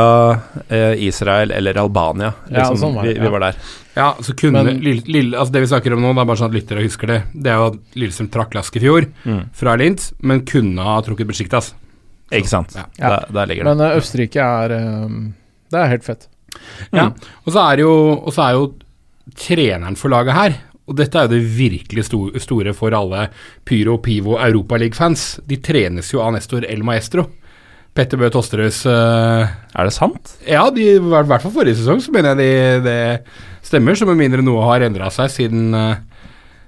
eh, 0.68 0.94
Israel 1.08 1.52
eller 1.56 1.80
Albania. 1.80 2.34
Ja, 2.50 2.58
Liksom, 2.66 2.82
sånn 2.84 2.96
var 3.00 3.08
det, 3.08 3.16
vi, 3.16 3.24
vi 3.24 3.32
var 3.38 3.46
der. 3.48 3.56
Ja, 3.96 4.10
så 4.20 4.36
kunne 4.36 4.64
Men- 4.68 4.82
Lille, 4.84 5.04
Lille, 5.08 5.38
altså 5.40 5.54
Det 5.56 5.62
vi 5.64 5.72
snakker 5.72 5.94
om 5.96 6.02
nå, 6.04 6.12
det 6.14 6.22
er 6.26 6.30
bare 6.34 6.42
sånn 6.44 6.52
at 6.52 6.58
lyttere 6.60 6.84
husker 6.84 7.08
det. 7.08 7.22
Det 7.34 7.52
er 7.54 7.56
jo 7.62 7.68
at 7.72 7.80
Lillestrøm 7.96 8.30
trakk 8.36 8.54
Lask 8.60 8.76
i 8.76 8.84
fjor 8.84 9.08
Mm. 9.24 9.42
fra 9.56 9.76
Linz, 9.80 10.12
men 10.20 10.44
kunne 10.46 10.84
ha 10.84 11.00
trukket 11.02 11.28
Besjiktas. 11.32 11.74
Ikke 12.34 12.50
sant. 12.50 12.76
Ja. 12.76 12.86
Ja. 13.00 13.10
Der, 13.10 13.28
der 13.32 13.46
ligger 13.48 13.64
det. 13.64 13.76
Men 13.78 13.86
eh, 13.88 13.98
Østerrike 14.02 14.42
er 14.44 14.72
eh, 14.76 15.08
Det 15.72 15.80
er 15.80 15.88
helt 15.96 16.04
fett. 16.04 16.28
Ja. 16.92 17.10
Mm. 17.10 17.14
Og 17.46 17.54
så 17.54 17.64
er 17.72 17.78
jo, 17.84 17.92
og 18.26 18.34
så 18.36 18.50
er 18.50 18.54
jo 18.60 18.74
treneren 19.34 19.98
for 19.98 20.14
laget 20.14 20.38
her, 20.38 20.58
og 20.86 21.00
dette 21.00 21.18
er 21.18 21.26
jo 21.26 21.34
det 21.34 21.56
virkelig 21.58 22.06
store 22.44 22.74
for 22.78 22.94
alle 22.94 23.30
Pyro, 23.66 23.98
Pivo, 23.98 24.38
Europaliga-fans. 24.38 25.40
De 25.48 25.58
trenes 25.58 26.12
jo 26.14 26.22
av 26.22 26.36
Nestor 26.36 26.68
El 26.70 26.86
Maestro. 26.86 27.26
Petter 27.96 28.20
Bø 28.20 28.28
Tosterøs 28.28 28.82
uh, 28.92 29.48
Er 29.48 29.88
det 29.88 29.94
sant? 29.96 30.34
Ja, 30.44 30.66
de, 30.74 30.84
i 30.98 31.00
hvert 31.00 31.42
fall 31.42 31.54
forrige 31.54 31.80
sesong 31.80 32.02
så 32.04 32.12
mener 32.12 32.36
jeg 32.36 32.42
de, 32.42 32.82
det 32.84 33.66
stemmer. 33.66 33.96
Så 33.96 34.06
med 34.10 34.20
mindre 34.20 34.44
noe 34.44 34.66
har 34.68 34.84
endra 34.84 35.08
seg 35.16 35.32
siden, 35.32 35.70
uh, 35.72 35.96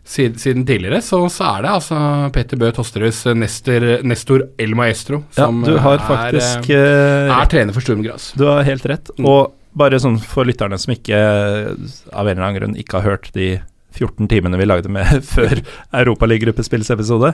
siden, 0.08 0.40
siden 0.40 0.66
tidligere, 0.66 1.02
så, 1.04 1.20
så 1.30 1.52
er 1.52 1.66
det 1.66 1.74
altså 1.74 2.00
Petter 2.34 2.60
Bø 2.60 2.72
Tosterøs 2.76 3.26
eh, 3.28 3.36
Nestor, 3.38 3.86
Nestor 4.08 4.46
El 4.62 4.76
Maestro 4.80 5.22
Ja, 5.36 5.44
som 5.44 5.60
du 5.68 5.76
har 5.84 6.00
er, 6.00 6.06
faktisk 6.08 6.72
eh, 6.72 7.28
eh, 7.28 7.34
er 7.36 7.52
trener 7.52 7.76
for 7.76 7.84
Sturmgras. 7.84 8.32
Du 8.40 8.46
har 8.48 8.64
helt 8.68 8.88
rett. 8.88 9.12
Mm. 9.18 9.28
Og 9.28 9.52
bare 9.78 10.00
sånn 10.02 10.18
for 10.24 10.48
lytterne 10.50 10.78
som 10.82 10.94
ikke 10.96 11.18
av 11.18 12.28
en 12.28 12.34
eller 12.34 12.44
annen 12.48 12.58
grunn 12.60 12.78
ikke 12.82 13.00
har 13.02 13.12
hørt 13.14 13.30
de 13.38 13.58
14 13.98 14.28
timene 14.30 14.60
vi 14.60 14.68
lagde 14.68 14.92
med 14.94 15.24
før 15.36 15.62
Europaliga-gruppespillsepisode. 15.96 17.34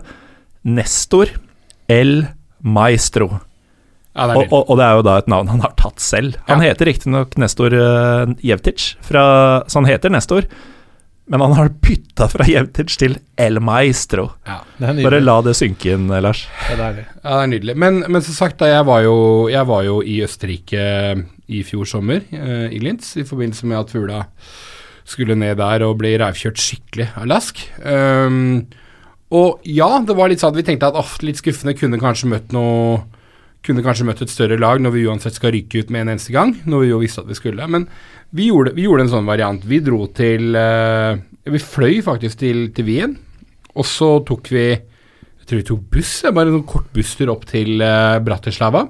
Nestor 0.63 1.31
El 1.91 2.27
Maestro. 2.63 3.39
Ja, 4.13 4.27
det 4.29 4.35
Og, 4.37 4.51
og, 4.53 4.69
og 4.69 4.77
det 4.77 4.85
er 4.85 4.99
jo 4.99 5.05
da 5.07 5.15
et 5.19 5.31
navn 5.31 5.49
han 5.49 5.63
har 5.65 5.73
tatt 5.79 5.99
selv. 6.03 6.37
Han 6.47 6.61
Ja. 6.61 6.69
heter 6.71 6.85
riktignok 6.91 7.33
Nestor 7.41 7.73
uh, 7.73 8.29
Jevtic, 8.45 8.93
fra, 9.01 9.23
så 9.67 9.81
han 9.81 9.89
heter 9.89 10.13
Nestor. 10.13 10.45
Men 11.25 11.39
han 11.41 11.53
har 11.57 11.69
bytta 11.81 12.27
fra 12.29 12.45
Jevtic 12.45 12.97
til 12.99 13.15
El 13.39 13.57
Maestro. 13.63 14.29
Ja. 14.45 14.59
Bare 14.77 15.21
la 15.23 15.37
det 15.41 15.55
synke 15.57 15.95
inn, 15.95 16.07
Lars. 16.11 16.43
Det 16.67 16.75
er 16.75 16.81
deilig. 16.83 17.05
Ja, 17.23 17.29
det 17.31 17.41
er 17.41 17.51
nydelig. 17.55 17.75
Men, 17.79 18.01
men 18.11 18.21
som 18.27 18.35
sagt, 18.37 18.59
da, 18.61 18.69
jeg, 18.69 18.85
var 18.85 19.01
jo, 19.05 19.15
jeg 19.51 19.67
var 19.71 19.83
jo 19.87 20.01
i 20.03 20.19
Østerrike 20.27 20.83
i 21.47 21.63
fjor 21.67 21.87
sommer, 21.89 22.23
eh, 22.31 22.69
i 22.71 22.79
Lintz, 22.83 23.15
i 23.19 23.27
forbindelse 23.27 23.67
med 23.67 23.79
at 23.81 23.91
Fugla 23.91 24.23
skulle 25.03 25.35
ned 25.35 25.57
der 25.59 25.83
og 25.83 25.97
bli 25.99 26.13
reivkjørt 26.19 26.61
skikkelig 26.61 27.09
av 27.19 27.27
Lask. 27.27 27.59
Um, 27.83 28.63
og 29.33 29.65
ja, 29.67 29.89
det 30.05 30.15
var 30.15 30.31
litt 30.31 30.43
sånn 30.43 30.53
at 30.53 30.59
vi 30.61 30.65
tenkte 30.67 30.91
at 30.91 30.99
oh, 30.99 31.11
litt 31.25 31.41
skuffende, 31.41 31.75
kunne 31.75 31.99
kanskje 31.99 32.29
møtt 32.31 32.55
noe 32.55 33.01
kunne 33.63 33.83
kanskje 33.83 34.05
møtt 34.07 34.21
et 34.25 34.31
større 34.31 34.57
lag 34.59 34.81
når 34.83 34.91
vi 34.91 35.05
uansett 35.07 35.37
skal 35.37 35.53
ryke 35.55 35.79
ut 35.79 35.91
med 35.93 36.03
en 36.03 36.13
eneste 36.13 36.33
gang, 36.35 36.51
når 36.67 36.81
vi 36.83 36.89
jo 36.89 36.97
visste 36.99 37.23
at 37.23 37.29
vi 37.29 37.37
skulle. 37.37 37.67
Men 37.71 37.85
vi 38.35 38.49
gjorde, 38.49 38.73
vi 38.75 38.87
gjorde 38.87 39.05
en 39.05 39.13
sånn 39.13 39.29
variant. 39.29 39.63
Vi 39.63 39.79
dro 39.83 40.01
til 40.11 40.57
eh, 40.59 41.21
Vi 41.47 41.61
fløy 41.63 42.01
faktisk 42.03 42.41
til, 42.43 42.65
til 42.75 42.87
Wien, 42.87 43.15
og 43.73 43.87
så 43.87 44.17
tok 44.27 44.51
vi 44.51 44.65
jeg 44.73 45.49
tror 45.49 45.59
vi 45.59 45.67
tok 45.67 45.87
buss, 45.91 46.11
bare 46.31 46.47
en 46.47 46.57
sånn 46.57 46.67
kort 46.67 46.91
busstur 46.95 47.31
opp 47.33 47.41
til 47.49 47.81
uh, 47.83 48.15
Bratislava. 48.23 48.85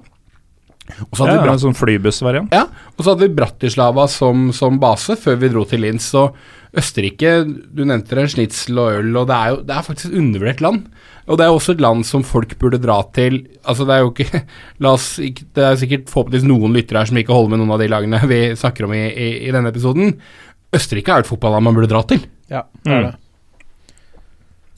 Og 0.84 1.16
så 1.16 1.24
hadde 1.26 1.46
Ja, 1.46 1.52
en 1.54 1.60
sånn 1.62 1.78
flybussvariant. 1.80 2.52
ja, 2.52 2.66
og 2.98 3.00
så 3.06 3.14
hadde 3.14 3.28
vi 3.30 3.36
Bratislava 3.38 4.08
som, 4.12 4.50
som 4.52 4.80
base 4.82 5.16
før 5.16 5.38
vi 5.40 5.50
dro 5.54 5.64
til 5.66 5.80
Linz. 5.86 6.10
Og 6.20 6.36
Østerrike, 6.76 7.46
du 7.74 7.84
nevnte 7.86 8.16
det, 8.18 8.26
snitsel 8.34 8.80
og 8.82 8.92
øl, 9.00 9.16
og 9.22 9.28
det 9.30 9.36
er 9.38 9.50
jo 9.54 9.58
det 9.64 9.76
er 9.78 9.86
faktisk 9.86 10.12
et 10.12 10.18
undervurdert 10.20 10.62
land. 10.66 10.84
Og 11.30 11.38
det 11.40 11.46
er 11.46 11.54
også 11.56 11.72
et 11.78 11.82
land 11.86 12.04
som 12.06 12.24
folk 12.28 12.58
burde 12.60 12.82
dra 12.84 12.98
til. 13.16 13.46
Altså 13.64 13.86
det 13.88 13.96
er 13.96 14.02
jo 14.04 14.12
ikke 14.12 14.42
La 14.84 14.92
oss 14.98 15.16
Det 15.16 15.64
er 15.64 15.78
sikkert 15.80 16.10
forhåpentligvis 16.12 16.50
noen 16.50 16.74
lyttere 16.76 17.00
her 17.00 17.06
som 17.08 17.18
ikke 17.22 17.32
holder 17.38 17.54
med 17.54 17.62
noen 17.64 17.72
av 17.78 17.80
de 17.80 17.88
lagene 17.94 18.20
vi 18.28 18.42
snakker 18.60 18.84
om 18.90 18.94
i, 18.98 19.06
i, 19.08 19.30
i 19.48 19.52
denne 19.56 19.72
episoden. 19.72 20.18
Østerrike 20.74 21.14
er 21.14 21.22
jo 21.22 21.28
et 21.28 21.32
fotballand 21.32 21.64
man 21.64 21.78
burde 21.78 21.88
dra 21.94 22.02
til. 22.10 22.26
Ja, 22.52 22.66
det 22.84 22.92
er 22.92 23.00
Mm. 23.00 23.12
det. 23.12 23.20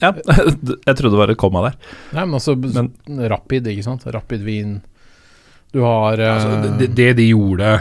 Ja, 0.02 0.10
jeg 0.86 0.96
trodde 0.98 1.14
det 1.16 1.18
var 1.24 1.30
et 1.32 1.38
komma 1.40 1.62
der. 1.70 1.76
Nei, 2.12 2.24
men 2.28 2.34
altså 2.38 2.52
Men- 2.54 2.92
Rapid, 3.32 3.66
ikke 3.72 3.82
sant. 3.86 4.04
Rapid 4.12 4.42
Wien. 4.44 4.82
Du 5.76 5.82
har 5.84 6.18
eh, 6.18 6.32
Altså, 6.32 6.72
det, 6.80 6.88
det 6.96 7.10
de 7.18 7.28
gjorde 7.28 7.74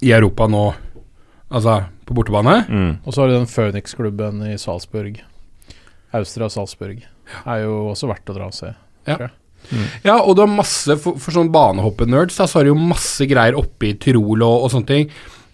i 0.00 0.12
Europa 0.14 0.46
nå, 0.48 0.64
altså 1.52 1.82
på 2.08 2.14
bortebane 2.16 2.62
Mm. 2.68 2.92
Og 3.04 3.12
så 3.12 3.20
har 3.20 3.28
du 3.28 3.34
den 3.36 3.50
Phoenix-klubben 3.50 4.40
i 4.48 4.54
Salzburg. 4.60 5.18
Austria 6.16 6.48
Salzburg. 6.48 7.02
Er 7.44 7.66
jo 7.66 7.90
også 7.90 8.08
verdt 8.08 8.32
å 8.32 8.36
dra 8.38 8.48
og 8.48 8.56
se. 8.56 8.72
Ja, 10.06 10.14
og 10.22 10.36
du 10.36 10.44
har 10.44 10.48
masse 10.48 10.94
For, 11.02 11.18
for 11.20 11.34
sånn 11.34 11.50
banehoppe-nerds, 11.52 12.38
så 12.38 12.46
har 12.54 12.64
du 12.64 12.70
jo 12.72 12.78
masse 12.78 13.26
greier 13.28 13.58
oppe 13.58 13.90
i 13.90 13.96
Tirol 14.00 14.44
og, 14.46 14.64
og 14.64 14.72
sånne 14.72 14.88
ting. 14.88 15.10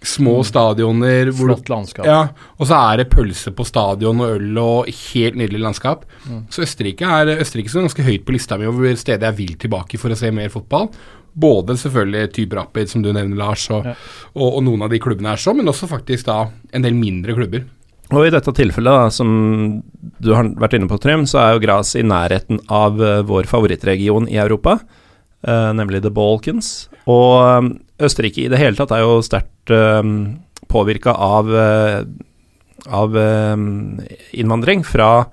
Små 0.07 0.37
stadioner 0.47 1.31
hvor 1.33 1.51
Flott 1.53 1.69
landskap. 1.71 2.05
Ja, 2.07 2.21
og 2.59 2.69
så 2.69 2.77
er 2.93 3.01
det 3.01 3.09
pølse 3.13 3.51
på 3.55 3.65
stadion 3.67 4.21
og 4.23 4.37
øl 4.37 4.57
og 4.61 4.89
helt 4.91 5.37
nydelig 5.39 5.61
landskap. 5.63 6.05
Så 6.53 6.63
Østerrike 6.65 7.05
er 7.07 7.35
Østerrike 7.39 7.71
er 7.73 7.85
ganske 7.87 8.05
høyt 8.07 8.25
på 8.27 8.35
lista 8.37 8.57
mi 8.61 8.69
over 8.69 8.95
steder 8.99 9.29
jeg 9.31 9.39
vil 9.41 9.55
tilbake 9.65 9.99
for 10.01 10.13
å 10.13 10.17
se 10.19 10.31
mer 10.35 10.49
fotball. 10.53 10.89
Både 11.35 11.75
selvfølgelig 11.75 12.29
type 12.37 12.55
Rapid, 12.55 12.87
som 12.87 13.01
du 13.03 13.09
nevner, 13.11 13.35
Lars, 13.35 13.65
og, 13.69 13.83
Ja. 13.89 13.95
og, 14.35 14.53
og 14.55 14.61
noen 14.63 14.85
av 14.85 14.89
de 14.93 14.99
klubbene 15.03 15.33
her 15.33 15.41
så, 15.41 15.51
men 15.53 15.67
også 15.67 15.89
faktisk 15.91 16.29
da 16.29 16.45
en 16.71 16.85
del 16.85 16.95
mindre 16.95 17.35
klubber. 17.35 17.65
Og 18.13 18.27
i 18.27 18.29
dette 18.31 18.53
tilfellet, 18.53 18.93
da, 18.93 19.09
som 19.11 19.81
du 20.21 20.29
har 20.35 20.47
vært 20.61 20.77
inne 20.77 20.87
på, 20.87 20.99
Trym, 21.01 21.25
så 21.27 21.41
er 21.41 21.55
jo 21.55 21.63
Gras 21.65 21.95
i 21.97 22.03
nærheten 22.05 22.61
av 22.71 23.01
eh, 23.03 23.23
vår 23.25 23.49
favorittregion 23.49 24.29
i 24.29 24.37
Europa, 24.37 24.77
eh, 25.43 25.71
nemlig 25.73 26.03
The 26.05 26.11
Balkans. 26.13 26.69
Og 27.09 27.33
eh, 27.41 27.71
Østerrike 28.01 28.43
i 28.43 28.49
det 28.51 28.59
hele 28.59 28.75
tatt 28.75 28.91
er 28.91 29.05
jo 29.05 29.21
sterkt 29.23 29.71
uh, 29.71 30.03
påvirka 30.67 31.13
av, 31.13 31.51
eh, 31.55 32.01
av 32.85 33.17
eh, 33.17 33.57
innvandring 34.31 34.83
fra 34.83 35.25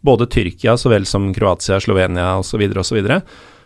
både 0.00 0.26
Tyrkia 0.26 0.76
så 0.76 0.88
vel 0.88 1.06
som 1.06 1.34
Kroatia, 1.34 1.80
Slovenia 1.80 2.36
osv. 2.38 2.62
osv. 2.62 2.82
Så, 2.82 2.94
videre. 2.94 3.20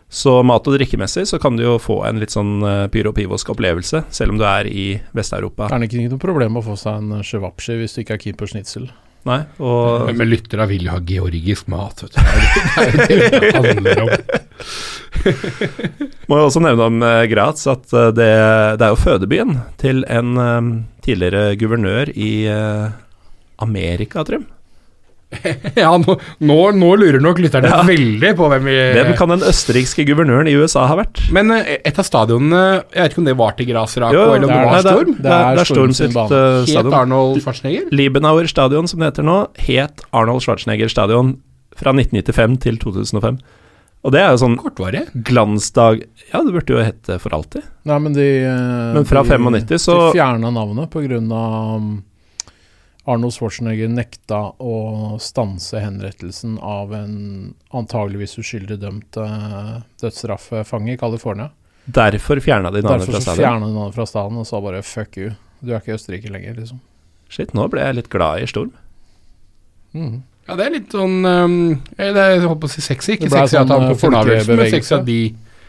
så 0.09 0.43
mat- 0.43 0.67
og 0.67 0.79
drikkemessig 0.79 1.27
så 1.29 1.39
kan 1.39 1.57
du 1.57 1.65
jo 1.65 1.77
få 1.79 2.01
en 2.09 2.19
litt 2.23 2.33
sånn 2.35 2.65
uh, 2.65 2.89
pyro-pivosk 2.91 3.53
opplevelse, 3.53 4.05
selv 4.11 4.35
om 4.35 4.41
du 4.41 4.47
er 4.49 4.71
i 4.71 4.87
Vest-Europa. 5.17 5.69
Det 5.69 5.77
er 5.77 5.87
ikke 5.87 6.09
noe 6.09 6.23
problem 6.23 6.59
å 6.59 6.65
få 6.65 6.79
seg 6.81 6.99
en 7.03 7.23
shevapshi 7.27 7.79
hvis 7.83 7.95
du 7.95 8.03
ikke 8.03 8.17
er 8.17 8.25
keen 8.25 8.41
på 8.41 8.49
snitsel. 8.51 8.89
Nei, 9.29 9.43
og 9.61 10.09
Men, 10.17 10.31
lytterne 10.33 10.65
vil 10.71 10.87
jo 10.89 10.95
ha 10.95 11.03
georgisk 11.05 11.69
mat, 11.69 12.07
vet 12.07 12.17
du. 12.17 12.23
Det 12.25 12.81
er 12.81 13.21
jo 13.21 13.29
det 13.29 13.41
det 13.45 13.53
handler 13.59 14.03
om. 14.07 14.15
Må 16.31 16.39
jo 16.39 16.47
også 16.47 16.63
nevne 16.65 16.87
om 16.87 17.03
eh, 17.07 17.25
Graz 17.33 17.67
at 17.71 17.91
eh, 17.97 18.13
det, 18.17 18.31
det 18.81 18.87
er 18.87 18.95
jo 18.95 19.01
fødebyen 19.01 19.57
til 19.81 20.05
en 20.11 20.37
um, 20.39 20.71
tidligere 21.05 21.57
guvernør 21.61 22.13
i 22.15 22.33
uh, 22.53 22.89
Amerika, 23.65 24.25
Trym. 24.29 24.47
Ja, 25.79 25.93
nå, 25.95 26.17
nå, 26.43 26.55
nå 26.75 26.89
lurer 26.99 27.21
nok 27.23 27.39
lytterne 27.39 27.69
Ja. 27.71 27.83
veldig 27.87 28.33
på 28.35 28.49
hvem 28.51 28.65
vi 28.67 28.73
Hvem 28.97 29.13
kan 29.15 29.31
den 29.31 29.45
østerrikske 29.47 30.03
guvernøren 30.09 30.49
i 30.51 30.57
USA 30.59 30.89
ha 30.91 30.97
vært? 30.99 31.21
Men 31.31 31.53
et 31.55 32.01
av 32.03 32.03
stadionene 32.09 32.63
Jeg 32.91 32.97
vet 33.05 33.15
ikke 33.15 33.23
om 33.23 33.29
det 33.29 33.37
var 33.39 33.55
til 33.55 33.69
Grasrako 33.71 34.17
Jo, 34.17 34.25
eller 34.35 34.49
om 34.49 34.51
det 34.51 34.57
det 34.57 34.65
er- 34.65 34.73
var 34.73 34.83
Storm? 34.89 35.13
det, 35.15 35.21
er, 35.21 35.23
det, 35.23 35.37
er, 35.37 35.55
det 35.55 35.63
er 35.63 35.71
Storm 35.71 35.95
sitt 35.95 36.17
uh, 36.19 36.27
stadion. 36.67 36.91
Het. 36.91 36.99
Arnold 36.99 37.39
Schwarzenegger? 37.45 37.87
Liebenauer 37.95 38.51
stadion, 38.51 38.91
som 38.91 38.99
det 39.05 39.13
heter 39.13 39.29
nå, 39.31 39.39
het 39.71 40.03
Arnold 40.11 40.43
Schwarzenegger 40.43 40.91
stadion 40.91 41.37
fra 41.79 41.95
1995 41.95 42.59
til 42.67 42.83
2005. 42.83 43.39
Og 44.03 44.13
det 44.15 44.21
er 44.23 44.31
jo 44.33 44.39
sånn 44.41 44.57
Kortvarig. 44.57 45.03
glansdag 45.27 46.07
Ja, 46.33 46.41
det 46.43 46.53
burde 46.55 46.73
jo 46.73 46.83
hete 46.83 47.19
for 47.21 47.35
alltid. 47.37 47.63
Nei, 47.85 47.99
men 47.99 48.15
de 48.17 48.27
eh, 48.45 48.95
Men 48.95 49.05
fra 49.05 49.23
de, 49.23 49.29
95 49.29 49.79
så- 49.79 50.13
De 50.13 50.19
fjerna 50.19 50.51
navnet 50.51 50.89
pga. 50.91 51.19
Um, 51.21 52.05
Arnold 53.07 53.33
Schwarzenegger 53.35 53.89
nekta 53.89 54.53
å 54.61 55.19
stanse 55.19 55.81
henrettelsen 55.81 56.59
av 56.63 56.93
en 56.95 57.55
antageligvis 57.73 58.37
uskyldig 58.39 58.79
dømt 58.79 59.17
uh, 59.17 59.81
dødsstraffefange 60.01 60.93
i 60.93 60.97
California. 61.01 61.51
Derfor 61.91 62.37
fjerna 62.45 62.71
de 62.71 62.83
navnet 62.85 63.09
fra 63.09 63.19
så 63.19 63.23
stadion. 63.25 63.41
fjerna 63.45 63.67
de 63.67 63.73
navnet 63.75 63.95
fra 63.97 64.07
staden 64.07 64.37
og 64.39 64.47
sa 64.47 64.61
bare 64.61 64.83
'fuck 64.83 65.17
you'. 65.17 65.35
Du 65.65 65.73
er 65.73 65.81
ikke 65.81 65.93
i 65.93 65.97
Østerrike 65.97 66.31
lenger, 66.31 66.55
liksom. 66.61 66.81
Shit, 67.29 67.53
nå 67.55 67.69
ble 67.71 67.81
jeg 67.81 67.95
litt 67.97 68.09
glad 68.11 68.43
i 68.43 68.47
Storm. 68.47 68.73
Mhm. 69.95 70.23
Ja, 70.51 70.57
det 70.59 70.67
er 70.67 70.75
litt 70.75 70.91
sånn 70.97 71.21
um, 71.25 71.55
eh, 71.97 72.11
Det 72.11 72.19
er 72.19 72.35
jeg 72.35 72.43
holdt 72.49 72.61
på 72.65 72.69
å 72.69 72.73
si 72.73 72.83
sexy. 72.83 73.15
Ikke 73.15 73.31
sexy 73.31 73.55
sånn, 73.55 73.71
at 73.71 73.75
han 73.77 73.87
på 73.87 74.01
tok 74.03 74.27
den 74.27 74.57
men 74.59 74.71
sexy 74.75 74.97
at 74.99 75.07
de 75.07 75.21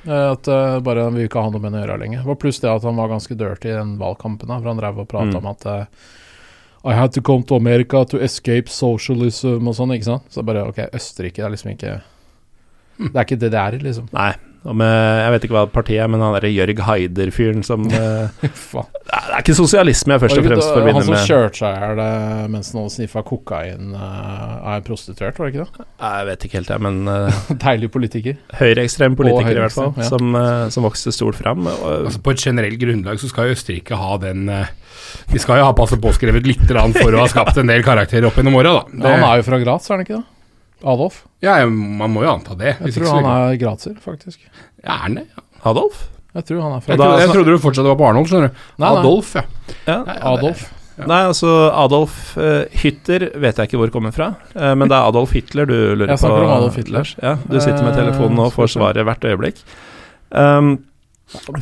Eh, 0.01 0.31
At 0.31 0.47
uh, 0.49 0.79
bare 0.81 1.03
vi 1.13 1.27
ikke 1.27 1.41
ha 1.43 1.51
noe 1.53 1.61
med 1.61 1.75
det 1.75 1.83
å 1.83 1.85
gjøre 1.85 1.99
lenger. 2.01 2.23
Og 2.25 2.39
pluss 2.41 2.57
det 2.63 2.71
at 2.71 2.85
han 2.87 2.97
var 2.97 3.11
ganske 3.11 3.35
dirty 3.37 3.69
i 3.69 3.75
den 3.77 3.97
valgkampen. 3.99 4.49
da, 4.49 4.57
For 4.57 4.71
han 4.71 4.81
drev 4.81 4.99
og 5.03 5.07
prata 5.11 5.37
Mm. 5.37 5.45
om 5.45 5.51
at 5.51 5.65
uh, 5.65 5.85
I 6.89 6.93
had 6.97 7.13
to 7.13 7.21
come 7.21 7.43
to 7.43 7.55
America 7.55 8.03
to 8.05 8.17
escape 8.17 8.67
socialism 8.67 9.67
og 9.67 9.75
sånn, 9.77 9.93
ikke 9.93 10.09
sant. 10.09 10.23
Så 10.33 10.41
bare 10.43 10.65
ok, 10.65 10.89
Østerrike 10.97 11.37
det 11.37 11.45
er 11.45 11.53
liksom 11.53 11.75
ikke 11.75 12.01
Det 13.09 13.15
er 13.15 13.27
ikke 13.27 13.41
det 13.41 13.51
det 13.51 13.61
er, 13.61 13.77
liksom. 13.81 14.07
Nei, 14.13 14.31
og 14.61 14.75
med, 14.77 14.91
jeg 14.93 15.33
vet 15.33 15.45
ikke 15.47 15.55
hva 15.55 15.61
partiet 15.73 16.03
er, 16.03 16.09
men 16.13 16.21
han 16.21 16.35
derre 16.35 16.49
Jørg 16.53 16.81
Haider-fyren 16.85 17.63
som 17.65 17.87
eh, 17.97 18.43
Faen. 18.53 18.89
Det 19.01 19.37
er 19.37 19.41
ikke 19.41 19.55
sosialisme 19.57 20.13
jeg 20.13 20.21
først 20.21 20.37
og 20.37 20.45
fremst 20.45 20.69
forbinder 20.69 21.07
med 21.07 21.15
Han 21.15 21.23
som 21.23 21.29
kjørte 21.31 21.57
seg 21.57 21.77
i 21.77 21.81
hjel 21.81 22.01
eh, 22.03 22.43
mens 22.53 22.69
noen 22.75 22.91
sniffa 22.93 23.23
kokain, 23.25 23.95
eh, 23.97 24.51
er 24.75 24.83
prostituert, 24.85 25.39
var 25.41 25.49
det 25.49 25.55
ikke 25.55 25.65
det? 25.65 25.87
Jeg 26.03 26.27
vet 26.29 26.45
ikke 26.45 26.59
helt, 26.59 26.69
jeg, 26.75 26.83
men 26.85 26.99
uh, 27.09 27.39
Deilig 27.65 27.89
politiker. 27.95 28.37
høyreekstrem 28.59 29.17
politiker 29.17 29.57
i 29.57 29.63
hvert 29.63 29.75
fall, 29.75 29.89
ja. 29.97 30.09
som, 30.11 30.37
eh, 30.37 30.67
som 30.75 30.85
vokste 30.85 31.13
stort 31.15 31.39
fram. 31.41 31.65
Og, 31.65 31.87
Altså 32.11 32.21
På 32.21 32.35
et 32.35 32.45
generelt 32.45 32.77
grunnlag 32.81 33.17
så 33.21 33.31
skal 33.31 33.49
jo 33.49 33.57
Østerrike 33.57 33.97
ha 33.97 34.19
den 34.21 34.45
eh, 34.51 34.69
De 35.33 35.41
skal 35.41 35.63
jo 35.63 35.65
ha 35.71 35.73
passet 35.77 36.01
påskrevet 36.03 36.45
litt 36.45 36.67
for 36.69 37.09
å 37.09 37.23
ha 37.23 37.31
skapt 37.31 37.57
en 37.57 37.73
del 37.73 37.81
karakterer 37.85 38.29
opp 38.29 38.37
gjennom 38.37 38.61
åra, 38.61 38.77
da. 38.77 38.85
Ja, 39.01 39.15
han 39.17 39.25
er 39.31 39.41
jo 39.41 39.47
fra 39.49 39.59
Graz, 39.63 39.89
er 39.89 39.97
han 39.97 40.05
ikke 40.05 40.19
det? 40.19 40.27
Adolf? 40.83 41.23
ja, 41.43 41.59
ja, 41.61 41.69
man 41.69 42.11
må 42.13 42.23
jo 42.25 42.31
anta 42.33 42.55
det. 42.57 42.75
Jeg 42.79 42.97
tror 42.97 43.15
han 43.19 43.29
er 43.29 43.55
grazer, 43.61 43.95
faktisk. 44.01 44.41
Ja, 44.81 44.95
er 44.95 45.01
han 45.05 45.17
det? 45.21 45.25
Ja. 45.35 45.45
Adolf? 45.71 46.05
Jeg 46.31 46.47
tror 46.47 46.61
han 46.63 46.75
er 46.77 46.83
fra 46.83 46.93
Jeg, 46.93 46.99
trodde, 47.01 47.21
jeg 47.21 47.33
trodde 47.33 47.55
du 47.55 47.63
fortsatt 47.63 47.89
var 47.89 47.97
på 47.99 48.05
Arnold, 48.07 48.29
skjønner 48.31 48.51
du. 48.51 48.61
Nei, 48.79 48.85
nei. 48.85 49.01
Adolf, 49.01 49.33
ja. 49.35 49.43
Ja. 49.87 49.97
Adolf. 50.31 50.61
ja. 50.97 51.07
Nei, 51.11 51.19
altså 51.27 51.55
Adolf 51.75 52.19
uh, 52.39 52.63
Hytter 52.83 53.27
vet 53.41 53.59
jeg 53.59 53.69
ikke 53.69 53.81
hvor 53.81 53.91
kommer 53.93 54.15
fra, 54.15 54.29
uh, 54.55 54.71
men 54.77 54.87
det 54.87 54.95
er 54.95 55.09
Adolf 55.11 55.33
Hitler 55.35 55.67
du 55.67 55.75
lurer 55.75 56.05
på. 56.05 56.13
Jeg 56.13 56.21
på. 56.21 56.23
snakker 56.23 56.45
om 56.45 56.53
Adolf 56.55 56.79
Hitler. 56.79 57.15
Ja, 57.19 57.35
du 57.43 57.57
sitter 57.59 57.83
med 57.83 57.91
Eh, 57.91 57.99
telefonen 57.99 58.45
og 58.45 58.53
får 58.55 58.71
svaret 58.77 59.07
hvert 59.07 59.27
øyeblikk. 59.27 59.59
Um, 60.31 60.77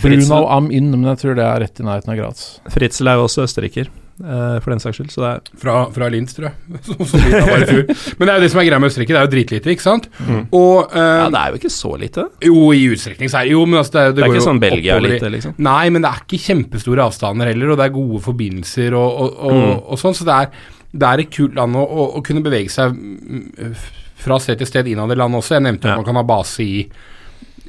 Brunau 0.02 0.46
am 0.50 0.70
inn, 0.72 0.92
men 0.92 1.10
jeg 1.14 1.20
tror 1.24 1.36
det 1.40 1.46
er 1.46 1.60
rett 1.66 1.80
i 1.82 1.84
nærheten 1.88 2.14
av 2.14 2.18
Graz. 2.20 2.46
Fritzel 2.74 3.08
er 3.12 3.20
jo 3.20 3.26
også 3.28 3.44
østerriker, 3.46 3.90
eh, 4.24 4.56
for 4.64 4.74
den 4.74 4.80
saks 4.84 4.98
skyld, 5.00 5.12
så 5.14 5.22
det 5.24 5.30
er 5.30 5.60
Fra, 5.62 5.76
fra 5.96 6.08
Linz, 6.10 6.34
tror 6.34 6.50
jeg. 6.50 6.56
Men 8.20 8.26
det 8.26 8.32
er 8.34 8.40
jo 8.40 8.44
det 8.44 8.50
som 8.54 8.62
er 8.62 8.68
greia 8.70 8.80
med 8.82 8.90
Østerrike, 8.92 9.14
det 9.16 9.20
er 9.22 9.28
jo 9.28 9.32
dritlite, 9.34 9.72
ikke 9.74 9.86
sant? 9.86 10.10
Mm. 10.26 10.42
Og 10.58 10.90
uh, 10.94 10.98
Ja, 10.98 11.28
det 11.34 11.42
er 11.44 11.54
jo 11.54 11.60
ikke 11.62 11.72
så 11.74 11.92
lite. 12.02 12.26
Jo, 12.46 12.64
i 12.76 12.82
utstrekning 12.94 13.32
så 13.32 13.42
er 13.42 13.50
det 13.50 13.54
jo, 13.56 13.62
men 13.70 13.80
altså 13.82 13.94
det, 13.96 14.02
er- 14.02 14.10
det, 14.10 14.16
Det 14.16 14.24
er 14.24 14.28
går 14.28 14.36
ikke 14.36 14.42
jo 14.44 14.48
sånn 14.50 14.64
Belgia 14.64 14.98
er 14.98 15.06
lite, 15.06 15.32
liksom. 15.36 15.56
Nei, 15.70 15.86
men 15.94 16.06
det 16.06 16.12
er 16.14 16.26
ikke 16.26 16.42
kjempestore 16.48 17.06
avstander 17.06 17.52
heller, 17.54 17.74
og 17.76 17.80
det 17.82 17.88
er 17.90 17.96
gode 17.96 18.24
forbindelser 18.26 18.98
og, 18.98 19.10
og, 19.24 19.40
og, 19.40 19.58
Mm. 19.60 19.80
og 19.94 20.02
sånn, 20.02 20.18
så 20.18 20.26
det 20.28 20.36
er, 20.42 20.52
det 21.00 21.08
er 21.14 21.24
et 21.26 21.32
kult 21.36 21.56
land 21.60 21.76
å, 21.78 21.86
å, 21.86 22.10
å 22.18 22.24
kunne 22.26 22.42
bevege 22.46 22.72
seg 22.74 22.96
mm, 22.98 23.74
fra 24.20 24.40
sted 24.42 24.58
til 24.60 24.68
sted 24.68 24.88
innad 24.92 25.12
i 25.14 25.18
landet 25.20 25.40
også. 25.44 25.56
Jeg 25.60 25.64
nevnte 25.70 25.88
Ja. 25.88 25.94
at 25.96 26.02
man 26.02 26.08
kan 26.10 26.18
ha 26.20 26.24
base 26.28 26.64
i, 26.66 26.82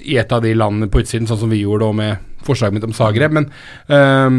i 0.03 0.17
et 0.21 0.33
av 0.33 0.43
de 0.43 0.55
landene 0.55 0.89
på 0.91 1.03
utsiden, 1.03 1.27
sånn 1.29 1.39
som 1.45 1.51
vi 1.53 1.63
gjorde 1.63 1.87
da 1.87 1.93
med 1.93 2.17
forslaget 2.47 2.75
mitt 2.79 2.85
om 2.89 2.95
Zagreb, 2.97 3.33
men 3.37 3.51
um, 3.89 4.39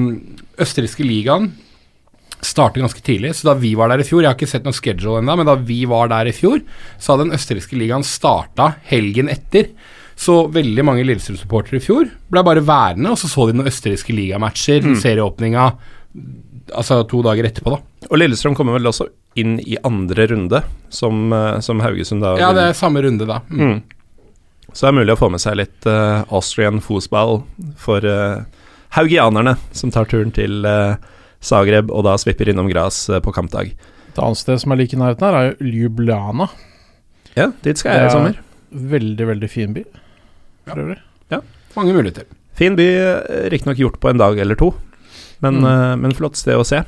østerrikske 0.62 1.06
ligaen 1.06 1.52
startet 2.42 2.82
ganske 2.82 3.02
tidlig, 3.06 3.36
så 3.38 3.52
da 3.52 3.54
vi 3.62 3.76
var 3.78 3.92
der 3.92 4.02
i 4.02 4.06
fjor 4.08 4.24
Jeg 4.24 4.32
har 4.32 4.38
ikke 4.40 4.50
sett 4.50 4.64
noen 4.66 4.74
schedule 4.74 5.20
ennå, 5.22 5.36
men 5.38 5.46
da 5.46 5.54
vi 5.62 5.84
var 5.86 6.10
der 6.10 6.26
i 6.32 6.34
fjor, 6.34 6.62
så 6.98 7.14
hadde 7.14 7.28
den 7.30 7.38
østerrikske 7.38 7.78
ligaen 7.78 8.02
starta 8.08 8.72
helgen 8.90 9.30
etter. 9.30 9.70
Så 10.18 10.48
veldig 10.54 10.84
mange 10.86 11.06
Lillestrøm-supportere 11.06 11.78
i 11.78 11.86
fjor 11.86 12.10
ble 12.34 12.44
bare 12.46 12.64
værende, 12.66 13.14
og 13.14 13.18
så 13.22 13.30
så 13.30 13.46
de 13.50 13.56
noen 13.60 13.70
østerrikske 13.70 14.14
ligamatcher, 14.18 14.82
Mm. 14.82 14.96
serieåpninga, 15.02 15.68
altså 16.74 17.04
to 17.10 17.22
dager 17.26 17.46
etterpå, 17.46 17.76
da. 17.78 18.08
Og 18.10 18.18
Lillestrøm 18.18 18.56
kommer 18.58 18.74
vel 18.74 18.90
også 18.90 19.08
inn 19.40 19.60
i 19.62 19.78
andre 19.86 20.26
runde, 20.34 20.64
som, 20.90 21.32
eh, 21.34 21.60
som 21.62 21.80
Haugesund 21.80 22.22
da 22.22 22.36
Ja, 22.42 22.52
det 22.54 22.64
er 22.70 22.74
samme 22.74 23.02
runde, 23.06 23.26
da. 23.30 23.40
Mm. 23.50 23.60
Mm. 23.62 23.82
Så 24.74 24.86
det 24.86 24.90
er 24.92 24.98
mulig 25.02 25.14
å 25.16 25.20
få 25.20 25.30
med 25.34 25.42
seg 25.44 25.58
litt 25.60 25.88
uh, 25.90 26.24
Austrian 26.32 26.80
fotball 26.84 27.42
for 27.80 28.06
uh, 28.08 28.44
haugianerne, 28.96 29.58
som 29.76 29.92
tar 29.92 30.08
turen 30.12 30.32
til 30.36 30.64
uh, 30.68 30.96
Zagreb 31.44 31.92
og 31.92 32.06
da 32.08 32.14
svipper 32.22 32.52
innom 32.54 32.70
Gras 32.72 33.04
på 33.26 33.34
kampdag. 33.36 33.74
Et 34.12 34.20
annet 34.22 34.40
sted 34.40 34.62
som 34.62 34.72
er 34.72 34.80
like 34.82 34.96
i 34.96 35.00
nærheten 35.00 35.28
her, 35.28 35.38
er 35.42 35.56
Ljubljana. 35.66 36.48
Ja, 37.36 37.50
dit 37.66 37.80
skal 37.80 37.96
jeg 37.96 38.02
i 38.02 38.08
Ja. 38.10 38.14
sommer. 38.16 38.40
Veldig, 38.72 39.28
veldig 39.28 39.50
fin 39.52 39.74
by, 39.76 39.84
Ja. 40.68 40.74
for 40.74 40.82
øvrig. 40.86 41.00
Mange 41.76 41.94
muligheter. 41.96 42.26
Fin 42.60 42.76
by, 42.76 42.86
riktignok 43.50 43.78
gjort 43.80 44.00
på 44.04 44.10
en 44.12 44.18
dag 44.20 44.38
eller 44.38 44.56
to, 44.60 44.74
men, 45.40 45.62
Mm. 45.64 46.02
men 46.02 46.12
flott 46.12 46.36
sted 46.36 46.56
å 46.60 46.66
se. 46.68 46.82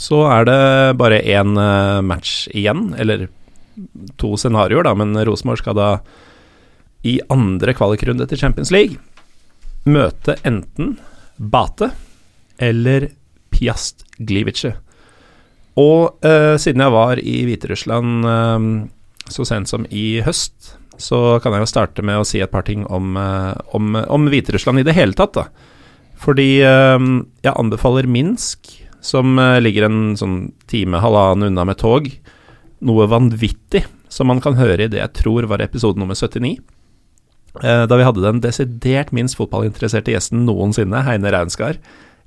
Så 0.00 0.22
er 0.32 0.44
det 0.48 0.96
bare 0.98 1.20
én 1.22 1.52
match 2.02 2.48
igjen, 2.48 2.94
eller 2.98 3.28
to 4.16 4.36
scenarioer, 4.36 4.84
da, 4.84 4.94
men 4.94 5.12
Rosenborg 5.14 5.58
skal 5.58 5.74
da 5.74 5.90
i 7.06 7.18
andre 7.30 7.74
kvalikrunde 7.76 8.26
til 8.28 8.40
Champions 8.40 8.72
League 8.74 8.98
møte 9.88 10.36
enten 10.46 10.96
Bate 11.38 11.92
eller 12.58 13.08
Piast 13.54 14.04
Gliwice. 14.18 14.74
Og 15.78 16.26
eh, 16.26 16.56
siden 16.58 16.82
jeg 16.82 16.94
var 16.94 17.22
i 17.22 17.36
Hviterussland 17.46 18.28
eh, 18.28 18.66
så 19.30 19.46
sent 19.46 19.70
som 19.70 19.86
i 19.94 20.20
høst, 20.24 20.74
så 20.98 21.38
kan 21.42 21.54
jeg 21.54 21.62
jo 21.62 21.70
starte 21.70 22.02
med 22.02 22.18
å 22.18 22.26
si 22.26 22.40
et 22.42 22.50
par 22.50 22.66
ting 22.66 22.84
om, 22.90 23.14
eh, 23.16 23.54
om, 23.76 23.94
om 24.08 24.30
Hviterussland 24.30 24.82
i 24.82 24.86
det 24.88 24.96
hele 24.98 25.16
tatt, 25.18 25.38
da. 25.38 25.46
Fordi 26.18 26.50
eh, 26.66 26.98
jeg 27.46 27.54
anbefaler 27.54 28.10
Minsk, 28.10 28.72
som 29.04 29.38
eh, 29.38 29.60
ligger 29.62 29.86
en 29.86 30.00
sånn 30.18 30.40
time, 30.70 30.98
halvannen 31.02 31.52
unna 31.52 31.68
med 31.68 31.78
tog. 31.78 32.10
Noe 32.82 33.06
vanvittig 33.10 33.84
som 34.10 34.30
man 34.30 34.42
kan 34.42 34.58
høre 34.58 34.86
i 34.86 34.90
det 34.90 35.00
jeg 35.00 35.14
tror 35.20 35.46
var 35.50 35.62
episode 35.62 36.00
nummer 36.00 36.18
79. 36.18 36.58
Eh, 37.62 37.84
da 37.90 37.98
vi 37.98 38.06
hadde 38.06 38.24
den 38.24 38.42
desidert 38.44 39.12
minst 39.16 39.38
fotballinteresserte 39.38 40.14
gjesten 40.14 40.44
noensinne, 40.46 41.02
Heine 41.06 41.32
Raunskar, 41.34 41.80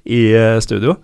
i 0.04 0.24
eh, 0.36 0.60
studio. 0.64 0.98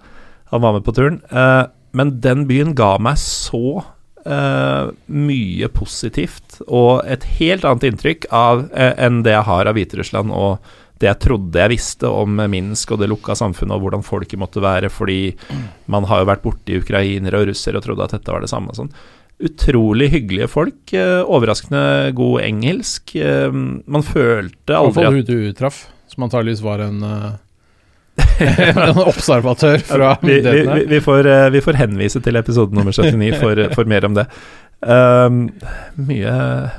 Han 0.52 0.64
var 0.64 0.76
med 0.76 0.86
på 0.88 0.96
turen. 0.96 1.22
Eh, 1.32 1.68
men 1.98 2.18
den 2.24 2.48
byen 2.50 2.76
ga 2.78 2.96
meg 3.02 3.20
så 3.22 3.94
mye 4.28 5.70
positivt 5.72 6.58
og 6.68 7.06
et 7.08 7.24
helt 7.38 7.64
annet 7.64 7.86
inntrykk 7.88 8.26
av, 8.36 8.66
enn 8.76 9.22
det 9.24 9.32
jeg 9.32 9.48
har 9.48 9.70
av 9.70 9.78
Hviterussland 9.78 10.34
og 10.36 10.66
det 11.00 11.08
jeg 11.08 11.22
trodde 11.24 11.62
jeg 11.62 11.72
visste 11.72 12.12
om 12.12 12.36
Minsk 12.52 12.92
og 12.92 13.00
det 13.00 13.08
lukka 13.08 13.38
samfunnet 13.40 13.78
og 13.78 13.86
hvordan 13.86 14.04
folket 14.04 14.42
måtte 14.42 14.60
være, 14.60 14.92
fordi 14.92 15.32
man 15.88 16.10
har 16.12 16.26
jo 16.26 16.28
vært 16.28 16.44
borti 16.44 16.76
ukrainere 16.82 17.40
og 17.40 17.48
russere 17.54 17.80
og 17.80 17.88
trodde 17.88 18.04
at 18.04 18.18
dette 18.18 18.36
var 18.36 18.44
det 18.44 18.52
samme. 18.52 18.76
Sånn. 18.76 18.92
Utrolig 19.38 20.10
hyggelige 20.10 20.48
folk. 20.50 20.94
Eh, 20.98 21.22
overraskende 21.22 22.12
god 22.18 22.42
engelsk. 22.42 23.14
Eh, 23.16 23.52
man 23.54 24.06
følte 24.06 24.74
aldri 24.74 25.04
at 25.06 25.12
at 25.12 25.20
hun 25.20 25.28
du 25.28 25.52
traff, 25.58 25.84
som 26.10 26.26
antageligvis 26.26 26.64
var 26.66 26.82
en, 26.88 27.04
eh, 27.06 27.36
en 28.82 29.04
observatør 29.04 29.84
fra 29.92 30.16
vi, 30.24 30.40
vi, 30.42 30.86
vi, 30.90 31.02
får, 31.06 31.30
vi 31.54 31.62
får 31.62 31.78
henvise 31.84 32.24
til 32.26 32.42
episode 32.42 32.74
nummer 32.74 32.96
79 32.96 33.38
for, 33.38 33.62
for 33.78 33.86
mer 33.86 34.10
om 34.10 34.18
det. 34.18 34.26
Um, 34.78 35.38
mye, 36.06 36.34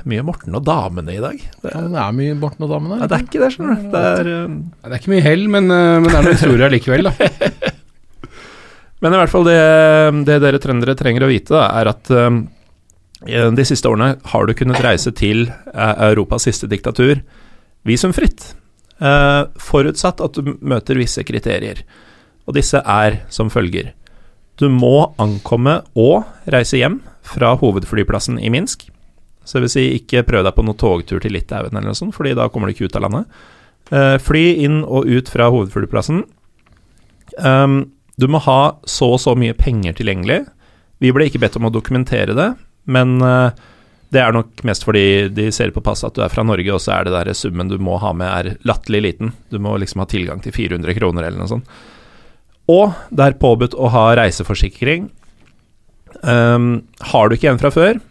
mye 0.07 0.21
Morten 0.23 0.55
og 0.55 0.63
damene 0.67 1.15
i 1.15 1.23
dag. 1.23 1.39
Det, 1.39 1.71
Ja, 1.71 1.87
det 1.87 2.03
er 2.03 2.13
mye 2.15 2.35
Morten 2.43 2.67
og 2.67 2.75
damene. 2.75 2.99
Nei, 2.99 3.07
det 3.07 3.21
er 3.21 3.25
ikke 3.27 3.41
det, 3.43 3.53
skjønner 3.55 3.79
du. 3.79 3.89
Det 3.95 4.05
er, 4.11 4.35
um, 4.47 4.61
Det 4.83 4.91
er 4.91 4.99
ikke 4.99 5.15
mye 5.15 5.27
hell, 5.31 5.47
men, 5.47 5.67
men 5.71 6.07
det 6.11 6.15
er 6.15 6.27
noen 6.27 6.39
historier 6.39 6.75
likevel, 6.75 7.07
da. 7.07 7.68
Men 8.99 9.15
i 9.15 9.19
hvert 9.21 9.31
fall 9.31 9.47
det, 9.47 9.59
det 10.27 10.39
dere 10.43 10.59
trøndere 10.61 10.95
trenger 10.99 11.25
å 11.25 11.31
vite, 11.31 11.53
da, 11.55 11.67
er 11.79 11.91
at 11.93 12.11
um, 12.11 12.43
i 13.27 13.35
de 13.55 13.65
siste 13.67 13.89
årene 13.89 14.13
har 14.31 14.47
du 14.47 14.55
kunnet 14.55 14.79
reise 14.83 15.11
til 15.15 15.49
eh, 15.49 15.95
Europas 16.07 16.45
siste 16.47 16.69
diktatur 16.71 17.19
visumfritt. 17.87 18.53
Uh, 18.99 19.47
forutsatt 19.59 20.19
at 20.23 20.35
du 20.35 20.55
møter 20.59 20.99
visse 20.99 21.23
kriterier. 21.27 21.81
Og 22.47 22.55
disse 22.55 22.79
er 22.79 23.21
som 23.31 23.51
følger. 23.51 23.93
Du 24.59 24.67
må 24.71 25.11
ankomme 25.19 25.79
og 25.99 26.27
reise 26.51 26.79
hjem 26.79 26.99
fra 27.23 27.53
hovedflyplassen 27.59 28.39
i 28.39 28.51
Minsk. 28.51 28.87
Så 29.43 29.57
det 29.57 29.67
vil 29.67 29.73
si, 29.73 29.85
ikke 29.99 30.25
prøv 30.27 30.43
deg 30.45 30.55
på 30.55 30.65
noen 30.67 30.79
togtur 30.79 31.23
til 31.23 31.33
Litauen 31.35 31.71
eller 31.71 31.91
noe 31.91 31.97
sånt, 31.97 32.15
fordi 32.15 32.35
da 32.37 32.49
kommer 32.51 32.69
du 32.69 32.75
ikke 32.75 32.89
ut 32.89 32.99
av 32.99 33.07
landet. 33.07 33.39
Uh, 33.91 34.15
fly 34.21 34.43
inn 34.65 34.81
og 34.83 35.07
ut 35.07 35.31
fra 35.31 35.47
hovedflyplassen. 35.51 36.23
Um, 37.39 37.81
du 38.19 38.27
må 38.31 38.41
ha 38.43 38.61
så 38.83 39.13
og 39.15 39.21
så 39.23 39.35
mye 39.39 39.55
penger 39.57 39.95
tilgjengelig. 39.97 40.43
Vi 40.99 41.11
ble 41.15 41.29
ikke 41.29 41.41
bedt 41.41 41.55
om 41.59 41.69
å 41.69 41.73
dokumentere 41.73 42.35
det, 42.35 42.49
men 42.91 43.19
eh, 43.23 43.51
det 44.11 44.21
er 44.23 44.33
nok 44.35 44.63
mest 44.67 44.83
fordi 44.83 45.29
de 45.31 45.47
ser 45.55 45.71
på 45.75 45.83
passet 45.85 46.09
at 46.09 46.17
du 46.17 46.23
er 46.25 46.33
fra 46.33 46.43
Norge, 46.43 46.73
og 46.73 46.81
så 46.83 46.97
er 46.97 47.07
det 47.07 47.13
der 47.15 47.31
summen 47.37 47.69
du 47.69 47.77
må 47.81 47.99
ha 48.01 48.11
med 48.17 48.27
er 48.27 48.57
latterlig 48.67 49.03
liten. 49.05 49.31
Du 49.53 49.59
må 49.61 49.75
liksom 49.79 50.03
ha 50.03 50.09
tilgang 50.09 50.41
til 50.43 50.55
400 50.55 50.97
kroner 50.97 51.27
eller 51.27 51.39
noe 51.39 51.51
sånt. 51.51 51.79
Og 52.69 52.91
det 53.13 53.25
er 53.25 53.39
påbudt 53.41 53.77
å 53.77 53.89
ha 53.93 54.09
reiseforsikring. 54.19 55.07
Um, 56.21 56.87
har 57.11 57.29
du 57.29 57.37
ikke 57.37 57.53
en 57.53 57.61
fra 57.61 57.71
før, 57.73 58.01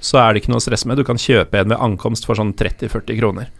så 0.00 0.22
er 0.22 0.32
det 0.32 0.42
ikke 0.42 0.54
noe 0.54 0.62
å 0.62 0.64
stresse 0.64 0.88
med. 0.88 0.98
Du 0.98 1.06
kan 1.06 1.20
kjøpe 1.20 1.60
en 1.60 1.74
ved 1.74 1.82
ankomst 1.82 2.26
for 2.26 2.38
sånn 2.38 2.54
30-40 2.58 3.18
kroner. 3.20 3.50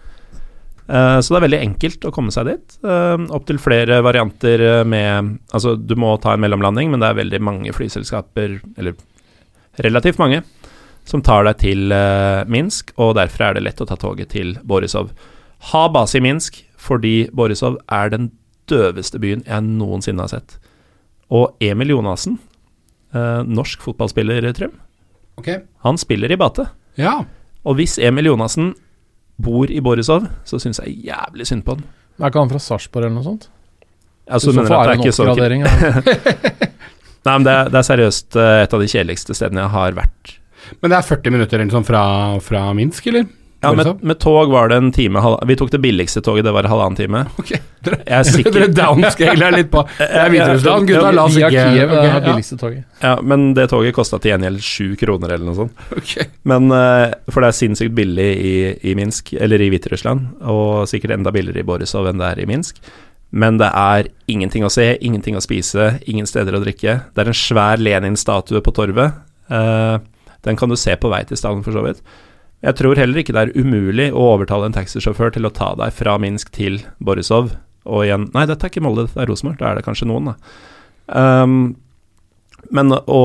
Eh, 0.91 1.21
så 1.21 1.35
det 1.35 1.39
er 1.39 1.45
veldig 1.47 1.61
enkelt 1.63 2.07
å 2.09 2.13
komme 2.15 2.33
seg 2.35 2.49
dit. 2.51 2.79
Uh, 2.83 3.29
Opptil 3.37 3.61
flere 3.63 4.01
varianter 4.03 4.63
eh, 4.65 4.81
med 4.89 5.37
Altså, 5.55 5.77
du 5.77 5.95
må 6.01 6.17
ta 6.23 6.35
en 6.35 6.43
mellomlanding, 6.43 6.91
men 6.91 7.03
det 7.03 7.11
er 7.11 7.21
veldig 7.21 7.41
mange 7.47 7.75
flyselskaper, 7.77 8.59
eller 8.81 8.97
relativt 9.85 10.19
mange, 10.19 10.43
som 11.07 11.23
tar 11.25 11.47
deg 11.47 11.61
til 11.63 11.95
eh, 11.95 12.43
Minsk, 12.51 12.95
og 12.99 13.15
derfor 13.21 13.47
er 13.47 13.57
det 13.57 13.65
lett 13.69 13.83
å 13.83 13.87
ta 13.89 13.99
toget 14.01 14.33
til 14.35 14.57
Borisov. 14.67 15.13
Ha 15.71 15.87
base 15.95 16.19
i 16.19 16.25
Minsk, 16.25 16.59
fordi 16.81 17.31
Borisov 17.37 17.79
er 17.93 18.11
den 18.13 18.31
døveste 18.71 19.21
byen 19.23 19.45
jeg 19.47 19.67
noensinne 19.67 20.27
har 20.27 20.33
sett. 20.33 20.59
Og 21.31 21.55
Emil 21.63 21.95
Jonassen, 21.95 22.41
eh, 23.15 23.43
norsk 23.47 23.83
fotballspiller, 23.87 24.51
Trym, 24.59 24.75
okay. 25.39 25.63
han 25.87 25.99
spiller 26.01 26.33
i 26.33 26.39
Bate. 26.41 26.67
Ja. 26.99 27.21
Og 27.63 27.79
hvis 27.79 27.99
Emil 28.03 28.33
Jonassen 28.33 28.73
bor 29.45 29.71
i 29.71 29.81
Borisov, 29.85 30.27
så 30.49 30.61
syns 30.63 30.83
jeg 30.83 30.99
jævlig 31.11 31.49
synd 31.49 31.65
på 31.67 31.77
han. 31.77 31.87
Er 32.21 32.29
ikke 32.31 32.43
han 32.43 32.53
fra 32.53 32.61
Sarpsborg 32.63 33.07
eller 33.09 33.17
noe 33.17 33.27
sånt? 33.27 33.49
Altså, 34.31 34.51
I 34.51 34.55
så 34.55 34.61
mener 34.61 34.71
fall 34.71 34.81
at 34.81 34.87
det 34.87 34.93
er 34.93 35.01
er 35.01 35.25
en 35.25 35.33
oppgradering. 35.33 35.63
Nei, 37.27 37.33
men 37.35 37.45
det 37.45 37.53
er, 37.53 37.71
det 37.73 37.81
er 37.81 37.87
seriøst 37.89 38.39
eh, 38.41 38.55
et 38.65 38.77
av 38.77 38.83
de 38.83 38.89
kjedeligste 38.89 39.37
stedene 39.37 39.65
jeg 39.65 39.73
har 39.75 39.97
vært. 39.99 40.37
Men 40.81 40.93
det 40.93 41.01
er 41.01 41.09
40 41.09 41.35
minutter 41.35 41.63
eller 41.65 41.75
sånn 41.75 41.87
fra, 41.89 42.03
fra 42.45 42.63
Minsk, 42.77 43.09
eller? 43.11 43.27
Ja, 43.61 43.73
med, 43.77 44.03
med 44.03 44.19
tog 44.19 44.51
var 44.51 44.69
det 44.69 44.77
en 44.81 44.93
time 44.93 45.21
Vi 45.47 45.57
tok 45.57 45.71
det 45.71 45.79
billigste 45.79 46.23
toget, 46.25 46.45
det 46.45 46.53
var 46.53 46.65
halvannen 46.65 46.97
time. 46.97 47.25
Ok. 47.41 47.51
Jeg 47.53 48.15
er 48.17 48.25
sikker 48.25 48.53
Dere 48.57 48.69
downscaler 48.73 49.53
litt 49.57 49.69
på 49.73 49.83
Det 49.99 50.09
er 50.09 50.33
Hviterussland, 50.33 50.89
gutta. 50.89 51.11
La 51.17 51.27
oss 51.29 51.37
ikke 51.37 51.51
Kiev, 51.53 51.93
det 51.93 52.07
ja, 52.09 52.23
billigste 52.25 52.57
toget. 52.61 52.87
Ja, 53.05 53.13
men 53.21 53.51
det 53.57 53.69
toget 53.73 53.97
kosta 53.97 54.21
til 54.21 54.33
gjengjeld 54.33 54.65
sju 54.65 54.97
kroner 55.01 55.35
eller 55.37 55.49
noe 55.49 55.59
sånt. 55.59 55.85
Okay. 55.97 56.31
Men 56.49 56.73
eh, 56.77 57.13
For 57.29 57.45
det 57.45 57.53
er 57.53 57.59
sinnssykt 57.61 57.95
billig 57.97 58.31
i, 58.33 58.55
i 58.93 58.97
Minsk, 58.97 59.35
eller 59.37 59.61
i 59.61 59.69
Hviterussland, 59.73 60.41
og 60.49 60.89
sikkert 60.91 61.19
enda 61.19 61.33
billigere 61.35 61.65
i 61.65 61.69
Borisov 61.69 62.09
enn 62.09 62.21
det 62.21 62.33
er 62.33 62.43
i 62.45 62.49
Minsk. 62.49 62.81
Men 63.31 63.61
det 63.61 63.69
er 63.77 64.09
ingenting 64.31 64.65
å 64.67 64.73
se, 64.73 64.95
ingenting 65.01 65.37
å 65.39 65.45
spise, 65.45 65.93
ingen 66.11 66.27
steder 66.27 66.57
å 66.57 66.63
drikke. 66.65 66.97
Det 67.15 67.23
er 67.23 67.31
en 67.31 67.37
svær 67.37 67.81
Lenin-statue 67.81 68.63
på 68.65 68.75
torvet. 68.75 69.21
Uh, 69.53 70.03
den 70.47 70.59
kan 70.59 70.73
du 70.73 70.77
se 70.81 70.97
på 70.99 71.11
vei 71.13 71.23
til 71.29 71.39
stallen, 71.39 71.63
for 71.63 71.77
så 71.77 71.85
vidt. 71.85 72.03
Jeg 72.61 72.77
tror 72.77 72.99
heller 73.01 73.23
ikke 73.23 73.33
det 73.33 73.43
er 73.47 73.57
umulig 73.57 74.11
å 74.13 74.25
overtale 74.35 74.69
en 74.69 74.75
taxisjåfør 74.77 75.33
til 75.33 75.49
å 75.49 75.53
ta 75.57 75.71
deg 75.81 75.95
fra 75.97 76.19
Minsk 76.21 76.51
til 76.53 76.83
Borisov 77.01 77.55
og 77.89 78.03
igjen 78.05 78.27
Nei, 78.35 78.43
dette 78.51 78.67
er 78.67 78.73
ikke 78.75 78.83
Molde, 78.85 79.07
dette 79.09 79.23
er 79.23 79.31
Rosenborg. 79.31 79.57
Da 79.63 79.71
er 79.71 79.79
det 79.81 79.87
kanskje 79.87 80.09
noen, 80.11 80.29
da. 80.29 80.35
Um, 81.09 81.55
men 82.71 82.93
å 82.93 83.23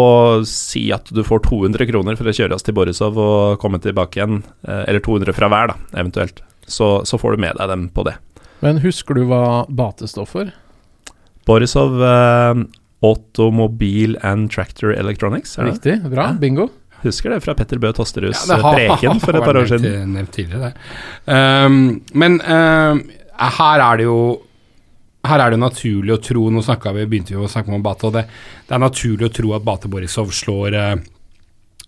si 0.47 0.85
at 0.95 1.11
du 1.11 1.19
får 1.27 1.43
200 1.49 1.89
kroner 1.89 2.15
for 2.15 2.31
å 2.31 2.33
kjøre 2.33 2.55
oss 2.55 2.63
til 2.65 2.73
Borisov 2.77 3.19
og 3.19 3.59
komme 3.61 3.81
tilbake 3.83 4.21
igjen, 4.21 4.39
eh, 4.63 4.85
eller 4.87 5.03
200 5.03 5.35
fra 5.35 5.49
hver, 5.51 5.73
da, 5.73 5.99
eventuelt, 5.99 6.39
så, 6.65 7.03
så 7.05 7.19
får 7.19 7.35
du 7.35 7.43
med 7.43 7.59
deg 7.59 7.69
dem 7.69 7.83
på 7.93 8.05
det. 8.07 8.15
Men 8.63 8.79
husker 8.81 9.19
du 9.19 9.25
hva 9.29 9.43
Bate 9.67 10.07
står 10.09 10.29
for? 10.31 10.53
Borisov 11.45 11.99
eh, 12.01 12.63
Automobil 13.05 14.15
and 14.23 14.49
Tractor 14.55 14.95
Electronics. 14.95 15.57
Riktig, 15.59 15.99
bra, 16.09 16.31
Ja. 16.31 16.39
bingo. 16.39 16.69
Husker 17.05 17.35
det 17.35 17.41
fra 17.45 17.55
Petter 17.57 17.81
Bø 17.81 17.91
Tosterhus 17.95 18.45
Ja, 18.49 18.57
preken 18.63 19.21
for 19.23 19.37
et 19.37 19.45
par 19.47 19.59
år 19.61 19.69
siden. 19.69 20.11
nevnt- 20.15 20.33
tidligere, 20.35 20.71
det. 20.71 20.75
Um, 21.29 22.01
men 22.13 22.39
um, 22.41 23.03
her 23.59 23.85
er 23.85 24.01
det 24.01 24.07
jo 24.09 24.19
her 25.25 25.41
er 25.41 25.55
det 25.55 25.57
naturlig 25.57 26.13
å 26.13 26.21
tro 26.21 26.43
Nå 26.53 26.61
vi, 26.61 27.05
begynte 27.09 27.33
vi 27.33 27.41
å 27.41 27.49
snakke 27.49 27.73
om 27.73 27.81
Bate, 27.81 28.05
og 28.05 28.13
det, 28.13 28.27
det 28.67 28.75
er 28.75 28.83
naturlig 28.83 29.25
å 29.29 29.33
tro 29.33 29.53
at 29.57 29.65
Bate 29.65 29.89
Borisov 29.89 30.29
slår 30.35 30.77
uh, 30.77 30.95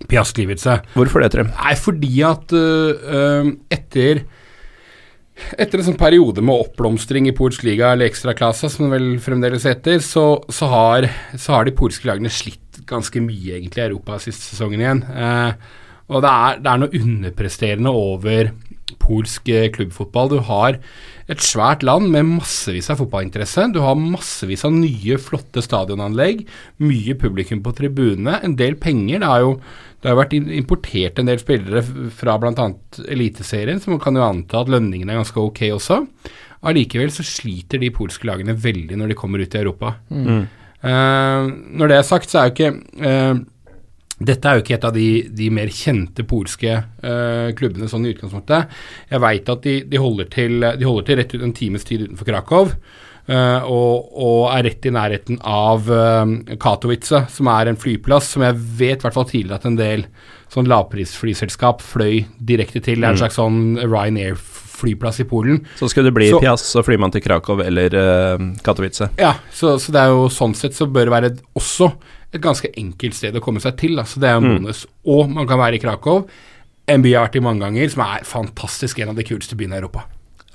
Piastlivitse. 0.09 0.79
Hvorfor 0.93 1.23
det, 1.23 1.31
Trym? 1.33 1.49
Nei, 1.55 1.73
fordi 1.79 2.19
at 2.25 2.53
øh, 2.53 3.07
øh, 3.17 3.47
etter 3.73 4.27
etter 5.57 5.79
en 5.79 5.85
sånn 5.91 5.99
periode 5.99 6.41
med 6.41 6.65
oppblomstring 6.65 7.27
i 7.29 7.33
polsk 7.37 7.65
liga 7.65 7.91
eller 7.93 8.09
ekstraklassa, 8.09 8.69
som 8.73 8.87
det 8.87 8.95
vel 8.95 9.09
fremdeles 9.21 9.67
heter, 9.69 9.99
så, 10.01 10.25
så, 10.49 10.69
har, 10.71 11.09
så 11.37 11.57
har 11.57 11.67
de 11.67 11.75
polske 11.77 12.09
lagene 12.09 12.31
slitt 12.33 12.66
ganske 12.89 13.21
mye 13.23 13.57
egentlig 13.57 13.83
i 13.83 13.87
Europa 13.89 14.19
siste 14.23 14.53
sesongen 14.53 14.83
igjen. 14.83 15.03
Eh, 15.11 15.51
og 16.07 16.23
det 16.23 16.31
er, 16.31 16.63
det 16.63 16.71
er 16.71 16.81
noe 16.81 17.01
underpresterende 17.01 17.91
over 17.91 18.51
polsk 19.03 19.49
eh, 19.51 19.67
klubbfotball. 19.75 20.31
Du 20.31 20.39
har 20.47 20.79
et 21.27 21.43
svært 21.43 21.83
land 21.83 22.07
med 22.13 22.29
massevis 22.37 22.87
av 22.91 23.01
fotballinteresse. 23.01 23.67
Du 23.75 23.81
har 23.83 23.99
massevis 23.99 24.63
av 24.67 24.75
nye, 24.75 25.19
flotte 25.19 25.63
stadionanlegg, 25.63 26.45
mye 26.83 27.17
publikum 27.19 27.61
på 27.65 27.75
tribunene, 27.75 28.39
en 28.43 28.55
del 28.59 28.79
penger. 28.79 29.21
Det 29.23 29.31
har 29.33 29.43
jo 29.43 29.53
det 29.97 30.11
har 30.11 30.19
vært 30.19 30.35
importert 30.37 31.17
en 31.17 31.27
del 31.27 31.39
spillere 31.41 31.81
fra 32.13 32.35
bl.a. 32.37 32.67
Eliteserien, 33.09 33.79
så 33.81 33.89
man 33.89 34.01
kan 34.01 34.15
jo 34.15 34.23
anta 34.23 34.61
at 34.61 34.69
lønningene 34.69 35.15
er 35.15 35.23
ganske 35.23 35.41
ok 35.41 35.63
også. 35.73 36.03
Allikevel 36.69 37.09
så 37.13 37.25
sliter 37.25 37.81
de 37.81 37.89
polske 37.93 38.29
lagene 38.29 38.55
veldig 38.57 38.97
når 38.97 39.11
de 39.11 39.17
kommer 39.17 39.41
ut 39.41 39.57
i 39.57 39.59
Europa. 39.59 39.95
Mm. 40.13 40.45
Eh, 40.83 41.51
når 41.79 41.89
det 41.89 41.97
er 41.97 42.05
sagt, 42.05 42.29
så 42.29 42.41
er 42.41 42.49
jo 42.49 42.55
ikke 42.55 42.71
eh, 43.01 43.39
dette 44.17 44.49
er 44.49 44.57
jo 44.57 44.63
ikke 44.63 44.77
et 44.79 44.85
av 44.87 44.95
de, 44.95 45.09
de 45.29 45.47
mer 45.53 45.69
kjente 45.69 46.23
polske 46.25 46.71
uh, 46.73 47.49
klubbene 47.53 47.85
sånn 47.85 48.07
i 48.07 48.15
utgangspunktet. 48.15 48.71
Jeg 49.11 49.21
veit 49.21 49.51
at 49.53 49.61
de, 49.61 49.75
de, 49.85 49.99
holder 50.01 50.29
til, 50.33 50.65
de 50.65 50.87
holder 50.87 51.05
til 51.05 51.19
rett 51.19 51.35
ut 51.35 51.43
en 51.45 51.53
times 51.53 51.85
tid 51.85 52.07
utenfor 52.07 52.25
Krakow. 52.31 52.71
Uh, 53.29 53.61
og, 53.69 54.09
og 54.17 54.41
er 54.55 54.65
rett 54.71 54.87
i 54.89 54.93
nærheten 54.95 55.37
av 55.45 55.85
uh, 55.91 56.23
Katowice, 56.57 57.27
som 57.29 57.49
er 57.53 57.69
en 57.69 57.77
flyplass 57.77 58.31
som 58.33 58.45
jeg 58.47 58.57
vet 58.79 59.05
hvert 59.05 59.19
fall 59.19 59.29
tidligere 59.29 59.61
at 59.61 59.69
en 59.69 59.77
del 59.77 60.07
sånn 60.49 60.69
lavprisflyselskap 60.71 61.85
fløy 61.85 62.23
direkte 62.39 62.81
til. 62.81 62.97
Det 62.97 63.05
er 63.05 63.13
en 63.13 63.19
Mm. 63.19 63.21
slags 63.21 63.37
sånn 63.37 63.61
Ryanair-flyplass 63.83 64.56
i 64.85 65.23
Polen. 65.29 65.61
Så 65.79 65.89
skulle 65.89 66.05
det 66.09 66.13
bli 66.13 66.29
Så- 66.29 66.39
Piaz, 66.39 66.61
så 66.61 66.83
flyr 66.83 66.99
man 66.99 67.11
til 67.11 67.21
Krakow 67.21 67.59
eller 67.61 67.89
uh, 67.93 68.53
Katowice. 68.63 69.09
Ja, 69.17 69.33
så, 69.51 69.77
så 69.79 69.91
det 69.91 70.01
er 70.01 70.07
jo 70.13 70.27
sånn 70.29 70.55
sett 70.55 70.73
så 70.77 70.85
bør 70.85 71.05
det 71.05 71.11
være 71.15 71.25
et- 71.33 71.41
også 71.55 71.91
et 72.33 72.41
ganske 72.41 72.69
enkelt 72.77 73.13
sted 73.15 73.35
å 73.35 73.41
komme 73.41 73.59
seg 73.63 73.77
til. 73.77 73.95
Da. 73.95 74.03
Så 74.03 74.19
det 74.19 74.29
er 74.29 74.37
en 74.37 74.59
Mm. 74.61 74.85
Og 75.07 75.29
man 75.29 75.47
kan 75.47 75.57
være 75.59 75.75
i 75.75 75.79
Krakow, 75.79 76.27
en 76.87 77.01
by 77.01 77.09
jeg 77.09 77.19
har 77.19 77.27
vært 77.27 77.35
i 77.35 77.43
mange 77.43 77.59
ganger, 77.65 77.89
som 77.89 78.01
er 78.03 78.23
fantastisk 78.23 78.99
en 78.99 79.09
av 79.09 79.15
de 79.15 79.23
kuleste 79.23 79.55
byene 79.55 79.75
i 79.75 79.79
Europa. 79.81 80.03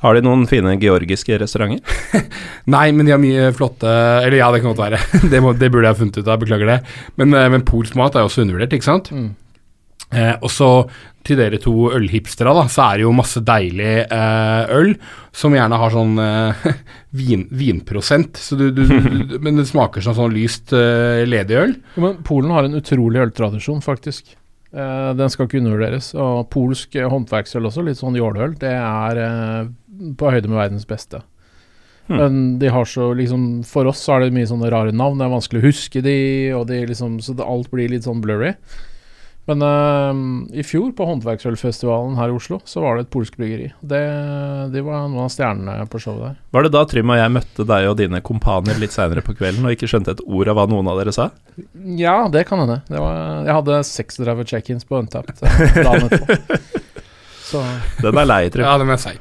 Har 0.02 0.14
de 0.14 0.22
noen 0.22 0.48
fine 0.48 0.72
georgiske 0.82 1.36
restauranter? 1.38 1.80
Nei, 2.66 2.90
men 2.90 3.06
de 3.06 3.12
har 3.12 3.20
mye 3.22 3.52
flotte 3.54 3.86
Eller 4.24 4.38
ja, 4.40 4.48
det 4.50 4.60
kan 4.62 4.74
godt 4.74 4.82
være. 4.90 4.98
det, 5.30 5.40
må, 5.44 5.52
det 5.56 5.70
burde 5.70 5.86
jeg 5.86 5.94
ha 5.94 5.98
funnet 6.00 6.18
ut 6.18 6.26
av, 6.28 6.40
beklager 6.42 6.66
det. 6.66 6.78
Men, 7.16 7.32
eh, 7.38 7.48
men 7.54 7.62
polsk 7.62 7.94
mat 7.94 8.16
er 8.16 8.24
jo 8.24 8.30
også 8.30 8.42
undervurdert, 8.42 8.72
ikke 8.74 8.88
sant? 8.88 9.12
Mm. 9.14 9.30
Eh, 10.12 10.34
og 10.40 10.50
så 10.52 10.70
til 11.22 11.38
dere 11.38 11.58
to 11.62 11.72
ølhipstere, 11.94 12.52
da, 12.56 12.64
så 12.70 12.88
er 12.88 12.98
det 12.98 13.04
jo 13.06 13.14
masse 13.14 13.40
deilig 13.46 13.92
eh, 14.02 14.72
øl 14.74 14.92
som 15.34 15.54
gjerne 15.54 15.78
har 15.78 15.94
sånn 15.94 16.18
eh, 16.18 16.68
vin, 17.20 17.46
vinprosent. 17.54 18.40
Så 18.42 18.58
du, 18.58 18.68
du, 18.74 18.84
du, 18.88 19.36
men 19.38 19.60
det 19.60 19.68
smaker 19.70 20.04
som 20.04 20.16
sånn 20.18 20.34
lyst 20.34 20.74
eh, 20.76 21.22
ledig 21.28 21.58
øl. 21.60 21.74
Ja, 21.96 22.06
men 22.08 22.22
Polen 22.26 22.54
har 22.54 22.66
en 22.66 22.78
utrolig 22.78 23.22
øltradisjon, 23.22 23.82
faktisk. 23.84 24.34
Eh, 24.72 25.10
den 25.18 25.32
skal 25.32 25.48
ikke 25.48 25.60
undervurderes. 25.60 26.12
Og 26.18 26.48
polsk 26.52 26.96
eh, 26.96 27.08
håndverksøl 27.12 27.68
også, 27.68 27.84
litt 27.86 28.00
sånn 28.00 28.16
jåleøl, 28.18 28.56
det 28.60 28.72
er 28.78 29.22
eh, 29.22 29.60
på 30.18 30.32
høyde 30.32 30.50
med 30.50 30.58
verdens 30.58 30.88
beste. 30.88 31.22
Hmm. 32.08 32.18
Men 32.18 32.38
de 32.58 32.66
har 32.74 32.88
så 32.90 33.12
liksom 33.14 33.60
For 33.62 33.86
oss 33.86 34.00
så 34.02 34.16
er 34.16 34.24
det 34.24 34.32
mye 34.34 34.48
sånne 34.50 34.72
rare 34.74 34.90
navn, 34.90 35.20
det 35.20 35.28
er 35.28 35.36
vanskelig 35.36 35.60
å 35.60 35.66
huske 35.68 36.00
de, 36.02 36.14
og 36.58 36.64
de 36.66 36.80
liksom 36.88 37.20
Så 37.22 37.36
det, 37.38 37.46
alt 37.46 37.70
blir 37.70 37.92
litt 37.92 38.08
sånn 38.08 38.24
blurry. 38.24 38.56
Men 39.50 39.62
uh, 39.66 40.14
i 40.54 40.62
fjor, 40.62 40.92
på 40.94 41.06
Håndverksølfestivalen 41.08 42.14
her 42.14 42.30
i 42.30 42.36
Oslo, 42.36 42.60
så 42.68 42.84
var 42.84 42.96
det 42.96 43.06
et 43.06 43.12
polsk 43.14 43.34
bryggeri. 43.40 43.72
Det, 43.80 44.02
de 44.70 44.84
var 44.86 45.08
noen 45.08 45.24
av 45.24 45.32
stjernene 45.34 45.88
på 45.90 45.98
showet 46.02 46.28
der. 46.28 46.36
Var 46.54 46.66
det 46.66 46.70
da 46.76 46.84
Trym 46.86 47.10
og 47.10 47.18
jeg 47.18 47.32
møtte 47.34 47.66
deg 47.66 47.88
og 47.90 47.96
dine 47.98 48.22
kompanier 48.22 48.78
litt 48.78 48.94
seinere 48.94 49.24
på 49.26 49.34
kvelden 49.38 49.66
og 49.66 49.74
ikke 49.74 49.90
skjønte 49.90 50.14
et 50.14 50.22
ord 50.22 50.52
av 50.52 50.60
hva 50.60 50.68
noen 50.70 50.92
av 50.92 51.00
dere 51.02 51.14
sa? 51.16 51.32
Ja, 51.98 52.20
det 52.30 52.46
kan 52.50 52.62
hende. 52.62 52.78
Det 52.86 53.02
var, 53.02 53.18
jeg 53.48 53.58
hadde 53.58 53.82
36 53.90 54.46
check-ins 54.52 54.86
på 54.86 55.02
Untapped 55.02 55.42
eh, 55.42 55.82
dagen 55.82 56.06
etterpå. 56.06 56.60
Så 57.52 57.60
Den 58.00 58.16
er 58.16 58.28
lei, 58.30 58.46
Trym. 58.48 58.64
Ja, 58.64 58.78
den 58.80 58.94
er 58.94 59.00
seig. 59.02 59.18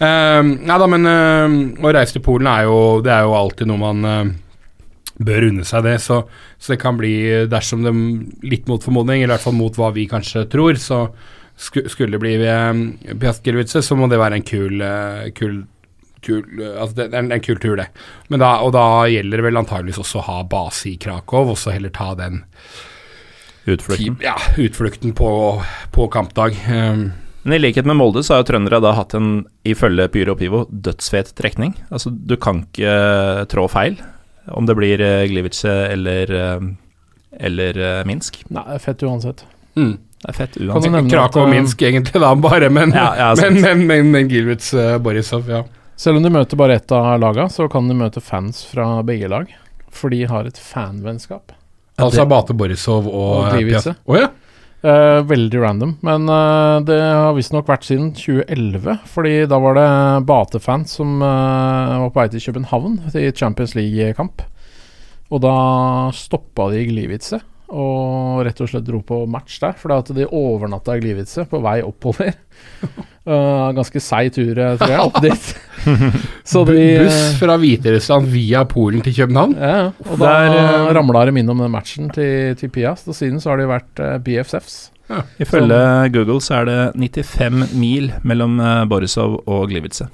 Uh, 0.00 0.42
nei 0.42 0.76
da, 0.82 0.86
men 0.90 1.06
uh, 1.06 1.86
å 1.86 1.94
reise 1.94 2.16
til 2.16 2.24
Polen 2.24 2.48
er 2.48 2.64
jo 2.64 2.76
Det 3.04 3.12
er 3.12 3.26
jo 3.28 3.34
alltid 3.36 3.68
noe 3.68 3.80
man 3.82 4.06
ehm, 4.08 4.30
bør 5.20 5.48
unne 5.50 5.66
seg 5.68 5.84
det. 5.86 5.98
Så, 6.04 6.22
så 6.58 6.74
det 6.74 6.80
kan 6.82 6.98
bli, 7.00 7.12
dersom 7.50 7.84
det 7.84 7.92
litt 8.48 8.70
mot 8.70 8.82
formodning, 8.84 9.22
eller 9.22 9.34
i 9.34 9.36
hvert 9.36 9.48
fall 9.48 9.58
mot 9.58 9.76
hva 9.80 9.92
vi 9.96 10.08
kanskje 10.10 10.46
tror, 10.52 10.80
så 10.80 11.04
skulle 11.60 12.14
det 12.14 12.22
bli 12.22 12.38
um, 12.48 12.86
så 13.68 13.96
må 13.98 14.08
det 14.08 14.20
være 14.20 14.38
en 14.40 14.46
kul, 14.48 14.80
eh, 14.80 15.28
kul 15.36 15.60
Kul, 16.20 16.44
eh, 16.60 16.74
altså 16.76 16.96
det, 16.98 17.04
er 17.14 17.22
en, 17.22 17.30
en 17.32 17.40
kul 17.40 17.56
tur, 17.56 17.78
det. 17.80 17.86
Men 18.28 18.42
da, 18.42 18.58
og 18.60 18.74
da 18.76 19.06
gjelder 19.08 19.40
det 19.40 19.46
vel 19.46 19.56
antageligvis 19.56 20.02
også 20.02 20.20
å 20.20 20.26
ha 20.26 20.38
base 20.44 20.90
i 20.90 20.98
Krakow, 21.00 21.54
og 21.54 21.56
så 21.56 21.72
heller 21.72 21.92
ta 21.96 22.10
den 22.18 22.42
Utflukten. 23.64 24.18
ja, 24.20 24.34
utflukten 24.60 25.14
på, 25.16 25.30
på 25.94 26.08
kampdag. 26.12 26.56
Ehm, 26.68 27.06
Men 27.42 27.56
i 27.56 27.60
likhet 27.60 27.88
med 27.88 27.96
Molde 27.96 28.20
så 28.24 28.34
har 28.34 28.42
jo 28.42 28.50
trøndere 28.50 28.82
da 28.84 28.92
hatt 28.98 29.16
en, 29.16 29.46
ifølge 29.64 30.10
Pyro 30.12 30.36
Pivo, 30.36 30.66
dødsfet 30.68 31.32
trekning. 31.40 31.72
Altså 31.88 32.12
du 32.12 32.36
kan 32.40 32.66
ikke 32.66 32.92
eh, 32.92 33.44
trå 33.52 33.64
feil, 33.72 33.96
om 34.50 34.66
det 34.66 34.74
blir 34.78 35.00
uh, 35.00 35.24
Gliwice 35.30 35.72
eller, 35.94 36.30
eh, 36.34 36.60
eller 37.46 37.78
eh, 37.78 38.04
Minsk. 38.08 38.42
Nei, 38.48 38.64
det 38.68 38.78
er 38.80 38.86
fett 38.86 39.02
uansett. 39.06 39.44
mm. 39.76 39.98
Det 40.20 40.28
er 40.28 40.36
fett 40.36 40.56
uansett. 40.60 41.10
Krakow 41.10 41.46
og 41.46 41.48
eh, 41.48 41.54
Minsk 41.54 41.82
egentlig 41.82 42.20
da, 42.20 42.34
bare, 42.36 42.68
men, 42.68 42.92
Ja, 42.92 43.06
ja, 43.16 43.28
men, 43.40 43.60
men, 43.62 43.86
men, 43.88 44.10
men 44.12 44.28
Gilwitz, 44.28 44.74
uh, 44.76 44.98
Borisov, 45.00 45.48
ja. 45.48 45.62
Selv 45.96 46.16
om 46.20 46.24
de 46.24 46.32
møter 46.32 46.56
bare 46.60 46.76
ett 46.80 46.92
av 46.92 47.14
lagene, 47.20 47.48
så 47.52 47.68
kan 47.72 47.88
de 47.88 47.96
møte 47.96 48.20
fans 48.24 48.62
fra 48.68 49.02
begge 49.04 49.28
lag. 49.32 49.48
For 49.92 50.12
de 50.12 50.22
har 50.28 50.46
et 50.48 50.58
fanvennskap. 50.60 51.52
Altså 52.00 52.22
Abate, 52.22 52.52
Bate 52.52 52.56
Borisov 52.56 53.08
og, 53.08 53.32
Og 53.38 53.46
eh, 53.46 53.56
Gliwice. 53.58 53.94
Oh, 54.08 54.16
ja. 54.16 54.28
Eh, 54.80 55.22
veldig 55.28 55.60
random, 55.60 55.90
men 56.00 56.24
uh, 56.32 56.80
det 56.88 56.96
har 56.96 57.34
visstnok 57.36 57.68
vært 57.68 57.84
siden 57.84 58.14
2011. 58.16 58.94
Fordi 59.12 59.34
da 59.50 59.58
var 59.60 59.76
det 59.76 59.90
Bate-fans 60.30 60.94
som 60.96 61.18
uh, 61.20 62.06
var 62.06 62.14
på 62.14 62.22
vei 62.22 62.30
til 62.32 62.46
København 62.46 62.96
til 63.12 63.28
Champions 63.36 63.76
League-kamp. 63.76 64.40
Og 65.30 65.42
da 65.44 65.54
stoppa 66.16 66.70
de 66.72 66.80
i 66.80 66.88
Gliwice 66.88 67.42
og 67.70 68.40
rett 68.42 68.58
og 68.64 68.70
slett 68.72 68.88
dro 68.88 68.98
på 69.04 69.20
match 69.30 69.60
der. 69.62 69.76
Fordi 69.78 70.00
at 70.00 70.14
de 70.16 70.26
overnatta 70.26 70.96
i 70.96 71.04
Gliwice 71.04 71.44
på 71.50 71.60
vei 71.62 71.76
oppover. 71.84 72.32
Ganske 73.76 74.00
seig 74.02 74.32
tur, 74.34 74.56
tror 74.56 74.94
jeg, 74.96 75.04
opp 75.04 75.20
dit. 75.22 75.52
Så 76.52 76.64
de 76.68 76.78
Buss 77.04 77.34
fra 77.40 77.56
Hviterussland 77.60 78.30
via 78.32 78.64
Polen 78.68 79.02
til 79.06 79.16
København. 79.22 79.56
Ja, 79.58 79.74
ja. 79.76 79.90
og 80.06 80.20
da 80.20 80.30
Der, 80.30 80.56
eh, 80.60 80.94
ramla 80.96 81.26
de 81.30 81.36
innom 81.40 81.60
den 81.64 81.74
matchen 81.74 82.10
til, 82.14 82.56
til 82.60 82.72
Piast, 82.72 83.08
og 83.08 83.18
siden 83.18 83.40
så 83.42 83.54
har 83.54 83.62
de 83.62 83.68
vært 83.70 84.06
BFFs. 84.24 84.50
BFFs. 84.50 84.80
Ifølge 85.42 85.80
Google 86.14 86.40
så 86.42 86.60
er 86.60 86.68
det 86.68 86.78
95 86.94 87.74
mil 87.74 88.12
mellom 88.22 88.60
eh, 88.62 88.84
Borisov 88.90 89.40
og 89.46 89.68
Gliwice. 89.70 90.06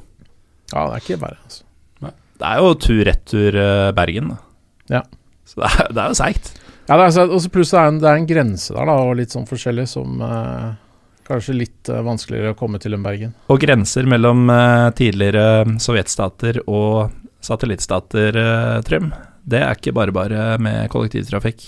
Ja, 0.73 0.87
det 0.89 0.97
er 0.97 1.05
ikke 1.05 1.23
bare 1.23 1.39
altså. 1.43 1.63
Det 2.37 2.45
er 2.45 2.61
jo 2.61 2.73
tur-retur 2.77 3.57
eh, 3.57 3.91
Bergen, 3.97 4.33
da. 4.35 4.37
Ja. 4.99 5.03
Så 5.47 5.63
det 5.63 5.69
er, 5.69 5.93
det 5.93 6.03
er 6.03 6.11
jo 6.13 6.19
seigt. 6.19 6.51
Ja, 6.87 6.97
det 7.01 7.07
er, 7.09 7.49
pluss 7.51 7.73
det 7.73 7.79
er, 7.81 7.89
en, 7.91 8.01
det 8.03 8.11
er 8.11 8.19
en 8.21 8.29
grense 8.29 8.75
der, 8.75 8.89
da, 8.89 8.97
og 9.03 9.17
litt 9.19 9.33
sånn 9.35 9.49
forskjellig, 9.49 9.87
som 9.91 10.21
eh, 10.23 10.67
kanskje 11.27 11.57
litt 11.57 11.91
eh, 11.91 12.03
vanskeligere 12.07 12.55
å 12.55 12.59
komme 12.59 12.81
til 12.83 12.97
enn 12.97 13.05
Bergen. 13.05 13.35
Og 13.53 13.61
grenser 13.63 14.09
mellom 14.09 14.47
eh, 14.53 14.91
tidligere 14.99 15.79
sovjetstater 15.83 16.63
og 16.67 17.15
satellittstater, 17.45 18.39
eh, 18.43 18.77
Trym, 18.87 19.11
det 19.47 19.63
er 19.63 19.79
ikke 19.79 19.95
bare 19.97 20.15
bare 20.15 20.47
med 20.63 20.89
kollektivtrafikk. 20.93 21.67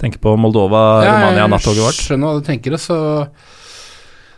Tenk 0.00 0.18
på 0.22 0.34
Moldova, 0.40 1.04
Romania, 1.06 1.46
nattoget 1.50 1.84
vårt. 1.84 2.00
Jeg 2.00 2.10
skjønner 2.10 2.32
hva 2.32 2.40
du 2.40 2.48
tenker, 2.48 2.78
så 2.82 2.96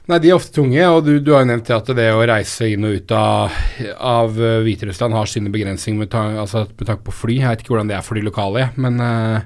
Nei, 0.07 0.21
de 0.23 0.29
er 0.31 0.37
ofte 0.37 0.55
tunge, 0.55 0.83
og 0.87 1.01
du, 1.03 1.17
du 1.19 1.33
har 1.35 1.41
jo 1.43 1.49
nevnt 1.51 1.67
det 1.67 1.75
at 1.75 1.89
det 1.99 2.05
å 2.15 2.21
reise 2.31 2.69
inn 2.71 2.85
og 2.87 2.93
ut 2.95 3.13
av, 3.17 3.55
av 3.99 4.37
Hviterussland 4.63 5.17
har 5.19 5.27
sine 5.27 5.51
begrensninger 5.51 5.99
med, 5.99 6.15
altså 6.15 6.63
med 6.69 6.87
tanke 6.87 7.03
på 7.09 7.15
fly. 7.25 7.41
Jeg 7.41 7.49
vet 7.49 7.65
ikke 7.65 7.75
hvordan 7.75 7.91
det 7.91 7.97
er 7.97 8.05
for 8.07 8.15
de 8.15 8.23
lokale, 8.23 8.69
men 8.79 9.03
uh, 9.03 9.41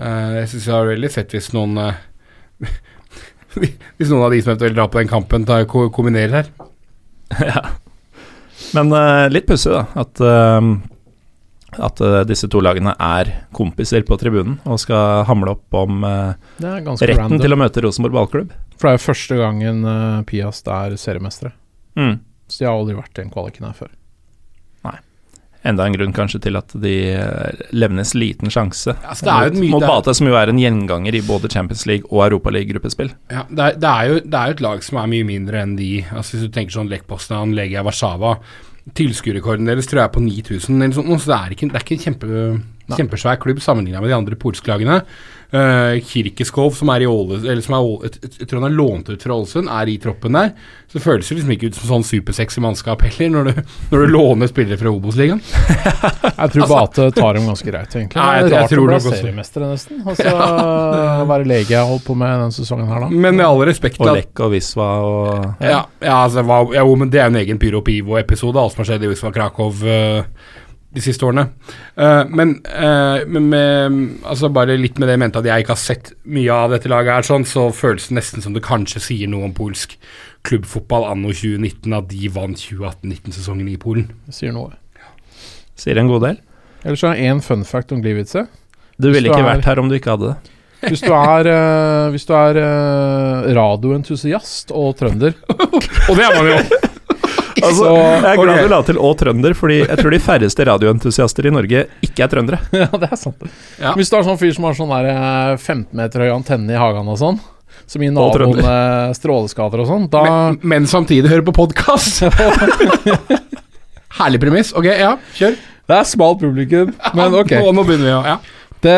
uh, 0.00 0.32
jeg 0.40 0.50
syns 0.50 0.66
det 0.66 0.74
er 0.74 0.90
veldig 0.90 1.12
fett 1.14 1.36
hvis 1.36 1.52
noen 1.54 1.78
eh, 1.84 2.02
Hvis 3.54 4.10
noen 4.10 4.26
av 4.26 4.34
de 4.34 4.40
som 4.42 4.52
eventuelt 4.52 4.76
drar 4.76 4.90
på 4.92 5.00
den 5.00 5.10
kampen, 5.10 5.46
tar, 5.48 5.66
kombinerer 5.68 6.42
her. 6.42 6.50
ja. 7.50 7.62
Men 8.74 8.92
uh, 8.94 9.26
litt 9.30 9.46
pussig, 9.48 9.72
da. 9.74 9.84
At, 10.02 10.20
uh, 10.20 11.78
at 11.84 12.02
uh, 12.02 12.20
disse 12.28 12.50
to 12.50 12.62
lagene 12.64 12.94
er 12.98 13.32
kompiser 13.54 14.06
på 14.06 14.18
tribunen 14.20 14.58
og 14.66 14.80
skal 14.82 15.24
hamle 15.28 15.56
opp 15.56 15.78
om 15.78 16.04
retten 16.04 17.14
random. 17.14 17.40
til 17.42 17.56
å 17.56 17.60
møte 17.60 17.84
Rosenborg 17.84 18.18
ballklubb. 18.18 18.54
For 18.78 18.88
det 18.88 18.94
er 18.94 18.98
jo 18.98 19.06
første 19.06 19.38
gangen 19.38 19.84
uh, 19.86 20.22
Piast 20.28 20.70
er 20.70 20.96
seriemestere. 21.00 21.54
Mm. 21.98 22.18
Så 22.50 22.62
de 22.62 22.68
har 22.68 22.76
aldri 22.76 22.96
vært 22.98 23.14
i 23.14 23.22
den 23.22 23.32
kvaliken 23.34 23.68
her 23.68 23.76
før. 23.78 23.92
Enda 25.64 25.86
en 25.88 25.96
grunn 25.96 26.12
kanskje 26.12 26.42
til 26.44 26.58
at 26.60 26.74
de 26.76 26.94
eh, 27.16 27.62
levnes 27.72 28.12
liten 28.18 28.52
sjanse 28.52 28.92
Altså, 29.00 29.32
mot, 29.56 29.80
Bate, 29.80 30.12
som 30.16 30.28
jo 30.28 30.36
er 30.36 30.52
en 30.52 30.60
gjenganger 30.60 31.16
i 31.16 31.22
både 31.24 31.48
Champions 31.52 31.86
League 31.88 32.10
og 32.10 32.26
Europaliga-gruppespill. 32.26 33.14
Ja, 33.32 33.46
det 33.48 33.64
er, 33.70 33.80
det, 33.80 33.90
er 33.90 34.10
jo, 34.10 34.20
det 34.20 34.40
er 34.40 34.52
jo 34.52 34.58
et 34.58 34.62
lag 34.66 34.84
som 34.84 35.00
er 35.00 35.10
mye 35.14 35.26
mindre 35.28 35.64
enn 35.64 35.74
de 35.78 35.90
Altså 36.10 36.36
Hvis 36.36 36.46
du 36.46 36.54
tenker 36.54 36.76
sånn 36.76 36.92
Lech 36.92 37.06
Poznan, 37.08 37.56
Legia 37.56 37.84
Warszawa 37.86 38.36
Tilskuerrekorden 38.92 39.68
deres 39.68 39.88
tror 39.88 40.02
jeg 40.02 40.10
er 40.10 40.12
på 40.12 40.20
9000 40.20 40.76
eller 40.76 40.92
sånt, 40.92 41.22
så 41.24 41.30
det 41.30 41.38
er 41.38 41.54
ikke, 41.56 41.68
det 41.72 41.78
er 41.78 41.84
ikke 41.86 41.96
en 41.96 42.02
kjempe, 42.02 42.40
kjempesvær 42.92 43.38
klubb 43.40 43.62
sammenligna 43.64 44.02
med 44.04 44.12
de 44.12 44.16
andre 44.18 44.36
polske 44.36 44.68
lagene. 44.68 44.98
Uh, 45.54 46.00
Kirkeskov, 46.02 46.72
som 46.74 46.88
er 46.90 47.04
i 47.04 47.06
Åle, 47.06 47.36
eller 47.44 47.60
som 47.62 47.74
er, 47.76 47.84
Åle- 47.86 48.08
jeg, 48.24 48.46
tror 48.48 48.62
han 48.62 48.70
er 48.72 48.74
lånt 48.74 49.10
ut 49.12 49.22
fra 49.22 49.34
Ålesund, 49.36 49.68
er 49.70 49.90
i 49.92 49.98
troppen 50.02 50.34
der. 50.34 50.48
Så 50.88 50.98
det 50.98 51.02
føles 51.04 51.28
jo 51.30 51.36
liksom 51.36 51.52
ikke 51.54 51.68
ut 51.70 51.76
som 51.78 51.90
sånn 51.92 52.06
supersexy 52.06 52.62
mannskap 52.64 53.02
heller, 53.06 53.30
når 53.34 53.44
du, 53.50 53.60
når 53.92 54.02
du 54.06 54.12
låner 54.14 54.50
spillere 54.50 54.78
fra 54.80 54.90
Obos-ligaen. 54.94 55.42
Jeg 56.40 56.50
tror 56.54 56.68
Bate 56.72 57.06
tar 57.14 57.38
dem 57.38 57.46
ganske 57.50 57.68
greit, 57.70 57.94
egentlig. 57.94 58.18
Nei, 58.18 58.34
jeg- 58.40 58.48
det 58.48 58.56
er 58.56 58.60
rart 58.64 58.72
tror 58.74 58.82
å 58.82 58.88
bli 58.90 58.98
seriemester, 59.04 59.14
også. 59.14 59.20
seriemestere, 59.22 59.70
nesten. 59.74 60.02
Altså, 60.14 60.34
Å 61.24 61.28
være 61.30 61.46
lege 61.48 61.74
jeg 61.76 61.86
holdt 61.88 62.04
på 62.06 62.16
med 62.18 62.34
denne 62.34 62.54
sesongen 62.54 62.90
her, 62.90 63.04
da. 63.06 63.08
Men 63.10 63.38
med 63.38 63.46
all 63.46 63.62
respekt 63.68 64.00
Og 64.02 64.10
Lech 64.14 64.42
og 64.44 64.52
Visva 64.54 64.88
og 65.06 65.62
Ja, 65.64 65.84
ja, 66.02 66.16
altså, 66.24 66.42
hva, 66.46 66.60
jo, 66.74 66.96
men 67.00 67.10
det 67.14 67.22
er 67.22 67.30
en 67.30 67.38
egen 67.40 67.58
Pyro 67.62 67.80
Pivo-episode, 67.86 68.58
alt 68.60 68.74
som 68.74 68.82
har 68.84 68.90
skjedd 68.92 69.06
i 69.06 69.12
Visva 69.14 69.30
Krakow. 69.34 69.70
eh, 69.86 70.24
de 70.94 71.02
siste 71.02 71.26
årene. 71.26 71.48
Uh, 71.98 72.22
men 72.30 72.54
uh, 72.70 73.24
men 73.26 73.48
med, 73.50 73.96
altså 74.30 74.50
bare 74.54 74.76
litt 74.78 75.00
med 75.00 75.08
det 75.10 75.16
jeg 75.16 75.22
mente 75.24 75.40
at 75.42 75.48
jeg 75.48 75.64
ikke 75.64 75.74
har 75.74 75.82
sett 75.82 76.12
mye 76.30 76.54
av 76.54 76.74
dette 76.74 76.90
laget, 76.90 77.16
her 77.16 77.26
sånn, 77.26 77.46
så 77.48 77.66
føles 77.74 78.08
det 78.08 78.18
nesten 78.20 78.44
som 78.44 78.54
det 78.54 78.62
kanskje 78.66 79.02
sier 79.02 79.30
noe 79.30 79.48
om 79.48 79.54
polsk 79.56 79.96
klubbfotball 80.46 81.08
anno 81.08 81.32
2019 81.34 81.96
at 81.96 82.08
de 82.10 82.30
vant 82.32 82.58
2018-19-sesongen 82.60 83.70
i 83.72 83.78
Polen. 83.80 84.10
Det 84.28 84.36
sier 84.36 84.54
noe. 84.54 84.74
sier 85.74 85.98
en 85.98 86.10
god 86.12 86.28
del. 86.28 86.40
Ellers 86.84 87.00
så 87.02 87.10
har 87.10 87.18
jeg 87.18 87.32
én 87.32 87.42
fun 87.42 87.64
fact 87.66 87.94
om 87.96 88.02
Gliwice. 88.04 88.44
Du 89.00 89.08
ville 89.08 89.16
ville 89.16 89.32
du 89.32 89.34
ikke 89.34 89.42
er- 89.42 89.54
vært 89.56 89.70
her 89.70 89.80
om 89.82 89.88
du 89.90 89.96
ikke 89.98 90.14
hadde 90.14 90.34
det. 90.34 90.52
Hvis 90.84 91.00
du 91.00 91.12
er, 91.16 91.48
uh, 91.48 92.10
hvis 92.12 92.26
du 92.28 92.34
er 92.36 92.58
radioentusiast 93.56 94.70
og 94.76 94.92
trønder 95.00 95.32
Og 96.10 96.18
det 96.18 96.26
er 96.26 96.34
man 96.36 96.50
jo! 96.50 96.93
Altså, 97.68 97.88
jeg 97.94 98.28
er 98.30 98.40
glad 98.42 98.62
du 98.64 98.68
la 98.72 98.80
til 98.86 98.98
'og 99.00 99.16
trønder', 99.20 99.56
fordi 99.58 99.78
jeg 99.84 99.98
tror 100.00 100.14
de 100.14 100.20
færreste 100.22 100.66
radioentusiaster 100.68 101.48
i 101.48 101.52
Norge 101.54 101.86
ikke 102.04 102.26
er 102.26 102.30
trøndere. 102.32 102.60
Ja, 102.84 102.88
det 102.92 103.10
er 103.10 103.16
sant. 103.20 103.42
Ja. 103.80 103.94
Hvis 103.98 104.10
du 104.12 104.16
har 104.18 104.24
sånn 104.26 104.38
fyr 104.40 104.54
som 104.56 104.68
har 104.68 104.76
sånn 104.78 104.92
der 104.92 105.10
eh, 105.10 105.56
15 105.56 105.88
meter 105.98 106.24
høy 106.26 106.32
antenne 106.36 106.74
i 106.74 106.78
hagen 106.80 107.08
og 107.08 107.18
sånn, 107.20 107.40
som 107.86 108.02
gir 108.04 108.12
naboen 108.16 108.58
eh, 108.62 109.12
stråleskader 109.16 109.82
og 109.84 109.88
sånn, 109.90 110.08
da 110.12 110.24
Men, 110.24 110.58
men 110.62 110.86
samtidig 110.90 111.30
høre 111.32 111.44
på 111.46 111.56
podkast. 111.56 112.22
Herlig 114.18 114.40
premiss. 114.40 114.72
Ok, 114.76 114.86
ja, 114.86 115.16
kjør. 115.36 115.56
Det 115.84 115.96
er 115.98 116.06
smalt 116.08 116.40
publikum, 116.40 116.92
men 117.16 117.34
ok. 117.42 117.56
Nå, 117.60 117.72
nå 117.76 117.82
begynner 117.84 118.06
vi, 118.08 118.12
ja. 118.30 118.36
Det, 118.84 118.94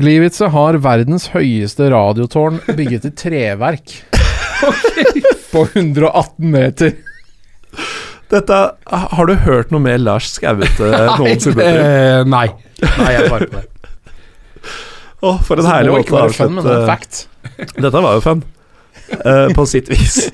Gliwice 0.00 0.48
har 0.52 0.78
verdens 0.80 1.28
høyeste 1.34 1.90
radiotårn 1.92 2.60
bygget 2.76 3.04
i 3.08 3.12
treverk. 3.16 3.98
På 5.52 5.66
118 5.74 6.50
meter. 6.52 6.94
Dette, 8.28 8.56
har 8.84 9.28
du 9.28 9.34
hørt 9.46 9.70
noe 9.72 9.80
mer 9.80 9.96
Lars 10.02 10.28
Skauete 10.34 10.90
noensinne? 11.20 11.64
Eh, 11.64 12.20
nei. 12.28 12.46
Nei, 12.84 13.10
jeg 13.14 13.30
svarer 13.30 13.48
på 13.48 13.62
det. 13.62 13.66
Å, 15.18 15.32
for 15.42 15.58
en 15.58 15.66
herlig 15.66 15.94
måte 15.96 16.14
å 16.14 16.20
avslutte. 16.28 16.74
Dette 17.82 18.02
var 18.04 18.18
jo 18.18 18.22
fun, 18.22 18.42
uh, 19.24 19.48
på 19.56 19.64
sitt 19.66 19.88
vis. 19.90 20.28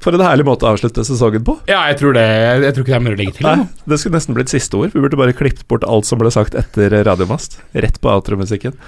For 0.00 0.16
en 0.16 0.24
herlig 0.24 0.46
måte 0.48 0.64
å 0.64 0.70
avslutte 0.72 1.04
sesongen 1.04 1.42
på. 1.44 1.58
Ja, 1.68 1.82
jeg 1.90 1.98
tror 2.00 2.14
det. 2.16 2.24
Jeg 2.24 2.72
tror 2.72 2.86
ikke 2.86 2.94
det 2.94 3.00
er 3.00 3.04
mulig 3.04 3.18
å 3.18 3.20
legge 3.20 3.34
til. 3.36 3.48
Nei, 3.50 3.66
det 3.90 3.98
skulle 4.00 4.16
nesten 4.16 4.38
blitt 4.38 4.52
siste 4.52 4.78
ord. 4.78 4.94
Vi 4.94 5.02
burde 5.02 5.18
bare 5.20 5.36
klippet 5.36 5.66
bort 5.68 5.84
alt 5.84 6.08
som 6.08 6.22
ble 6.22 6.32
sagt 6.32 6.56
etter 6.56 6.94
Radiomast. 7.04 7.58
Rett 7.76 8.00
på 8.00 8.14
outromusikken. 8.14 8.78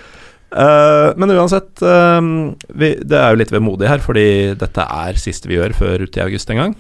Uh, 0.53 1.13
men 1.21 1.35
uansett, 1.35 1.75
uh, 1.85 2.23
vi, 2.73 2.95
det 2.97 3.19
er 3.19 3.35
jo 3.35 3.43
litt 3.43 3.53
vemodig 3.53 3.91
her, 3.93 4.01
fordi 4.05 4.25
dette 4.61 4.89
er 4.89 5.21
siste 5.21 5.53
vi 5.53 5.59
gjør 5.59 5.77
før 5.77 6.07
ut 6.07 6.17
i 6.17 6.25
august 6.25 6.55
en 6.55 6.63
gang. 6.63 6.75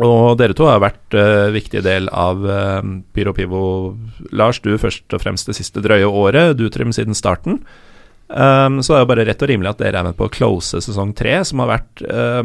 Og 0.00 0.38
dere 0.40 0.56
to 0.56 0.64
har 0.70 0.80
vært 0.80 1.16
uh, 1.18 1.50
viktig 1.52 1.82
del 1.84 2.08
av 2.16 2.40
uh, 2.46 2.80
Pyro 3.12 3.34
Pivo. 3.36 3.62
Lars, 4.32 4.62
du 4.64 4.72
først 4.80 5.12
og 5.12 5.20
fremst 5.20 5.50
det 5.50 5.58
siste 5.58 5.82
drøye 5.84 6.08
året, 6.08 6.56
du 6.56 6.68
Trym 6.72 6.94
siden 6.96 7.16
starten. 7.16 7.60
Um, 8.32 8.80
så 8.80 8.94
det 8.94 8.98
er 8.98 9.02
jo 9.02 9.10
bare 9.10 9.26
rett 9.28 9.42
og 9.44 9.50
rimelig 9.50 9.72
at 9.74 9.82
dere 9.82 10.00
er 10.00 10.06
med 10.08 10.16
på 10.16 10.24
å 10.24 10.32
close 10.32 10.80
sesong 10.80 11.12
tre, 11.16 11.34
som 11.44 11.60
har 11.60 11.74
vært, 11.74 12.04
uh, 12.08 12.40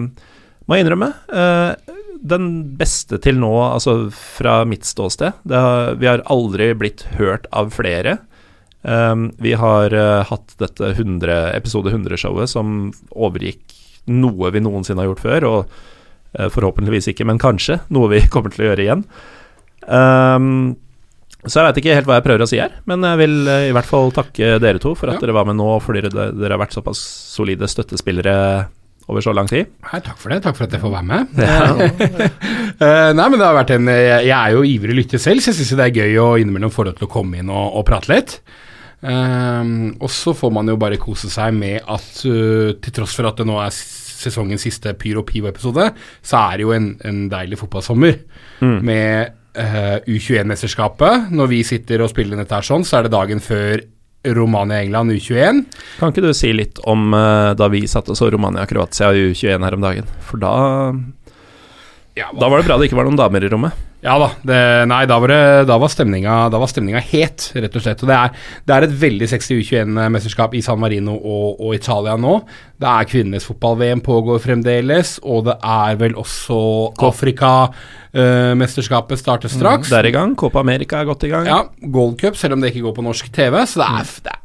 må 0.67 0.75
jeg 0.75 0.83
innrømme, 0.83 1.11
uh, 1.31 1.95
den 2.27 2.49
beste 2.75 3.21
til 3.23 3.39
nå, 3.39 3.53
altså 3.69 4.09
fra 4.11 4.59
mitt 4.67 4.87
ståsted. 4.89 5.37
Har, 5.53 5.93
vi 6.01 6.09
har 6.09 6.25
aldri 6.33 6.73
blitt 6.75 7.05
hørt 7.15 7.47
av 7.55 7.71
flere. 7.77 8.17
Um, 8.81 9.29
vi 9.39 9.53
har 9.57 9.93
hatt 10.27 10.55
dette 10.59 10.91
100, 10.97 11.53
episode 11.55 11.93
100-showet 11.93 12.51
som 12.51 12.89
overgikk 13.15 13.63
noe 14.07 14.51
vi 14.55 14.63
noensinne 14.63 15.03
har 15.03 15.11
gjort 15.11 15.23
før, 15.23 15.47
og 15.47 15.77
forhåpentligvis 16.53 17.11
ikke, 17.13 17.25
men 17.27 17.39
kanskje 17.41 17.79
noe 17.93 18.11
vi 18.13 18.23
kommer 18.33 18.53
til 18.53 18.65
å 18.65 18.69
gjøre 18.71 18.85
igjen. 18.85 19.05
Um, 19.87 20.75
så 21.47 21.61
jeg 21.61 21.67
vet 21.69 21.77
ikke 21.79 21.95
helt 21.95 22.07
hva 22.09 22.17
jeg 22.17 22.25
prøver 22.25 22.43
å 22.43 22.49
si 22.49 22.57
her, 22.59 22.73
men 22.89 23.05
jeg 23.07 23.19
vil 23.21 23.35
eh, 23.47 23.67
i 23.69 23.75
hvert 23.75 23.87
fall 23.87 24.09
takke 24.15 24.57
dere 24.59 24.81
to 24.83 24.91
for 24.99 25.07
at 25.11 25.19
Ja. 25.19 25.21
dere 25.23 25.35
var 25.37 25.45
med 25.47 25.55
nå, 25.59 25.67
fordi 25.83 26.01
dere, 26.07 26.31
dere 26.35 26.57
har 26.57 26.59
vært 26.59 26.75
såpass 26.75 26.99
solide 27.37 27.69
støttespillere 27.71 28.33
over 29.07 29.23
så 29.23 29.31
lang 29.31 29.47
tid. 29.47 29.69
Nei, 29.87 30.01
takk 30.03 30.17
for 30.19 30.33
det. 30.33 30.41
Takk 30.43 30.57
for 30.57 30.65
at 30.67 30.73
jeg 30.75 30.81
får 30.83 30.91
være 30.97 31.07
med. 31.07 31.37
Ja. 31.47 33.13
nei, 33.17 33.27
men 33.29 33.37
det 33.39 33.45
har 33.47 33.55
vært 33.55 33.71
en 33.77 33.87
Jeg, 33.87 34.33
er 34.35 34.51
jo 34.57 34.65
ivrig 34.67 34.97
lytter 34.97 35.21
selv, 35.23 35.39
så 35.41 35.53
jeg 35.53 35.61
syns 35.61 35.71
det 35.79 35.85
er 35.85 36.01
gøy 36.01 36.17
å 36.19 36.27
innimellom 36.41 36.73
få 36.73 36.83
lov 36.89 36.97
til 36.99 37.07
å 37.07 37.13
komme 37.13 37.39
inn 37.39 37.53
og, 37.53 37.77
og 37.79 37.85
prate 37.87 38.11
litt. 38.11 38.35
Um, 38.99 39.93
og 40.01 40.09
så 40.11 40.33
får 40.35 40.51
man 40.57 40.67
jo 40.67 40.75
bare 40.81 40.97
kose 40.99 41.29
seg 41.31 41.53
med 41.55 41.79
at 41.85 42.09
uh, 42.27 42.73
til 42.81 42.95
tross 42.97 43.13
for 43.15 43.29
at 43.29 43.39
det 43.39 43.45
nå 43.47 43.55
er 43.61 43.71
sesongens 44.17 44.65
siste 44.67 44.93
Pyro 44.99 45.23
Pivo-episode, 45.27 45.91
så 46.25 46.45
er 46.47 46.57
det 46.57 46.67
jo 46.67 46.73
en, 46.75 46.93
en 47.07 47.25
deilig 47.31 47.59
fotballsommer 47.61 48.17
med 48.85 49.35
uh, 49.57 49.97
U21-mesterskapet. 50.07 51.29
Når 51.35 51.53
vi 51.53 51.61
sitter 51.67 52.03
og 52.03 52.11
spiller 52.13 52.39
dette 52.39 52.57
her 52.57 52.65
sånn, 52.65 52.85
så 52.87 52.99
er 52.99 53.07
det 53.07 53.15
dagen 53.15 53.43
før 53.43 53.83
Romania-England 54.27 55.13
U21. 55.13 55.61
Kan 55.99 56.11
ikke 56.11 56.25
du 56.25 56.33
si 56.35 56.51
litt 56.55 56.81
om 56.89 57.11
uh, 57.15 57.53
da 57.57 57.69
vi 57.71 57.85
satt 57.89 58.09
og 58.11 58.17
så 58.19 58.29
Romania-Kroatia 58.33 59.13
U21 59.13 59.67
her 59.67 59.77
om 59.77 59.85
dagen? 59.85 60.09
For 60.27 60.41
da, 60.41 60.55
Ja, 62.17 62.31
da 62.33 62.49
var 62.49 62.57
det 62.59 62.65
bra 62.67 62.77
det 62.79 62.85
ikke 62.89 62.97
var 62.97 63.05
noen 63.07 63.19
damer 63.19 63.43
i 63.45 63.49
rommet. 63.51 63.71
Ja 64.05 64.13
da. 64.21 64.27
Det, 64.45 64.57
nei, 64.91 65.05
da 65.09 65.15
var, 65.21 65.29
det, 65.31 65.65
da, 65.67 65.77
var 65.81 65.89
da 66.51 66.57
var 66.61 66.67
stemninga 66.69 66.99
het, 67.01 67.51
rett 67.57 67.75
og 67.75 67.81
slett. 67.83 68.03
Og 68.05 68.09
det 68.09 68.17
er, 68.17 68.29
det 68.67 68.73
er 68.75 68.81
et 68.85 68.99
veldig 69.01 69.27
sexy 69.29 69.53
U21-mesterskap 69.57 70.51
i 70.57 70.61
San 70.65 70.79
Marino 70.81 71.13
og, 71.17 71.47
og 71.57 71.75
Italia 71.75 72.15
nå. 72.21 72.35
Det 72.77 72.89
er 72.89 73.09
kvinnenes 73.09 73.47
fotball-VM 73.49 74.01
pågår 74.05 74.37
fremdeles, 74.43 75.09
og 75.25 75.39
det 75.49 75.57
er 75.65 75.91
vel 76.01 76.13
også 76.21 76.57
Afrika-mesterskapet 77.09 79.17
starter 79.21 79.49
straks. 79.51 79.89
Det 79.89 79.99
er 79.99 80.05
i 80.11 80.15
gang. 80.15 80.29
Copa 80.37 80.59
America 80.61 80.95
er 81.01 81.05
godt 81.09 81.23
i 81.25 81.33
gang. 81.33 81.45
Ja, 81.49 81.59
Gold 81.81 82.15
Cup, 82.21 82.35
selv 82.37 82.53
om 82.57 82.61
det 82.61 82.67
ikke 82.73 82.85
går 82.89 82.95
på 82.99 83.07
norsk 83.09 83.25
TV. 83.33 83.53
Så 83.65 83.75
det 83.81 83.87
er, 83.89 84.03
det 84.27 84.33
er 84.35 84.41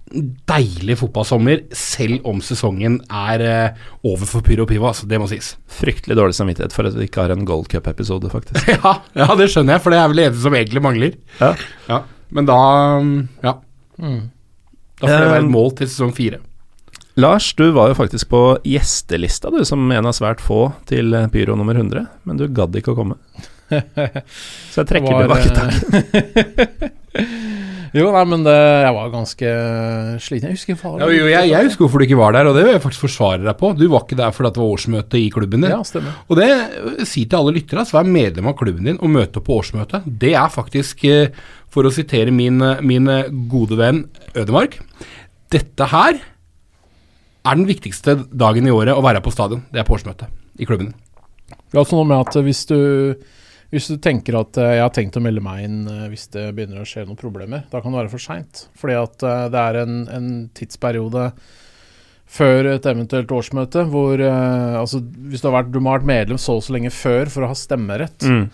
deilig 0.48 0.98
fotballsommer, 1.00 1.64
selv 1.76 2.26
om 2.28 2.40
sesongen 2.44 2.98
er 3.08 3.44
eh, 3.46 3.80
over 4.06 4.28
for 4.28 4.44
Pyro 4.46 4.66
Pivo. 4.68 4.88
Altså, 4.90 5.08
det 5.08 5.20
må 5.20 5.28
sies. 5.30 5.54
Fryktelig 5.72 6.18
dårlig 6.18 6.36
samvittighet 6.36 6.74
for 6.76 6.88
at 6.88 6.96
vi 6.98 7.08
ikke 7.08 7.24
har 7.24 7.34
en 7.34 7.46
Gold 7.48 7.70
Cup-episode, 7.72 8.30
faktisk. 8.32 8.68
ja, 8.76 8.94
ja, 9.18 9.28
det 9.38 9.48
skjønner 9.52 9.76
jeg, 9.76 9.84
for 9.84 9.94
det 9.94 10.00
er 10.02 10.12
vel 10.12 10.20
det 10.20 10.28
eneste 10.28 10.46
som 10.46 10.56
egentlig 10.58 10.84
mangler. 10.84 11.18
Ja. 11.40 11.52
Ja, 11.88 12.00
men 12.32 12.48
da 12.50 12.62
um, 13.00 13.12
Ja. 13.44 13.58
Da 15.02 15.08
får 15.08 15.18
det 15.18 15.30
være 15.32 15.42
et 15.42 15.50
mål 15.50 15.72
til 15.78 15.88
sesong 15.90 16.12
fire. 16.14 16.38
Lars, 17.20 17.50
du 17.58 17.66
var 17.76 17.90
jo 17.90 17.96
faktisk 17.98 18.30
på 18.32 18.42
gjestelista, 18.64 19.50
du, 19.52 19.60
som 19.68 19.90
en 19.92 20.08
av 20.08 20.14
svært 20.16 20.40
få 20.40 20.70
til 20.88 21.12
eh, 21.16 21.28
Pyro 21.32 21.58
nummer 21.58 21.76
100, 21.76 22.06
men 22.24 22.40
du 22.40 22.46
gadd 22.48 22.76
ikke 22.78 22.94
å 22.94 22.98
komme. 23.02 23.18
Så 24.72 24.82
jeg 24.82 24.88
trekker 24.88 25.20
Det 25.20 25.28
var, 25.28 25.42
tilbake 25.42 25.52
takken. 25.58 26.98
Jo, 27.92 28.06
nei, 28.08 28.22
men 28.24 28.44
det, 28.46 28.54
jeg 28.56 28.92
var 28.96 29.10
ganske 29.12 29.48
sliten. 30.24 30.48
Jeg 30.48 30.56
husker 30.56 30.78
faen 30.80 31.02
Ja, 31.02 31.08
jo, 31.12 31.26
jeg, 31.28 31.48
jeg 31.50 31.66
husker 31.66 31.84
hvorfor 31.84 32.00
du 32.00 32.06
ikke 32.06 32.16
var 32.16 32.32
der, 32.32 32.48
og 32.48 32.56
det 32.56 32.62
vil 32.64 32.72
jeg 32.72 32.82
faktisk 32.86 33.04
forsvare 33.04 33.44
deg 33.44 33.58
på. 33.60 33.72
Du 33.76 33.84
var 33.92 34.06
ikke 34.06 34.16
der 34.16 34.32
fordi 34.32 34.48
det 34.48 34.62
var 34.62 34.76
årsmøte 34.78 35.20
i 35.20 35.26
klubben 35.34 35.66
din. 35.66 35.74
Ja, 35.74 35.82
stemmer. 35.84 36.14
Og 36.32 36.40
det 36.40 36.48
øh, 36.48 37.02
si 37.08 37.26
til 37.26 37.36
alle 37.36 37.52
lyttere, 37.58 37.82
altså, 37.82 37.98
vær 37.98 38.08
medlem 38.08 38.48
av 38.48 38.56
klubben 38.56 38.88
din 38.88 38.96
og 38.96 39.12
møte 39.12 39.42
opp 39.42 39.48
på 39.50 39.58
årsmøte. 39.60 40.00
Det 40.08 40.32
er 40.32 40.54
faktisk, 40.54 41.04
eh, 41.04 41.36
for 41.72 41.84
å 41.84 41.92
sitere 41.92 42.32
min, 42.32 42.62
eh, 42.64 42.80
min 42.80 43.12
eh, 43.12 43.28
gode 43.52 43.76
venn 43.80 44.06
Ødemark, 44.32 44.78
dette 45.52 45.90
her 45.92 46.16
er 47.42 47.58
den 47.58 47.68
viktigste 47.68 48.16
dagen 48.32 48.64
i 48.64 48.72
året 48.72 48.96
å 48.96 49.04
være 49.04 49.20
på 49.20 49.34
stadion. 49.34 49.66
Det 49.68 49.82
er 49.82 49.88
på 49.88 49.98
årsmøte 49.98 50.30
i 50.56 50.68
klubben 50.68 50.94
din. 50.94 50.98
Det 51.60 51.76
er 51.76 51.84
også 51.84 52.00
noe 52.00 52.08
med 52.08 52.24
at 52.24 52.40
hvis 52.40 52.64
du 52.72 52.78
hvis 53.72 53.88
du 53.88 53.96
tenker 54.04 54.36
at 54.36 54.58
eh, 54.60 54.74
jeg 54.76 54.84
har 54.84 54.92
tenkt 54.92 55.16
å 55.16 55.22
melde 55.24 55.40
meg 55.44 55.64
inn 55.64 55.78
eh, 55.88 56.06
hvis 56.12 56.26
det 56.34 56.50
begynner 56.56 56.82
å 56.82 56.88
skje 56.88 57.06
noen 57.08 57.18
problemer, 57.20 57.64
da 57.72 57.80
kan 57.80 57.94
det 57.94 58.02
være 58.02 58.12
for 58.12 58.20
seint. 58.22 58.66
Fordi 58.78 58.96
at 59.00 59.24
eh, 59.24 59.44
det 59.54 59.62
er 59.62 59.78
en, 59.82 59.94
en 60.12 60.26
tidsperiode 60.56 61.30
før 62.32 62.68
et 62.74 62.86
eventuelt 62.88 63.32
årsmøte 63.36 63.82
hvor 63.92 64.20
Altså, 64.24 65.02
hvis 65.28 65.42
du 65.42 65.48
har 65.50 65.58
vært, 65.58 65.72
du 65.72 65.80
må 65.80 65.90
ha 65.92 65.98
vært 65.98 66.08
medlem 66.08 66.38
så 66.40 66.56
og 66.60 66.62
så 66.64 66.76
lenge 66.76 66.92
før 66.94 67.28
for 67.32 67.44
å 67.44 67.50
ha 67.50 67.56
stemmerett. 67.58 68.24
Mm. 68.24 68.46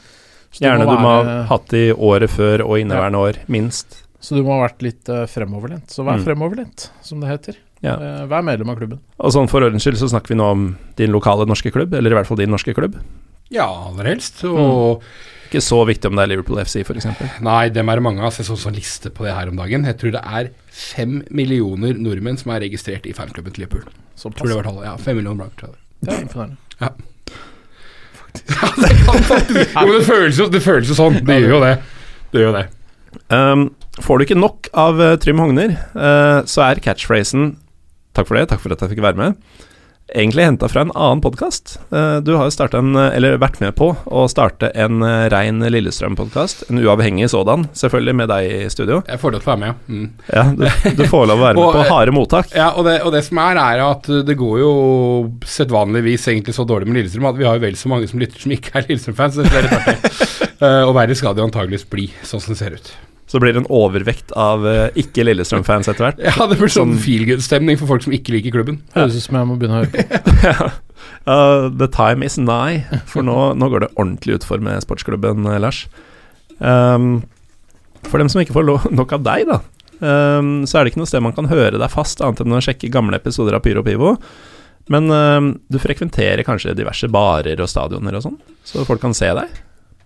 Så 0.50 0.62
du 0.62 0.64
Gjerne 0.66 0.86
være, 0.86 0.96
du 0.96 1.04
må 1.04 1.12
ha 1.14 1.36
hatt 1.52 1.68
det 1.70 1.82
i 1.90 1.92
året 1.92 2.32
før 2.32 2.64
og 2.64 2.78
inneværende 2.80 3.20
år, 3.22 3.38
minst. 3.52 4.00
Så 4.18 4.34
du 4.34 4.42
må 4.42 4.56
ha 4.56 4.64
vært 4.64 4.82
litt 4.82 5.10
uh, 5.12 5.26
fremoverlent. 5.30 5.92
Så 5.94 6.02
vær 6.02 6.18
Mm. 6.18 6.24
fremoverlent, 6.26 6.88
som 7.06 7.20
det 7.22 7.28
heter. 7.30 7.58
Ja. 7.84 7.94
Uh, 8.00 8.24
vær 8.30 8.42
medlem 8.42 8.72
av 8.72 8.80
klubben. 8.80 8.98
Og 9.22 9.34
sånn 9.36 9.46
for 9.52 9.62
ordens 9.62 9.84
skyld 9.86 10.00
så 10.00 10.08
snakker 10.10 10.32
vi 10.34 10.38
nå 10.40 10.48
om 10.56 10.64
din 10.98 11.12
lokale 11.14 11.46
norske 11.46 11.70
klubb, 11.70 11.94
eller 11.94 12.10
i 12.10 12.18
hvert 12.18 12.26
fall 12.26 12.40
din 12.40 12.50
norske 12.50 12.74
klubb. 12.74 12.96
Ja, 13.54 13.66
aller 13.88 14.12
helst. 14.12 14.42
Og 14.44 15.04
Ikke 15.48 15.62
så 15.64 15.80
viktig 15.88 16.10
om 16.10 16.18
det 16.18 16.26
er 16.26 16.32
Liverpool 16.34 16.60
FC, 16.60 16.82
f.eks. 16.84 17.08
Nei, 17.44 17.62
dem 17.72 17.88
er 17.88 18.00
det 18.00 18.04
mange 18.04 18.24
av. 18.24 18.36
Jeg 18.36 18.48
så 18.48 18.58
en 18.68 18.76
liste 18.76 19.12
på 19.14 19.24
det 19.24 19.34
her 19.36 19.50
om 19.52 19.60
dagen. 19.60 19.86
Jeg 19.88 19.98
tror 20.00 20.14
det 20.18 20.24
er 20.24 20.50
fem 20.68 21.22
millioner 21.34 21.96
nordmenn 21.96 22.40
som 22.40 22.52
er 22.54 22.66
registrert 22.66 23.08
i 23.08 23.16
fanklubben 23.16 23.56
til 23.56 23.64
Liverpool. 23.64 23.88
Tror 24.18 24.50
det 24.50 24.58
var 24.58 24.68
tallet. 24.68 24.88
Ja, 24.90 24.96
fem 25.00 25.20
millioner 25.20 25.44
blank, 25.44 25.56
tror 25.60 25.72
jeg. 25.72 25.80
Det 26.04 26.14
er 26.14 26.26
imponerende. 26.26 26.60
Ja, 26.78 26.92
det 28.78 28.90
kan 29.04 29.24
faktisk 29.26 29.76
Jo, 29.82 29.94
det 29.94 30.04
føles 30.06 30.38
jo, 30.38 30.48
det 30.52 30.62
føles 30.64 30.90
jo 30.90 30.98
sånn. 30.98 31.20
Det 31.26 31.38
gjør 31.42 31.56
jo 31.56 31.62
det. 31.64 31.74
Det 32.32 32.42
gjør 32.44 32.58
det. 32.58 32.66
Um, 33.32 33.64
får 34.04 34.18
du 34.18 34.26
ikke 34.26 34.38
nok 34.38 34.68
av 34.78 35.00
uh, 35.00 35.14
Trym 35.20 35.40
Hogner, 35.42 35.74
uh, 35.96 36.44
så 36.48 36.66
er 36.68 36.82
catchphrasen 36.84 37.56
'takk 38.14 38.28
for 38.28 38.38
det, 38.38 38.48
takk 38.50 38.62
for 38.62 38.74
at 38.74 38.82
jeg 38.82 38.92
fikk 38.92 39.04
være 39.04 39.20
med', 39.20 39.34
egentlig 40.14 40.44
henta 40.44 40.68
fra 40.68 40.80
en 40.80 40.92
annen 40.94 41.20
podkast. 41.20 41.78
Uh, 41.92 42.16
du 42.24 42.34
har 42.36 42.48
jo 42.48 42.68
en, 42.78 42.96
eller 42.96 43.38
vært 43.40 43.60
med 43.60 43.74
på 43.78 43.90
å 44.06 44.24
starte 44.30 44.70
en 44.74 45.02
uh, 45.04 45.28
rein 45.32 45.60
Lillestrøm-podkast. 45.60 46.66
En 46.70 46.80
uavhengig 46.82 47.30
sådan, 47.32 47.68
selvfølgelig, 47.76 48.14
med 48.20 48.30
deg 48.32 48.48
i 48.48 48.70
studio. 48.72 49.00
Jeg 49.08 49.20
får 49.22 49.34
lov 49.34 49.44
til 49.44 49.50
å 49.50 49.54
være 49.54 49.62
med, 49.62 49.68
ja. 49.68 49.76
Mm. 49.88 50.08
Ja, 50.32 50.44
du, 50.54 50.94
du 51.02 51.04
får 51.10 51.28
lov 51.30 51.42
å 51.42 51.46
være 51.46 51.56
med 51.60 51.64
Og, 51.66 51.76
på 51.76 51.86
harde 51.92 52.16
mottak. 52.16 52.54
Ja, 52.56 52.70
og 52.74 52.88
det, 52.88 52.98
og 53.04 53.14
det 53.14 53.24
som 53.28 53.42
er, 53.44 53.62
er 53.62 53.84
at 53.88 54.08
det 54.28 54.38
går 54.38 54.62
jo 54.62 54.72
sedvanligvis 55.48 56.28
egentlig 56.32 56.56
så 56.56 56.66
dårlig 56.68 56.88
med 56.88 57.02
Lillestrøm 57.02 57.28
at 57.32 57.38
vi 57.38 57.48
har 57.48 57.58
jo 57.58 57.66
vel 57.66 57.78
så 57.78 57.92
mange 57.92 58.08
som 58.10 58.22
lytter 58.22 58.46
som 58.46 58.56
ikke 58.56 58.74
er 58.78 58.88
Lillestrøm-fans. 58.90 59.38
Eh, 60.58 60.82
og 60.82 60.90
verre 60.96 61.14
skal 61.14 61.36
det 61.36 61.38
jo 61.38 61.46
antageligvis 61.46 61.84
bli, 61.86 62.08
sånn 62.26 62.42
som 62.42 62.50
det 62.50 62.58
ser 62.58 62.74
ut. 62.74 62.88
Så 63.28 63.40
blir 63.42 63.52
det 63.52 63.60
en 63.62 63.70
overvekt 63.76 64.32
av 64.40 64.62
uh, 64.64 64.88
ikke 64.96 65.26
Lillestrøm-fans 65.26 65.90
etter 65.90 66.06
hvert. 66.06 66.20
Ja, 66.28 66.46
det 66.48 66.56
blir 66.56 66.72
sånn 66.72 66.94
Sånn- 66.94 67.02
feel 67.04 67.26
good-stemning 67.28 67.76
for 67.80 67.90
folk 67.90 68.06
som 68.06 68.14
ikke 68.16 68.32
liker 68.38 68.54
klubben. 68.56 68.80
Høres 68.96 69.18
ut 69.18 69.26
som 69.26 69.36
jeg 69.36 69.48
må 69.50 69.58
begynne 69.60 69.82
å 69.82 69.84
høre 69.84 69.92
på. 69.92 70.68
Uh, 71.28 71.68
the 71.68 71.86
time 71.92 72.24
is 72.24 72.38
nigh, 72.40 72.84
for 73.06 73.22
nå, 73.22 73.34
nå 73.54 73.68
går 73.70 73.84
det 73.84 73.90
ordentlig 74.00 74.38
utfor 74.38 74.62
med 74.64 74.80
sportsklubben, 74.82 75.44
eh, 75.46 75.58
Lars. 75.60 75.82
Um, 76.58 77.20
for 78.08 78.18
dem 78.18 78.30
som 78.32 78.40
ikke 78.40 78.56
får 78.56 78.64
lo 78.66 78.78
nok 78.90 79.12
av 79.18 79.26
deg, 79.26 79.44
da. 79.50 79.58
um, 80.00 80.64
så 80.66 80.78
er 80.78 80.86
det 80.86 80.94
ikke 80.94 81.02
noe 81.02 81.10
sted 81.10 81.22
man 81.22 81.36
kan 81.36 81.50
høre 81.50 81.78
deg 81.78 81.92
fast, 81.92 82.22
annet 82.24 82.40
enn 82.44 82.56
å 82.56 82.62
sjekke 82.64 82.90
gamle 82.94 83.20
episoder 83.20 83.58
av 83.58 83.62
Pyro 83.66 83.84
Pivo. 83.86 84.14
Men 84.88 85.12
um, 85.12 85.50
du 85.68 85.76
frekventerer 85.82 86.46
kanskje 86.48 86.72
diverse 86.78 87.10
barer 87.12 87.60
og 87.60 87.68
stadioner 87.68 88.16
og 88.16 88.24
sånn, 88.24 88.38
så 88.64 88.86
folk 88.88 89.04
kan 89.04 89.16
se 89.16 89.28
deg? 89.36 89.58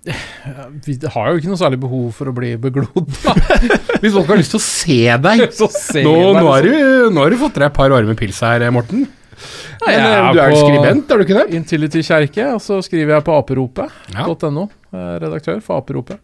Vi 0.87 0.97
har 1.15 1.29
jo 1.31 1.39
ikke 1.39 1.51
noe 1.53 1.61
særlig 1.61 1.79
behov 1.83 2.09
for 2.17 2.31
å 2.31 2.35
bli 2.35 2.53
beglodd. 2.61 3.11
Hvis 4.03 4.15
folk 4.17 4.31
har 4.33 4.41
lyst 4.41 4.55
til 4.55 4.59
å 4.59 4.65
se 4.65 5.01
deg 5.27 5.43
Så 5.59 5.69
se 5.71 6.03
Nå, 6.03 6.15
deg, 6.19 6.39
nå, 6.41 6.47
har 6.49 6.67
du, 6.67 7.11
nå 7.15 7.23
har 7.25 7.35
du 7.35 7.39
fått 7.41 7.59
deg 7.61 7.69
et 7.69 7.77
par 7.77 7.93
varme 7.95 8.17
pils 8.19 8.41
her, 8.43 8.65
Morten. 8.75 9.05
Nei, 9.83 9.95
Men, 9.97 10.07
er 10.07 10.35
du 10.35 10.41
er 10.43 10.55
skribent, 10.55 11.11
er 11.11 11.19
du 11.19 11.25
ikke 11.27 11.39
det? 11.39 11.47
Intility 11.59 12.03
Kjerke, 12.07 12.49
og 12.55 12.61
så 12.63 12.79
skriver 12.85 13.17
jeg 13.17 13.27
på 13.27 13.35
aperopet.no. 13.35 14.15
Ja. 14.15 14.67
eh, 14.95 15.13
Redaktør 15.23 15.63
for 15.65 15.83
Aperopet. 15.83 16.21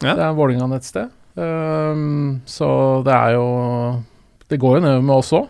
Ja. 0.00 0.14
Det 0.14 0.24
er 0.24 0.36
Vålerenga-nettsted. 0.36 1.10
Um, 1.38 2.40
så 2.50 2.66
det 3.06 3.12
er 3.14 3.36
jo 3.36 3.44
Det 4.50 4.56
går 4.58 4.78
jo 4.78 4.80
ned 4.82 5.04
med 5.06 5.14
oss 5.20 5.30
òg. 5.36 5.46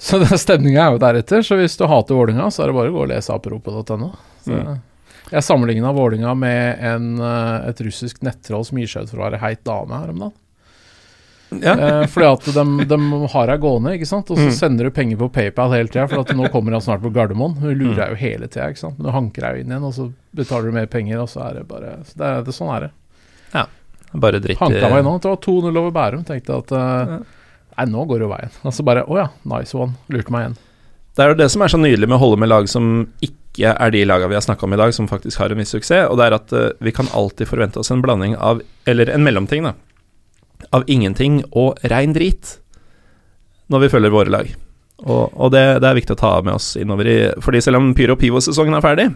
Så 0.00 0.18
stemninga 0.40 0.86
er 0.88 0.96
jo 0.96 1.00
deretter. 1.02 1.44
Så 1.46 1.58
hvis 1.60 1.76
du 1.78 1.84
hater 1.88 2.16
Vålerenga, 2.18 2.48
så 2.52 2.64
er 2.64 2.70
det 2.72 2.76
bare 2.78 2.92
å 2.92 2.96
gå 2.96 3.04
og 3.04 3.10
lese 3.12 3.32
aperopet.no. 3.36 4.10
Så 4.44 4.52
Mm. 4.56 4.76
Jeg 5.32 5.42
sammenligna 5.42 5.92
Vålinga 5.96 6.34
med 6.38 6.78
en, 6.86 7.06
eh, 7.20 7.68
et 7.70 7.80
russisk 7.82 8.22
nettroll 8.22 8.64
som 8.64 8.78
gir 8.78 8.86
seg 8.86 9.02
ut 9.06 9.10
for 9.10 9.18
å 9.18 9.30
være 9.30 9.40
heit 9.42 9.64
dame 9.66 9.90
her 9.98 10.10
om 10.12 10.18
dagen. 10.18 10.32
Ja. 11.62 11.72
Eh, 11.78 12.06
fordi 12.10 12.26
at 12.26 12.46
de, 12.54 12.64
de 12.90 12.96
har 13.32 13.46
deg 13.46 13.60
gående, 13.62 13.92
ikke 13.96 14.06
sant. 14.10 14.30
Og 14.34 14.38
så 14.38 14.48
Mm. 14.48 14.54
sender 14.58 14.84
du 14.84 14.90
penger 14.90 15.16
på 15.16 15.28
PayPal 15.32 15.70
hele 15.72 15.88
tida, 15.88 16.08
for 16.10 16.20
at 16.20 16.28
nå 16.34 16.48
kommer 16.50 16.72
han 16.72 16.80
snart 16.82 17.02
på 17.02 17.12
Gardermoen. 17.14 17.54
Hun 17.58 17.74
lurer 17.78 17.94
Mm. 17.94 17.96
deg 17.96 18.08
jo 18.10 18.16
hele 18.16 18.48
tida, 18.48 18.68
ikke 18.70 18.78
sant. 18.82 18.98
Men 18.98 19.06
du 19.06 19.12
hanker 19.12 19.42
deg 19.42 19.54
jo 19.54 19.60
inn 19.62 19.70
igjen, 19.70 19.84
og 19.84 19.94
så 19.94 20.12
betaler 20.34 20.64
du 20.66 20.72
mer 20.72 20.86
penger, 20.86 21.20
og 21.22 21.28
så 21.28 21.48
er 21.50 21.54
det 21.54 21.68
bare 21.68 21.96
så 22.04 22.14
det, 22.16 22.26
er- 22.26 22.42
det, 22.42 22.54
Sånn 22.54 22.74
er 22.76 22.80
det. 22.80 22.90
Ja. 23.54 23.66
Bare 24.14 24.40
dritt 24.40 24.58
Hanka 24.58 24.90
meg 24.90 25.04
nå. 25.04 25.20
Det 25.20 25.28
var 25.30 25.36
2-0 25.36 25.76
over 25.76 25.90
Bærum. 25.92 26.24
Tenkte 26.24 26.58
at 26.58 26.72
eh. 26.72 27.18
Nei, 27.78 27.84
nå 27.92 28.06
går 28.08 28.20
jo 28.20 28.28
veien. 28.28 28.50
Og 28.64 28.72
så 28.72 28.82
bare 28.84 29.04
Å 29.04 29.16
ja, 29.16 29.28
nice 29.44 29.74
one. 29.74 29.94
Lurte 30.08 30.30
meg 30.30 30.46
igjen. 30.46 30.56
Det 31.16 31.24
er 31.24 31.32
jo 31.32 31.38
det 31.40 31.48
som 31.52 31.62
er 31.64 31.72
så 31.72 31.78
nydelig 31.80 32.08
med 32.10 32.18
å 32.18 32.22
holde 32.22 32.38
med 32.42 32.50
lag 32.52 32.66
som 32.68 33.06
ikke 33.24 33.72
er 33.72 33.90
de 33.94 34.02
laga 34.04 34.28
vi 34.28 34.36
har 34.36 34.44
snakka 34.44 34.66
om 34.66 34.74
i 34.76 34.78
dag, 34.80 34.92
som 34.92 35.08
faktisk 35.08 35.40
har 35.40 35.50
en 35.54 35.60
viss 35.62 35.72
suksess, 35.72 36.10
og 36.10 36.18
det 36.20 36.26
er 36.26 36.34
at 36.36 36.52
eh, 36.52 36.74
vi 36.84 36.92
kan 36.92 37.08
alltid 37.16 37.48
forvente 37.48 37.80
oss 37.80 37.90
en 37.94 38.02
blanding 38.04 38.34
av 38.36 38.60
Eller 38.86 39.08
en 39.14 39.24
mellomting, 39.24 39.64
da. 39.64 39.72
Av 40.76 40.84
ingenting 40.86 41.40
og 41.56 41.80
rein 41.88 42.12
drit 42.16 42.58
når 43.72 43.80
vi 43.82 43.88
følger 43.96 44.12
våre 44.14 44.30
lag. 44.30 44.50
Og, 45.04 45.32
og 45.34 45.50
det, 45.52 45.64
det 45.82 45.88
er 45.88 45.96
viktig 45.98 46.14
å 46.14 46.20
ta 46.20 46.34
med 46.44 46.54
oss 46.56 46.76
innover 46.80 47.08
i 47.10 47.16
Fordi 47.44 47.60
selv 47.64 47.80
om 47.80 47.90
Pyro 47.96 48.14
Pivo-sesongen 48.16 48.76
er 48.78 48.84
ferdig, 48.84 49.08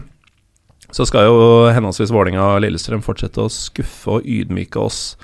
så 0.91 1.05
skal 1.07 1.29
jo 1.29 1.37
henholdsvis 1.71 2.11
Vålinga 2.13 2.43
og 2.55 2.59
Lillestrøm 2.65 3.01
fortsette 3.05 3.45
å 3.45 3.49
skuffe 3.53 4.17
og 4.17 4.25
ydmyke 4.27 4.81
oss 4.81 5.15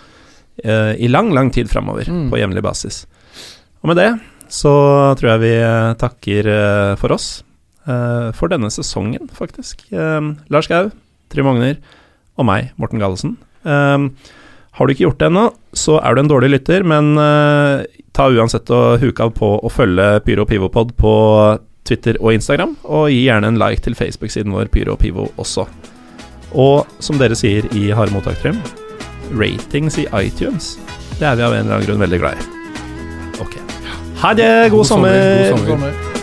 eh, 0.63 0.93
i 0.95 1.09
lang, 1.11 1.33
lang 1.35 1.49
tid 1.53 1.69
framover, 1.69 2.07
Mm. 2.07 2.29
på 2.31 2.39
jevnlig 2.39 2.63
basis. 2.63 3.03
Og 3.83 3.91
med 3.91 3.97
det 3.99 4.09
så 4.53 4.73
tror 5.19 5.33
jeg 5.33 5.43
vi 5.43 5.53
eh, 5.59 5.93
takker 5.99 6.49
eh, 6.51 6.95
for 6.99 7.15
oss. 7.15 7.43
eh, 7.87 8.31
for 8.35 8.51
denne 8.51 8.71
sesongen, 8.73 9.29
faktisk. 9.33 9.85
Lars 9.91 10.67
Gau, 10.67 10.89
Trym 11.31 11.47
Ogner 11.51 11.77
og 12.37 12.47
meg, 12.47 12.73
Morten 12.77 13.01
Gallesen. 13.01 13.37
Har 13.63 14.85
du 14.85 14.93
ikke 14.93 15.07
gjort 15.07 15.19
det 15.19 15.29
ennå, 15.31 15.47
så 15.73 15.97
er 15.99 16.13
du 16.13 16.21
en 16.21 16.29
dårlig 16.29 16.51
lytter, 16.53 16.83
men 16.85 17.15
ta 18.13 18.27
uansett 18.29 18.69
og 18.69 19.01
huk 19.01 19.19
av 19.23 19.31
på 19.33 19.49
å 19.57 19.71
følge 19.73 20.19
Pyro 20.25 20.45
Pivopod 20.45 20.93
på 20.99 21.13
Twitter 21.87 22.19
og 22.21 22.35
Instagram, 22.37 22.75
og 22.85 23.07
gi 23.09 23.23
gjerne 23.25 23.49
en 23.49 23.57
like 23.59 23.81
til 23.83 23.97
Facebook-siden 23.97 24.53
vår 24.53 24.69
Pyro 24.73 24.95
Pivo 24.99 25.31
også. 25.41 25.65
Og 26.53 26.85
som 27.03 27.17
dere 27.19 27.35
sier 27.35 27.65
i 27.75 27.87
Harde 27.89 28.13
mottak, 28.13 28.37
Trym, 28.43 28.61
ratings 29.33 29.97
i 29.97 30.05
iTunes, 30.21 30.75
det 31.17 31.25
er 31.25 31.41
vi 31.41 31.47
av 31.47 31.57
en 31.57 31.65
eller 31.65 31.79
annen 31.79 31.89
grunn 31.89 32.05
veldig 32.05 32.21
glad 32.21 32.37
i. 32.37 32.56
Ha 34.17 34.33
det, 34.33 34.71
god, 34.71 34.77
God 34.77 34.85
sommer, 34.85 35.09
god. 35.09 35.67
Sommer. 35.67 36.16